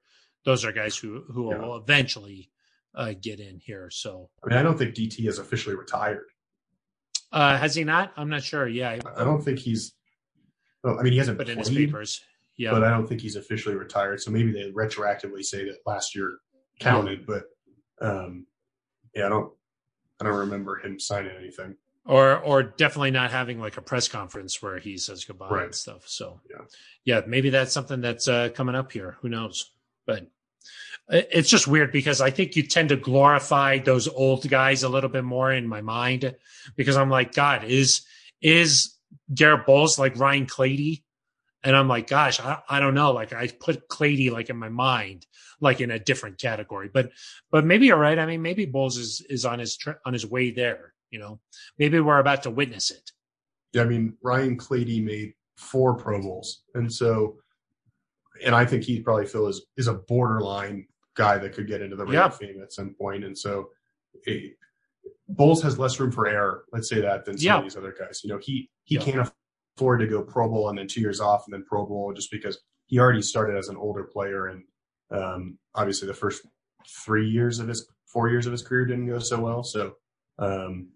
Those 0.45 0.65
are 0.65 0.73
guys 0.73 0.97
who 0.97 1.25
who 1.31 1.45
will 1.45 1.77
eventually 1.77 2.51
uh, 2.95 3.15
get 3.21 3.39
in 3.41 3.59
here. 3.61 3.89
So 3.91 4.31
I 4.45 4.49
mean, 4.49 4.59
I 4.59 4.63
don't 4.63 4.77
think 4.77 4.95
DT 4.95 5.27
is 5.29 5.39
officially 5.39 5.77
retired. 5.77 6.25
uh, 7.33 7.57
has 7.57 7.75
he 7.75 7.85
not? 7.85 8.13
I'm 8.17 8.29
not 8.29 8.43
sure. 8.43 8.67
Yeah, 8.67 8.99
I 9.17 9.25
don't 9.25 9.43
think 9.43 9.59
he's. 9.61 9.93
Well, 10.83 10.99
I 10.99 11.03
mean, 11.03 11.13
he 11.13 11.19
hasn't 11.19 11.39
but 11.39 11.49
in 11.49 11.59
his 11.59 11.71
papers, 11.71 12.21
yeah, 12.57 12.71
but 12.73 12.83
I 12.85 12.91
don't 12.91 13.07
think 13.09 13.21
he's 13.21 13.37
officially 13.37 13.75
retired. 13.77 14.21
So 14.21 14.31
maybe 14.31 14.51
they 14.53 14.71
retroactively 14.73 15.45
say 15.45 15.65
that 15.65 15.79
last 15.87 16.15
year 16.15 16.39
counted, 16.81 17.27
but 17.27 17.45
um, 18.01 18.47
yeah, 19.15 19.27
I 19.27 19.29
don't. 19.29 19.53
I 20.21 20.25
don't 20.25 20.35
remember 20.35 20.79
him 20.79 20.99
signing 20.99 21.33
anything. 21.39 21.77
Or 22.09 22.39
or 22.39 22.63
definitely 22.63 23.11
not 23.11 23.33
having 23.33 23.59
like 23.61 23.77
a 23.77 23.83
press 23.83 24.07
conference 24.07 24.63
where 24.63 24.79
he 24.79 24.97
says 24.97 25.25
goodbye 25.25 25.49
and 25.65 25.75
stuff. 25.75 26.07
So 26.07 26.41
Yeah. 26.49 26.65
yeah, 27.05 27.21
maybe 27.27 27.51
that's 27.51 27.73
something 27.73 28.01
that's 28.01 28.29
uh, 28.29 28.51
coming 28.55 28.77
up 28.77 28.93
here. 28.93 29.17
Who 29.23 29.29
knows? 29.29 29.73
But 30.07 30.29
it's 31.09 31.49
just 31.51 31.67
weird 31.69 31.93
because 31.93 32.21
I 32.21 32.31
think 32.31 32.57
you 32.57 32.63
tend 32.63 32.89
to 32.91 32.97
glorify 32.97 33.79
those 33.79 34.09
old 34.09 34.49
guys 34.49 34.83
a 34.83 34.89
little 34.89 35.11
bit 35.11 35.25
more 35.25 35.53
in 35.53 35.67
my 35.67 35.81
mind 35.81 36.35
because 36.77 36.97
I'm 36.97 37.11
like, 37.11 37.35
God, 37.35 37.65
is 37.65 38.03
is 38.41 38.95
Garett 39.33 39.67
Bolles 39.67 39.99
like 39.99 40.17
Ryan 40.19 40.47
Clady? 40.47 41.05
And 41.65 41.75
I'm 41.75 41.89
like, 41.89 42.07
gosh, 42.09 42.39
I, 42.39 42.61
I 42.69 42.79
don't 42.81 42.95
know. 42.95 43.13
Like 43.13 43.33
I 43.33 43.49
put 43.49 43.89
Clady 43.89 44.31
like 44.31 44.51
in 44.51 44.57
my 44.57 44.69
mind, 44.69 45.27
like 45.61 45.81
in 45.81 45.91
a 45.91 45.99
different 45.99 46.39
category. 46.39 46.89
But 46.93 47.11
but 47.51 47.65
maybe 47.65 47.87
you're 47.87 47.97
right. 47.97 48.19
I 48.19 48.27
mean, 48.27 48.43
maybe 48.43 48.67
Bolles 48.67 48.97
is 48.97 49.25
is 49.29 49.45
on 49.45 49.59
his 49.59 49.77
tr- 49.77 49.99
on 50.05 50.13
his 50.13 50.25
way 50.27 50.53
there. 50.53 50.93
You 51.11 51.19
know, 51.21 51.41
maybe 51.79 52.01
we're 52.01 52.19
about 52.19 52.43
to 52.45 52.51
witness 52.51 52.91
it. 52.91 53.11
Yeah, 53.73 53.83
I 53.83 53.87
mean, 53.87 54.17
Ryan 54.23 54.57
Clady 54.57 55.01
made 55.01 55.33
four 55.57 55.95
Pro 55.97 56.21
Bowls, 56.21 56.63
and 56.75 56.93
so, 56.93 57.37
and 58.45 58.55
I 58.55 58.65
think 58.65 58.85
he 58.85 59.01
probably 59.01 59.27
Phil 59.27 59.47
is 59.49 59.67
is 59.77 59.87
a 59.89 59.95
borderline 59.95 60.87
guy 61.15 61.39
that 61.39 61.53
could 61.55 61.67
get 61.67 61.81
into 61.83 61.97
the 61.97 62.05
Ring 62.05 62.15
Yeah. 62.15 62.27
of 62.27 62.37
Fame 62.37 62.61
at 62.63 62.73
some 62.73 62.95
point, 62.95 63.25
and 63.25 63.37
so, 63.37 63.71
it, 64.25 64.57
Bolles 65.29 65.63
has 65.63 65.79
less 65.79 65.99
room 65.99 66.13
for 66.13 66.27
error. 66.27 66.65
Let's 66.73 66.89
say 66.89 67.01
that 67.01 67.25
than 67.25 67.39
some 67.39 67.47
Yeah. 67.47 67.59
of 67.59 67.65
these 67.65 67.77
other 67.77 67.95
guys. 67.99 68.21
You 68.23 68.31
know, 68.31 68.39
he 68.41 68.71
he 68.85 68.97
Yeah. 68.97 69.03
can't 69.03 69.33
afford 69.77 70.01
to 70.01 70.07
go 70.07 70.23
Pro 70.23 70.49
Bowl 70.49 70.69
and 70.69 70.79
then 70.79 70.87
two 70.89 71.01
years 71.01 71.21
off 71.21 71.45
and 71.47 71.53
then 71.55 71.65
Pro 71.65 71.85
Bowl 71.87 72.13
just 72.15 72.31
because 72.31 72.59
he 72.87 72.99
already 72.99 73.23
started 73.23 73.57
as 73.57 73.69
an 73.69 73.77
older 73.77 74.05
player, 74.05 74.47
and 74.47 74.65
um, 75.11 75.59
obviously 75.75 76.07
the 76.09 76.15
first 76.15 76.47
three 77.05 77.29
years 77.29 77.59
of 77.59 77.69
his 77.69 77.89
four 78.07 78.29
years 78.29 78.47
of 78.47 78.53
his 78.53 78.63
career 78.63 78.87
didn't 78.87 79.07
go 79.07 79.19
so 79.19 79.41
well. 79.41 79.63
So 79.65 79.97
um, 80.39 80.89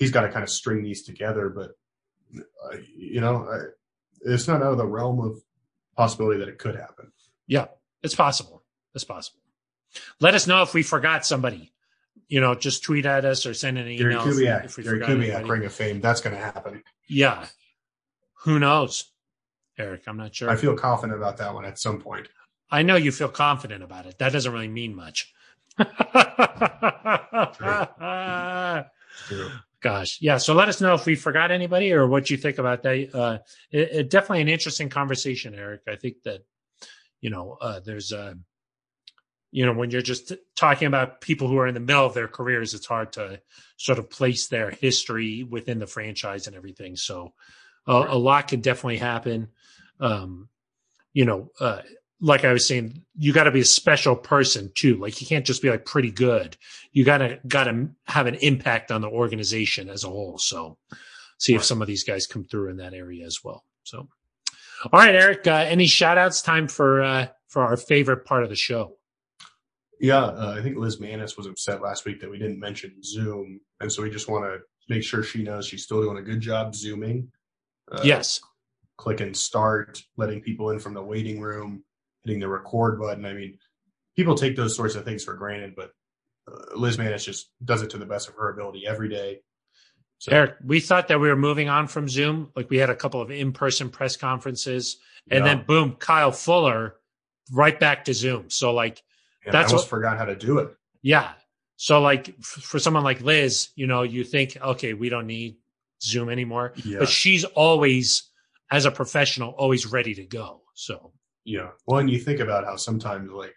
he's 0.00 0.10
got 0.10 0.22
to 0.22 0.30
kind 0.32 0.42
of 0.42 0.50
string 0.50 0.82
these 0.82 1.02
together, 1.04 1.48
but 1.50 1.70
uh, 2.36 2.76
you 2.96 3.20
know, 3.20 3.46
I, 3.48 3.58
it's 4.22 4.48
not 4.48 4.62
out 4.62 4.72
of 4.72 4.78
the 4.78 4.86
realm 4.86 5.20
of 5.20 5.40
possibility 5.96 6.40
that 6.40 6.48
it 6.48 6.58
could 6.58 6.74
happen. 6.74 7.12
Yeah, 7.46 7.66
it's 8.02 8.14
possible. 8.16 8.64
It's 8.94 9.04
possible. 9.04 9.40
Let 10.20 10.34
us 10.34 10.46
know 10.48 10.62
if 10.62 10.74
we 10.74 10.82
forgot 10.82 11.24
somebody. 11.26 11.72
You 12.28 12.40
know, 12.40 12.54
just 12.54 12.82
tweet 12.84 13.06
at 13.06 13.24
us 13.24 13.44
or 13.44 13.54
send 13.54 13.76
an 13.78 13.84
Gary 13.96 14.14
email. 14.14 14.26
if- 14.26 14.34
Kubiak, 14.36 14.64
if 14.64 14.76
we 14.76 14.84
Gary 14.84 15.00
Kubiak. 15.00 15.48
Ring 15.48 15.64
of 15.64 15.72
Fame, 15.72 16.00
that's 16.00 16.20
going 16.20 16.34
to 16.36 16.42
happen. 16.42 16.82
Yeah. 17.08 17.46
Who 18.44 18.58
knows, 18.60 19.10
Aric? 19.78 20.02
I'm 20.06 20.16
not 20.16 20.34
sure. 20.34 20.48
I 20.48 20.56
feel 20.56 20.76
confident 20.76 21.18
about 21.18 21.38
that 21.38 21.52
one 21.54 21.64
at 21.64 21.78
some 21.78 22.00
point. 22.00 22.28
I 22.70 22.82
know 22.82 22.94
you 22.94 23.10
feel 23.10 23.28
confident 23.28 23.82
about 23.82 24.06
it. 24.06 24.18
That 24.18 24.32
doesn't 24.32 24.52
really 24.52 24.68
mean 24.68 24.94
much. 24.94 25.32
True. 29.26 29.50
Gosh, 29.82 30.18
yeah. 30.20 30.36
So 30.36 30.52
let 30.54 30.68
us 30.68 30.80
know 30.80 30.94
if 30.94 31.06
we 31.06 31.14
forgot 31.14 31.50
anybody 31.50 31.92
or 31.92 32.06
what 32.06 32.28
you 32.28 32.36
think 32.36 32.58
about 32.58 32.82
that. 32.82 33.14
Uh, 33.14 33.38
it, 33.70 33.88
it 33.92 34.10
definitely 34.10 34.42
an 34.42 34.48
interesting 34.48 34.90
conversation, 34.90 35.54
Aric. 35.54 35.80
I 35.88 35.96
think 35.96 36.22
that 36.24 36.44
you 37.20 37.30
know 37.30 37.56
uh, 37.60 37.80
there's 37.80 38.12
a 38.12 38.36
you 39.50 39.64
know 39.64 39.72
when 39.72 39.90
you're 39.90 40.02
just 40.02 40.32
talking 40.54 40.86
about 40.86 41.22
people 41.22 41.48
who 41.48 41.56
are 41.58 41.66
in 41.66 41.74
the 41.74 41.80
middle 41.80 42.04
of 42.04 42.12
their 42.12 42.28
careers, 42.28 42.74
it's 42.74 42.86
hard 42.86 43.14
to 43.14 43.40
sort 43.78 43.98
of 43.98 44.10
place 44.10 44.48
their 44.48 44.70
history 44.70 45.44
within 45.44 45.78
the 45.78 45.86
franchise 45.86 46.46
and 46.46 46.54
everything. 46.54 46.96
So 46.96 47.32
uh, 47.88 48.04
a 48.08 48.18
lot 48.18 48.48
can 48.48 48.60
definitely 48.60 48.98
happen. 48.98 49.48
Um, 49.98 50.50
you 51.14 51.24
know, 51.24 51.50
uh, 51.58 51.80
like 52.20 52.44
I 52.44 52.52
was 52.52 52.66
saying, 52.66 53.02
you 53.16 53.32
got 53.32 53.44
to 53.44 53.50
be 53.50 53.60
a 53.60 53.64
special 53.64 54.14
person 54.14 54.70
too. 54.74 54.96
Like 54.96 55.20
you 55.20 55.26
can't 55.26 55.46
just 55.46 55.62
be 55.62 55.70
like 55.70 55.84
pretty 55.84 56.10
good. 56.10 56.56
You 56.92 57.04
gotta 57.04 57.40
gotta 57.46 57.88
have 58.06 58.26
an 58.26 58.34
impact 58.36 58.90
on 58.90 59.00
the 59.00 59.08
organization 59.08 59.88
as 59.88 60.04
a 60.04 60.08
whole. 60.08 60.38
So 60.38 60.76
see 61.38 61.54
if 61.54 61.64
some 61.64 61.80
of 61.80 61.88
these 61.88 62.04
guys 62.04 62.26
come 62.26 62.44
through 62.44 62.70
in 62.70 62.76
that 62.76 62.94
area 62.94 63.26
as 63.26 63.38
well. 63.42 63.64
So, 63.84 64.08
all 64.92 65.00
right, 65.00 65.14
Aric. 65.14 65.46
Uh, 65.46 65.66
any 65.66 65.86
shout 65.86 66.18
outs? 66.18 66.42
Time 66.42 66.68
for 66.68 67.02
uh, 67.02 67.28
for 67.48 67.62
our 67.62 67.76
favorite 67.76 68.24
part 68.24 68.42
of 68.42 68.50
the 68.50 68.56
show. 68.56 68.96
Yeah, 70.00 70.24
uh, 70.24 70.54
I 70.58 70.62
think 70.62 70.76
Liz 70.76 70.98
Manis 71.00 71.36
was 71.36 71.46
upset 71.46 71.82
last 71.82 72.06
week 72.06 72.20
that 72.20 72.30
we 72.30 72.38
didn't 72.38 72.58
mention 72.58 73.02
Zoom, 73.02 73.60
and 73.80 73.92
so 73.92 74.02
we 74.02 74.10
just 74.10 74.28
want 74.28 74.44
to 74.44 74.58
make 74.88 75.02
sure 75.02 75.22
she 75.22 75.42
knows 75.42 75.66
she's 75.66 75.84
still 75.84 76.02
doing 76.02 76.18
a 76.18 76.22
good 76.22 76.40
job 76.40 76.74
zooming. 76.74 77.30
Uh, 77.90 78.00
yes. 78.04 78.40
clicking 78.96 79.34
start, 79.34 80.02
letting 80.16 80.40
people 80.40 80.70
in 80.70 80.78
from 80.78 80.94
the 80.94 81.02
waiting 81.02 81.40
room, 81.40 81.82
hitting 82.24 82.40
the 82.40 82.48
record 82.48 82.98
button. 83.00 83.24
I 83.24 83.32
mean, 83.32 83.58
people 84.16 84.34
take 84.34 84.56
those 84.56 84.76
sorts 84.76 84.94
of 84.94 85.04
things 85.04 85.24
for 85.24 85.34
granted, 85.34 85.74
but 85.74 85.90
uh, 86.50 86.76
Liz 86.76 86.98
Manis 86.98 87.24
just 87.24 87.50
does 87.64 87.82
it 87.82 87.90
to 87.90 87.98
the 87.98 88.06
best 88.06 88.28
of 88.28 88.34
her 88.34 88.50
ability 88.52 88.86
every 88.86 89.08
day. 89.08 89.40
So, 90.18 90.32
Aric, 90.32 90.56
we 90.64 90.80
thought 90.80 91.08
that 91.08 91.18
we 91.18 91.28
were 91.28 91.36
moving 91.36 91.70
on 91.70 91.86
from 91.86 92.06
Zoom. 92.08 92.50
Like 92.54 92.68
we 92.68 92.76
had 92.76 92.90
a 92.90 92.96
couple 92.96 93.22
of 93.22 93.30
in 93.30 93.52
person 93.52 93.88
press 93.88 94.16
conferences, 94.16 94.98
and 95.30 95.44
yeah. 95.44 95.54
then 95.54 95.64
boom, 95.66 95.92
Kyle 95.98 96.32
Fuller, 96.32 96.96
right 97.52 97.78
back 97.78 98.04
to 98.04 98.14
Zoom. 98.14 98.50
So 98.50 98.74
like 98.74 99.02
And 99.46 99.54
that's 99.54 99.68
I 99.68 99.72
almost 99.72 99.84
what- 99.90 99.96
forgot 99.98 100.18
how 100.18 100.26
to 100.26 100.36
do 100.36 100.58
it. 100.58 100.74
Yeah. 101.02 101.32
So 101.76 102.02
like 102.02 102.28
f- 102.28 102.44
for 102.44 102.78
someone 102.78 103.04
like 103.04 103.22
Liz, 103.22 103.70
you 103.74 103.86
know, 103.86 104.02
you 104.02 104.22
think, 104.22 104.58
okay, 104.60 104.92
we 104.92 105.08
don't 105.08 105.26
need 105.26 105.56
Zoom 106.02 106.28
anymore, 106.28 106.74
Yeah, 106.84 106.98
but 106.98 107.08
she's 107.08 107.44
always, 107.44 108.24
as 108.70 108.84
a 108.84 108.90
professional, 108.90 109.52
always 109.52 109.86
ready 109.86 110.14
to 110.16 110.26
go. 110.26 110.60
So 110.74 111.12
yeah. 111.44 111.68
Well, 111.86 111.98
and 111.98 112.10
you 112.10 112.18
think 112.18 112.40
about 112.40 112.64
how 112.64 112.76
sometimes 112.76 113.30
like 113.30 113.54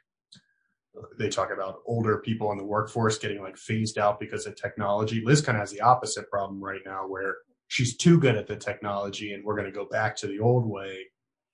they 1.18 1.30
talk 1.30 1.52
about 1.52 1.80
older 1.86 2.20
people 2.20 2.52
in 2.52 2.58
the 2.58 2.64
workforce 2.64 3.18
getting 3.18 3.42
like 3.42 3.58
phased 3.58 3.98
out 3.98 4.20
because 4.20 4.46
of 4.46 4.56
technology. 4.56 5.24
Liz 5.26 5.42
kind 5.42 5.58
of 5.58 5.62
has 5.62 5.72
the 5.72 5.82
opposite 5.82 6.30
problem 6.30 6.64
right 6.64 6.82
now, 6.86 7.08
where 7.08 7.38
she's 7.68 7.98
too 7.98 8.20
good 8.20 8.36
at 8.36 8.48
the 8.48 8.56
technology, 8.56 9.34
and 9.34 9.44
we're 9.44 9.56
going 9.56 9.72
to 9.72 9.72
go 9.72 9.86
back 9.86 10.16
to 10.18 10.28
the 10.28 10.40
old 10.40 10.66
way. 10.66 10.92
And 10.92 11.02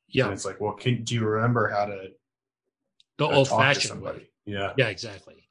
yeah, 0.09 0.32
it's 0.32 0.45
like, 0.45 0.59
well, 0.59 0.73
can, 0.73 1.03
do 1.03 1.15
you 1.15 1.25
remember 1.25 1.69
how 1.69 1.86
to 1.86 2.07
the 3.17 3.25
uh, 3.25 3.32
old 3.32 3.47
talk 3.47 3.59
to 3.59 3.65
fashioned 3.65 3.89
somebody? 3.89 4.19
way. 4.19 4.30
Yeah, 4.45 4.73
Yeah, 4.77 4.88
exactly. 4.88 5.47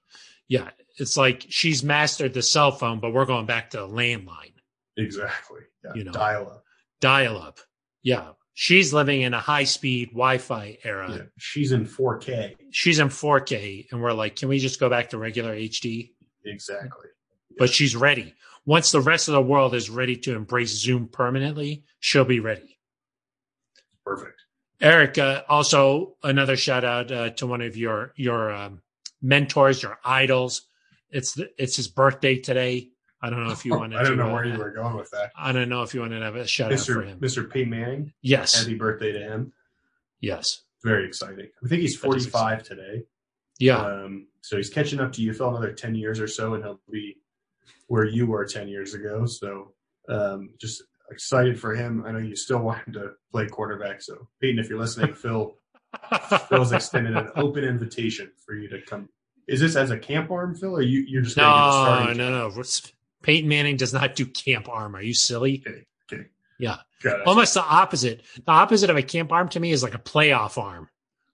Yeah. 0.49 0.71
It's 0.97 1.17
like 1.17 1.47
she's 1.49 1.85
mastered 1.85 2.35
the 2.35 2.43
cell 2.43 2.73
phone, 2.73 2.99
but 2.99 3.13
we're 3.13 3.27
going 3.27 3.47
back 3.47 3.71
to 3.71 3.79
the 3.79 3.89
landline, 3.89 4.55
exactly. 4.97 5.61
Yeah, 5.85 5.93
You 5.95 6.05
know. 6.05 6.13
dial 6.13 6.51
up. 6.51 6.65
dial 7.01 7.39
up. 7.39 7.61
Yeah. 8.03 8.33
She's 8.61 8.93
living 8.93 9.23
in 9.23 9.35
a 9.35 9.39
high 9.39 9.63
speed 9.63 10.09
Wi 10.09 10.39
Fi 10.39 10.79
era. 10.83 11.09
Yeah, 11.09 11.23
she's 11.37 11.71
in 11.71 11.87
4K. 11.87 12.57
She's 12.73 12.99
in 12.99 13.07
4K, 13.07 13.87
and 13.93 14.03
we're 14.03 14.13
like, 14.13 14.35
can 14.35 14.49
we 14.49 14.59
just 14.59 14.81
go 14.81 14.91
back 14.91 15.11
to 15.11 15.17
regular 15.17 15.55
HD? 15.55 16.11
Exactly. 16.45 17.07
but 17.57 17.71
she's 17.71 17.95
ready. 17.95 18.35
Once 18.67 18.91
the 18.91 19.01
rest 19.01 19.29
of 19.29 19.35
the 19.35 19.41
world 19.41 19.77
is 19.77 19.89
ready 19.89 20.17
to 20.17 20.35
embrace 20.35 20.77
Zoom 20.77 21.07
permanently, 21.07 21.85
she'll 22.01 22.25
be 22.25 22.41
ready. 22.41 22.81
Perfect. 24.05 24.43
Aric, 24.83 25.19
uh, 25.19 25.45
also 25.49 26.17
another 26.25 26.57
shout 26.57 26.83
out 26.83 27.13
uh, 27.13 27.31
to 27.31 27.47
one 27.47 27.61
of 27.61 27.77
your 27.77 28.13
your 28.17 28.53
um, 28.53 28.83
mentors, 29.23 29.85
your 29.85 30.01
idols. 30.05 30.63
It's 31.11 31.35
the, 31.35 31.49
it's 31.59 31.77
his 31.77 31.87
birthday 31.87 32.41
today. 32.41 32.89
I 33.21 33.31
don't 33.31 33.45
know 33.45 33.53
if 33.53 33.65
you 33.65 33.73
wanted. 33.77 33.99
I 33.99 34.03
don't 34.03 34.13
to, 34.13 34.25
know 34.25 34.31
uh, 34.31 34.33
where 34.33 34.45
you 34.45 34.59
were 34.59 34.71
going 34.71 34.97
with 34.97 35.11
that. 35.11 35.33
I 35.37 35.53
don't 35.53 35.69
know 35.69 35.83
if 35.83 35.93
you 35.95 36.01
wanted 36.01 36.21
to 36.21 36.25
have 36.25 36.37
a 36.37 36.47
shout 36.47 36.73
out 36.73 36.79
for 36.81 37.03
him. 37.03 37.19
Mr. 37.19 37.51
Peyton 37.51 37.71
Manning, 37.71 38.13
Yes, 38.23 38.59
happy 38.59 38.75
birthday 38.75 39.13
to 39.13 39.19
him. 39.21 39.53
yes, 40.21 40.63
Very 40.85 41.07
exciting. 41.07 41.49
I 41.65 41.69
think 41.69 41.81
he's 41.83 41.97
45 41.97 42.63
today. 42.63 43.05
yeah, 43.59 43.79
Um, 43.85 44.29
so 44.41 44.57
he's 44.57 44.71
catching 44.71 45.01
up 45.01 45.13
to 45.15 45.23
you, 45.23 45.33
Phil, 45.33 45.49
another 45.49 45.73
10 45.73 45.95
years 45.97 46.21
or 46.21 46.29
so, 46.29 46.55
and 46.55 46.63
he'll 46.63 46.81
be 46.91 47.17
where 47.89 48.05
you 48.05 48.27
were 48.27 48.45
10 48.45 48.69
years 48.69 48.95
ago. 48.95 49.27
So 49.27 49.73
um, 50.09 50.51
just 50.61 50.83
excited 51.11 51.59
for 51.59 51.75
him. 51.75 52.05
I 52.07 52.13
know 52.13 52.19
you 52.19 52.37
still 52.37 52.61
want 52.61 52.87
him 52.87 52.93
to 52.95 53.13
play 53.33 53.47
quarterback. 53.49 54.01
So, 54.03 54.29
Peyton, 54.41 54.59
if 54.59 54.69
you're 54.69 54.79
listening, 54.79 55.15
Phil 55.23 55.55
Phil's 56.49 56.73
extended 56.73 57.17
an 57.17 57.31
open 57.37 57.65
invitation 57.65 58.31
for 58.45 58.55
you 58.55 58.69
to 58.69 58.81
come. 58.83 59.09
Is 59.47 59.61
this 59.61 59.75
as 59.77 59.91
a 59.91 59.99
camp 59.99 60.31
arm, 60.31 60.55
Phil, 60.55 60.77
or 60.77 60.83
you, 60.83 61.01
you're 61.09 61.23
just 61.23 61.37
going 61.37 61.49
to 61.49 61.55
get 61.55 61.65
no, 61.67 61.71
started? 61.73 62.17
no, 62.19 62.49
no. 62.49 62.63
Peyton 63.23 63.49
Manning 63.49 63.77
does 63.77 63.93
not 63.93 64.15
do 64.15 64.27
camp 64.27 64.69
arm. 64.69 64.95
Are 64.97 65.03
you 65.03 65.15
silly? 65.15 65.59
Kidding. 65.59 66.27
Yeah. 66.59 66.77
Got 67.03 67.21
it. 67.21 67.27
Almost 67.27 67.55
the 67.55 67.63
opposite. 67.63 68.23
The 68.45 68.51
opposite 68.51 68.91
of 68.91 68.97
a 68.97 69.03
camp 69.03 69.31
arm 69.33 69.49
to 69.51 69.61
me 69.61 69.71
is 69.71 69.83
like 69.83 69.95
a 69.95 69.99
playoff 69.99 70.59
arm. 70.59 70.89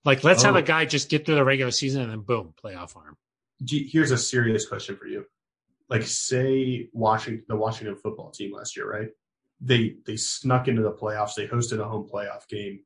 Like 0.04 0.22
let's 0.22 0.42
have 0.42 0.54
Oh. 0.54 0.58
a 0.58 0.62
guy 0.62 0.84
just 0.84 1.08
get 1.08 1.24
through 1.24 1.36
the 1.36 1.44
regular 1.44 1.70
season 1.70 2.02
and 2.02 2.10
then 2.10 2.20
boom, 2.20 2.52
playoff 2.62 2.94
arm. 2.96 3.16
Here's 3.66 4.10
a 4.10 4.18
serious 4.18 4.66
question 4.68 4.96
for 4.96 5.06
you. 5.06 5.24
Like, 5.88 6.02
say 6.02 6.88
Washington, 6.92 7.44
the 7.48 7.56
Washington 7.56 7.96
football 7.96 8.30
team 8.30 8.52
last 8.52 8.76
year, 8.76 8.90
right? 8.90 9.08
They 9.60 9.96
they 10.04 10.16
snuck 10.16 10.68
into 10.68 10.82
the 10.82 10.92
playoffs. 10.92 11.34
They 11.34 11.46
hosted 11.46 11.80
a 11.80 11.84
home 11.88 12.06
playoff 12.12 12.46
game. 12.48 12.80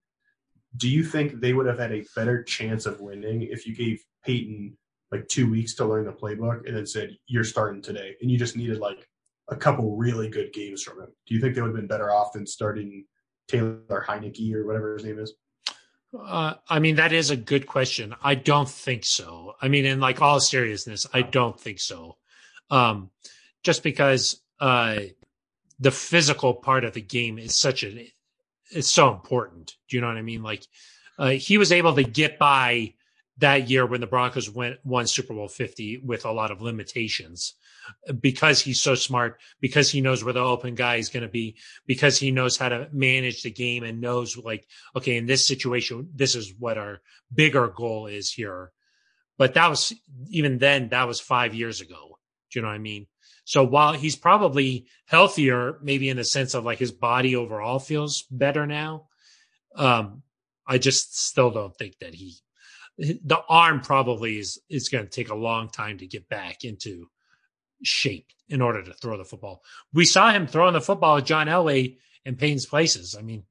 Do 0.76 0.88
you 0.88 1.03
think 1.03 1.40
they 1.40 1.53
would 1.55 1.66
have 1.66 1.78
had 1.78 1.92
a 1.92 2.05
better 2.14 2.42
chance 2.44 2.86
of 2.86 3.01
winning 3.01 3.42
if 3.42 3.66
you 3.66 3.74
gave 3.74 4.05
Peyton 4.24 4.76
like 5.11 5.28
two 5.28 5.50
weeks 5.50 5.74
to 5.74 5.84
learn 5.84 6.06
the 6.06 6.12
playbook 6.12 6.66
and 6.66 6.76
then 6.76 6.86
said 6.86 7.16
you're 7.26 7.44
starting 7.44 7.82
today, 7.82 8.14
and 8.20 8.30
you 8.30 8.38
just 8.38 8.56
needed 8.56 8.78
like 8.78 9.09
a 9.48 9.56
couple 9.56 9.96
really 9.96 10.28
good 10.28 10.52
games 10.52 10.82
from 10.82 11.00
him? 11.00 11.09
Do 11.26 11.34
you 11.34 11.40
think 11.40 11.54
they 11.54 11.62
would 11.62 11.68
have 11.68 11.76
been 11.76 11.86
better 11.86 12.11
off 12.11 12.32
than 12.32 12.46
starting 12.46 13.04
Taylor 13.48 14.04
Heinicke 14.06 14.52
or 14.54 14.66
whatever 14.66 14.94
his 14.94 15.04
name 15.04 15.18
is? 15.18 15.34
Uh, 16.18 16.54
I 16.68 16.78
mean, 16.78 16.96
that 16.96 17.12
is 17.12 17.30
a 17.30 17.36
good 17.36 17.66
question. 17.66 18.14
I 18.22 18.34
don't 18.34 18.68
think 18.68 19.04
so. 19.04 19.54
I 19.61 19.68
mean, 19.68 19.84
in 19.84 20.00
like 20.00 20.22
all 20.22 20.40
seriousness, 20.40 21.06
I 21.12 21.22
don't 21.22 21.59
think 21.59 21.80
so. 21.80 22.16
Um, 22.70 23.11
just 23.62 23.82
because 23.82 24.40
uh, 24.61 25.00
the 25.78 25.90
physical 25.90 26.54
part 26.54 26.84
of 26.84 26.94
the 26.94 27.02
game 27.02 27.38
is 27.38 27.59
such 27.59 27.84
a, 27.84 28.11
it's 28.70 28.90
so 28.90 29.12
important. 29.12 29.76
Do 29.88 29.96
you 29.96 30.00
know 30.00 30.09
what 30.09 30.16
I 30.16 30.22
mean? 30.22 30.42
Like, 30.42 30.64
uh, 31.18 31.30
he 31.30 31.59
was 31.59 31.72
able 31.72 31.94
to 31.94 32.04
get 32.04 32.38
by 32.38 32.94
that 33.39 33.70
year 33.70 33.86
when 33.86 34.01
the 34.01 34.07
Broncos 34.07 34.51
went 34.51 34.78
won 34.84 35.07
Super 35.07 35.34
Bowl 35.34 35.49
Fifty 35.49 35.99
with 35.99 36.24
a 36.24 36.32
lot 36.32 36.51
of 36.51 36.61
limitations 36.61 37.55
because 38.20 38.61
he's 38.61 38.80
so 38.80 38.95
smart, 38.95 39.41
because 39.61 39.91
he 39.91 40.01
knows 40.01 40.22
where 40.22 40.34
the 40.34 40.41
open 40.41 40.74
guy 40.74 40.97
is 40.97 41.09
going 41.09 41.22
to 41.22 41.28
be, 41.28 41.57
because 41.86 42.18
he 42.18 42.30
knows 42.30 42.57
how 42.57 42.68
to 42.68 42.89
manage 42.93 43.43
the 43.43 43.51
game 43.51 43.84
and 43.84 44.01
knows 44.01 44.36
like 44.36 44.66
okay, 44.97 45.16
in 45.16 45.26
this 45.26 45.47
situation, 45.47 46.11
this 46.14 46.34
is 46.34 46.53
what 46.59 46.78
our 46.78 47.01
bigger 47.32 47.68
goal 47.68 48.07
is 48.07 48.30
here. 48.30 48.72
But 49.36 49.55
that 49.55 49.68
was 49.68 49.93
even 50.28 50.59
then, 50.59 50.89
that 50.89 51.07
was 51.07 51.20
five 51.20 51.55
years 51.55 51.80
ago. 51.80 52.18
Do 52.51 52.59
you 52.59 52.62
know 52.62 52.68
what 52.68 52.74
I 52.74 52.78
mean? 52.78 53.07
So 53.45 53.64
while 53.64 53.95
he's 53.95 54.16
probably 54.16 54.89
healthier, 55.07 55.78
maybe 55.82 56.11
in 56.11 56.18
the 56.18 56.24
sense 56.24 56.55
of 56.55 56.64
like 56.64 56.78
his 56.78 56.93
body 56.93 57.34
overall 57.34 57.78
feels 57.78 58.24
better 58.30 58.66
now, 58.66 59.07
um, 59.74 60.22
I 60.66 60.76
just 60.76 61.18
still 61.18 61.51
don't 61.51 61.74
think 61.74 61.99
that 62.01 62.14
he, 62.14 62.34
the 62.99 63.40
arm 63.49 63.80
probably 63.80 64.38
is 64.38 64.61
is 64.68 64.88
going 64.88 65.05
to 65.05 65.11
take 65.11 65.30
a 65.30 65.34
long 65.34 65.68
time 65.68 65.99
to 65.99 66.07
get 66.07 66.28
back 66.28 66.64
into 66.64 67.09
shape 67.82 68.26
in 68.49 68.61
order 68.61 68.82
to 68.82 68.92
throw 68.92 69.16
the 69.16 69.24
football. 69.24 69.62
We 69.92 70.05
saw 70.05 70.32
him 70.32 70.46
throwing 70.46 70.72
the 70.74 70.80
football 70.80 71.18
at 71.18 71.26
John 71.26 71.46
Elway 71.46 71.96
in 72.24 72.36
Payne's 72.36 72.66
places. 72.66 73.14
I 73.16 73.22
mean, 73.22 73.44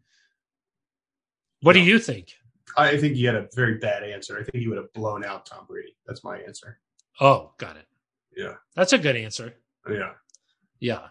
what 1.61 1.73
do 1.73 1.79
you 1.79 1.99
think? 1.99 2.33
I 2.75 2.97
think 2.97 3.15
you 3.15 3.27
had 3.27 3.35
a 3.35 3.47
very 3.55 3.75
bad 3.77 4.03
answer. 4.03 4.37
I 4.37 4.43
think 4.43 4.61
he 4.61 4.67
would 4.67 4.77
have 4.77 4.93
blown 4.93 5.23
out 5.23 5.45
Tom 5.45 5.65
Brady. 5.67 5.95
That's 6.05 6.23
my 6.23 6.37
answer. 6.39 6.79
Oh, 7.19 7.53
got 7.57 7.77
it. 7.77 7.87
Yeah. 8.35 8.55
That's 8.75 8.93
a 8.93 8.97
good 8.97 9.15
answer. 9.15 9.55
Yeah. 9.89 10.11
Yeah. 10.79 11.07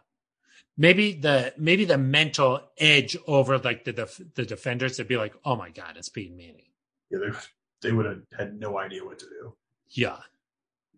Maybe 0.79 1.15
the 1.15 1.55
maybe 1.57 1.87
the 1.87 1.97
mental 1.97 2.61
edge 2.77 3.17
over 3.27 3.59
like 3.59 3.85
the 3.85 3.95
def- 3.95 4.21
the 4.35 4.45
defenders 4.45 4.99
to 4.99 5.05
be 5.05 5.17
like, 5.17 5.35
oh 5.45 5.57
my 5.57 5.71
god, 5.71 5.97
it's 5.97 6.11
Peyton 6.11 6.37
Manning. 6.37 6.69
Yeah, 7.11 7.19
they, 7.19 7.39
they 7.83 7.93
would 7.93 8.07
have 8.07 8.23
had 8.37 8.59
no 8.59 8.79
idea 8.79 9.05
what 9.05 9.19
to 9.19 9.27
do. 9.27 9.55
Yeah. 9.91 10.19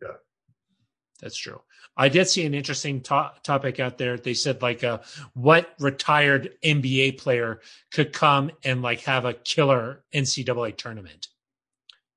Yeah. 0.01 0.15
That's 1.21 1.37
true. 1.37 1.61
I 1.97 2.09
did 2.09 2.29
see 2.29 2.47
an 2.47 2.55
interesting 2.55 3.01
to- 3.03 3.33
topic 3.43 3.81
out 3.81 3.99
there. 3.99 4.17
They 4.17 4.35
said 4.35 4.63
like 4.63 4.85
uh 4.85 4.99
what 5.35 5.75
retired 5.81 6.55
NBA 6.65 7.19
player 7.19 7.61
could 7.93 8.13
come 8.13 8.53
and 8.65 8.83
like 8.83 9.01
have 9.01 9.25
a 9.25 9.35
killer 9.35 10.05
NCAA 10.15 10.77
tournament. 10.77 11.29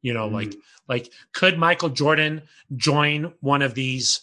You 0.01 0.14
know, 0.14 0.28
like 0.28 0.49
Mm. 0.49 0.57
like 0.88 1.12
could 1.34 1.57
Michael 1.57 1.89
Jordan 1.89 2.43
join 2.76 3.34
one 3.41 3.62
of 3.64 3.74
these 3.74 4.22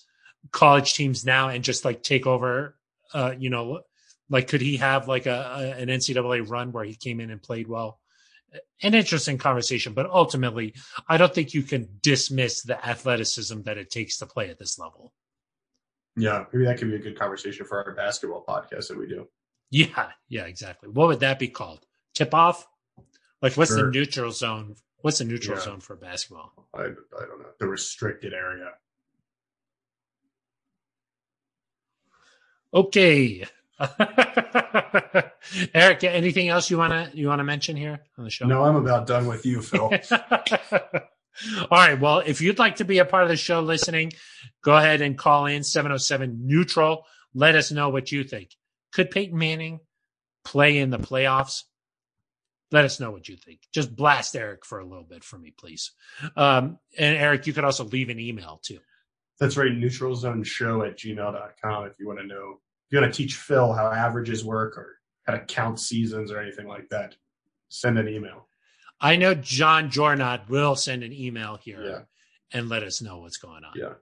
college 0.52 0.94
teams 0.94 1.24
now 1.24 1.48
and 1.48 1.64
just 1.64 1.84
like 1.84 2.02
take 2.02 2.26
over 2.26 2.76
uh 3.12 3.34
you 3.38 3.50
know 3.50 3.80
like 4.30 4.46
could 4.48 4.60
he 4.60 4.76
have 4.76 5.08
like 5.08 5.26
a, 5.26 5.74
a 5.76 5.80
an 5.82 5.88
NCAA 5.88 6.48
run 6.48 6.70
where 6.72 6.84
he 6.84 6.94
came 6.94 7.18
in 7.20 7.30
and 7.30 7.42
played 7.42 7.66
well? 7.66 7.98
An 8.82 8.94
interesting 8.94 9.38
conversation, 9.38 9.92
but 9.92 10.08
ultimately 10.08 10.74
I 11.08 11.16
don't 11.16 11.34
think 11.34 11.52
you 11.52 11.62
can 11.62 11.88
dismiss 12.00 12.62
the 12.62 12.82
athleticism 12.86 13.62
that 13.62 13.76
it 13.76 13.90
takes 13.90 14.18
to 14.18 14.26
play 14.26 14.48
at 14.50 14.58
this 14.58 14.78
level. 14.78 15.12
Yeah, 16.16 16.44
maybe 16.52 16.64
that 16.64 16.78
could 16.78 16.88
be 16.88 16.96
a 16.96 17.00
good 17.00 17.18
conversation 17.18 17.66
for 17.66 17.84
our 17.84 17.94
basketball 17.94 18.44
podcast 18.48 18.88
that 18.88 18.98
we 18.98 19.06
do. 19.06 19.28
Yeah, 19.70 20.08
yeah, 20.28 20.44
exactly. 20.46 20.88
What 20.88 21.08
would 21.08 21.20
that 21.20 21.38
be 21.38 21.48
called? 21.48 21.84
Tip 22.14 22.32
off? 22.34 22.66
Like 23.42 23.56
what's 23.56 23.74
the 23.74 23.84
neutral 23.90 24.32
zone? 24.32 24.74
What's 25.02 25.18
the 25.18 25.24
neutral 25.24 25.58
Yeah. 25.58 25.64
zone 25.64 25.80
for 25.80 25.94
basketball? 25.94 26.52
I, 26.74 26.80
I 26.82 26.84
don't 26.84 27.40
know. 27.40 27.50
The 27.60 27.68
restricted 27.68 28.32
area. 28.32 28.70
Okay. 32.72 33.44
Aric, 35.74 36.02
anything 36.04 36.48
else 36.48 36.70
you 36.70 36.78
wanna 36.78 37.10
you 37.14 37.28
wanna 37.28 37.44
mention 37.44 37.76
here 37.76 38.00
on 38.16 38.24
the 38.24 38.30
show? 38.30 38.46
No, 38.46 38.64
I'm 38.64 38.76
about 38.76 39.06
done 39.06 39.26
with 39.26 39.46
you, 39.46 39.62
Phil. 39.62 39.92
All 41.70 41.78
right. 41.78 42.00
Well, 42.00 42.18
if 42.26 42.40
you'd 42.40 42.58
like 42.58 42.76
to 42.76 42.84
be 42.84 42.98
a 42.98 43.04
part 43.04 43.22
of 43.22 43.28
the 43.28 43.36
show 43.36 43.60
listening, 43.60 44.12
go 44.62 44.76
ahead 44.76 45.00
and 45.00 45.16
call 45.16 45.46
in 45.46 45.62
707 45.62 46.40
neutral. 46.46 47.04
Let 47.34 47.54
us 47.54 47.70
know 47.70 47.90
what 47.90 48.10
you 48.10 48.24
think. 48.24 48.56
Could 48.92 49.10
Peyton 49.10 49.38
Manning 49.38 49.80
play 50.44 50.78
in 50.78 50.90
the 50.90 50.98
playoffs? 50.98 51.62
Let 52.72 52.84
us 52.84 53.00
know 53.00 53.10
what 53.10 53.28
you 53.28 53.36
think. 53.36 53.60
Just 53.72 53.94
blast 53.94 54.34
Aric 54.34 54.64
for 54.64 54.80
a 54.80 54.84
little 54.84 55.04
bit 55.04 55.24
for 55.24 55.38
me, 55.38 55.54
please. 55.56 55.92
Um, 56.36 56.78
and 56.98 57.16
Aric, 57.16 57.46
you 57.46 57.52
could 57.52 57.64
also 57.64 57.84
leave 57.84 58.08
an 58.08 58.18
email 58.18 58.60
too. 58.62 58.80
That's 59.38 59.56
right. 59.56 59.72
Neutral 59.72 60.16
zone 60.16 60.42
show 60.42 60.82
at 60.82 60.98
gmail.com 60.98 61.86
if 61.86 61.92
you 61.98 62.08
want 62.08 62.18
to 62.18 62.26
know. 62.26 62.60
You 62.90 63.00
want 63.00 63.12
to 63.12 63.16
teach 63.16 63.36
Phil 63.36 63.72
how 63.72 63.90
averages 63.90 64.44
work 64.44 64.76
or 64.78 64.96
how 65.24 65.34
to 65.34 65.40
count 65.40 65.78
seasons 65.78 66.30
or 66.32 66.40
anything 66.40 66.66
like 66.66 66.88
that, 66.88 67.16
send 67.68 67.98
an 67.98 68.08
email. 68.08 68.48
I 69.00 69.16
know 69.16 69.34
John 69.34 69.90
Jornad 69.90 70.48
will 70.48 70.74
send 70.74 71.02
an 71.04 71.12
email 71.12 71.56
here 71.62 71.82
Yeah. 71.84 72.00
and 72.58 72.68
let 72.68 72.82
us 72.82 73.02
know 73.02 73.18
what's 73.18 73.36
going 73.36 73.62
on. 73.64 73.72
Yeah. 73.76 73.92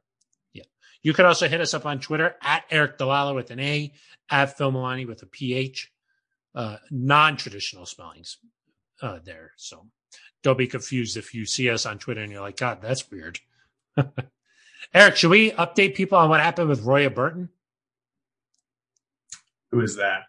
Yeah. 0.52 0.62
You 1.02 1.12
could 1.12 1.24
also 1.24 1.48
hit 1.48 1.60
us 1.60 1.74
up 1.74 1.84
on 1.84 1.98
Twitter 2.00 2.36
at 2.42 2.68
Aric 2.70 2.96
DiLalla 2.96 3.34
with 3.34 3.50
an 3.50 3.60
A, 3.60 3.92
at 4.30 4.56
Phil 4.56 4.72
Milani 4.72 5.06
with 5.06 5.22
a 5.22 5.26
PH, 5.26 5.92
uh, 6.54 6.76
non 6.90 7.36
traditional 7.36 7.86
spellings 7.86 8.38
uh, 9.02 9.18
there. 9.24 9.52
So 9.56 9.86
don't 10.42 10.56
be 10.56 10.66
confused 10.68 11.16
if 11.16 11.34
you 11.34 11.44
see 11.44 11.68
us 11.70 11.86
on 11.86 11.98
Twitter 11.98 12.22
and 12.22 12.30
you're 12.32 12.40
like, 12.40 12.56
God, 12.56 12.80
that's 12.80 13.10
weird. 13.10 13.40
Aric, 14.94 15.16
should 15.16 15.30
we 15.30 15.50
update 15.50 15.94
people 15.96 16.16
on 16.18 16.30
what 16.30 16.40
happened 16.40 16.68
with 16.68 16.82
Roya 16.82 17.10
Burton? 17.10 17.48
Who 19.76 19.84
is 19.84 19.96
that? 19.96 20.22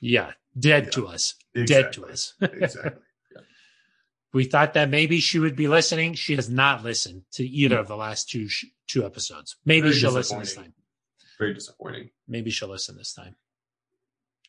Yeah, 0.00 0.32
dead 0.58 0.86
Yeah. 0.86 0.90
to 0.90 1.06
us. 1.08 1.34
Dead 1.66 1.92
to 1.92 2.06
us. 2.06 2.34
exactly. 2.40 3.02
we 4.32 4.44
thought 4.44 4.74
that 4.74 4.90
maybe 4.90 5.20
she 5.20 5.38
would 5.38 5.56
be 5.56 5.68
listening. 5.68 6.14
She 6.14 6.34
has 6.34 6.50
not 6.50 6.82
listened 6.82 7.22
to 7.32 7.44
either 7.44 7.76
hmm. 7.76 7.80
of 7.80 7.88
the 7.88 7.96
last 7.96 8.28
two 8.28 8.48
sh- 8.48 8.66
two 8.88 9.04
episodes. 9.04 9.56
Maybe 9.64 9.88
Very 9.88 9.94
she'll 9.94 10.12
listen 10.12 10.40
this 10.40 10.54
time. 10.54 10.74
Very 11.38 11.54
disappointing. 11.54 12.10
Maybe 12.26 12.50
she'll 12.50 12.68
listen 12.68 12.96
this 12.96 13.14
time. 13.14 13.36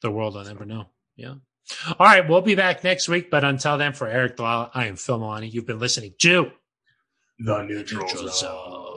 The 0.02 0.10
world 0.10 0.34
will 0.34 0.44
never 0.44 0.66
know. 0.66 0.88
Yeah. 1.16 1.36
All 1.88 2.08
right. 2.08 2.28
We'll 2.28 2.42
be 2.42 2.56
back 2.56 2.84
next 2.84 3.08
week. 3.08 3.30
But 3.30 3.44
until 3.44 3.78
then, 3.78 3.94
for 3.94 4.08
Aric 4.08 4.36
DiLalla, 4.36 4.72
I 4.74 4.88
am 4.88 4.96
Phil 4.96 5.20
Milani. 5.20 5.52
You've 5.52 5.68
been 5.68 5.80
listening 5.80 6.14
to 6.20 6.52
The 7.38 7.62
neutral, 7.64 8.06
Neutral 8.08 8.30
zone. 8.30 8.32
Zone. 8.32 8.89